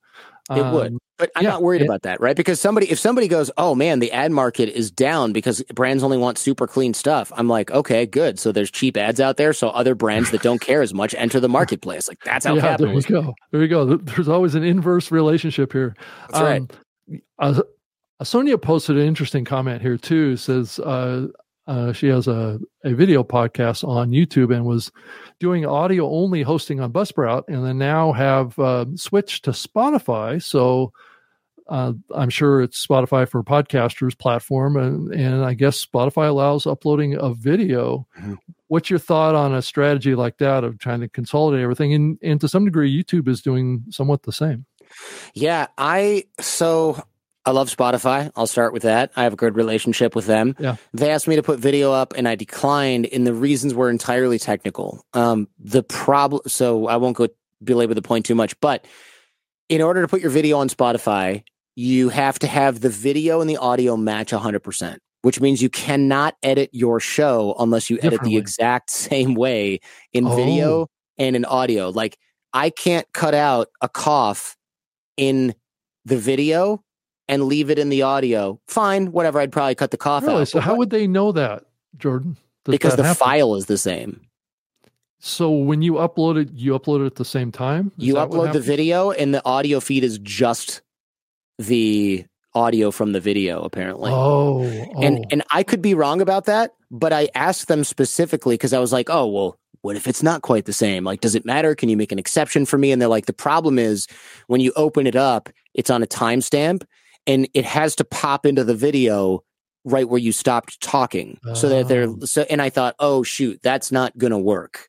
it 0.57 0.61
um, 0.61 0.75
would. 0.75 0.99
But 1.19 1.31
I'm 1.37 1.45
yeah, 1.45 1.51
not 1.51 1.63
worried 1.63 1.83
it, 1.83 1.85
about 1.85 2.03
that, 2.03 2.21
right? 2.21 2.35
Because 2.35 2.61
somebody, 2.61 2.91
if 2.91 2.99
somebody 2.99 3.29
goes, 3.29 3.51
oh 3.57 3.75
man, 3.75 4.01
the 4.01 4.11
ad 4.11 4.33
market 4.33 4.69
is 4.69 4.91
down 4.91 5.33
because 5.33 5.63
brands 5.75 6.03
only 6.03 6.19
want 6.19 6.39
super 6.39 6.67
clean 6.67 6.95
stuff, 6.95 7.31
I'm 7.37 7.49
like, 7.49 7.71
okay, 7.71 8.07
good. 8.07 8.39
So 8.39 8.51
there's 8.51 8.71
cheap 8.71 8.97
ads 8.97 9.21
out 9.21 9.37
there. 9.37 9.53
So 9.53 9.69
other 9.69 9.95
brands 9.95 10.31
that 10.33 10.43
don't 10.43 10.61
care 10.61 10.83
as 10.83 10.93
much 10.93 11.15
enter 11.15 11.39
the 11.39 11.49
marketplace. 11.49 12.09
Like 12.09 12.19
that's 12.25 12.45
how 12.45 12.55
yeah, 12.57 12.77
There 12.77 12.93
you 12.93 13.03
go. 13.03 13.35
There 13.53 13.63
you 13.63 13.69
go. 13.69 13.97
There's 13.97 14.29
always 14.29 14.55
an 14.55 14.65
inverse 14.65 15.11
relationship 15.11 15.73
here. 15.73 15.95
That's 16.29 16.39
um, 16.39 16.45
right. 16.45 17.23
Uh, 17.39 17.63
Sonia 18.25 18.59
posted 18.59 18.97
an 18.97 19.07
interesting 19.07 19.45
comment 19.45 19.83
here 19.83 19.97
too. 19.97 20.37
Says 20.37 20.79
uh, 20.81 21.29
uh, 21.67 21.93
she 21.93 22.09
has 22.09 22.27
a, 22.27 22.59
a 22.85 22.95
video 22.95 23.23
podcast 23.23 23.87
on 23.87 24.11
YouTube 24.11 24.55
and 24.55 24.65
was 24.65 24.91
doing 25.39 25.65
audio 25.65 26.09
only 26.11 26.43
hosting 26.43 26.81
on 26.81 26.93
Buzzsprout, 26.93 27.45
and 27.49 27.65
then 27.65 27.79
now 27.79 28.13
have 28.13 28.59
uh, 28.59 28.87
switched 28.95 29.45
to 29.45 29.53
Spotify. 29.53 30.43
So 30.43 30.93
uh, 31.69 31.93
I'm 32.15 32.31
sure 32.31 32.63
it's 32.63 32.85
Spotify 32.85 33.29
for 33.29 33.43
podcasters 33.43 34.19
platform, 34.19 34.77
and, 34.77 35.13
and 35.13 35.45
I 35.45 35.55
guess 35.55 35.85
Spotify 35.85 36.29
allows 36.29 36.67
uploading 36.67 37.15
a 37.15 37.33
video. 37.33 38.07
Mm-hmm. 38.19 38.35
What's 38.69 38.91
your 38.91 38.99
thought 38.99 39.35
on 39.35 39.55
a 39.55 39.63
strategy 39.63 40.15
like 40.15 40.39
that 40.39 40.65
of 40.65 40.79
trying 40.79 41.01
to 41.01 41.09
consolidate 41.09 41.63
everything? 41.63 41.95
And, 41.95 42.19
and 42.23 42.41
to 42.41 42.49
some 42.49 42.65
degree, 42.65 42.91
YouTube 42.93 43.29
is 43.29 43.43
doing 43.43 43.85
somewhat 43.91 44.23
the 44.23 44.33
same. 44.33 44.67
Yeah, 45.35 45.69
I 45.79 46.25
so 46.41 47.03
I 47.45 47.51
love 47.51 47.75
Spotify. 47.75 48.31
I'll 48.37 48.47
start 48.47 48.73
with 48.73 48.83
that. 48.83 49.11
I 49.17 49.25
have 49.25 49.33
a 49.33 49.37
good 49.37 49.57
relationship 49.57 50.15
with 50.15 50.27
them. 50.27 50.55
Yeah. 50.59 50.77
They 50.93 51.11
asked 51.11 51.27
me 51.27 51.37
to 51.37 51.43
put 51.43 51.59
video 51.59 51.93
up 51.93 52.15
and 52.17 52.29
I 52.29 52.37
declined 52.37 53.07
and 53.07 53.27
the 53.27 53.35
reasons 53.35 53.75
were 53.75 53.91
entirely 53.91 54.39
technical. 54.39 55.05
Um, 55.13 55.49
the 55.59 55.83
problem, 55.83 56.43
so 56.47 56.87
I 56.87 56.97
won't 56.97 57.17
go 57.17 57.29
belabor 57.63 57.95
the 57.95 58.03
point 58.03 58.27
too 58.27 58.37
much, 58.37 58.59
but 58.61 58.87
in 59.69 59.83
order 59.83 60.03
to 60.03 60.09
put 60.09 60.21
your 60.21 60.31
video 60.31 60.59
on 60.59 60.69
Spotify, 60.69 61.43
you 61.75 62.11
have 62.11 62.39
to 62.41 62.47
have 62.47 62.81
the 62.81 62.91
video 62.91 63.41
and 63.41 63.51
the 63.51 63.57
audio 63.57 63.97
match 63.97 64.31
100%, 64.31 64.99
which 65.23 65.41
means 65.41 65.61
you 65.61 65.71
cannot 65.71 66.37
edit 66.43 66.71
your 66.73 67.01
show 67.01 67.57
unless 67.59 67.91
you 67.91 67.99
edit 68.03 68.23
the 68.23 68.37
exact 68.37 68.91
same 68.91 69.35
way 69.35 69.81
in 70.13 70.27
oh. 70.27 70.37
video 70.37 70.87
and 71.19 71.35
in 71.35 71.45
audio. 71.45 71.89
Like 71.89 72.19
I 72.53 72.71
can't 72.71 73.11
cut 73.13 73.35
out 73.35 73.69
a 73.81 73.89
cough 73.89 74.57
in 75.17 75.55
the 76.05 76.19
video 76.19 76.85
and 77.33 77.45
leave 77.45 77.71
it 77.71 77.79
in 77.79 77.89
the 77.89 78.03
audio, 78.03 78.61
fine, 78.67 79.11
whatever. 79.11 79.41
I'd 79.41 79.51
probably 79.51 79.75
cut 79.75 79.91
the 79.91 79.97
cough 79.97 80.25
really? 80.25 80.43
out. 80.43 80.49
So 80.49 80.61
how 80.61 80.77
would 80.77 80.91
they 80.91 81.07
know 81.07 81.33
that, 81.33 81.65
Jordan? 81.97 82.37
because 82.65 82.97
the 82.97 83.03
happen? 83.03 83.19
file 83.19 83.55
is 83.55 83.67
the 83.67 83.79
same. 83.79 84.21
So 85.19 85.51
when 85.51 85.81
you 85.81 85.95
upload 85.95 86.41
it, 86.41 86.51
you 86.53 86.79
upload 86.79 87.03
it 87.03 87.07
at 87.07 87.15
the 87.15 87.25
same 87.25 87.51
time. 87.51 87.91
Is 87.97 88.05
you 88.05 88.15
upload 88.17 88.53
the 88.53 88.61
video, 88.61 89.13
and 89.13 89.35
the 89.35 89.43
audio 89.47 89.81
feed 89.81 90.05
is 90.05 90.19
just 90.19 90.83
the 91.59 92.27
audio 92.55 92.91
from 92.91 93.13
the 93.13 93.21
video. 93.21 93.63
Apparently, 93.63 94.11
oh, 94.13 94.63
oh. 94.65 95.03
and 95.03 95.25
and 95.31 95.43
I 95.51 95.63
could 95.63 95.81
be 95.81 95.95
wrong 95.95 96.21
about 96.21 96.45
that, 96.47 96.75
but 96.91 97.15
I 97.15 97.31
asked 97.35 97.69
them 97.69 97.83
specifically 97.85 98.55
because 98.55 98.75
I 98.75 98.79
was 98.79 98.93
like, 98.93 99.09
oh 99.09 99.27
well, 99.27 99.59
what 99.81 99.97
if 99.97 100.07
it's 100.07 100.23
not 100.23 100.43
quite 100.43 100.67
the 100.67 100.73
same? 100.73 101.05
Like, 101.05 101.21
does 101.21 101.35
it 101.35 101.47
matter? 101.47 101.75
Can 101.75 101.89
you 101.89 101.97
make 101.97 102.13
an 102.13 102.19
exception 102.19 102.67
for 102.67 102.77
me? 102.77 102.91
And 102.91 103.01
they're 103.01 103.09
like, 103.09 103.27
the 103.27 103.33
problem 103.33 103.79
is 103.79 104.07
when 104.49 104.61
you 104.61 104.73
open 104.75 105.07
it 105.07 105.17
up, 105.17 105.49
it's 105.73 105.91
on 105.91 106.03
a 106.03 106.07
timestamp 106.07 106.83
and 107.27 107.49
it 107.55 107.65
has 107.65 107.97
to 107.97 108.05
pop 108.05 108.47
into 108.47 108.65
the 108.65 108.75
video 108.75 109.43
right 109.85 110.09
where 110.09 110.21
you 110.21 110.33
stopped 110.33 110.81
talking. 110.81 111.39
So 111.55 111.69
that 111.69 111.89
they're 111.89 112.09
oh. 112.09 112.19
so 112.25 112.45
and 112.49 112.63
i 112.63 112.71
thought 112.71 112.95
oh 112.99 113.23
shoot 113.23 113.61
that's 113.63 113.93
not 113.93 114.17
going 114.17 114.31
to 114.31 114.39
work. 114.39 114.89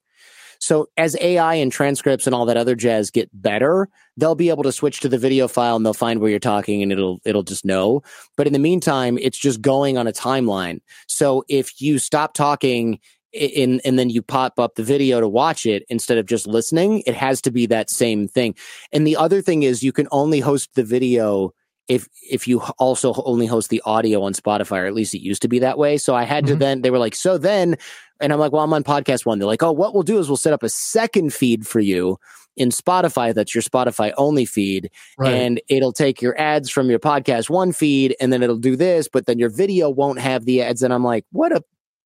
So 0.59 0.88
as 0.97 1.17
ai 1.19 1.55
and 1.55 1.71
transcripts 1.71 2.25
and 2.25 2.34
all 2.36 2.45
that 2.45 2.57
other 2.57 2.75
jazz 2.75 3.11
get 3.11 3.29
better 3.34 3.89
they'll 4.17 4.36
be 4.36 4.49
able 4.49 4.63
to 4.63 4.71
switch 4.71 4.99
to 4.99 5.09
the 5.09 5.17
video 5.17 5.47
file 5.47 5.75
and 5.75 5.86
they'll 5.86 5.93
find 5.93 6.19
where 6.19 6.29
you're 6.29 6.39
talking 6.39 6.84
and 6.84 6.91
it'll 6.91 7.19
it'll 7.25 7.43
just 7.43 7.65
know. 7.65 8.01
But 8.38 8.47
in 8.47 8.53
the 8.53 8.59
meantime 8.59 9.17
it's 9.17 9.38
just 9.38 9.61
going 9.61 9.97
on 9.97 10.07
a 10.07 10.13
timeline. 10.13 10.81
So 11.07 11.43
if 11.49 11.81
you 11.81 11.99
stop 11.99 12.34
talking 12.34 12.99
in, 13.31 13.81
and 13.84 13.97
then 13.97 14.11
you 14.11 14.21
pop 14.21 14.59
up 14.59 14.75
the 14.75 14.84
video 14.84 15.19
to 15.19 15.27
watch 15.27 15.65
it 15.65 15.84
instead 15.89 16.19
of 16.19 16.27
just 16.27 16.45
listening 16.45 17.01
it 17.07 17.15
has 17.15 17.41
to 17.41 17.51
be 17.51 17.65
that 17.65 17.89
same 17.89 18.27
thing. 18.27 18.55
And 18.91 19.07
the 19.07 19.17
other 19.17 19.41
thing 19.41 19.63
is 19.63 19.81
you 19.81 19.91
can 19.91 20.07
only 20.11 20.39
host 20.39 20.75
the 20.75 20.84
video 20.84 21.51
if 21.88 22.07
if 22.29 22.47
you 22.47 22.61
also 22.79 23.13
only 23.25 23.45
host 23.45 23.69
the 23.69 23.81
audio 23.86 24.23
on 24.23 24.34
Spotify, 24.34 24.84
or 24.84 24.86
at 24.86 24.93
least 24.93 25.13
it 25.13 25.21
used 25.21 25.41
to 25.41 25.47
be 25.47 25.59
that 25.59 25.77
way. 25.77 25.97
So 25.97 26.15
I 26.15 26.23
had 26.23 26.45
mm-hmm. 26.45 26.53
to 26.53 26.59
then 26.59 26.81
they 26.81 26.91
were 26.91 26.99
like, 26.99 27.15
so 27.15 27.38
then, 27.38 27.75
and 28.19 28.31
I'm 28.31 28.39
like, 28.39 28.51
well, 28.51 28.63
I'm 28.63 28.73
on 28.73 28.84
PodcastOne. 28.84 29.38
They're 29.38 29.47
like, 29.47 29.63
oh, 29.63 29.71
what 29.71 29.93
we'll 29.93 30.03
do 30.03 30.19
is 30.19 30.29
we'll 30.29 30.38
set 30.38 30.53
up 30.53 30.63
a 30.63 30.69
second 30.69 31.34
feed 31.34 31.67
for 31.67 31.79
you 31.79 32.19
in 32.55 32.69
Spotify 32.69 33.34
that's 33.34 33.55
your 33.55 33.63
Spotify 33.63 34.13
only 34.17 34.45
feed, 34.45 34.91
right. 35.17 35.34
and 35.34 35.61
it'll 35.67 35.93
take 35.93 36.21
your 36.21 36.39
ads 36.39 36.69
from 36.69 36.89
your 36.89 36.99
PodcastOne 36.99 37.75
feed, 37.75 38.15
and 38.19 38.31
then 38.31 38.43
it'll 38.43 38.57
do 38.57 38.75
this, 38.75 39.07
but 39.11 39.25
then 39.25 39.39
your 39.39 39.49
video 39.49 39.89
won't 39.89 40.19
have 40.19 40.45
the 40.45 40.61
ads. 40.61 40.84
And 40.84 40.93
I'm 40.93 41.03
like, 41.03 41.25
what 41.31 41.51
a 41.51 41.63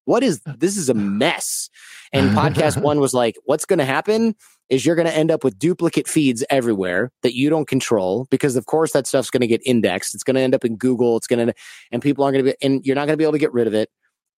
what 0.08 0.22
is 0.22 0.40
this 0.40 0.76
is 0.76 0.88
a 0.88 0.94
mess. 0.94 1.68
And 2.12 2.30
PodcastOne 2.36 2.98
was 2.98 3.12
like, 3.12 3.36
what's 3.44 3.66
going 3.66 3.78
to 3.78 3.84
happen? 3.84 4.34
is 4.68 4.84
you're 4.84 4.96
going 4.96 5.08
to 5.08 5.16
end 5.16 5.30
up 5.30 5.44
with 5.44 5.58
duplicate 5.58 6.06
feeds 6.06 6.44
everywhere 6.50 7.10
that 7.22 7.34
you 7.34 7.48
don't 7.48 7.66
control 7.66 8.26
because 8.30 8.54
of 8.54 8.66
course 8.66 8.92
that 8.92 9.06
stuff's 9.06 9.30
going 9.30 9.40
to 9.40 9.46
get 9.46 9.62
indexed. 9.64 10.14
It's 10.14 10.22
going 10.22 10.34
to 10.34 10.42
end 10.42 10.54
up 10.54 10.62
in 10.62 10.76
Google. 10.76 11.16
It's 11.16 11.26
going 11.26 11.46
to, 11.46 11.54
and 11.90 12.02
people 12.02 12.22
aren't 12.22 12.34
going 12.34 12.44
to 12.44 12.50
be, 12.50 12.56
and 12.60 12.84
you're 12.84 12.94
not 12.94 13.06
going 13.06 13.14
to 13.14 13.16
be 13.16 13.24
able 13.24 13.32
to 13.32 13.38
get 13.38 13.52
rid 13.54 13.66
of 13.66 13.72
it. 13.72 13.88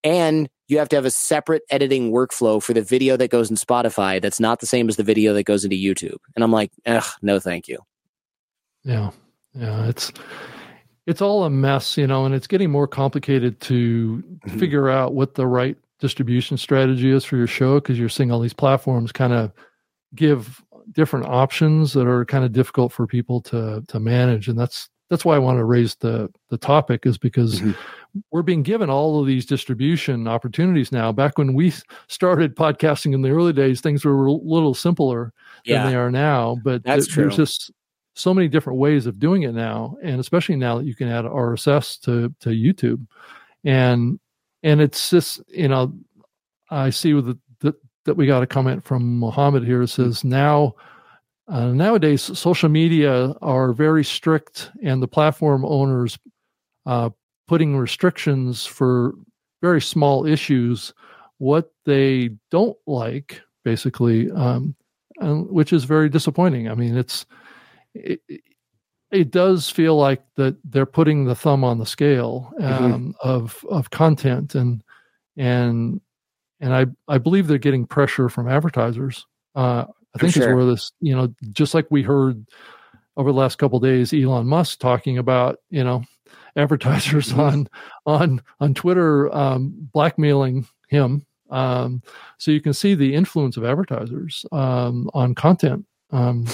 And 0.04 0.48
you 0.68 0.78
have 0.78 0.88
to 0.90 0.96
have 0.96 1.04
a 1.04 1.10
separate 1.10 1.62
editing 1.68 2.12
workflow 2.12 2.62
for 2.62 2.72
the 2.74 2.80
video 2.80 3.16
that 3.16 3.32
goes 3.32 3.50
in 3.50 3.56
Spotify 3.56 4.22
that's 4.22 4.38
not 4.38 4.60
the 4.60 4.66
same 4.66 4.88
as 4.88 4.94
the 4.94 5.02
video 5.02 5.34
that 5.34 5.42
goes 5.42 5.64
into 5.64 5.76
YouTube. 5.76 6.18
And 6.36 6.44
I'm 6.44 6.52
like, 6.52 6.70
ugh, 6.86 7.04
no, 7.22 7.40
thank 7.40 7.66
you. 7.66 7.78
Yeah. 8.84 9.10
Yeah. 9.52 9.88
It's, 9.88 10.12
it's 11.06 11.22
all 11.22 11.44
a 11.44 11.50
mess, 11.50 11.96
you 11.96 12.06
know, 12.06 12.24
and 12.24 12.34
it's 12.34 12.46
getting 12.46 12.70
more 12.70 12.86
complicated 12.86 13.60
to 13.62 14.22
mm-hmm. 14.26 14.58
figure 14.58 14.88
out 14.88 15.14
what 15.14 15.34
the 15.34 15.46
right 15.46 15.76
distribution 15.98 16.56
strategy 16.56 17.10
is 17.10 17.24
for 17.24 17.36
your 17.36 17.46
show 17.46 17.74
because 17.80 17.98
you're 17.98 18.08
seeing 18.08 18.30
all 18.32 18.40
these 18.40 18.54
platforms 18.54 19.12
kind 19.12 19.32
of 19.32 19.52
give 20.14 20.62
different 20.92 21.26
options 21.26 21.92
that 21.92 22.06
are 22.06 22.24
kind 22.24 22.44
of 22.44 22.52
difficult 22.52 22.92
for 22.92 23.06
people 23.06 23.40
to 23.40 23.84
to 23.86 24.00
manage 24.00 24.48
and 24.48 24.58
that's 24.58 24.88
that's 25.10 25.24
why 25.24 25.34
I 25.34 25.40
want 25.40 25.58
to 25.58 25.64
raise 25.64 25.96
the 25.96 26.30
the 26.48 26.56
topic 26.56 27.04
is 27.04 27.18
because 27.18 27.60
Mhm. 27.60 27.76
we're 28.30 28.42
being 28.42 28.62
given 28.62 28.88
all 28.88 29.20
of 29.20 29.26
these 29.26 29.44
distribution 29.44 30.26
opportunities 30.28 30.92
now. 30.92 31.12
Back 31.12 31.36
when 31.36 31.52
we 31.52 31.72
started 32.06 32.56
podcasting 32.56 33.12
in 33.12 33.22
the 33.22 33.30
early 33.30 33.52
days, 33.52 33.80
things 33.80 34.04
were 34.04 34.26
a 34.26 34.32
little 34.32 34.74
simpler 34.74 35.32
than 35.66 35.86
they 35.90 35.96
are 35.96 36.10
now. 36.10 36.58
But 36.62 36.84
That's 36.84 37.06
th- 37.06 37.16
there's 37.16 37.34
true. 37.36 37.74
So 38.14 38.34
many 38.34 38.48
different 38.48 38.78
ways 38.78 39.06
of 39.06 39.18
doing 39.18 39.42
it 39.42 39.54
now, 39.54 39.96
and 40.02 40.20
especially 40.20 40.56
now 40.56 40.78
that 40.78 40.86
you 40.86 40.94
can 40.94 41.08
add 41.08 41.24
RSS 41.24 42.00
to 42.02 42.34
to 42.40 42.50
YouTube, 42.50 43.06
and 43.64 44.18
and 44.62 44.80
it's 44.80 45.10
just 45.10 45.40
you 45.48 45.68
know 45.68 45.92
I 46.70 46.90
see 46.90 47.12
the, 47.12 47.38
that 48.04 48.16
we 48.16 48.26
got 48.26 48.42
a 48.42 48.46
comment 48.46 48.84
from 48.84 49.18
Mohammed 49.18 49.64
here. 49.64 49.82
It 49.82 49.88
says 49.88 50.24
now. 50.24 50.74
Uh, 51.48 51.72
nowadays, 51.72 52.22
social 52.38 52.68
media 52.68 53.34
are 53.42 53.72
very 53.72 54.04
strict, 54.04 54.70
and 54.84 55.02
the 55.02 55.08
platform 55.08 55.64
owners 55.64 56.16
uh, 56.86 57.10
putting 57.48 57.76
restrictions 57.76 58.64
for 58.64 59.14
very 59.60 59.80
small 59.80 60.24
issues, 60.24 60.94
what 61.38 61.72
they 61.84 62.30
don't 62.52 62.76
like, 62.86 63.42
basically, 63.64 64.30
um, 64.30 64.76
which 65.20 65.72
is 65.72 65.82
very 65.82 66.08
disappointing. 66.08 66.68
I 66.68 66.74
mean, 66.74 66.96
it's 66.96 67.26
it, 67.94 68.20
it 69.10 69.30
does 69.30 69.68
feel 69.68 69.96
like 69.96 70.22
that 70.36 70.56
they're 70.64 70.86
putting 70.86 71.24
the 71.24 71.34
thumb 71.34 71.64
on 71.64 71.78
the 71.78 71.86
scale 71.86 72.52
um, 72.60 73.14
of 73.22 73.64
of 73.68 73.90
content, 73.90 74.54
and 74.54 74.82
and 75.36 76.00
and 76.60 76.74
I 76.74 76.86
I 77.08 77.18
believe 77.18 77.46
they're 77.46 77.58
getting 77.58 77.86
pressure 77.86 78.28
from 78.28 78.48
advertisers. 78.48 79.26
Uh, 79.54 79.84
I 80.14 80.18
think 80.18 80.34
sure. 80.34 80.50
is 80.50 80.54
where 80.54 80.64
this 80.64 80.92
you 81.00 81.14
know 81.14 81.32
just 81.52 81.74
like 81.74 81.86
we 81.90 82.02
heard 82.02 82.46
over 83.16 83.32
the 83.32 83.38
last 83.38 83.58
couple 83.58 83.78
of 83.78 83.82
days, 83.82 84.12
Elon 84.14 84.46
Musk 84.46 84.78
talking 84.78 85.18
about 85.18 85.58
you 85.70 85.82
know 85.82 86.04
advertisers 86.56 87.32
Mhm. 87.32 87.38
on 87.38 87.68
on 88.06 88.42
on 88.60 88.74
Twitter 88.74 89.34
um, 89.34 89.74
blackmailing 89.92 90.66
him. 90.88 91.26
Um, 91.50 92.00
so 92.38 92.52
you 92.52 92.60
can 92.60 92.72
see 92.72 92.94
the 92.94 93.12
influence 93.12 93.56
of 93.56 93.64
advertisers 93.64 94.46
um, 94.52 95.10
on 95.14 95.34
content 95.34 95.84
um, 96.12 96.46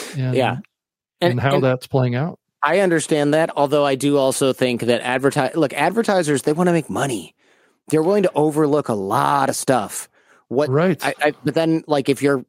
and, 1.21 1.33
and, 1.33 1.41
how 1.41 1.55
and 1.57 1.65
that's 1.65 1.87
playing 1.87 2.15
out. 2.15 2.39
I 2.63 2.81
understand 2.81 3.35
that, 3.35 3.51
although 3.57 3.85
I 3.85 3.95
do 3.95 4.17
also 4.17 4.53
think 4.53 4.83
that 4.83 5.01
advertise 5.03 5.55
look 5.55 5.73
advertisers 5.73 6.43
they 6.43 6.53
want 6.53 6.69
to 6.69 6.73
make 6.73 6.91
money. 6.91 7.35
They're 7.89 8.03
willing 8.03 8.25
to 8.25 8.33
overlook 8.35 8.89
a 8.89 8.95
lot 8.95 9.49
of 9.49 9.55
stuff. 9.57 10.09
What 10.49 10.69
Right. 10.69 10.99
I, 11.05 11.15
I 11.21 11.33
but 11.45 11.55
then 11.55 11.85
like 11.87 12.09
if 12.09 12.23
you're 12.23 12.45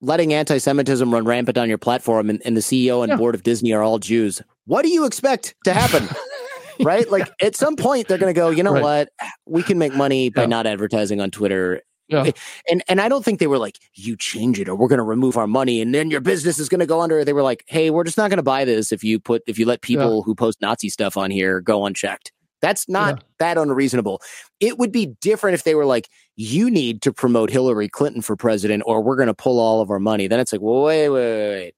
letting 0.00 0.32
anti-Semitism 0.32 1.12
run 1.12 1.24
rampant 1.24 1.58
on 1.58 1.68
your 1.68 1.78
platform 1.78 2.30
and, 2.30 2.40
and 2.44 2.56
the 2.56 2.60
CEO 2.62 3.02
and 3.02 3.10
Yeah. 3.10 3.16
board 3.16 3.34
of 3.34 3.42
Disney 3.42 3.72
are 3.72 3.82
all 3.82 3.98
Jews, 3.98 4.40
what 4.66 4.82
do 4.82 4.88
you 4.88 5.04
expect 5.04 5.54
to 5.64 5.72
happen? 5.74 6.08
right? 6.80 7.08
Like 7.10 7.30
at 7.40 7.54
some 7.54 7.76
point 7.76 8.08
they're 8.08 8.18
gonna 8.18 8.32
go, 8.32 8.50
you 8.50 8.62
know 8.62 8.72
Right. 8.72 8.82
what? 8.82 9.08
We 9.46 9.62
can 9.62 9.78
make 9.78 9.94
money 9.94 10.30
by 10.30 10.42
Yeah. 10.42 10.46
not 10.48 10.66
advertising 10.66 11.20
on 11.20 11.30
Twitter. 11.30 11.82
Yeah. 12.10 12.30
And 12.70 12.82
and 12.88 13.00
I 13.00 13.08
don't 13.08 13.24
think 13.24 13.38
they 13.40 13.46
were 13.46 13.58
like, 13.58 13.78
you 13.94 14.16
change 14.16 14.58
it 14.60 14.68
or 14.68 14.74
we're 14.74 14.88
gonna 14.88 15.04
remove 15.04 15.36
our 15.36 15.46
money 15.46 15.80
and 15.80 15.94
then 15.94 16.10
your 16.10 16.20
business 16.20 16.58
is 16.58 16.68
gonna 16.68 16.86
go 16.86 17.00
under. 17.00 17.24
They 17.24 17.32
were 17.32 17.42
like, 17.42 17.64
hey, 17.68 17.90
we're 17.90 18.04
just 18.04 18.18
not 18.18 18.30
gonna 18.30 18.42
buy 18.42 18.64
this 18.64 18.92
if 18.92 19.04
you 19.04 19.20
put 19.20 19.42
if 19.46 19.58
you 19.58 19.66
let 19.66 19.80
people 19.82 20.22
who 20.22 20.34
post 20.34 20.60
Nazi 20.60 20.88
stuff 20.88 21.16
on 21.16 21.30
here 21.30 21.60
go 21.60 21.86
unchecked. 21.86 22.32
That's 22.62 22.88
not 22.88 23.16
Yeah. 23.16 23.22
that 23.38 23.58
unreasonable. 23.58 24.20
It 24.60 24.76
would 24.78 24.92
be 24.92 25.06
different 25.22 25.54
if 25.54 25.64
they 25.64 25.74
were 25.74 25.86
like, 25.86 26.08
you 26.36 26.70
need 26.70 27.00
to 27.02 27.12
promote 27.12 27.48
Hillary 27.50 27.88
Clinton 27.88 28.20
for 28.22 28.36
president 28.36 28.82
or 28.86 29.02
we're 29.02 29.16
gonna 29.16 29.32
pull 29.34 29.58
all 29.60 29.80
of 29.80 29.90
our 29.90 30.00
money. 30.00 30.26
Then 30.26 30.40
it's 30.40 30.52
like, 30.52 30.60
well, 30.60 30.82
wait, 30.82 31.08
wait, 31.08 31.20
wait, 31.38 31.48
wait. 31.50 31.74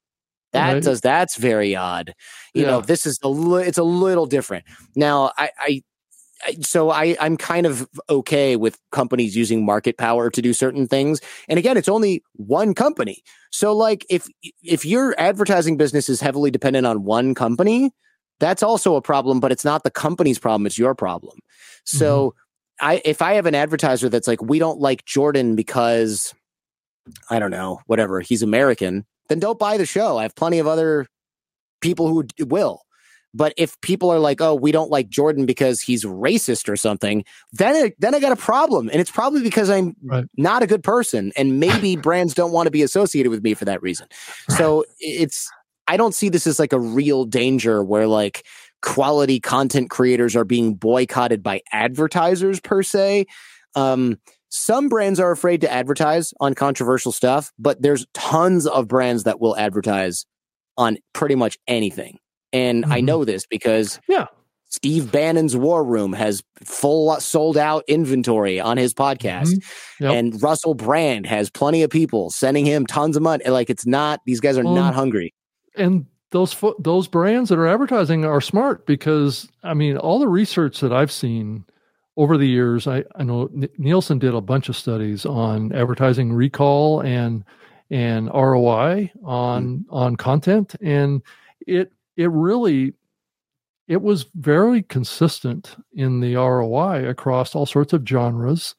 That 0.53 0.72
Right. 0.74 0.83
does 0.83 1.01
that's 1.01 1.37
very 1.37 1.74
odd. 1.76 2.14
You 2.53 2.66
know, 2.66 2.80
this 2.83 3.07
is 3.07 3.18
a 3.22 3.28
li- 3.28 3.64
it's 3.64 3.78
a 3.78 3.83
little 3.85 4.26
different. 4.26 4.64
Now, 4.95 5.33
I, 5.39 5.51
I 5.59 5.83
so 6.61 6.90
I 6.90 7.16
I'm 7.20 7.36
kind 7.36 7.66
of 7.66 7.88
okay 8.09 8.57
with 8.57 8.78
companies 8.90 9.36
using 9.36 9.64
market 9.64 9.97
power 9.97 10.30
to 10.30 10.43
do 10.43 10.53
certain 10.53 10.86
things. 10.88 11.20
And 11.49 11.59
again, 11.59 11.76
it's 11.76 11.88
only 11.88 12.22
one 12.34 12.74
company. 12.74 13.22
So 13.51 13.74
like 13.76 14.07
if 14.11 14.26
if 14.62 14.84
your 14.84 15.14
advertising 15.18 15.76
business 15.76 16.09
is 16.09 16.20
heavily 16.20 16.51
dependent 16.51 16.86
on 16.86 17.05
one 17.05 17.34
company, 17.34 17.93
that's 18.40 18.62
also 18.62 18.97
a 18.97 19.03
problem, 19.03 19.40
but 19.40 19.53
it's 19.53 19.64
not 19.64 19.84
the 19.84 19.90
company's 19.90 20.38
problem, 20.38 20.66
it's 20.66 20.78
your 20.78 20.95
problem. 20.95 21.38
So 21.84 22.34
mm-hmm. 22.80 22.86
I 22.86 23.03
if 23.05 23.22
I 23.22 23.34
have 23.34 23.47
an 23.47 23.55
advertiser 23.55 24.09
that's 24.09 24.28
like 24.28 24.43
we 24.43 24.59
don't 24.59 24.80
like 24.80 25.05
Jordan 25.05 25.55
because 25.57 26.34
I 27.30 27.38
don't 27.38 27.51
know, 27.51 27.80
whatever, 27.86 28.20
he's 28.20 28.43
American, 28.43 29.05
then 29.28 29.40
don't 29.40 29.59
buy 29.59 29.76
the 29.76 29.86
show. 29.86 30.18
I 30.18 30.22
have 30.22 30.34
plenty 30.34 30.59
of 30.59 30.66
other 30.66 31.07
people 31.80 32.09
who 32.09 32.26
will. 32.45 32.82
But 33.35 33.55
if 33.57 33.80
people 33.80 34.11
are 34.11 34.18
like, 34.18 34.41
"Oh, 34.41 34.55
we 34.55 34.72
don't 34.72 34.91
like 34.91 35.09
Jordan 35.09 35.47
because 35.47 35.80
he's 35.80 36.05
racist 36.05 36.68
or 36.68 36.76
something," 36.76 37.24
then 37.53 37.74
I, 37.87 37.93
then 37.99 38.14
I 38.14 38.20
got 38.20 38.33
a 38.33 38.37
problem, 38.37 38.89
and 38.91 39.01
it's 39.01 39.11
probably 39.11 39.43
because 39.43 39.70
I'm 39.70 39.97
Right. 40.03 40.24
not 40.37 40.62
a 40.62 40.66
good 40.66 40.83
person, 40.83 41.33
and 41.37 41.59
maybe 41.61 41.97
brands 42.09 42.35
don't 42.35 42.53
want 42.53 42.66
to 42.66 42.70
be 42.70 42.83
associated 42.83 43.30
with 43.30 43.43
me 43.43 43.55
for 43.55 43.64
that 43.64 43.83
reason. 43.83 44.07
So 44.51 44.85
it's 44.99 45.51
I 45.89 45.97
don't 45.97 46.14
see 46.14 46.28
this 46.28 46.47
as 46.47 46.59
like 46.59 46.72
a 46.72 46.80
real 46.80 47.24
danger 47.24 47.83
where 47.83 48.07
like 48.07 48.47
quality 48.83 49.41
content 49.41 49.91
creators 49.91 50.35
are 50.37 50.45
being 50.45 50.74
boycotted 50.74 51.43
by 51.43 51.61
advertisers 51.72 52.61
per 52.61 52.83
se. 52.83 53.26
Um, 53.74 54.18
some 54.49 54.89
brands 54.89 55.18
are 55.18 55.30
afraid 55.30 55.61
to 55.62 55.72
advertise 55.72 56.35
on 56.41 56.55
controversial 56.55 57.12
stuff, 57.12 57.53
but 57.59 57.80
there's 57.80 58.07
tons 58.12 58.66
of 58.66 58.87
brands 58.89 59.24
that 59.24 59.41
will 59.41 59.57
advertise 59.57 60.26
on 60.76 60.99
pretty 61.14 61.35
much 61.35 61.59
anything. 61.66 62.18
And 62.53 62.84
I 62.86 63.00
Mhm. 63.00 63.05
know 63.05 63.24
this 63.24 63.46
because 63.46 63.98
Yeah. 64.09 64.26
Steve 64.68 65.12
Bannon's 65.12 65.55
War 65.57 65.84
Room 65.84 66.12
has 66.14 66.42
full 66.64 67.14
sold 67.20 67.57
out 67.59 67.84
inventory 67.88 68.59
on 68.61 68.76
his 68.78 68.94
podcast. 68.94 69.53
Mhm. 69.55 69.62
Yep. 70.00 70.12
And 70.14 70.42
Russell 70.42 70.74
Brand 70.74 71.26
has 71.26 71.50
plenty 71.50 71.82
of 71.82 71.90
people 71.90 72.30
sending 72.30 72.64
him 72.64 72.86
tons 72.86 73.16
of 73.16 73.22
money. 73.22 73.44
Like 73.48 73.68
it's 73.68 73.86
not, 73.86 74.20
these 74.26 74.40
guys 74.40 74.57
are 74.57 74.64
Well, 74.64 74.74
not 74.74 74.94
hungry. 74.94 75.34
and 75.76 76.07
those 76.30 76.55
fo- 76.55 76.74
those 76.78 77.07
brands 77.09 77.50
that 77.50 77.59
are 77.59 77.66
advertising 77.66 78.24
are 78.24 78.40
smart 78.40 78.86
because 78.86 79.46
I 79.62 79.74
mean 79.74 79.98
all 79.98 80.18
the 80.18 80.28
research 80.28 80.80
that 80.80 80.90
I've 80.92 81.12
seen 81.12 81.64
over 82.16 82.38
the 82.38 82.48
years, 82.48 82.86
I, 82.86 83.05
I 83.16 83.22
know 83.24 83.50
N- 83.55 83.68
Nielsen 83.78 84.18
did 84.18 84.34
a 84.34 84.40
bunch 84.40 84.70
of 84.70 84.76
studies 84.76 85.26
on 85.26 85.72
advertising 85.72 86.32
recall 86.32 87.00
and 87.03 87.44
and 87.90 88.30
ROI 88.32 89.11
on 89.22 89.84
on 89.90 90.16
content, 90.16 90.74
and 90.80 91.20
it 91.66 91.92
it 92.16 92.30
really 92.30 92.94
it 93.88 94.00
was 94.00 94.26
very 94.36 94.82
consistent 94.82 95.76
in 95.92 96.20
the 96.20 96.36
ROI 96.36 97.08
across 97.08 97.54
all 97.54 97.66
sorts 97.66 97.92
of 97.92 98.06
genres 98.06 98.74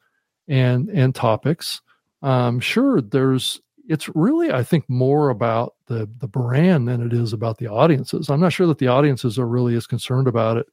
and 0.48 0.88
and 0.90 1.14
topics. 1.14 1.80
Um, 2.22 2.60
sure, 2.60 3.00
there's 3.00 3.60
it's 3.88 4.08
really 4.14 4.52
I 4.52 4.62
think 4.62 4.88
more 4.88 5.28
about 5.28 5.74
the 5.86 6.08
the 6.18 6.28
brand 6.28 6.88
than 6.88 7.04
it 7.04 7.12
is 7.12 7.32
about 7.32 7.58
the 7.58 7.68
audiences. 7.68 8.30
I'm 8.30 8.40
not 8.40 8.52
sure 8.52 8.66
that 8.66 8.78
the 8.78 8.88
audiences 8.88 9.38
are 9.38 9.46
really 9.46 9.74
as 9.76 9.86
concerned 9.86 10.28
about 10.28 10.56
it 10.56 10.66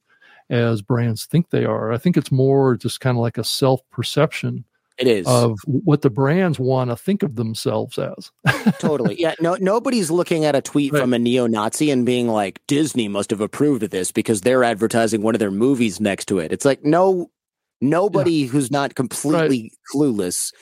as 0.50 0.82
brands 0.82 1.26
think 1.26 1.50
they 1.50 1.64
are. 1.64 1.92
I 1.92 1.98
think 1.98 2.16
it's 2.16 2.32
more 2.32 2.76
just 2.76 3.00
kind 3.00 3.16
of 3.16 3.22
like 3.22 3.38
a 3.38 3.44
self 3.44 3.80
perception 3.90 4.64
It 4.98 5.06
is. 5.08 5.26
of 5.26 5.58
what 5.66 6.02
the 6.02 6.10
brands 6.10 6.58
want 6.60 6.90
to 6.90 6.96
think 6.96 7.22
of 7.22 7.36
themselves 7.36 7.98
as. 7.98 8.30
totally. 8.78 9.20
Yeah. 9.20 9.34
No, 9.40 9.56
nobody's 9.60 10.10
looking 10.10 10.44
at 10.44 10.54
a 10.54 10.60
tweet 10.60 10.92
Right. 10.92 11.00
from 11.00 11.14
a 11.14 11.18
neo 11.18 11.46
Nazi 11.46 11.90
and 11.90 12.04
being 12.06 12.28
like, 12.28 12.60
Disney 12.66 13.08
must 13.08 13.30
have 13.30 13.40
approved 13.40 13.82
of 13.82 13.90
this 13.90 14.12
because 14.12 14.42
they're 14.42 14.64
advertising 14.64 15.22
one 15.22 15.34
of 15.34 15.38
their 15.38 15.50
movies 15.50 16.00
next 16.00 16.26
to 16.26 16.38
it. 16.38 16.52
It's 16.52 16.64
like, 16.64 16.84
no, 16.84 17.30
nobody 17.80 18.44
who's 18.44 18.70
not 18.70 18.94
completely 18.94 19.72
clueless 19.94 20.52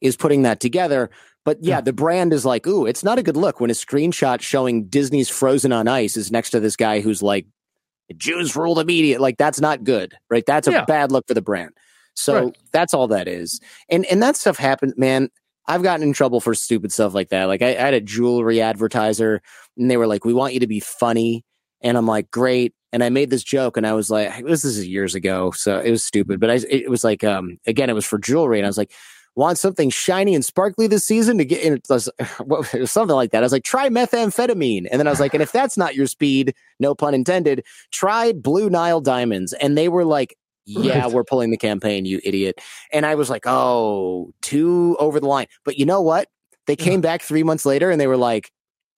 is 0.00 0.16
putting 0.16 0.42
that 0.42 0.60
together. 0.60 1.10
But 1.44 1.58
yeah, 1.62 1.76
Yeah. 1.76 1.80
the 1.80 1.92
brand 1.94 2.32
is 2.34 2.44
like, 2.44 2.66
ooh, 2.66 2.84
it's 2.86 3.02
not 3.02 3.18
a 3.18 3.22
good 3.22 3.36
look 3.36 3.58
when 3.58 3.70
a 3.70 3.74
screenshot 3.74 4.40
showing 4.42 4.84
Disney's 4.88 5.28
Frozen 5.30 5.72
on 5.72 5.88
Ice 5.88 6.16
is 6.16 6.30
next 6.30 6.50
to 6.50 6.60
this 6.60 6.76
guy 6.76 7.00
who's 7.00 7.22
like, 7.22 7.46
Jews 8.16 8.54
rule 8.54 8.74
the 8.74 8.84
media. 8.84 9.20
Like, 9.20 9.38
that's 9.38 9.60
not 9.60 9.82
good, 9.84 10.14
right? 10.30 10.44
That's 10.46 10.68
a 10.68 10.72
Yeah. 10.72 10.84
bad 10.84 11.10
look 11.12 11.26
for 11.26 11.34
the 11.34 11.42
brand. 11.42 11.70
So 12.18 12.44
Right. 12.46 12.58
that's 12.72 12.94
all 12.94 13.08
that 13.08 13.28
is. 13.28 13.60
And 13.88 14.04
and 14.06 14.22
that 14.22 14.36
stuff 14.36 14.56
happened, 14.58 14.94
man. 14.96 15.30
I've 15.66 15.82
gotten 15.82 16.02
in 16.02 16.14
trouble 16.14 16.40
for 16.40 16.54
stupid 16.54 16.92
stuff 16.92 17.12
like 17.14 17.28
that. 17.28 17.44
Like 17.44 17.60
I, 17.62 17.68
I 17.70 17.72
had 17.80 17.94
a 17.94 18.00
jewelry 18.00 18.60
advertiser 18.60 19.42
and 19.76 19.90
they 19.90 19.96
were 19.98 20.06
like, 20.06 20.24
We 20.24 20.34
want 20.34 20.54
you 20.54 20.60
to 20.60 20.66
be 20.66 20.80
funny. 20.80 21.44
And 21.82 21.96
I'm 21.96 22.06
like, 22.06 22.30
Great. 22.30 22.74
And 22.92 23.04
I 23.04 23.10
made 23.10 23.28
this 23.30 23.44
joke 23.44 23.76
and 23.76 23.86
I 23.86 23.92
was 23.92 24.08
like, 24.10 24.46
this 24.46 24.64
is 24.64 24.86
years 24.88 25.14
ago. 25.14 25.50
So 25.50 25.78
it 25.78 25.90
was 25.90 26.02
stupid. 26.02 26.40
But 26.40 26.50
I 26.50 26.54
it 26.70 26.90
was 26.90 27.04
like 27.04 27.22
um 27.24 27.58
again, 27.66 27.90
it 27.90 27.94
was 27.94 28.06
for 28.06 28.18
jewelry. 28.18 28.58
And 28.58 28.66
I 28.66 28.68
was 28.68 28.78
like, 28.78 28.92
want 29.36 29.56
something 29.58 29.88
shiny 29.88 30.34
and 30.34 30.44
sparkly 30.44 30.88
this 30.88 31.04
season 31.04 31.38
to 31.38 31.44
get 31.44 31.62
in 31.62 31.74
it 31.74 31.86
was, 31.88 32.08
it 32.18 32.80
was 32.80 32.90
something 32.90 33.14
like 33.14 33.30
that. 33.30 33.38
I 33.42 33.46
was 33.46 33.52
like, 33.52 33.62
try 33.62 33.88
methamphetamine. 33.88 34.86
And 34.90 34.98
then 34.98 35.06
I 35.06 35.10
was 35.10 35.20
like, 35.20 35.32
and 35.32 35.42
if 35.42 35.52
that's 35.52 35.76
not 35.76 35.94
your 35.94 36.06
speed, 36.06 36.54
no 36.80 36.94
pun 36.94 37.14
intended, 37.14 37.64
try 37.92 38.32
blue 38.32 38.68
Nile 38.68 39.00
diamonds. 39.00 39.52
And 39.52 39.78
they 39.78 39.88
were 39.88 40.04
like, 40.04 40.36
yeah, 40.68 41.02
Right. 41.04 41.12
we're 41.12 41.24
pulling 41.24 41.50
the 41.50 41.56
campaign, 41.56 42.04
you 42.04 42.20
idiot. 42.24 42.60
And 42.92 43.06
I 43.06 43.14
was 43.14 43.30
like, 43.30 43.44
oh, 43.46 44.32
too 44.42 44.96
over 45.00 45.18
the 45.20 45.26
line. 45.26 45.46
But 45.64 45.78
you 45.78 45.86
know 45.86 46.00
what? 46.02 46.28
They 46.66 46.76
Yeah. 46.78 46.84
came 46.84 47.00
back 47.00 47.22
three 47.22 47.42
months 47.42 47.64
later 47.64 47.90
and 47.90 48.00
they 48.00 48.06
were 48.06 48.16
like, 48.16 48.50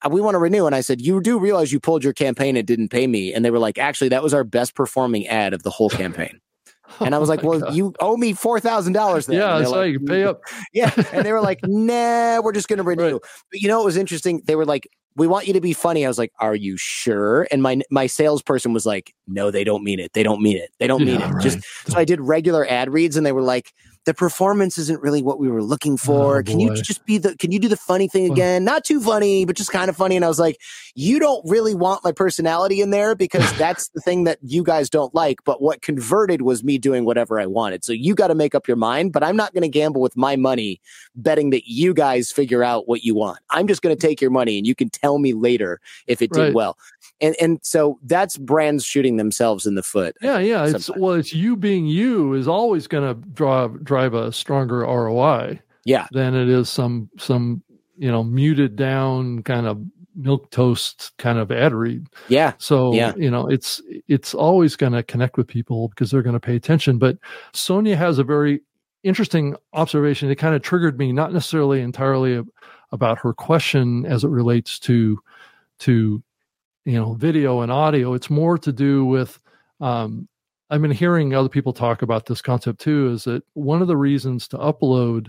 uh, 0.04 0.08
we 0.10 0.20
want 0.20 0.34
to 0.34 0.38
renew. 0.38 0.66
And 0.66 0.74
I 0.74 0.80
said, 0.80 1.00
you 1.00 1.20
do 1.20 1.38
realize 1.38 1.72
you 1.72 1.78
pulled 1.78 2.02
your 2.02 2.12
campaign 2.14 2.56
and 2.56 2.66
didn't 2.66 2.88
pay 2.88 3.06
me. 3.06 3.32
And 3.32 3.44
they 3.44 3.50
were 3.50 3.58
like, 3.58 3.78
actually, 3.78 4.08
that 4.08 4.22
was 4.22 4.34
our 4.34 4.44
best 4.44 4.74
performing 4.74 5.26
ad 5.28 5.52
of 5.52 5.62
the 5.62 5.70
whole 5.70 5.90
campaign. 5.90 6.40
And 6.98 7.14
I 7.14 7.18
oh 7.18 7.20
was 7.20 7.28
Oh 7.28 7.34
like, 7.34 7.42
my 7.44 7.48
well, 7.50 7.60
God. 7.60 7.74
you 7.74 7.94
owe 8.00 8.16
me 8.16 8.34
$4,000 8.34 9.26
then. 9.26 9.36
yeah, 9.36 9.58
that's 9.58 9.70
they're 9.70 9.78
how 9.78 9.84
you 9.84 10.00
pay 10.00 10.22
mm. 10.22 10.26
up. 10.26 10.40
yeah. 10.72 10.90
And 11.12 11.24
they 11.24 11.32
were 11.32 11.40
like, 11.50 11.60
nah, 11.62 12.40
we're 12.40 12.50
just 12.50 12.66
going 12.66 12.78
to 12.78 12.82
renew. 12.82 13.12
Right. 13.12 13.20
But 13.52 13.60
you 13.60 13.68
know, 13.68 13.80
it 13.80 13.84
was 13.84 13.96
interesting. 13.96 14.42
They 14.44 14.56
were 14.56 14.64
like, 14.64 14.88
we 15.16 15.26
want 15.26 15.46
you 15.46 15.52
to 15.52 15.60
be 15.60 15.72
funny. 15.72 16.04
I 16.04 16.08
was 16.08 16.18
like, 16.18 16.32
are 16.38 16.54
you 16.54 16.76
sure? 16.76 17.46
And 17.50 17.62
my, 17.62 17.80
my 17.90 18.06
salesperson 18.06 18.72
was 18.72 18.86
like, 18.86 19.14
no, 19.26 19.50
they 19.50 19.64
don't 19.64 19.82
mean 19.82 20.00
it. 20.00 20.12
They 20.12 20.22
don't 20.22 20.40
mean 20.40 20.56
it. 20.56 20.70
They 20.78 20.86
don't 20.86 21.04
mean 21.04 21.20
Yeah, 21.20 21.36
it. 21.36 21.42
Just 21.42 21.58
so 21.88 21.98
I 21.98 22.04
did 22.04 22.20
regular 22.20 22.66
ad 22.66 22.92
reads 22.92 23.16
and 23.16 23.26
they 23.26 23.32
were 23.32 23.42
like, 23.42 23.72
the 24.06 24.14
performance 24.14 24.78
isn't 24.78 25.02
really 25.02 25.22
what 25.22 25.38
we 25.38 25.48
were 25.48 25.62
looking 25.62 25.94
oh, 25.94 25.98
for. 25.98 26.38
Oh, 26.38 26.42
can 26.42 26.58
you 26.58 26.74
just 26.74 27.04
be 27.04 27.18
the, 27.18 27.36
can 27.36 27.52
you 27.52 27.58
do 27.58 27.68
the 27.68 27.76
funny 27.76 28.08
thing 28.08 28.24
Well- 28.24 28.32
again? 28.32 28.64
Not 28.64 28.84
too 28.84 29.00
funny, 29.00 29.44
but 29.44 29.56
just 29.56 29.72
kind 29.72 29.88
of 29.88 29.96
funny. 29.96 30.16
And 30.16 30.24
I 30.24 30.28
was 30.28 30.38
like, 30.38 30.58
you 30.94 31.18
don't 31.18 31.48
really 31.48 31.74
want 31.74 32.02
my 32.02 32.12
personality 32.12 32.80
in 32.80 32.90
there 32.90 33.14
because 33.14 33.50
that's 33.58 33.88
the 33.90 34.00
thing 34.00 34.24
that 34.24 34.38
you 34.42 34.62
guys 34.62 34.88
don't 34.88 35.14
like. 35.14 35.38
But 35.44 35.60
what 35.60 35.82
converted 35.82 36.42
was 36.42 36.64
me 36.64 36.78
doing 36.78 37.04
whatever 37.04 37.38
I 37.38 37.46
wanted. 37.46 37.84
So 37.84 37.92
you 37.92 38.14
got 38.14 38.28
to 38.28 38.34
make 38.34 38.54
up 38.54 38.66
your 38.66 38.76
mind, 38.76 39.12
but 39.12 39.22
I'm 39.22 39.36
not 39.36 39.52
going 39.52 39.62
to 39.62 39.68
gamble 39.68 40.00
with 40.00 40.16
my 40.16 40.36
money 40.36 40.80
betting 41.14 41.50
that 41.50 41.66
you 41.66 41.92
guys 41.92 42.32
figure 42.32 42.64
out 42.64 42.88
what 42.88 43.04
you 43.04 43.14
want. 43.14 43.38
I'm 43.50 43.66
just 43.66 43.82
going 43.82 43.94
to 43.94 44.00
take 44.00 44.20
your 44.20 44.30
money 44.30 44.56
and 44.58 44.66
you 44.66 44.74
can 44.74 44.88
tell 44.88 45.18
me 45.18 45.34
later 45.34 45.80
if 46.06 46.22
it 46.22 46.32
did 46.32 46.54
well. 46.54 46.76
And, 47.20 47.36
and 47.40 47.58
so 47.62 47.98
that's 48.04 48.36
brands 48.38 48.84
shooting 48.84 49.16
themselves 49.16 49.66
in 49.66 49.74
the 49.74 49.82
foot. 49.82 50.16
Yeah, 50.22 50.38
yeah. 50.38 50.66
It's 50.66 50.88
well, 50.96 51.12
it's 51.14 51.32
you 51.34 51.56
being 51.56 51.86
you 51.86 52.32
is 52.34 52.48
always 52.48 52.86
going 52.86 53.06
to 53.06 53.28
drive 53.30 53.84
drive 53.84 54.14
a 54.14 54.32
stronger 54.32 54.78
ROI 54.80 55.60
Yeah. 55.84 56.06
than 56.12 56.34
it 56.34 56.48
is 56.48 56.68
some 56.70 57.10
some 57.18 57.62
you 57.98 58.10
know 58.10 58.24
muted 58.24 58.76
down 58.76 59.42
kind 59.42 59.66
of 59.66 59.82
milk 60.16 60.50
toast 60.50 61.12
kind 61.18 61.38
of 61.38 61.52
ad 61.52 61.72
read. 61.74 62.06
Yeah. 62.28 62.54
So 62.58 62.92
Yeah. 62.94 63.14
you 63.16 63.30
know, 63.30 63.46
it's 63.46 63.80
it's 64.08 64.34
always 64.34 64.74
going 64.76 64.92
to 64.92 65.02
connect 65.02 65.36
with 65.36 65.46
people 65.46 65.88
because 65.88 66.10
they're 66.10 66.22
going 66.22 66.32
to 66.34 66.40
pay 66.40 66.56
attention. 66.56 66.98
But 66.98 67.18
Sonia 67.52 67.96
has 67.96 68.18
a 68.18 68.24
very 68.24 68.60
interesting 69.02 69.56
observation. 69.72 70.30
It 70.30 70.36
kind 70.36 70.54
of 70.54 70.62
triggered 70.62 70.98
me, 70.98 71.12
not 71.12 71.32
necessarily 71.32 71.80
entirely 71.80 72.36
ab- 72.38 72.48
about 72.92 73.18
her 73.18 73.32
question 73.32 74.04
as 74.06 74.24
it 74.24 74.28
relates 74.28 74.78
to 74.80 75.18
to 75.80 76.22
you 76.84 76.94
know 76.94 77.14
video 77.14 77.60
and 77.60 77.70
audio. 77.72 78.14
It's 78.14 78.30
more 78.30 78.58
to 78.58 78.72
do 78.72 79.04
with 79.04 79.38
um, 79.80 80.28
I've 80.70 80.82
been 80.82 80.90
hearing 80.90 81.34
other 81.34 81.48
people 81.48 81.72
talk 81.72 82.02
about 82.02 82.26
this 82.26 82.42
concept 82.42 82.80
too. 82.80 83.10
Is 83.10 83.24
that 83.24 83.42
one 83.54 83.82
of 83.82 83.88
the 83.88 83.96
reasons 83.96 84.46
to 84.48 84.58
upload 84.58 85.28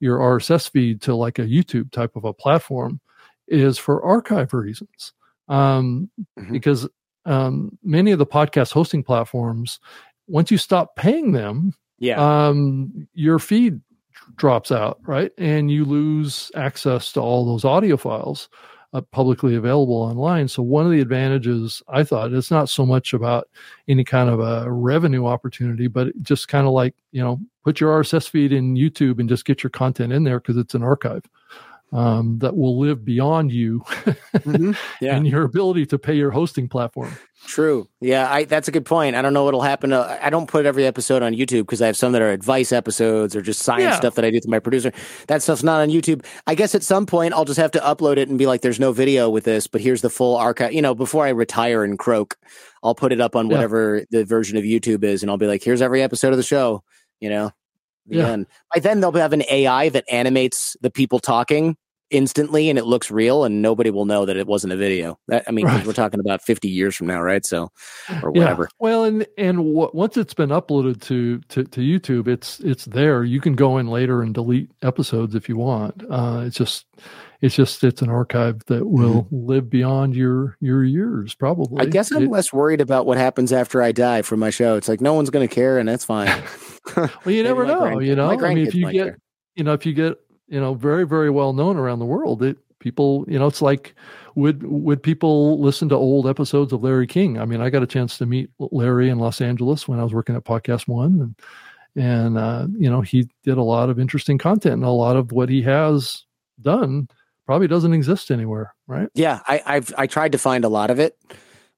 your 0.00 0.18
RSS 0.18 0.68
feed 0.70 1.00
to 1.02 1.14
like 1.14 1.38
a 1.38 1.42
YouTube 1.46 1.90
type 1.92 2.16
of 2.16 2.24
a 2.24 2.32
platform 2.32 3.00
is 3.48 3.78
for 3.78 4.04
archive 4.04 4.52
reasons. 4.52 5.12
Um, 5.48 6.10
Mhm. 6.38 6.52
Because 6.52 6.88
um, 7.24 7.78
many 7.84 8.10
of 8.10 8.18
the 8.18 8.26
podcast 8.26 8.72
hosting 8.72 9.04
platforms, 9.04 9.78
once 10.26 10.50
you 10.50 10.58
stop 10.58 10.96
paying 10.96 11.30
them, 11.32 11.72
Yeah. 11.98 12.48
um, 12.48 13.06
your 13.14 13.38
feed 13.38 13.80
drops 14.36 14.72
out, 14.72 14.98
right? 15.06 15.30
And 15.38 15.70
you 15.70 15.84
lose 15.84 16.50
access 16.56 17.12
to 17.12 17.20
all 17.20 17.44
those 17.46 17.64
audio 17.64 17.96
files 17.96 18.48
uh, 18.92 19.00
publicly 19.00 19.54
available 19.54 19.96
online. 19.96 20.48
So 20.48 20.62
one 20.62 20.84
of 20.84 20.92
the 20.92 21.00
advantages 21.00 21.82
I 21.88 22.04
thought 22.04 22.32
it's 22.32 22.50
not 22.50 22.68
so 22.68 22.84
much 22.84 23.12
about 23.12 23.48
any 23.88 24.04
kind 24.04 24.28
of 24.28 24.40
a 24.40 24.70
revenue 24.70 25.26
opportunity, 25.26 25.86
but 25.86 26.08
just 26.22 26.48
kind 26.48 26.66
of 26.66 26.72
like 26.72 26.94
you 27.10 27.22
know 27.22 27.40
put 27.64 27.80
your 27.80 28.02
RSS 28.02 28.28
feed 28.28 28.52
in 28.52 28.74
YouTube 28.74 29.18
and 29.20 29.28
just 29.28 29.44
get 29.44 29.62
your 29.62 29.70
content 29.70 30.12
in 30.12 30.24
there 30.24 30.40
because 30.40 30.56
it's 30.56 30.74
an 30.74 30.82
archive 30.82 31.22
um, 31.92 32.38
that 32.38 32.56
will 32.56 32.78
live 32.78 33.04
beyond 33.04 33.52
you 33.52 33.80
Mhm. 34.34 34.76
Yeah. 35.00 35.16
and 35.16 35.26
your 35.26 35.42
ability 35.42 35.84
to 35.86 35.98
pay 35.98 36.14
your 36.14 36.30
hosting 36.30 36.68
platform. 36.68 37.12
True. 37.46 37.88
Yeah, 38.00 38.32
I, 38.32 38.44
that's 38.44 38.68
a 38.68 38.70
good 38.70 38.84
point. 38.86 39.14
I 39.16 39.20
don't 39.22 39.34
know 39.34 39.44
what'll 39.44 39.60
happen. 39.62 39.90
To, 39.90 40.18
I 40.24 40.30
don't 40.30 40.46
put 40.48 40.64
every 40.64 40.86
episode 40.86 41.22
on 41.22 41.32
YouTube 41.34 41.62
because 41.62 41.82
I 41.82 41.86
have 41.86 41.96
some 41.96 42.12
that 42.12 42.22
are 42.22 42.30
advice 42.30 42.72
episodes 42.72 43.34
or 43.36 43.42
just 43.42 43.60
science 43.62 43.82
Yeah. 43.82 43.96
stuff 43.96 44.14
that 44.14 44.24
I 44.24 44.30
do 44.30 44.36
with 44.36 44.48
my 44.48 44.58
producer. 44.60 44.92
That 45.26 45.42
stuff's 45.42 45.62
not 45.64 45.80
on 45.80 45.88
YouTube. 45.88 46.24
I 46.46 46.54
guess 46.54 46.74
at 46.74 46.82
some 46.84 47.04
point 47.04 47.34
I'll 47.34 47.44
just 47.44 47.58
have 47.58 47.72
to 47.72 47.80
upload 47.80 48.16
it 48.16 48.28
and 48.28 48.38
be 48.38 48.46
like, 48.46 48.60
"There's 48.62 48.80
no 48.80 48.92
video 48.92 49.28
with 49.28 49.44
this, 49.44 49.66
but 49.66 49.80
here's 49.80 50.00
the 50.02 50.10
full 50.10 50.36
archive." 50.36 50.72
You 50.72 50.82
know, 50.82 50.94
before 50.94 51.26
I 51.26 51.30
retire 51.30 51.82
and 51.84 51.98
croak, 51.98 52.36
I'll 52.82 52.94
put 52.94 53.12
it 53.12 53.20
up 53.20 53.34
on 53.36 53.48
Yeah. 53.50 53.56
whatever 53.56 54.04
the 54.10 54.24
version 54.24 54.56
of 54.56 54.62
YouTube 54.64 55.02
is, 55.04 55.22
and 55.22 55.30
I'll 55.30 55.36
be 55.36 55.46
like, 55.48 55.62
"Here's 55.64 55.82
every 55.82 56.00
episode 56.02 56.30
of 56.30 56.36
the 56.36 56.42
show." 56.44 56.82
You 57.20 57.28
know. 57.28 57.50
The 58.06 58.16
Yeah. 58.16 58.30
end. 58.30 58.46
By 58.74 58.80
then 58.80 59.00
they'll 59.00 59.12
have 59.12 59.32
an 59.32 59.44
AI 59.48 59.88
that 59.90 60.04
animates 60.10 60.76
the 60.80 60.90
people 60.90 61.20
talking 61.20 61.76
instantly, 62.12 62.68
and 62.70 62.78
it 62.78 62.84
looks 62.84 63.10
real, 63.10 63.44
and 63.44 63.62
nobody 63.62 63.90
will 63.90 64.04
know 64.04 64.24
that 64.26 64.36
it 64.36 64.46
wasn't 64.46 64.72
a 64.72 64.76
video. 64.76 65.18
That 65.28 65.44
I 65.48 65.50
mean, 65.50 65.66
Right. 65.66 65.84
we're 65.86 65.92
talking 65.92 66.20
about 66.20 66.42
50 66.42 66.68
years 66.68 66.94
from 66.94 67.06
now, 67.08 67.20
right? 67.22 67.44
So, 67.44 67.70
or 68.22 68.32
Yeah. 68.34 68.40
whatever. 68.42 68.68
Well, 68.78 69.04
and 69.04 69.26
and 69.38 69.58
w- 69.58 69.90
once 69.92 70.16
it's 70.16 70.34
been 70.34 70.50
uploaded 70.50 71.00
to, 71.02 71.38
to 71.48 71.64
to 71.64 71.80
YouTube, 71.80 72.28
it's 72.28 72.60
it's 72.60 72.84
there. 72.84 73.24
You 73.24 73.40
can 73.40 73.54
go 73.54 73.78
in 73.78 73.88
later 73.88 74.22
and 74.22 74.32
delete 74.34 74.70
episodes 74.82 75.34
if 75.34 75.48
you 75.48 75.56
want. 75.56 76.02
Uh, 76.10 76.44
it's 76.46 76.56
just 76.56 76.86
it's 77.40 77.56
just 77.56 77.82
it's 77.82 78.02
an 78.02 78.08
archive 78.08 78.64
that 78.66 78.86
will 78.86 79.26
live 79.32 79.68
beyond 79.70 80.14
your 80.14 80.56
your 80.60 80.84
years, 80.84 81.34
probably. 81.34 81.78
Mm-hmm. 81.78 81.88
I 81.88 81.90
guess 81.90 82.12
I'm 82.12 82.24
It- 82.24 82.30
less 82.30 82.52
worried 82.52 82.80
about 82.80 83.06
what 83.06 83.18
happens 83.18 83.52
after 83.52 83.82
I 83.82 83.92
die 83.92 84.22
for 84.22 84.36
my 84.36 84.50
show. 84.50 84.76
It's 84.76 84.88
like 84.88 85.00
no 85.00 85.14
one's 85.14 85.30
going 85.30 85.48
to 85.48 85.52
care, 85.52 85.78
and 85.78 85.88
that's 85.88 86.04
fine. 86.04 86.28
well, 86.96 87.10
you 87.26 87.42
never 87.44 87.66
know. 87.66 87.80
grandkids- 87.82 88.06
You 88.06 88.14
know, 88.16 88.30
I 88.30 88.54
mean, 88.54 88.66
if 88.66 88.74
you 88.74 88.90
get 88.92 89.04
care. 89.06 89.18
you 89.56 89.64
know 89.64 89.72
if 89.72 89.84
you 89.86 89.92
get 89.92 90.18
you 90.52 90.60
know 90.60 90.74
very 90.74 91.06
very 91.06 91.30
well 91.30 91.54
known 91.54 91.76
around 91.76 91.98
the 91.98 92.04
world, 92.04 92.42
it 92.42 92.58
people 92.78 93.24
you 93.26 93.38
know 93.38 93.46
it's 93.46 93.62
like 93.62 93.94
would 94.34 94.62
would 94.64 95.02
people 95.02 95.60
listen 95.60 95.88
to 95.88 95.94
old 95.94 96.28
episodes 96.28 96.72
of 96.72 96.82
Larry 96.82 97.06
King? 97.06 97.38
I 97.38 97.46
mean, 97.46 97.62
I 97.62 97.70
got 97.70 97.82
a 97.82 97.86
chance 97.86 98.18
to 98.18 98.26
meet 98.26 98.50
Larry 98.58 99.08
in 99.08 99.18
Los 99.18 99.40
Angeles 99.40 99.88
when 99.88 99.98
I 99.98 100.04
was 100.04 100.12
working 100.12 100.36
at 100.36 100.44
PodcastOne, 100.44 101.22
and 101.22 101.34
and 101.96 102.38
uh, 102.38 102.66
you 102.78 102.90
know 102.90 103.00
he 103.00 103.28
did 103.44 103.56
a 103.56 103.62
lot 103.62 103.88
of 103.88 103.98
interesting 103.98 104.36
content, 104.36 104.74
and 104.74 104.84
a 104.84 104.90
lot 104.90 105.16
of 105.16 105.32
what 105.32 105.48
he 105.48 105.62
has 105.62 106.24
done 106.60 107.08
probably 107.46 107.66
doesn't 107.66 107.94
exist 107.94 108.30
anywhere, 108.30 108.74
right? 108.86 109.08
Yeah, 109.14 109.40
I, 109.46 109.62
I've 109.64 109.94
I 109.96 110.06
tried 110.06 110.32
to 110.32 110.38
find 110.38 110.64
a 110.64 110.68
lot 110.68 110.90
of 110.90 110.98
it 110.98 111.16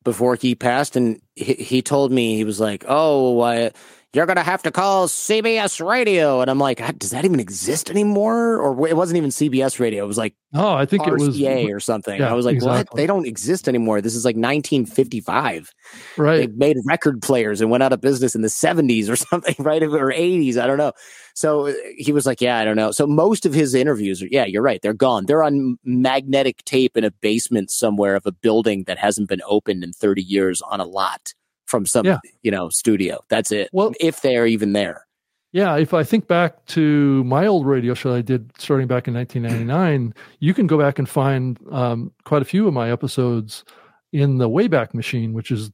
before 0.03 0.35
he 0.35 0.57
passed, 0.57 0.97
and 0.97 1.21
he, 1.37 1.55
he 1.55 1.83
told 1.83 2.11
me 2.11 2.37
he 2.37 2.45
was 2.45 2.59
like, 2.59 2.85
"Oh, 2.89 3.41
I, 3.41 3.71
you're 4.15 4.27
gonna 4.27 4.43
have 4.43 4.63
to 4.63 4.71
call 4.71 5.09
CBS 5.09 5.85
Radio," 5.85 6.41
and 6.41 6.51
I'm 6.51 6.59
like, 6.59 6.81
"Ah, 6.83 6.93
"Does 6.97 7.11
that 7.11 7.25
even 7.25 7.41
exist 7.41 7.91
anymore?" 7.91 8.57
Or 8.61 8.87
it 8.89 8.97
wasn't 8.97 9.17
even 9.19 9.31
CBS 9.31 9.79
Radio; 9.81 10.05
it 10.05 10.07
was 10.09 10.19
like 10.19 10.35
Oh, 10.57 10.75
I 10.75 10.87
think 10.87 11.07
it 11.07 11.13
was 11.13 11.37
RCA 11.37 11.75
or 11.75 11.81
something. 11.81 12.21
yeah, 12.21 12.31
I 12.31 12.35
was 12.35 12.47
like, 12.47 12.63
"What? 12.63 12.89
They 12.95 13.07
don't 13.09 13.27
exist 13.27 13.69
anymore. 13.69 14.01
This 14.01 14.15
is 14.15 14.25
like 14.25 14.37
1955. 14.37 15.73
Right. 16.17 16.37
They 16.37 16.47
made 16.47 16.77
record 16.85 17.23
players 17.23 17.61
and 17.61 17.71
went 17.71 17.83
out 17.83 17.93
of 17.93 18.01
business 18.01 18.35
in 18.35 18.43
the 18.43 18.49
70s 18.49 19.09
or 19.09 19.17
something, 19.31 19.57
right? 19.59 19.83
Or 19.83 20.13
80s. 20.13 20.57
I 20.57 20.67
don't 20.67 20.79
know. 20.79 20.93
So 21.35 21.69
uh, 21.69 21.73
he 21.97 22.13
was 22.13 22.27
like, 22.27 22.41
Yeah, 22.41 22.59
I 22.59 22.65
don't 22.65 22.77
know. 22.77 22.93
So 22.93 23.07
most 23.07 23.47
of 23.47 23.53
his 23.55 23.75
interviews 23.75 24.23
are, 24.23 24.29
yeah, 24.31 24.45
you're 24.45 24.63
right. 24.63 24.81
They're 24.81 24.95
gone. 24.95 25.27
They're 25.27 25.43
on 25.43 25.77
magnetic 25.85 26.65
tape 26.65 26.97
in 26.97 27.05
a 27.05 27.11
basement 27.11 27.71
somewhere 27.71 28.15
of 28.15 28.27
a 28.27 28.33
building 28.33 28.85
that 28.85 28.99
hasn't 28.99 29.29
been 29.29 29.43
opened 29.47 29.83
in 29.83 29.93
30 29.93 30.23
years 30.23 30.63
on 30.63 30.81
a 30.81 30.85
lot 30.85 31.35
from 31.67 31.87
some, 31.87 32.05
Yeah. 32.07 32.19
you 32.43 32.51
know, 32.51 32.69
studio. 32.69 33.23
That's 33.29 33.51
it. 33.53 33.69
Well- 33.73 33.93
if 34.01 34.21
they're 34.23 34.47
even 34.47 34.73
there. 34.73 35.07
Yeah, 35.53 35.77
if 35.77 35.95
I 35.95 36.03
think 36.03 36.27
back 36.27 36.65
to 36.67 37.23
my 37.25 37.47
old 37.47 37.65
radio 37.65 37.95
show 37.95 38.13
I 38.13 38.23
did 38.23 38.51
starting 38.59 38.89
back 38.89 39.07
in 39.07 39.15
1999, 39.15 40.13
you 40.41 40.53
can 40.53 40.67
go 40.67 40.77
back 40.77 40.99
and 40.99 41.09
find 41.09 41.59
um, 41.71 42.11
quite 42.25 42.43
a 42.43 42.45
few 42.45 42.67
of 42.67 42.75
my 42.75 42.91
episodes 42.91 43.65
in 44.13 44.39
the 44.39 44.49
Wayback 44.49 44.95
Machine, 44.95 45.33
which 45.33 45.53
is 45.53 45.71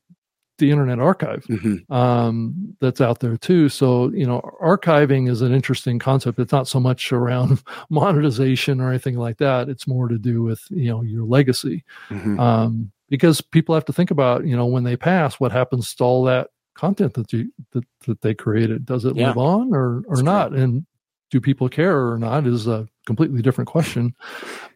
the 0.58 0.70
Internet 0.70 0.98
Archive 0.98 1.46
Mhm. 1.48 1.90
um, 1.90 2.76
that's 2.82 3.00
out 3.00 3.20
there 3.20 3.38
too. 3.38 3.70
So, 3.70 4.10
you 4.10 4.26
know, 4.26 4.42
archiving 4.62 5.30
is 5.30 5.40
an 5.40 5.54
interesting 5.54 5.98
concept. 5.98 6.38
It's 6.38 6.52
not 6.52 6.68
so 6.68 6.78
much 6.78 7.10
around 7.10 7.62
monetization 7.90 8.82
or 8.82 8.90
anything 8.90 9.16
like 9.16 9.38
that. 9.38 9.70
It's 9.70 9.86
more 9.88 10.08
to 10.08 10.18
do 10.18 10.42
with, 10.42 10.60
you 10.68 10.90
know, 10.90 11.00
your 11.00 11.24
legacy 11.24 11.84
Mhm. 12.10 12.38
um, 12.38 12.92
because 13.10 13.40
people 13.42 13.74
have 13.74 13.84
to 13.84 13.92
think 13.92 14.10
about 14.10 14.46
you 14.46 14.56
know 14.56 14.66
when 14.66 14.84
they 14.84 14.96
pass 14.96 15.38
what 15.38 15.52
happens 15.52 15.94
to 15.96 16.04
all 16.04 16.24
that 16.24 16.48
content 16.74 17.12
that 17.14 17.30
you 17.32 17.52
that, 17.72 17.84
that 18.06 18.20
they 18.22 18.34
created? 18.34 18.86
Does 18.86 19.04
it 19.04 19.16
Yeah. 19.16 19.28
live 19.28 19.38
on 19.38 19.74
or 19.74 20.02
or 20.06 20.16
That's 20.16 20.22
not? 20.24 20.52
and 20.54 20.86
do 21.30 21.40
people 21.40 21.68
care 21.68 22.08
or 22.10 22.18
not 22.18 22.46
is 22.46 22.66
a 22.66 22.88
completely 23.06 23.42
different 23.42 23.68
question. 23.68 24.14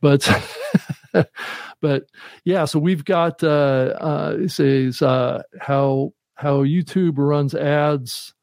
But 0.01 0.29
but 1.81 2.05
yeah 2.45 2.65
so 2.65 2.79
we've 2.79 3.05
got 3.05 3.43
uh 3.43 3.95
uh 4.01 4.37
it 4.41 4.51
says 4.51 5.01
uh 5.03 5.43
how 5.61 6.13
how 6.37 6.65
youtube 6.65 7.15
runs 7.17 7.55
ads 7.55 8.35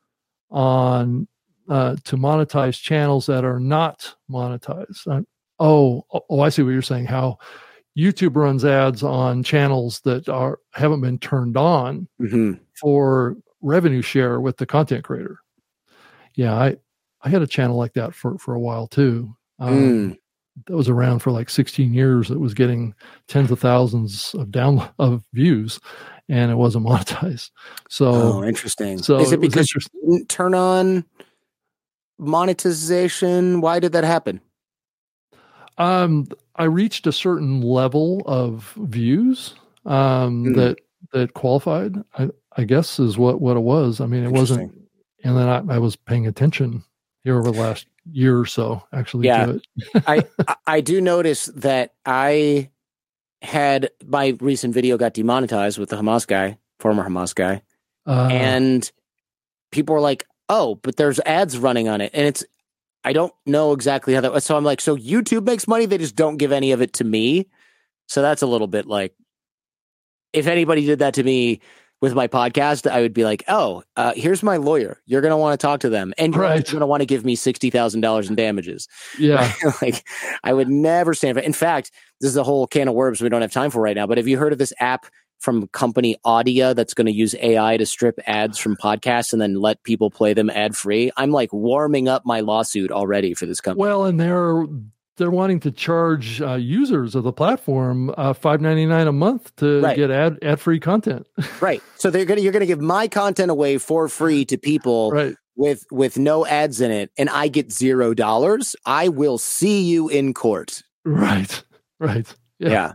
on 0.50 1.28
uh 1.70 1.96
to 2.06 2.18
monetize 2.18 2.82
channels 2.82 3.26
that 3.26 3.44
are 3.46 3.60
not 3.60 4.16
monetized. 4.30 5.08
Uh, 5.08 5.22
oh 5.60 6.06
oh 6.30 6.40
i 6.42 6.50
see 6.50 6.64
what 6.64 6.72
you're 6.72 6.82
saying. 6.82 7.06
How 7.06 7.38
YouTube 7.98 8.36
runs 8.36 8.64
ads 8.66 9.04
on 9.04 9.44
channels 9.44 10.00
that 10.06 10.30
are 10.30 10.60
haven't 10.74 11.02
been 11.02 11.20
turned 11.20 11.58
on 11.58 12.08
Mhm. 12.22 12.60
for 12.80 13.36
revenue 13.62 14.02
share 14.02 14.40
with 14.40 14.58
the 14.58 14.66
content 14.66 15.04
creator. 15.04 15.40
Yeah, 16.36 16.56
I 16.56 16.78
I 17.24 17.30
had 17.30 17.42
a 17.42 17.48
channel 17.48 17.76
like 17.78 17.94
that 17.94 18.16
for 18.16 18.38
for 18.38 18.54
a 18.56 18.60
while 18.60 18.88
too. 18.88 19.36
Um, 19.60 19.74
Mm. 19.78 20.18
that 20.68 20.76
was 20.76 20.90
around 20.90 21.20
for 21.20 21.32
like 21.32 21.50
16 21.50 21.94
years 21.94 22.28
that 22.30 22.40
was 22.40 22.54
getting 22.54 22.94
tens 23.28 23.52
of 23.52 23.60
thousands 23.60 24.34
of 24.36 24.52
down 24.52 24.88
of 25.00 25.24
views 25.34 25.80
and 26.30 26.52
it 26.52 26.56
wasn't 26.56 26.86
monetized 26.88 27.52
so 27.90 28.12
oh 28.12 28.44
interesting 28.44 28.98
so 28.98 29.20
is 29.20 29.32
it 29.32 29.40
because 29.40 29.74
you 29.74 29.80
didn't 30.12 30.28
turn 30.30 30.54
on 30.54 31.06
monetization 32.20 33.62
why 33.62 33.80
did 33.80 33.94
that 33.94 34.04
happen 34.04 34.42
um 35.82 36.28
i 36.56 36.64
reached 36.64 37.08
a 37.08 37.12
certain 37.12 37.62
level 37.62 38.22
of 38.26 38.74
views 38.78 39.56
um 39.86 40.46
Mm. 40.46 40.56
that 40.56 40.78
that 41.14 41.34
qualified 41.34 41.96
i 42.18 42.30
i 42.58 42.64
guess 42.64 43.00
is 43.00 43.18
what 43.18 43.42
what 43.42 43.58
it 43.58 43.62
was. 43.62 44.00
I 44.00 44.06
mean 44.06 44.24
it 44.24 44.32
wasn't 44.32 44.72
and 45.24 45.38
then 45.38 45.48
I, 45.48 45.76
I 45.76 45.78
was 45.80 45.96
paying 45.96 46.28
attention 46.28 46.84
here 47.24 47.38
over 47.40 47.52
the 47.52 47.60
last 47.68 47.86
year 48.12 48.38
or 48.40 48.46
so 48.46 48.84
actually 48.94 49.28
Yeah. 49.28 49.46
to 49.48 49.52
it. 49.56 49.64
I 50.08 50.26
I- 50.48 50.56
I 50.68 50.82
do 50.82 51.02
notice 51.02 51.46
that 51.56 51.94
I 52.06 52.70
had 53.42 53.90
my 54.06 54.38
recent 54.40 54.74
video 54.74 54.98
got 54.98 55.14
demonetized 55.14 55.78
with 55.80 55.90
the 55.90 55.96
Hamas 55.98 56.28
guy, 56.28 56.58
former 56.80 57.04
Hamas 57.08 57.34
guy, 57.34 57.64
uh, 58.06 58.30
and 58.32 58.92
people 59.72 59.96
were 59.96 60.02
like, 60.02 60.26
"Oh, 60.48 60.76
but 60.76 60.96
there's 60.96 61.20
ads 61.22 61.58
running 61.58 61.88
on 61.90 62.02
it," 62.02 62.12
and 62.14 62.28
it's 62.28 62.44
I 63.04 63.14
don't 63.14 63.34
know 63.46 63.72
exactly 63.74 64.14
how 64.14 64.22
that. 64.22 64.44
So 64.44 64.56
I'm 64.56 64.64
like, 64.64 64.82
so 64.82 64.96
YouTube 64.96 65.46
makes 65.46 65.68
money, 65.68 65.86
they 65.86 65.98
just 65.98 66.16
don't 66.16 66.38
give 66.38 66.52
any 66.52 66.72
of 66.72 66.82
it 66.82 66.94
to 66.94 67.04
me. 67.04 67.48
So 68.08 68.22
that's 68.22 68.42
a 68.42 68.48
little 68.48 68.68
bit 68.68 68.86
like, 68.86 69.14
if 70.34 70.48
anybody 70.48 70.86
did 70.86 71.00
that 71.00 71.14
to 71.16 71.24
me 71.24 71.60
with 72.02 72.14
my 72.14 72.28
podcast, 72.28 72.90
I 72.90 73.02
would 73.02 73.14
be 73.14 73.24
like, 73.26 73.44
"Oh, 73.48 73.84
uh, 73.96 74.14
here's 74.16 74.42
my 74.42 74.58
lawyer. 74.58 74.98
You're 75.06 75.22
gonna 75.22 75.38
want 75.38 75.60
to 75.60 75.66
talk 75.66 75.82
to 75.82 75.90
them, 75.90 76.14
and 76.18 76.34
you're 76.34 76.44
Right. 76.44 76.66
gonna 76.68 76.88
want 76.88 77.02
to 77.02 77.06
give 77.06 77.24
me 77.26 77.36
sixty 77.36 77.70
thousand 77.70 78.02
dollars 78.02 78.30
in 78.30 78.36
damages." 78.36 78.88
yeah 79.20 79.52
like 79.82 80.04
I 80.44 80.54
would 80.54 80.70
never 80.70 81.14
stand 81.14 81.36
for 81.36 81.40
it. 81.42 81.46
In 81.46 81.54
fact, 81.54 81.92
this 82.22 82.30
is 82.30 82.38
a 82.38 82.44
whole 82.44 82.66
can 82.66 82.88
of 82.88 82.96
worms 82.96 83.22
we 83.22 83.30
don't 83.30 83.42
have 83.42 83.52
time 83.52 83.72
for 83.72 83.82
right 83.82 83.96
now. 83.96 84.08
But 84.08 84.18
have 84.18 84.28
you 84.28 84.38
heard 84.38 84.54
of 84.54 84.58
this 84.60 84.74
app 84.80 85.06
from 85.42 85.68
company 85.70 86.16
Auddia 86.26 86.76
that's 86.76 86.94
going 86.94 87.08
to 87.08 87.12
use 87.14 87.36
AI 87.42 87.76
to 87.78 87.86
strip 87.86 88.20
ads 88.28 88.58
from 88.58 88.78
podcasts 88.78 89.34
and 89.34 89.42
then 89.42 89.56
let 89.56 89.84
people 89.84 90.10
play 90.10 90.34
them 90.34 90.50
ad 90.50 90.76
free? 90.78 91.12
I'm 91.18 91.32
like 91.32 91.52
warming 91.52 92.08
up 92.08 92.26
my 92.26 92.40
lawsuit 92.40 92.92
already 92.92 93.34
for 93.34 93.46
this 93.46 93.60
company. 93.60 93.82
Well, 93.82 94.06
and 94.06 94.20
they're 94.20 94.66
they're 95.18 95.30
wanting 95.32 95.60
to 95.60 95.72
charge 95.72 96.42
uh, 96.42 96.54
users 96.56 97.14
of 97.16 97.24
the 97.24 97.34
platform 97.34 98.14
uh, 98.18 98.34
five 98.34 98.62
ninety 98.62 98.86
nine 98.86 99.08
a 99.08 99.12
month 99.12 99.56
to 99.58 99.82
Right. 99.82 99.96
get 99.98 100.10
ad 100.10 100.40
ad 100.42 100.60
free 100.60 100.80
content. 100.80 101.28
right. 101.62 101.82
So 101.98 102.10
they're 102.10 102.26
gonna 102.26 102.42
you're 102.42 102.54
gonna 102.54 102.66
give 102.66 102.82
my 102.82 103.08
content 103.08 103.52
away 103.52 103.78
for 103.78 104.08
free 104.08 104.46
to 104.46 104.58
people 104.58 105.12
right. 105.12 105.36
with 105.56 105.86
with 105.92 106.18
no 106.18 106.46
ads 106.46 106.82
in 106.82 106.92
it, 106.92 107.12
and 107.18 107.30
I 107.30 107.50
get 107.50 107.72
zero 107.72 108.14
dollars. 108.14 108.76
I 108.86 109.10
will 109.10 109.38
see 109.38 109.82
you 109.84 110.08
in 110.08 110.34
court. 110.34 110.82
Right. 111.04 111.64
Right. 112.00 112.34
Yeah. 112.60 112.94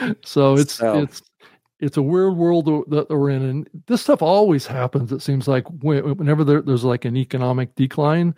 Yeah. 0.00 0.12
So 0.24 0.54
it's 0.54 0.74
So- 0.74 1.02
it's 1.02 1.22
it's 1.80 1.96
a 1.96 2.02
weird 2.02 2.36
world 2.36 2.66
that 2.90 3.06
we're 3.10 3.30
in, 3.30 3.42
and 3.42 3.70
this 3.86 4.02
stuff 4.02 4.22
always 4.22 4.66
happens. 4.66 5.12
It 5.12 5.22
seems 5.22 5.46
like 5.46 5.64
whenever 5.82 6.44
there, 6.44 6.62
there's 6.62 6.84
like 6.84 7.04
an 7.04 7.16
economic 7.16 7.74
decline, 7.74 8.34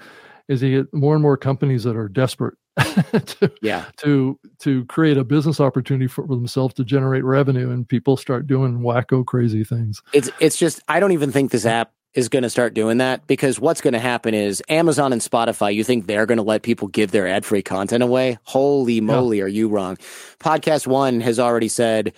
is 0.48 0.62
you 0.62 0.82
get 0.82 0.94
more 0.94 1.14
and 1.14 1.22
more 1.22 1.36
companies 1.36 1.84
that 1.84 1.96
are 1.96 2.08
desperate 2.08 2.54
to 2.78 3.52
Yeah. 3.62 3.84
to 3.98 4.38
to 4.60 4.84
create 4.86 5.16
a 5.16 5.24
business 5.24 5.60
opportunity 5.60 6.06
for 6.06 6.26
themselves 6.26 6.74
to 6.74 6.84
generate 6.84 7.24
revenue, 7.24 7.70
and 7.70 7.88
people 7.88 8.16
start 8.16 8.46
doing 8.46 8.80
wacko 8.80 9.24
crazy 9.24 9.62
things. 9.64 10.02
It's 10.12 10.30
it's 10.40 10.56
just 10.56 10.80
I 10.88 10.98
don't 11.00 11.12
even 11.12 11.30
think 11.30 11.50
this 11.50 11.66
app 11.66 11.92
is 12.14 12.28
going 12.28 12.42
to 12.42 12.50
start 12.50 12.72
doing 12.74 12.98
that 12.98 13.24
because 13.26 13.60
what's 13.60 13.80
going 13.82 13.92
to 13.92 14.00
happen 14.00 14.32
is 14.34 14.62
Amazon 14.68 15.12
and 15.12 15.22
Spotify. 15.22 15.74
You 15.74 15.84
think 15.84 16.06
they're 16.06 16.26
going 16.26 16.38
to 16.38 16.42
let 16.42 16.62
people 16.62 16.88
give 16.88 17.10
their 17.10 17.28
ad 17.28 17.44
free 17.44 17.62
content 17.62 18.02
away? 18.02 18.38
Holy 18.44 19.00
moly, 19.00 19.40
are 19.42 19.46
you 19.48 19.68
wrong? 19.68 19.96
PodcastOne 20.40 21.20
has 21.22 21.38
already 21.38 21.68
said 21.68 22.12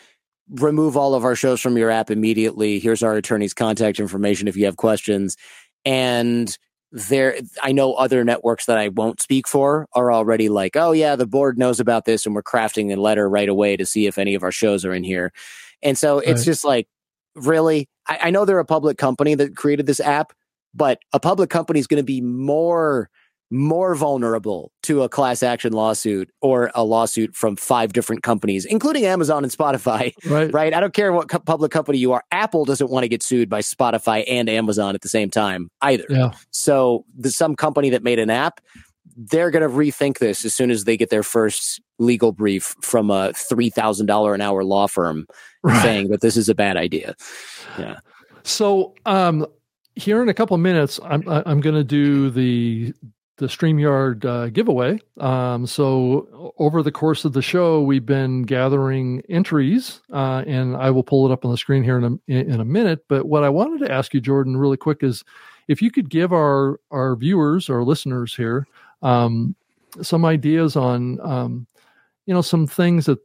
remove 0.51 0.97
all 0.97 1.15
of 1.15 1.25
our 1.25 1.37
shows 1.37 1.61
from 1.61 1.77
your 1.77 1.91
app 1.91 2.11
immediately. 2.11 2.79
Here's 2.79 3.03
our 3.03 3.15
attorney's 3.15 3.55
contact 3.55 4.01
information 4.01 4.49
if 4.49 4.57
you 4.57 4.65
have 4.65 4.77
questions. 4.77 5.37
And 5.85 6.57
there, 6.93 7.37
I 7.63 7.73
know 7.73 7.95
other 7.95 8.25
networks 8.25 8.67
that 8.67 8.77
I 8.77 8.89
won't 8.89 9.21
speak 9.21 9.47
for 9.47 9.87
are 9.93 10.13
already 10.13 10.49
like, 10.49 10.77
oh 10.77 10.93
yeah, 10.93 11.15
the 11.15 11.27
board 11.27 11.57
knows 11.57 11.79
about 11.79 12.05
this, 12.05 12.27
and 12.27 12.35
we're 12.35 12.43
crafting 12.43 12.93
a 12.93 13.01
letter 13.01 13.29
right 13.29 13.49
away 13.49 13.77
to 13.77 13.87
see 13.87 14.07
if 14.07 14.19
any 14.19 14.35
of 14.35 14.43
our 14.43 14.51
shows 14.51 14.85
are 14.85 14.93
in 14.93 15.05
here. 15.05 15.33
And 15.83 15.97
so 15.97 16.19
it's 16.19 16.45
just 16.45 16.65
like, 16.65 16.89
really? 17.37 17.89
I, 18.09 18.19
I 18.25 18.31
know 18.31 18.45
they're 18.45 18.59
a 18.59 18.65
public 18.65 18.99
company 18.99 19.35
that 19.37 19.57
created 19.57 19.87
this 19.87 20.01
app, 20.01 20.33
but 20.75 20.99
a 21.13 21.21
public 21.21 21.49
company 21.49 21.79
is 21.79 21.87
going 21.87 22.03
to 22.03 22.05
be 22.05 22.21
more 22.21 23.09
more 23.51 23.95
vulnerable 23.97 24.71
to 24.85 25.03
a 25.03 25.09
class 25.09 25.43
action 25.43 25.73
lawsuit 25.73 26.31
or 26.41 26.71
a 26.75 26.85
lawsuit 26.85 27.35
from 27.35 27.57
five 27.57 27.93
different 27.93 28.23
companies, 28.23 28.65
including 28.65 29.05
Amazon 29.05 29.43
and 29.43 29.53
Spotify. 29.53 30.13
Right. 30.31 30.53
Right? 30.53 30.73
I 30.75 30.79
don't 30.81 30.95
care 30.95 31.13
what 31.13 31.29
co- 31.29 31.41
public 31.41 31.73
company 31.73 31.99
you 31.99 32.13
are. 32.13 32.23
Apple 32.31 32.65
doesn't 32.65 32.91
want 32.91 33.03
to 33.05 33.09
get 33.09 33.23
sued 33.23 33.49
by 33.49 33.61
Spotify 33.61 34.23
and 34.29 34.49
Amazon 34.49 34.95
at 34.95 35.01
the 35.01 35.09
same 35.09 35.31
time 35.31 35.69
either. 35.83 36.05
Yeah. 36.09 36.31
So 36.51 37.05
the 37.19 37.31
some 37.33 37.57
company 37.57 37.91
that 37.91 38.05
made 38.05 38.19
an 38.21 38.31
app, 38.31 38.61
they're 39.17 39.51
going 39.51 39.69
to 39.69 39.75
rethink 39.75 40.19
this 40.19 40.45
as 40.45 40.55
soon 40.55 40.71
as 40.71 40.85
they 40.85 40.97
get 40.97 41.11
their 41.11 41.23
first 41.25 41.81
legal 41.99 42.31
brief 42.33 42.75
from 42.83 43.11
a 43.11 43.33
three 43.35 43.71
thousand 43.71 44.07
dollar 44.07 44.35
an 44.35 44.41
hour 44.41 44.63
law 44.63 44.87
firm 44.87 45.27
Right. 45.63 45.83
saying 45.83 46.09
that 46.09 46.21
this 46.21 46.37
is 46.37 46.49
a 46.49 46.55
bad 46.55 46.77
idea. 46.77 47.15
Yeah. 47.79 47.99
So, 48.45 48.95
um, 49.05 49.47
here 49.97 50.23
in 50.23 50.29
a 50.29 50.35
couple 50.35 50.55
of 50.55 50.61
minutes, 50.61 50.99
I'm 51.05 51.23
I'm 51.29 51.61
going 51.61 51.75
to 51.75 51.85
do 51.85 52.31
the 52.31 52.95
the 53.41 53.47
Streamyard 53.47 54.25
uh, 54.27 54.49
giveaway. 54.51 55.01
Um, 55.19 55.67
so 55.67 56.53
over 56.59 56.83
the 56.83 56.93
course 56.93 57.25
of 57.25 57.33
the 57.33 57.41
show, 57.41 57.81
we've 57.81 58.05
been 58.05 58.43
gathering 58.43 59.23
entries, 59.31 60.01
uh, 60.13 60.45
and 60.47 60.77
I 60.77 60.91
will 60.91 61.03
pull 61.03 61.27
it 61.27 61.33
up 61.33 61.47
on 61.47 61.51
the 61.51 61.57
screen 61.57 61.83
here 61.83 61.97
in 61.97 62.05
a 62.05 62.33
in 62.33 62.61
a 62.61 62.65
minute. 62.67 63.05
But 63.09 63.27
what 63.27 63.43
I 63.43 63.49
wanted 63.49 63.85
to 63.87 63.91
ask 63.93 64.13
you, 64.13 64.21
Jordan, 64.21 64.59
really 64.59 64.77
quick, 64.77 65.03
is 65.03 65.25
if 65.69 65.81
you 65.81 65.91
could 65.91 66.11
give 66.11 66.35
our 66.35 66.79
our 66.91 67.17
viewers 67.17 67.71
or 67.71 67.83
listeners 67.83 68.35
here 68.35 68.67
um, 69.01 69.57
some 70.03 70.27
ideas 70.27 70.77
on 70.77 71.19
um, 71.21 71.67
you 72.27 72.35
know 72.35 72.43
some 72.43 72.67
things 72.67 73.07
that 73.07 73.19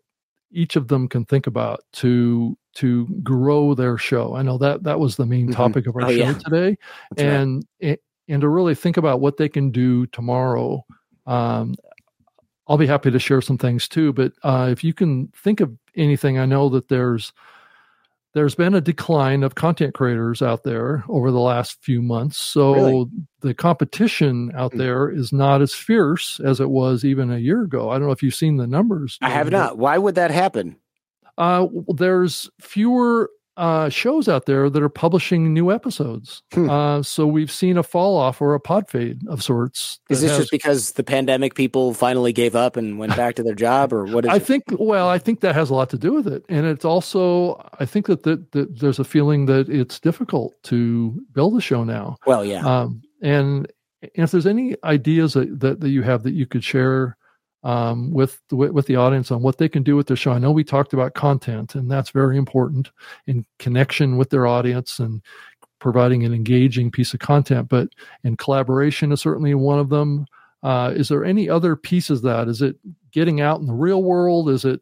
each 0.51 0.77
of 0.77 0.87
them 0.87 1.09
can 1.09 1.25
think 1.25 1.45
about 1.45 1.81
to 1.91 2.57
to 2.75 3.05
grow 3.21 3.73
their 3.73 3.97
show. 3.97 4.33
I 4.33 4.43
know 4.43 4.57
that 4.59 4.83
that 4.83 4.99
was 4.99 5.17
the 5.17 5.25
main 5.25 5.49
Mhm. 5.49 5.55
topic 5.55 5.87
of 5.87 5.95
our 5.97 6.03
Oh, 6.03 6.07
show 6.09 6.15
yeah. 6.15 6.33
today, 6.33 6.77
That's 7.11 7.21
and 7.21 7.65
and 7.81 7.97
and 8.27 8.41
to 8.41 8.49
really 8.49 8.75
think 8.75 8.97
about 8.97 9.19
what 9.19 9.37
they 9.37 9.49
can 9.49 9.71
do 9.71 10.05
tomorrow. 10.07 10.83
Um, 11.25 11.75
I'll 12.67 12.77
be 12.77 12.87
happy 12.87 13.11
to 13.11 13.19
share 13.19 13.41
some 13.41 13.57
things 13.57 13.87
too, 13.87 14.11
but 14.13 14.33
uh, 14.43 14.69
if 14.71 14.83
you 14.83 14.93
can 14.93 15.27
think 15.35 15.59
of 15.61 15.71
anything, 15.95 16.39
I 16.39 16.45
know 16.45 16.69
that 16.69 16.87
there's 16.89 17.31
there's 18.33 18.55
been 18.55 18.73
a 18.75 18.81
decline 18.81 19.43
of 19.43 19.55
content 19.55 19.93
creators 19.93 20.41
out 20.41 20.63
there 20.65 21.05
over 21.07 21.31
the 21.31 21.39
last 21.39 21.81
few 21.81 22.01
months. 22.01 22.37
So 22.37 22.73
Really? 22.73 23.05
the 23.39 23.53
competition 23.53 24.51
out 24.55 24.73
Hmm. 24.73 24.79
there 24.79 25.09
is 25.09 25.31
not 25.31 25.61
as 25.61 25.73
fierce 25.73 26.41
as 26.41 26.59
it 26.59 26.69
was 26.69 27.05
even 27.05 27.31
a 27.31 27.37
year 27.37 27.61
ago. 27.61 27.91
I 27.91 27.97
don't 27.97 28.07
know 28.07 28.11
if 28.11 28.21
you've 28.21 28.35
seen 28.35 28.57
the 28.57 28.67
numbers. 28.67 29.17
I 29.21 29.29
have 29.29 29.51
not. 29.51 29.77
Why 29.77 29.97
would 29.97 30.15
that 30.15 30.31
happen? 30.31 30.75
uh, 31.37 31.67
there's 31.95 32.49
fewer 32.61 33.29
uh, 33.57 33.89
shows 33.89 34.27
out 34.27 34.45
there 34.45 34.69
that 34.69 34.83
are 34.83 34.89
publishing 34.89 35.53
new 35.53 35.71
episodes. 35.71 36.43
Hmm. 36.53 36.69
Uh, 36.69 37.03
so 37.03 37.25
we've 37.25 37.51
seen 37.51 37.77
a 37.77 37.83
fall 37.83 38.17
off 38.17 38.41
or 38.41 38.53
a 38.53 38.59
pod 38.59 38.89
fade 38.89 39.25
of 39.27 39.41
sorts. 39.41 39.99
Is 40.09 40.21
this 40.21 40.31
has- 40.31 40.39
just 40.39 40.51
because 40.51 40.91
the 40.93 41.03
pandemic 41.03 41.55
people 41.55 41.93
finally 41.93 42.33
gave 42.33 42.55
up 42.55 42.75
and 42.77 42.99
went 42.99 43.15
back 43.15 43.35
to 43.35 43.43
their 43.43 43.55
job, 43.55 43.93
or 43.93 44.05
what 44.05 44.25
is 44.25 44.31
I 44.31 44.35
it? 44.35 44.43
think, 44.43 44.63
well, 44.71 45.07
I 45.07 45.17
think 45.17 45.39
that 45.39 45.55
has 45.55 45.69
a 45.69 45.73
lot 45.73 45.89
to 45.91 45.97
do 45.97 46.13
with 46.13 46.27
it. 46.27 46.43
And 46.49 46.65
it's 46.65 46.85
also, 46.85 47.65
I 47.79 47.85
think 47.85 48.07
that, 48.07 48.23
that, 48.23 48.51
that 48.51 48.79
there's 48.79 48.99
a 48.99 49.03
feeling 49.03 49.45
that 49.45 49.69
it's 49.69 49.99
difficult 49.99 50.53
to 50.63 51.23
build 51.33 51.57
a 51.57 51.61
show 51.61 51.83
now. 51.83 52.17
Well, 52.25 52.43
yeah. 52.43 52.65
Um, 52.65 53.01
and 53.21 53.71
if 54.01 54.31
there's 54.31 54.45
any 54.45 54.75
ideas 54.83 55.33
that, 55.33 55.59
that, 55.61 55.79
that 55.79 55.89
you 55.89 56.03
have 56.03 56.23
that 56.23 56.33
you 56.33 56.45
could 56.45 56.63
share 56.63 57.17
um, 57.65 58.11
with, 58.11 58.41
the, 58.49 58.55
with 58.55 58.85
the 58.85 58.95
audience 58.95 59.31
on 59.31 59.41
what 59.41 59.57
they 59.57 59.67
can 59.67 59.83
do 59.83 59.95
with 59.95 60.07
their 60.07 60.15
show, 60.15 60.31
I 60.31 60.39
know 60.39 60.51
we 60.51 60.63
talked 60.63 60.93
about 60.93 61.15
content, 61.15 61.75
and 61.75 61.91
that's 61.91 62.11
very 62.11 62.37
important 62.37 62.91
in 63.27 63.45
connection 63.59 64.17
with 64.17 64.29
their 64.29 64.47
audience 64.47 64.99
and 64.99 65.21
providing 65.79 66.23
an 66.23 66.33
engaging 66.33 66.91
piece 66.91 67.13
of 67.13 67.19
content. 67.19 67.67
But 67.67 67.89
in 68.23 68.37
collaboration 68.37 69.11
is 69.11 69.19
certainly 69.19 69.53
one 69.55 69.79
of 69.79 69.89
them. 69.89 70.25
Uh, 70.63 70.93
is 70.95 71.09
there 71.09 71.25
any 71.25 71.49
other 71.49 71.75
pieces 71.75 72.21
that? 72.21 72.47
Is 72.47 72.61
it 72.61 72.77
getting 73.11 73.41
out 73.41 73.59
in 73.59 73.67
the 73.67 73.73
real 73.73 74.01
world? 74.01 74.49
Is 74.49 74.63
it 74.63 74.81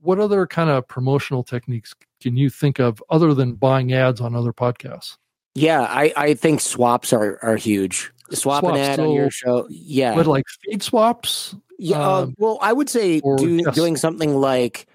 what 0.00 0.20
other 0.20 0.46
kind 0.46 0.68
of 0.68 0.86
promotional 0.86 1.42
techniques 1.42 1.94
can 2.20 2.36
you 2.36 2.50
think 2.50 2.78
of 2.78 3.02
other 3.08 3.32
than 3.32 3.54
buying 3.54 3.92
ads 3.92 4.20
on 4.20 4.34
other 4.34 4.52
podcasts? 4.52 5.16
yeah, 5.54 5.82
I, 5.82 6.12
I 6.16 6.34
think 6.34 6.60
swaps 6.60 7.12
are, 7.12 7.38
are 7.42 7.56
huge. 7.56 8.12
Swap 8.32 8.62
an 8.62 8.70
Swaps, 8.70 8.80
ad 8.80 9.00
on 9.00 9.12
your 9.12 9.30
show. 9.30 9.66
Yeah. 9.68 10.14
But 10.14 10.26
like 10.26 10.44
feed 10.48 10.82
swaps, 10.82 11.56
Yeah, 11.80 11.98
uh, 12.00 12.22
Um, 12.22 12.34
well, 12.38 12.58
I 12.60 12.72
would 12.72 12.88
say 12.90 13.20
do, 13.20 13.62
just- 13.62 13.74
doing 13.74 13.96
something 13.96 14.34
like 14.34 14.86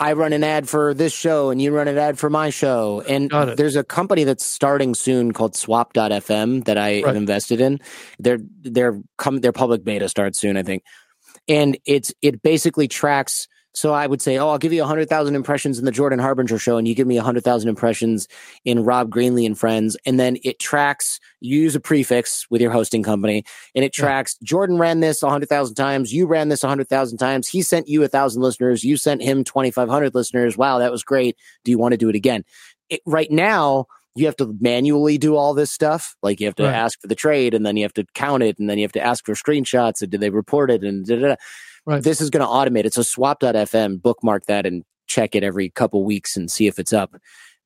I 0.00 0.14
run 0.14 0.32
an 0.32 0.42
ad 0.42 0.68
for 0.68 0.94
this 0.94 1.12
show 1.12 1.50
and 1.50 1.62
you 1.62 1.70
run 1.70 1.86
an 1.86 1.96
ad 1.96 2.18
for 2.18 2.28
my 2.28 2.50
show. 2.50 3.02
And 3.08 3.30
there's 3.56 3.76
a 3.76 3.84
company 3.84 4.24
that's 4.24 4.44
starting 4.44 4.94
soon 4.94 5.30
called 5.32 5.54
swap.fm 5.54 6.64
that 6.64 6.76
I 6.76 6.94
Right. 7.02 7.06
have 7.06 7.16
invested 7.16 7.60
in. 7.60 7.78
They're 8.18 8.38
they're 8.62 9.00
come 9.18 9.38
their 9.40 9.52
public 9.52 9.84
beta 9.84 10.08
starts 10.08 10.40
soon, 10.40 10.56
I 10.56 10.62
think. 10.64 10.82
and 11.48 11.76
it's 11.86 12.12
it 12.22 12.42
basically 12.42 12.88
tracks 12.88 13.46
so 13.74 13.94
I 13.94 14.06
would 14.06 14.20
say, 14.20 14.36
oh, 14.36 14.50
I'll 14.50 14.58
give 14.58 14.72
you 14.72 14.80
100,000 14.80 15.34
impressions 15.34 15.78
in 15.78 15.84
the 15.84 15.90
Jordan 15.90 16.18
Harbinger 16.18 16.58
show, 16.58 16.76
and 16.76 16.86
you 16.86 16.94
give 16.94 17.06
me 17.06 17.16
100,000 17.16 17.68
impressions 17.68 18.28
in 18.64 18.84
Rob 18.84 19.10
Greenlee 19.10 19.46
and 19.46 19.58
Friends. 19.58 19.96
And 20.04 20.20
then 20.20 20.36
it 20.44 20.58
tracks, 20.58 21.18
you 21.40 21.58
use 21.58 21.74
a 21.74 21.80
prefix 21.80 22.46
with 22.50 22.60
your 22.60 22.70
hosting 22.70 23.02
company, 23.02 23.44
and 23.74 23.84
it 23.84 23.92
tracks 23.92 24.36
yeah. 24.40 24.46
Jordan 24.46 24.78
ran 24.78 25.00
this 25.00 25.22
100,000 25.22 25.74
times, 25.74 26.12
you 26.12 26.26
ran 26.26 26.48
this 26.48 26.62
100,000 26.62 27.16
times, 27.18 27.48
he 27.48 27.62
sent 27.62 27.88
you 27.88 28.00
1,000 28.00 28.42
listeners, 28.42 28.84
you 28.84 28.96
sent 28.96 29.22
him 29.22 29.42
2,500 29.42 30.14
listeners. 30.14 30.56
Wow, 30.58 30.78
that 30.78 30.92
was 30.92 31.02
great. 31.02 31.36
Do 31.64 31.70
you 31.70 31.78
want 31.78 31.92
to 31.92 31.98
do 31.98 32.10
it 32.10 32.16
again? 32.16 32.44
It, 32.90 33.00
right 33.06 33.30
now, 33.30 33.86
you 34.14 34.26
have 34.26 34.36
to 34.36 34.54
manually 34.60 35.16
do 35.16 35.36
all 35.36 35.54
this 35.54 35.72
stuff. 35.72 36.14
Like 36.22 36.40
you 36.40 36.46
have 36.46 36.56
to 36.56 36.64
right. 36.64 36.74
ask 36.74 37.00
for 37.00 37.06
the 37.06 37.14
trade, 37.14 37.54
and 37.54 37.64
then 37.64 37.78
you 37.78 37.84
have 37.84 37.94
to 37.94 38.04
count 38.14 38.42
it, 38.42 38.58
and 38.58 38.68
then 38.68 38.76
you 38.76 38.84
have 38.84 38.92
to 38.92 39.00
ask 39.00 39.24
for 39.24 39.32
screenshots, 39.32 40.02
and 40.02 40.10
did 40.10 40.20
they 40.20 40.28
report 40.30 40.70
it, 40.70 40.84
and 40.84 41.06
da, 41.06 41.16
da, 41.16 41.28
da. 41.28 41.36
Right. 41.84 42.02
This 42.02 42.20
is 42.20 42.30
going 42.30 42.42
to 42.42 42.46
automate 42.46 42.84
it. 42.84 42.94
So 42.94 43.02
swap.fm, 43.02 44.00
bookmark 44.00 44.46
that 44.46 44.66
and 44.66 44.84
check 45.06 45.34
it 45.34 45.42
every 45.42 45.70
couple 45.70 46.04
weeks 46.04 46.36
and 46.36 46.50
see 46.50 46.66
if 46.66 46.78
it's 46.78 46.92
up. 46.92 47.14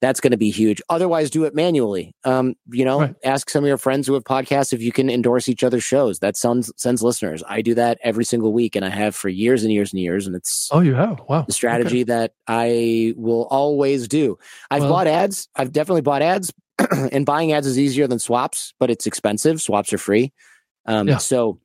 That's 0.03 0.21
going 0.21 0.33
to 0.33 0.37
be 0.37 0.51
huge. 0.51 0.83
Otherwise, 0.91 1.31
do 1.31 1.45
it 1.45 1.55
manually. 1.55 2.15
Um, 2.25 2.55
you 2.71 2.85
know, 2.85 3.01
right. 3.01 3.15
ask 3.25 3.49
some 3.49 3.65
of 3.65 3.69
your 3.69 3.79
friends 3.79 4.07
who 4.07 4.13
have 4.13 4.25
podcasts 4.25 4.75
if 4.75 4.83
you 4.83 4.93
can 4.93 5.09
endorse 5.09 5.49
each 5.49 5.65
other's 5.65 5.85
shows. 5.85 6.19
That 6.19 6.37
sends 6.37 6.71
sends 6.77 7.03
listeners. 7.03 7.43
I 7.49 7.63
do 7.63 7.75
that 7.75 7.99
every 8.03 8.27
single 8.27 8.53
week, 8.53 8.77
and 8.77 8.85
I 8.85 8.91
have 8.91 9.17
for 9.17 9.31
years 9.31 9.63
and 9.63 9.73
years 9.73 9.95
and 9.95 10.01
years. 10.01 10.27
And 10.27 10.37
it's 10.37 10.69
oh, 10.71 10.81
you 10.81 10.95
have 10.95 11.23
wow 11.31 11.43
the 11.43 11.53
strategy 11.55 12.03
okay. 12.03 12.05
that 12.05 12.33
I 12.47 13.15
will 13.17 13.47
always 13.51 14.07
do. 14.07 14.39
I've 14.71 14.83
well, 14.83 14.93
bought 14.93 15.07
ads. 15.07 15.49
I've 15.57 15.73
definitely 15.73 16.03
bought 16.03 16.21
ads, 16.21 16.53
and 16.91 17.25
buying 17.25 17.53
ads 17.53 17.67
is 17.67 17.79
easier 17.79 18.07
than 18.07 18.19
swaps, 18.19 18.75
but 18.79 18.91
it's 18.91 19.07
expensive. 19.07 19.63
Swaps 19.63 19.95
are 19.95 19.99
free. 19.99 20.31
Um, 20.85 21.09
yeah. 21.09 21.17
So 21.17 21.59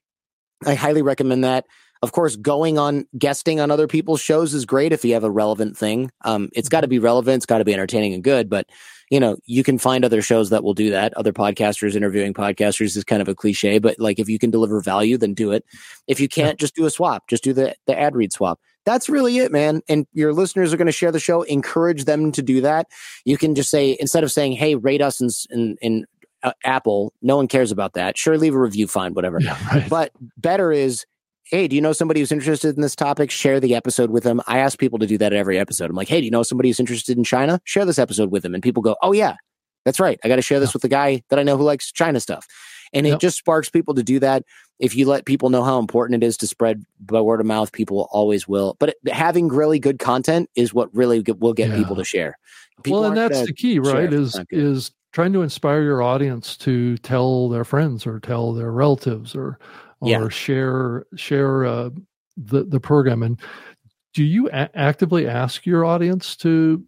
I 0.66 0.76
highly 0.76 1.02
recommend 1.02 1.44
that. 1.44 1.66
Of 2.02 2.14
course, 2.14 2.36
going 2.36 2.80
on 2.80 3.06
guesting 3.18 3.60
on 3.60 3.70
other 3.70 3.88
people's 3.88 4.22
shows 4.22 4.56
is 4.56 4.66
great 4.66 4.92
if 4.92 5.06
you 5.06 5.14
have 5.14 5.24
a 5.24 5.30
relevant 5.30 5.78
thing. 5.78 6.12
Um, 6.26 6.50
it's 6.54 6.70
got 6.70 6.82
to 6.82 6.88
be 6.88 6.98
relevant. 6.98 7.38
It's 7.38 7.46
got 7.46 7.60
to 7.60 7.66
be 7.66 7.74
entertaining 7.74 8.14
and 8.14 8.24
good. 8.24 8.50
But 8.50 8.68
you 9.12 9.20
know, 9.20 9.38
you 9.46 9.62
can 9.62 9.78
find 9.78 10.06
other 10.06 10.22
shows 10.22 10.50
that 10.50 10.64
will 10.64 10.74
do 10.74 10.90
that. 10.90 11.14
Other 11.16 11.34
podcasters 11.34 11.96
interviewing 11.96 12.34
podcasters 12.34 12.96
is 12.96 13.04
kind 13.04 13.22
of 13.22 13.28
a 13.28 13.36
cliche, 13.36 13.78
but 13.78 14.00
like 14.00 14.20
if 14.20 14.30
you 14.30 14.40
can 14.40 14.50
deliver 14.50 14.80
value, 14.82 15.18
then 15.18 15.34
do 15.34 15.52
it. 15.52 15.66
If 16.08 16.20
you 16.22 16.30
can't, 16.30 16.58
just 16.58 16.76
do 16.76 16.86
a 16.86 16.90
swap. 16.90 17.28
Just 17.28 17.44
do 17.44 17.52
the 17.54 17.76
the 17.86 18.00
ad 18.00 18.16
read 18.16 18.32
swap. 18.32 18.60
That's 18.86 19.10
really 19.10 19.38
it, 19.38 19.52
man. 19.52 19.82
And 19.88 20.08
your 20.14 20.34
listeners 20.34 20.74
are 20.74 20.78
going 20.78 20.88
to 20.88 20.92
share 20.94 21.12
the 21.12 21.20
show. 21.20 21.44
Encourage 21.44 22.06
them 22.06 22.32
to 22.32 22.42
do 22.42 22.62
that. 22.62 22.88
You 23.26 23.38
can 23.38 23.54
just 23.54 23.70
say 23.70 23.96
instead 24.00 24.24
of 24.24 24.32
saying, 24.32 24.54
"Hey, 24.54 24.76
rate 24.76 25.02
us 25.02 25.22
in 25.22 25.30
in, 25.52 25.78
in 25.82 26.06
uh, 26.42 26.54
Apple," 26.64 27.14
no 27.22 27.36
one 27.36 27.50
cares 27.50 27.72
about 27.72 27.94
that. 27.94 28.18
Sure, 28.18 28.38
leave 28.38 28.56
a 28.56 28.60
review, 28.60 28.88
fine, 28.88 29.14
whatever. 29.14 29.40
Yeah, 29.42 29.58
right. 29.74 29.90
But 29.90 30.14
better 30.38 30.72
is 30.72 31.06
hey, 31.52 31.68
do 31.68 31.76
you 31.76 31.82
know 31.82 31.92
somebody 31.92 32.22
who's 32.22 32.32
interested 32.32 32.76
in 32.76 32.82
this 32.82 32.96
topic? 32.96 33.30
Share 33.30 33.60
the 33.60 33.76
episode 33.76 34.10
with 34.10 34.24
them. 34.24 34.42
I 34.48 34.60
ask 34.60 34.80
people 34.80 34.98
to 35.00 35.06
do 35.06 35.18
that 35.18 35.34
at 35.34 35.38
every 35.38 35.60
episode. 35.60 35.90
I'm 35.90 35.98
like, 35.98 36.08
hey, 36.08 36.22
do 36.22 36.26
you 36.26 36.32
know 36.32 36.44
somebody 36.44 36.70
who's 36.70 36.80
interested 36.80 37.18
in 37.18 37.26
China? 37.26 37.60
Share 37.66 37.86
this 37.86 38.00
episode 38.00 38.32
with 38.32 38.42
them. 38.42 38.54
And 38.54 38.64
people 38.64 38.82
go, 38.82 38.96
oh, 39.02 39.12
yeah, 39.12 39.36
that's 39.84 40.00
right. 40.00 40.18
I 40.24 40.30
got 40.30 40.38
to 40.38 40.42
share 40.42 40.62
this 40.62 40.72
with 40.72 40.82
the 40.82 40.88
guy 40.88 41.24
that 41.30 41.38
I 41.38 41.44
know 41.44 41.58
who 41.58 41.64
likes 41.64 41.92
China 41.92 42.22
stuff. 42.22 42.48
And 42.94 43.06
yep. 43.06 43.16
it 43.16 43.20
just 43.20 43.38
sparks 43.38 43.70
people 43.70 43.94
to 43.96 44.04
do 44.04 44.20
that. 44.20 44.44
If 44.80 44.96
you 44.96 45.06
let 45.08 45.26
people 45.26 45.50
know 45.50 45.64
how 45.64 45.78
important 45.78 46.24
it 46.24 46.26
is 46.26 46.38
to 46.38 46.48
spread 46.48 46.84
by 47.02 47.20
word 47.20 47.42
of 47.42 47.46
mouth, 47.46 47.72
people 47.72 48.08
always 48.12 48.48
will. 48.48 48.78
But 48.80 48.96
having 49.12 49.50
really 49.50 49.78
good 49.78 50.00
content 50.00 50.50
is 50.56 50.74
what 50.74 50.94
really 50.96 51.24
will 51.38 51.54
get 51.54 51.70
yeah. 51.70 51.76
people 51.76 51.96
to 51.98 52.04
share. 52.04 52.38
People 52.84 53.02
well, 53.02 53.10
and 53.10 53.18
that's 53.18 53.46
the 53.46 53.54
key, 53.54 53.78
right? 53.78 54.12
Is 54.12 54.40
is 54.50 54.92
trying 55.12 55.34
to 55.34 55.44
inspire 55.44 55.84
your 55.84 56.02
audience 56.02 56.58
to 56.58 56.98
tell 57.00 57.50
their 57.50 57.64
friends 57.64 58.08
or 58.08 58.20
tell 58.20 58.54
their 58.54 58.72
relatives 58.72 59.36
or 59.36 59.60
or 60.02 60.10
yeah. 60.10 60.30
share 60.30 61.06
share 61.16 61.66
uh, 61.66 61.90
the 62.38 62.64
the 62.64 62.80
program. 62.80 63.24
And 63.24 63.40
do 64.14 64.24
you 64.24 64.50
a- 64.50 64.76
actively 64.76 65.28
ask 65.28 65.66
your 65.66 65.86
audience 65.86 66.36
to 66.38 66.84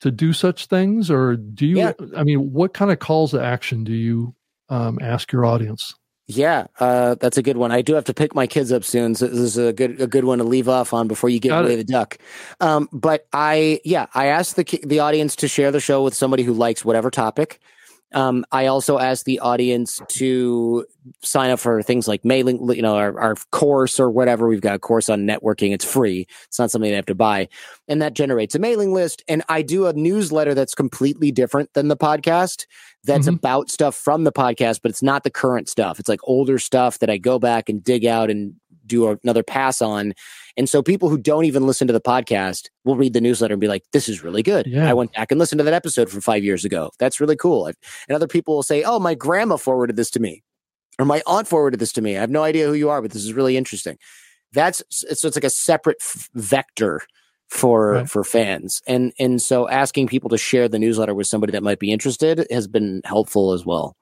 to 0.00 0.10
do 0.10 0.32
such 0.32 0.66
things, 0.66 1.10
or 1.10 1.36
do 1.36 1.66
you? 1.66 1.78
Yeah. 1.78 1.92
I 2.16 2.24
mean, 2.24 2.52
what 2.52 2.74
kind 2.74 2.90
of 2.90 2.98
calls 2.98 3.30
to 3.30 3.42
action 3.42 3.84
do 3.84 3.92
you 3.92 4.34
um, 4.68 4.98
ask 5.00 5.32
your 5.32 5.44
audience? 5.44 5.94
Yeah, 6.28 6.66
uh, 6.80 7.14
that's 7.20 7.38
a 7.38 7.42
good 7.42 7.56
one. 7.56 7.70
I 7.70 7.82
do 7.82 7.94
have 7.94 8.04
to 8.06 8.14
pick 8.14 8.34
my 8.34 8.48
kids 8.48 8.72
up 8.72 8.82
soon, 8.82 9.14
so 9.14 9.28
this 9.28 9.38
is 9.38 9.56
a 9.56 9.72
good 9.72 10.00
a 10.00 10.08
good 10.08 10.24
one 10.24 10.38
to 10.38 10.44
leave 10.44 10.68
off 10.68 10.92
on 10.92 11.06
before 11.06 11.30
you 11.30 11.38
get 11.38 11.50
Got 11.50 11.64
away 11.64 11.74
it. 11.74 11.76
the 11.76 11.84
duck. 11.84 12.18
Um, 12.60 12.88
but 12.92 13.28
I, 13.32 13.80
yeah, 13.84 14.06
I 14.12 14.26
asked 14.26 14.56
the 14.56 14.64
the 14.84 14.98
audience 14.98 15.36
to 15.36 15.48
share 15.48 15.70
the 15.70 15.78
show 15.78 16.02
with 16.02 16.14
somebody 16.14 16.42
who 16.42 16.52
likes 16.52 16.84
whatever 16.84 17.12
topic. 17.12 17.60
Um, 18.12 18.44
I 18.52 18.66
also 18.66 18.98
ask 18.98 19.24
the 19.24 19.40
audience 19.40 20.00
to 20.08 20.86
sign 21.22 21.50
up 21.50 21.58
for 21.58 21.82
things 21.82 22.06
like 22.06 22.24
mailing, 22.24 22.68
you 22.70 22.82
know, 22.82 22.96
our, 22.96 23.18
our 23.18 23.34
course 23.50 23.98
or 23.98 24.10
whatever. 24.10 24.46
We've 24.46 24.60
got 24.60 24.76
a 24.76 24.78
course 24.78 25.08
on 25.08 25.26
networking. 25.26 25.72
It's 25.72 25.84
free. 25.84 26.26
It's 26.44 26.58
not 26.58 26.70
something 26.70 26.90
they 26.90 26.96
have 26.96 27.06
to 27.06 27.14
buy. 27.14 27.48
And 27.88 28.00
that 28.02 28.14
generates 28.14 28.54
a 28.54 28.58
mailing 28.58 28.92
list. 28.92 29.22
And 29.28 29.42
I 29.48 29.62
do 29.62 29.86
a 29.86 29.92
newsletter 29.92 30.54
that's 30.54 30.74
completely 30.74 31.32
different 31.32 31.74
than 31.74 31.88
the 31.88 31.96
podcast 31.96 32.66
that's 33.04 33.26
mm-hmm. 33.26 33.36
about 33.36 33.70
stuff 33.70 33.94
from 33.94 34.24
the 34.24 34.32
podcast, 34.32 34.80
but 34.82 34.90
it's 34.90 35.02
not 35.02 35.24
the 35.24 35.30
current 35.30 35.68
stuff. 35.68 35.98
It's 35.98 36.08
like 36.08 36.20
older 36.24 36.58
stuff 36.58 36.98
that 37.00 37.10
I 37.10 37.18
go 37.18 37.38
back 37.38 37.68
and 37.68 37.82
dig 37.82 38.04
out 38.04 38.30
and 38.30 38.54
do 38.86 39.18
another 39.22 39.42
pass 39.42 39.82
on. 39.82 40.14
And 40.56 40.68
so 40.68 40.82
people 40.82 41.08
who 41.08 41.18
don't 41.18 41.44
even 41.44 41.66
listen 41.66 41.86
to 41.86 41.92
the 41.92 42.00
podcast 42.00 42.68
will 42.84 42.96
read 42.96 43.12
the 43.12 43.20
newsletter 43.20 43.54
and 43.54 43.60
be 43.60 43.68
like, 43.68 43.84
this 43.92 44.08
is 44.08 44.22
really 44.22 44.42
good. 44.42 44.66
Yeah. 44.66 44.88
I 44.88 44.94
went 44.94 45.12
back 45.12 45.30
and 45.30 45.38
listened 45.38 45.58
to 45.58 45.64
that 45.64 45.74
episode 45.74 46.08
from 46.08 46.20
five 46.20 46.42
years 46.42 46.64
ago. 46.64 46.90
That's 46.98 47.20
really 47.20 47.36
cool. 47.36 47.66
And 47.66 47.76
other 48.10 48.26
people 48.26 48.54
will 48.54 48.62
say, 48.62 48.82
oh, 48.82 48.98
my 48.98 49.14
grandma 49.14 49.56
forwarded 49.56 49.96
this 49.96 50.10
to 50.12 50.20
me 50.20 50.42
or 50.98 51.04
my 51.04 51.22
aunt 51.26 51.48
forwarded 51.48 51.80
this 51.80 51.92
to 51.92 52.02
me. 52.02 52.16
I 52.16 52.20
have 52.20 52.30
no 52.30 52.42
idea 52.42 52.66
who 52.66 52.74
you 52.74 52.88
are, 52.88 53.02
but 53.02 53.10
this 53.10 53.24
is 53.24 53.32
really 53.32 53.56
interesting. 53.56 53.98
That's 54.52 54.82
so 54.90 55.06
it's 55.28 55.36
like 55.36 55.44
a 55.44 55.50
separate 55.50 55.98
f- 56.00 56.30
vector 56.34 57.02
for 57.48 57.92
right. 57.92 58.10
for 58.10 58.24
fans 58.24 58.82
and 58.88 59.12
and 59.20 59.40
so 59.40 59.68
asking 59.68 60.08
people 60.08 60.28
to 60.28 60.36
share 60.36 60.68
the 60.68 60.80
newsletter 60.80 61.14
with 61.14 61.28
somebody 61.28 61.52
that 61.52 61.62
might 61.62 61.78
be 61.78 61.92
interested 61.92 62.44
has 62.50 62.66
been 62.66 63.00
helpful 63.04 63.52
as 63.52 63.64
well 63.64 63.96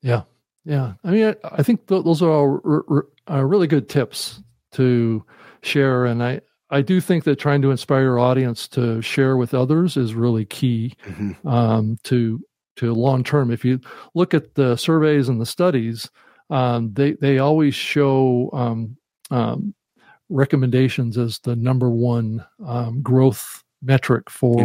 yeah 0.00 0.22
yeah 0.64 0.94
i 1.04 1.10
mean 1.10 1.26
i, 1.26 1.34
I 1.44 1.62
think 1.62 1.86
th- 1.88 2.04
those 2.04 2.22
are 2.22 2.30
all 2.30 2.60
r- 2.64 2.84
r- 2.88 3.06
uh, 3.30 3.44
really 3.44 3.66
good 3.66 3.90
tips 3.90 4.42
to 4.72 5.22
share. 5.62 6.04
And 6.06 6.22
I, 6.22 6.40
I 6.70 6.82
do 6.82 7.00
think 7.00 7.24
that 7.24 7.36
trying 7.36 7.62
to 7.62 7.70
inspire 7.70 8.02
your 8.02 8.18
audience 8.18 8.68
to 8.68 9.00
share 9.02 9.36
with 9.36 9.54
others 9.54 9.96
is 9.96 10.14
really 10.14 10.44
key 10.44 10.94
mm-hmm. 11.04 11.46
um, 11.48 11.98
to 12.04 12.40
to 12.76 12.94
long 12.94 13.24
term. 13.24 13.50
If 13.50 13.64
you 13.64 13.80
look 14.14 14.34
at 14.34 14.54
the 14.54 14.76
surveys 14.76 15.28
and 15.28 15.40
the 15.40 15.46
studies, 15.46 16.08
um, 16.48 16.92
they 16.92 17.12
they 17.12 17.38
always 17.38 17.74
show 17.74 18.50
um, 18.52 18.96
um 19.30 19.74
recommendations 20.28 21.18
as 21.18 21.40
the 21.40 21.56
number 21.56 21.90
one 21.90 22.44
um, 22.64 23.02
growth 23.02 23.64
metric 23.82 24.30
for 24.30 24.64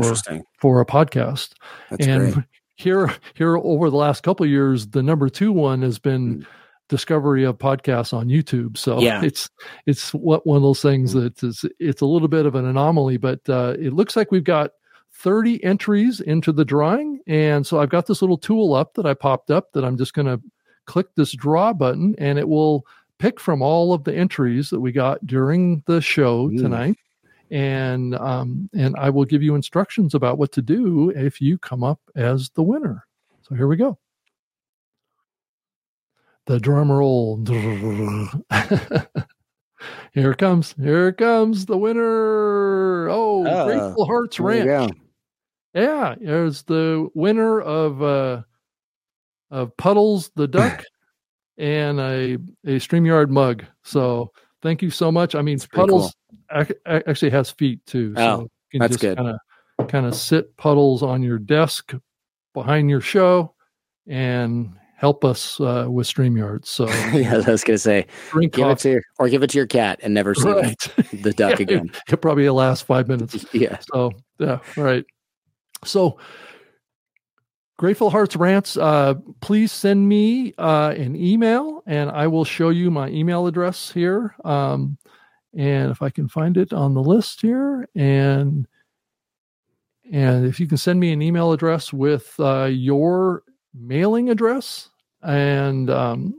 for 0.60 0.82
a 0.82 0.86
podcast. 0.86 1.54
That's 1.90 2.06
and 2.06 2.34
great. 2.34 2.46
here 2.76 3.12
here 3.34 3.58
over 3.58 3.90
the 3.90 3.98
last 3.98 4.22
couple 4.22 4.44
of 4.44 4.50
years, 4.50 4.88
the 4.88 5.02
number 5.02 5.28
two 5.28 5.52
one 5.52 5.82
has 5.82 5.98
been. 6.00 6.40
Mm 6.40 6.46
discovery 6.90 7.44
of 7.44 7.58
podcasts 7.58 8.14
on 8.14 8.28
YouTube. 8.28 8.78
So 8.78 9.00
yeah. 9.00 9.24
it's 9.24 9.50
it's 9.86 10.14
what 10.14 10.46
one 10.46 10.58
of 10.58 10.64
those 10.64 10.82
things 10.82 11.12
mm-hmm. 11.12 11.24
that 11.24 11.44
is 11.44 11.66
it's 11.80 12.02
a 12.02 12.06
little 12.06 12.28
bit 12.28 12.46
of 12.46 12.56
an 12.56 12.66
anomaly, 12.66 13.18
but 13.18 13.48
uh, 13.50 13.76
it 13.80 13.94
looks 13.94 14.16
like 14.16 14.32
we've 14.32 14.44
got 14.44 14.72
30 15.14 15.64
entries 15.64 16.20
into 16.20 16.52
the 16.52 16.66
drawing, 16.66 17.20
and 17.26 17.66
so 17.66 17.80
I've 17.80 17.90
got 17.90 18.06
this 18.06 18.22
little 18.22 18.38
tool 18.38 18.74
up 18.74 18.96
that 18.96 19.06
I 19.06 19.14
popped 19.14 19.50
up 19.50 19.72
that 19.74 19.86
I'm 19.86 19.98
just 19.98 20.14
going 20.14 20.28
to 20.28 20.42
click 20.86 21.08
this 21.16 21.32
draw 21.32 21.74
button, 21.74 22.16
and 22.18 22.38
it 22.38 22.48
will 22.48 22.86
pick 23.18 23.40
from 23.40 23.62
all 23.62 23.94
of 23.94 24.04
the 24.04 24.14
entries 24.14 24.70
that 24.70 24.82
we 24.82 24.92
got 24.92 25.26
during 25.26 25.84
the 25.88 26.02
show 26.02 26.50
mm. 26.50 26.58
tonight. 26.58 26.98
And 27.52 28.16
um, 28.16 28.70
and 28.74 28.96
I 28.98 29.12
will 29.12 29.26
give 29.26 29.44
you 29.44 29.54
instructions 29.54 30.16
about 30.16 30.40
what 30.40 30.52
to 30.54 30.64
do 30.64 31.12
if 31.12 31.40
you 31.40 31.60
come 31.60 31.84
up 31.84 32.00
as 32.16 32.50
the 32.50 32.64
winner. 32.64 33.06
So 33.44 33.54
here 33.56 33.68
we 33.68 33.78
go 33.78 34.00
the 36.46 36.60
drum 36.60 36.92
roll. 36.92 37.38
here 40.14 40.32
it 40.32 40.38
comes. 40.38 40.76
Here 40.80 41.10
it 41.10 41.18
comes. 41.18 41.66
The 41.66 41.78
winner. 41.78 43.10
Oh, 43.10 43.46
uh, 43.46 43.66
Grateful 43.66 44.06
Hearts 44.06 44.40
Ranch. 44.40 44.94
Yeah, 45.74 45.82
Yeah, 45.82 46.16
there's 46.20 46.64
the 46.64 47.10
winner 47.14 47.62
of 47.62 48.02
uh 48.02 48.42
of 49.52 49.76
Puddles 49.78 50.32
the 50.36 50.48
Duck 50.48 50.84
and 51.58 52.00
a 52.00 52.34
a 52.66 52.80
StreamYard 52.80 53.30
mug. 53.30 53.64
So 53.84 54.32
thank 54.62 54.82
you 54.82 54.90
so 54.90 55.12
much. 55.12 55.36
I 55.36 55.42
mean, 55.42 55.60
Puddles 55.74 56.16
cool. 56.52 56.76
actually 56.86 57.32
has 57.32 57.52
feet 57.52 57.86
too. 57.86 58.14
So 58.16 58.22
oh, 58.22 58.42
you 58.42 58.50
can 58.72 58.80
that's 58.82 58.94
just 58.94 59.02
good. 59.02 59.18
Kind 59.18 59.30
of 59.30 59.88
kind 59.88 60.06
of 60.06 60.16
sit 60.16 60.56
Puddles 60.58 61.04
on 61.04 61.24
your 61.24 61.40
desk 61.40 61.94
behind 62.54 62.90
your 62.90 63.02
show 63.02 63.54
and 64.08 64.74
help 64.96 65.26
us 65.26 65.60
uh, 65.60 65.88
with 65.90 66.08
StreamYard. 66.08 66.66
So 66.66 66.88
yeah, 67.14 67.36
I 67.46 67.52
was 67.52 67.64
going 67.64 67.76
to 67.76 67.78
say, 67.78 68.08
give 68.34 68.52
coffee. 68.52 68.72
it 68.72 68.80
to 68.80 68.90
your, 68.90 69.02
or 69.20 69.30
give 69.30 69.44
it 69.44 69.50
to 69.52 69.58
your 69.58 69.68
cat 69.68 70.00
and 70.04 70.14
never 70.14 70.34
see 70.34 70.50
right. 70.50 70.80
the 71.14 71.34
duck 71.38 71.60
yeah, 71.60 71.64
again. 71.64 71.92
It 72.10 72.22
probably 72.22 72.50
last 72.50 72.86
five 72.86 73.08
minutes. 73.08 73.46
yeah. 73.54 73.78
So 73.92 74.12
yeah, 74.40 74.60
right. 74.78 75.06
So 75.84 76.18
Grateful 77.78 78.10
Hearts 78.10 78.38
Ranch, 78.38 78.78
uh, 78.78 79.16
please 79.42 79.72
send 79.72 80.08
me 80.08 80.54
uh, 80.58 80.94
an 80.96 81.16
email 81.16 81.84
and 81.86 82.10
I 82.10 82.28
will 82.28 82.46
show 82.46 82.70
you 82.70 82.90
my 82.90 83.10
email 83.10 83.48
address 83.48 83.92
here. 83.92 84.34
Um, 84.46 84.98
and 85.54 85.92
if 85.92 86.02
I 86.02 86.10
can 86.10 86.30
find 86.30 86.58
it 86.58 86.72
on 86.74 86.94
the 86.94 87.04
list 87.04 87.42
here, 87.42 87.88
and 87.96 88.68
and 90.12 90.46
if 90.46 90.60
you 90.60 90.68
can 90.68 90.78
send 90.78 91.00
me 91.00 91.14
an 91.14 91.22
email 91.22 91.54
address 91.54 91.94
with 91.94 92.34
uh, 92.40 92.66
your 92.66 93.44
mailing 93.78 94.30
address 94.30 94.90
and 95.24 95.90
um, 95.90 96.34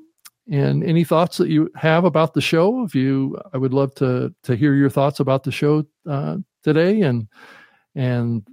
and 0.50 0.84
any 0.84 1.04
thoughts 1.04 1.38
that 1.38 1.48
you 1.48 1.70
have 1.74 2.04
about 2.04 2.34
the 2.34 2.40
show, 2.40 2.84
if 2.84 2.94
you, 2.94 3.36
I 3.52 3.58
would 3.58 3.74
love 3.74 3.94
to 3.96 4.34
to 4.44 4.56
hear 4.56 4.74
your 4.74 4.90
thoughts 4.90 5.20
about 5.20 5.42
the 5.44 5.52
show 5.52 5.84
uh, 6.08 6.36
today, 6.62 7.02
and 7.02 7.28
and 7.94 8.46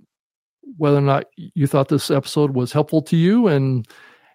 whether 0.78 0.98
or 0.98 1.02
not 1.02 1.26
you 1.36 1.68
thought 1.68 1.90
this 1.90 2.10
episode 2.10 2.56
was 2.56 2.72
helpful 2.72 3.02
to 3.04 3.16
you, 3.16 3.48
and 3.48 3.88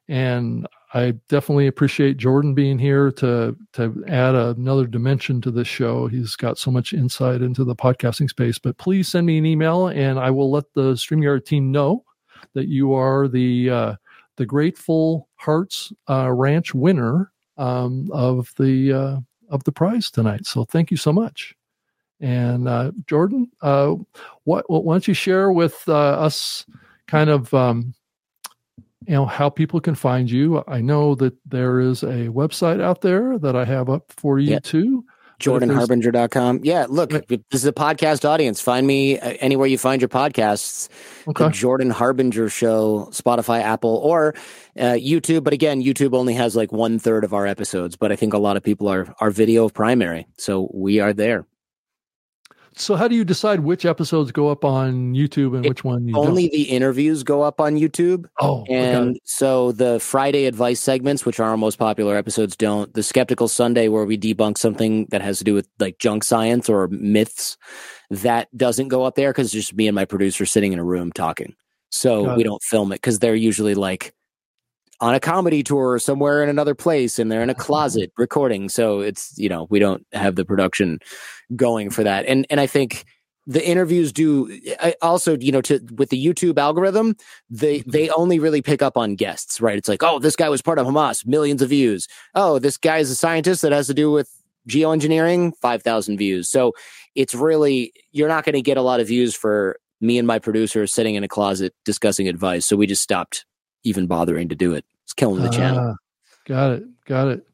and 0.06 0.66
I 0.94 1.14
definitely 1.28 1.66
appreciate 1.66 2.16
Jordan 2.16 2.54
being 2.54 2.78
here 2.78 3.10
to 3.12 3.56
to 3.72 4.04
add 4.06 4.34
another 4.36 4.86
dimension 4.86 5.40
to 5.42 5.50
this 5.50 5.68
show. 5.68 6.06
He's 6.06 6.36
got 6.36 6.58
so 6.58 6.70
much 6.70 6.92
insight 6.92 7.42
into 7.42 7.64
the 7.64 7.76
podcasting 7.76 8.30
space. 8.30 8.58
But 8.58 8.78
please 8.78 9.08
send 9.08 9.26
me 9.26 9.38
an 9.38 9.46
email, 9.46 9.88
and 9.88 10.18
I 10.18 10.30
will 10.30 10.50
let 10.50 10.72
the 10.74 10.92
Streamyard 10.92 11.44
team 11.44 11.72
know 11.72 12.04
that 12.54 12.68
you 12.68 12.94
are 12.94 13.26
the 13.26 13.70
uh, 13.70 13.94
the 14.38 14.46
Grateful 14.46 15.28
Hearts 15.36 15.92
uh, 16.08 16.32
Ranch 16.32 16.72
winner 16.72 17.30
um, 17.58 18.08
of 18.12 18.54
the 18.56 18.92
uh, 18.92 19.16
of 19.50 19.64
the 19.64 19.72
prize 19.72 20.10
tonight. 20.10 20.46
So 20.46 20.64
thank 20.64 20.90
you 20.90 20.96
so 20.96 21.12
much. 21.12 21.54
And 22.20 22.66
uh, 22.68 22.92
Jordan, 23.06 23.50
uh, 23.60 23.94
what, 24.44 24.64
why 24.68 24.94
don't 24.94 25.06
you 25.06 25.14
share 25.14 25.52
with 25.52 25.82
uh, 25.86 25.92
us 25.92 26.66
kind 27.06 27.28
of 27.30 27.52
um, 27.52 27.94
you 29.06 29.14
know 29.14 29.26
how 29.26 29.48
people 29.48 29.80
can 29.80 29.94
find 29.94 30.30
you 30.30 30.62
i 30.68 30.80
know 30.80 31.14
that 31.14 31.34
there 31.46 31.80
is 31.80 32.02
a 32.02 32.28
website 32.28 32.80
out 32.82 33.00
there 33.00 33.38
that 33.38 33.56
i 33.56 33.64
have 33.64 33.88
up 33.88 34.12
for 34.12 34.38
you 34.38 34.60
too 34.60 35.04
jordanharbinger.com 35.40 36.60
yeah 36.62 36.86
look 36.88 37.10
this 37.10 37.40
is 37.52 37.66
a 37.66 37.72
podcast 37.72 38.28
audience 38.28 38.60
find 38.60 38.86
me 38.86 39.18
uh, 39.18 39.34
anywhere 39.40 39.66
you 39.66 39.78
find 39.78 40.02
your 40.02 40.08
podcasts 40.08 40.88
okay. 41.28 41.44
the 41.44 41.50
jordan 41.50 41.90
harbinger 41.90 42.48
show 42.48 43.08
spotify 43.12 43.62
apple 43.62 43.96
or 44.02 44.34
uh, 44.78 44.94
youtube. 44.94 45.44
But 45.44 45.52
again 45.52 45.82
youtube 45.82 46.14
only 46.14 46.34
has 46.34 46.56
like 46.56 46.72
one 46.72 46.98
third 46.98 47.24
of 47.24 47.32
our 47.32 47.46
episodes 47.46 47.96
but 47.96 48.10
i 48.10 48.16
think 48.16 48.32
a 48.34 48.38
lot 48.38 48.56
of 48.56 48.62
people 48.62 48.88
are 48.88 49.14
are 49.20 49.30
video 49.30 49.68
primary. 49.68 50.26
So 50.36 50.70
we 50.72 51.00
are 51.00 51.12
there 51.12 51.46
so 52.78 52.96
how 52.96 53.08
do 53.08 53.14
you 53.14 53.24
decide 53.24 53.60
which 53.60 53.84
episodes 53.84 54.32
go 54.32 54.48
up 54.48 54.64
on 54.64 55.14
YouTube 55.14 55.56
and 55.56 55.66
it, 55.66 55.68
which 55.68 55.84
one 55.84 56.10
only 56.14 56.44
don't? 56.44 56.52
the 56.52 56.62
interviews 56.64 57.22
go 57.22 57.42
up 57.42 57.60
on 57.60 57.74
YouTube? 57.76 58.26
Oh, 58.40 58.64
and 58.68 59.18
so 59.24 59.72
the 59.72 60.00
Friday 60.00 60.46
advice 60.46 60.80
segments, 60.80 61.26
which 61.26 61.40
are 61.40 61.50
our 61.50 61.56
most 61.56 61.78
popular 61.78 62.16
episodes, 62.16 62.56
don't. 62.56 62.92
The 62.94 63.02
Skeptical 63.02 63.48
Sunday, 63.48 63.88
where 63.88 64.04
we 64.04 64.16
debunk 64.16 64.58
something 64.58 65.06
that 65.10 65.22
has 65.22 65.38
to 65.38 65.44
do 65.44 65.54
with 65.54 65.68
like 65.78 65.98
junk 65.98 66.24
science 66.24 66.68
or 66.68 66.88
myths, 66.88 67.56
that 68.10 68.48
doesn't 68.56 68.88
go 68.88 69.04
up 69.04 69.14
there 69.14 69.30
because 69.30 69.46
it's 69.46 69.66
just 69.66 69.74
me 69.74 69.88
and 69.88 69.94
my 69.94 70.04
producer 70.04 70.46
sitting 70.46 70.72
in 70.72 70.78
a 70.78 70.84
room 70.84 71.12
talking. 71.12 71.54
So 71.90 72.34
we 72.36 72.42
don't 72.42 72.62
film 72.62 72.92
it 72.92 72.96
because 72.96 73.18
they're 73.18 73.34
usually 73.34 73.74
like 73.74 74.14
on 75.00 75.14
a 75.14 75.20
comedy 75.20 75.62
tour 75.62 75.98
somewhere 75.98 76.42
in 76.42 76.48
another 76.48 76.74
place 76.74 77.18
and 77.18 77.30
they're 77.30 77.42
in 77.42 77.50
a 77.50 77.54
closet 77.66 78.12
recording. 78.16 78.68
So 78.68 79.00
it's, 79.00 79.36
you 79.38 79.48
know, 79.48 79.66
we 79.70 79.78
don't 79.78 80.06
have 80.12 80.36
the 80.36 80.44
production 80.44 80.98
going 81.54 81.90
for 81.90 82.02
that. 82.04 82.26
And, 82.26 82.46
and 82.50 82.60
I 82.60 82.66
think 82.66 83.04
the 83.46 83.66
interviews 83.66 84.12
do 84.12 84.60
I 84.78 84.94
also, 85.00 85.38
you 85.38 85.52
know, 85.52 85.62
to, 85.62 85.80
with 85.96 86.10
the 86.10 86.22
YouTube 86.22 86.58
algorithm, 86.58 87.16
they, 87.48 87.78
mm-hmm. 87.78 87.90
they 87.90 88.10
only 88.10 88.38
really 88.38 88.60
pick 88.60 88.82
up 88.82 88.96
on 88.96 89.14
guests, 89.14 89.60
right? 89.60 89.78
It's 89.78 89.88
like, 89.88 90.02
oh, 90.02 90.18
this 90.18 90.36
guy 90.36 90.50
was 90.50 90.60
part 90.60 90.78
of 90.78 90.86
Hamas, 90.86 91.26
millions 91.26 91.62
of 91.62 91.70
views. 91.70 92.08
Oh, 92.34 92.58
this 92.58 92.76
guy 92.76 92.98
is 92.98 93.10
a 93.10 93.16
scientist 93.16 93.62
that 93.62 93.72
has 93.72 93.86
to 93.86 93.94
do 93.94 94.10
with 94.10 94.30
geoengineering, 94.68 95.56
5,000 95.62 96.18
views. 96.18 96.50
So 96.50 96.74
it's 97.14 97.34
really, 97.34 97.94
you're 98.12 98.28
not 98.28 98.44
going 98.44 98.54
to 98.54 98.62
get 98.62 98.76
a 98.76 98.82
lot 98.82 99.00
of 99.00 99.06
views 99.06 99.34
for 99.34 99.78
me 100.00 100.18
and 100.18 100.26
my 100.26 100.38
producer 100.38 100.86
sitting 100.86 101.14
in 101.14 101.24
a 101.24 101.28
closet 101.28 101.74
discussing 101.86 102.28
advice. 102.28 102.66
So 102.66 102.76
we 102.76 102.86
just 102.86 103.02
stopped 103.02 103.46
even 103.84 104.06
bothering 104.06 104.48
to 104.48 104.54
do 104.54 104.74
it. 104.74 104.84
It's 105.04 105.12
killing 105.12 105.42
the 105.42 105.50
channel. 105.50 105.90
Uh, 105.90 105.94
got 106.46 106.72
it. 106.72 106.84
Got 107.06 107.28
it. 107.28 107.46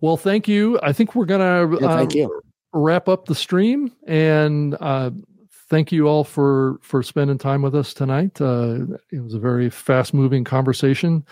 Well, 0.00 0.16
thank 0.16 0.48
you. 0.48 0.78
I 0.82 0.92
think 0.92 1.14
we're 1.14 1.26
gonna 1.26 1.76
yeah, 1.80 1.96
thank 1.96 2.12
uh, 2.12 2.18
you. 2.18 2.42
wrap 2.72 3.08
up 3.08 3.26
the 3.26 3.34
stream 3.34 3.92
and 4.06 4.76
uh, 4.80 5.10
thank 5.68 5.92
you 5.92 6.08
all 6.08 6.24
for 6.24 6.78
for 6.82 7.02
spending 7.02 7.38
time 7.38 7.62
with 7.62 7.74
us 7.74 7.94
tonight. 7.94 8.40
Uh, 8.40 8.80
it 9.10 9.20
was 9.20 9.34
a 9.34 9.38
very 9.38 9.70
fast 9.70 10.14
moving 10.14 10.44
conversation, 10.44 11.24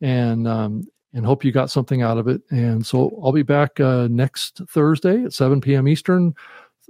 and 0.00 0.46
um, 0.46 0.86
and 1.12 1.26
hope 1.26 1.44
you 1.44 1.52
got 1.52 1.70
something 1.70 2.02
out 2.02 2.18
of 2.18 2.28
it. 2.28 2.42
And 2.50 2.86
so 2.86 3.18
I'll 3.22 3.32
be 3.32 3.42
back 3.42 3.80
uh, 3.80 4.08
next 4.10 4.60
Thursday 4.68 5.24
at 5.24 5.32
7 5.32 5.60
p.m. 5.60 5.88
Eastern, 5.88 6.34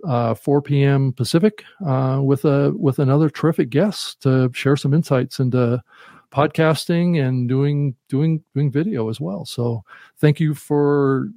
uh, 0.07 0.35
4 0.35 0.63
p.m. 0.63 1.13
Pacific, 1.13 1.65
uh, 1.87 2.21
with 2.23 2.45
a 2.45 2.73
with 2.77 2.99
another 2.99 3.31
terrific 3.31 3.71
guest 3.71 4.21
to 4.23 4.51
share 4.53 4.77
some 4.77 4.95
insights 4.95 5.41
into 5.41 5.83
podcasting 6.31 7.27
and 7.27 7.49
doing 7.49 7.95
doing 8.09 8.43
doing 8.55 8.71
video 8.71 9.09
as 9.09 9.21
well. 9.21 9.45
So 9.45 9.83
thank 10.19 10.41
you 10.41 10.55
for 10.55 11.29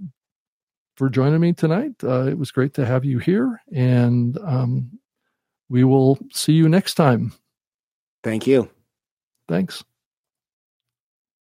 for 0.95 1.09
joining 1.09 1.39
me 1.39 1.53
tonight. 1.53 1.93
Uh, 2.03 2.27
it 2.27 2.37
was 2.37 2.51
great 2.51 2.73
to 2.75 2.85
have 2.85 3.03
you 3.03 3.19
here, 3.19 3.61
and 3.71 4.37
um, 4.39 4.99
we 5.69 5.83
will 5.83 6.19
see 6.31 6.53
you 6.53 6.69
next 6.69 6.95
time. 6.95 7.33
Thank 8.23 8.47
you. 8.47 8.69
Thanks. 9.47 9.83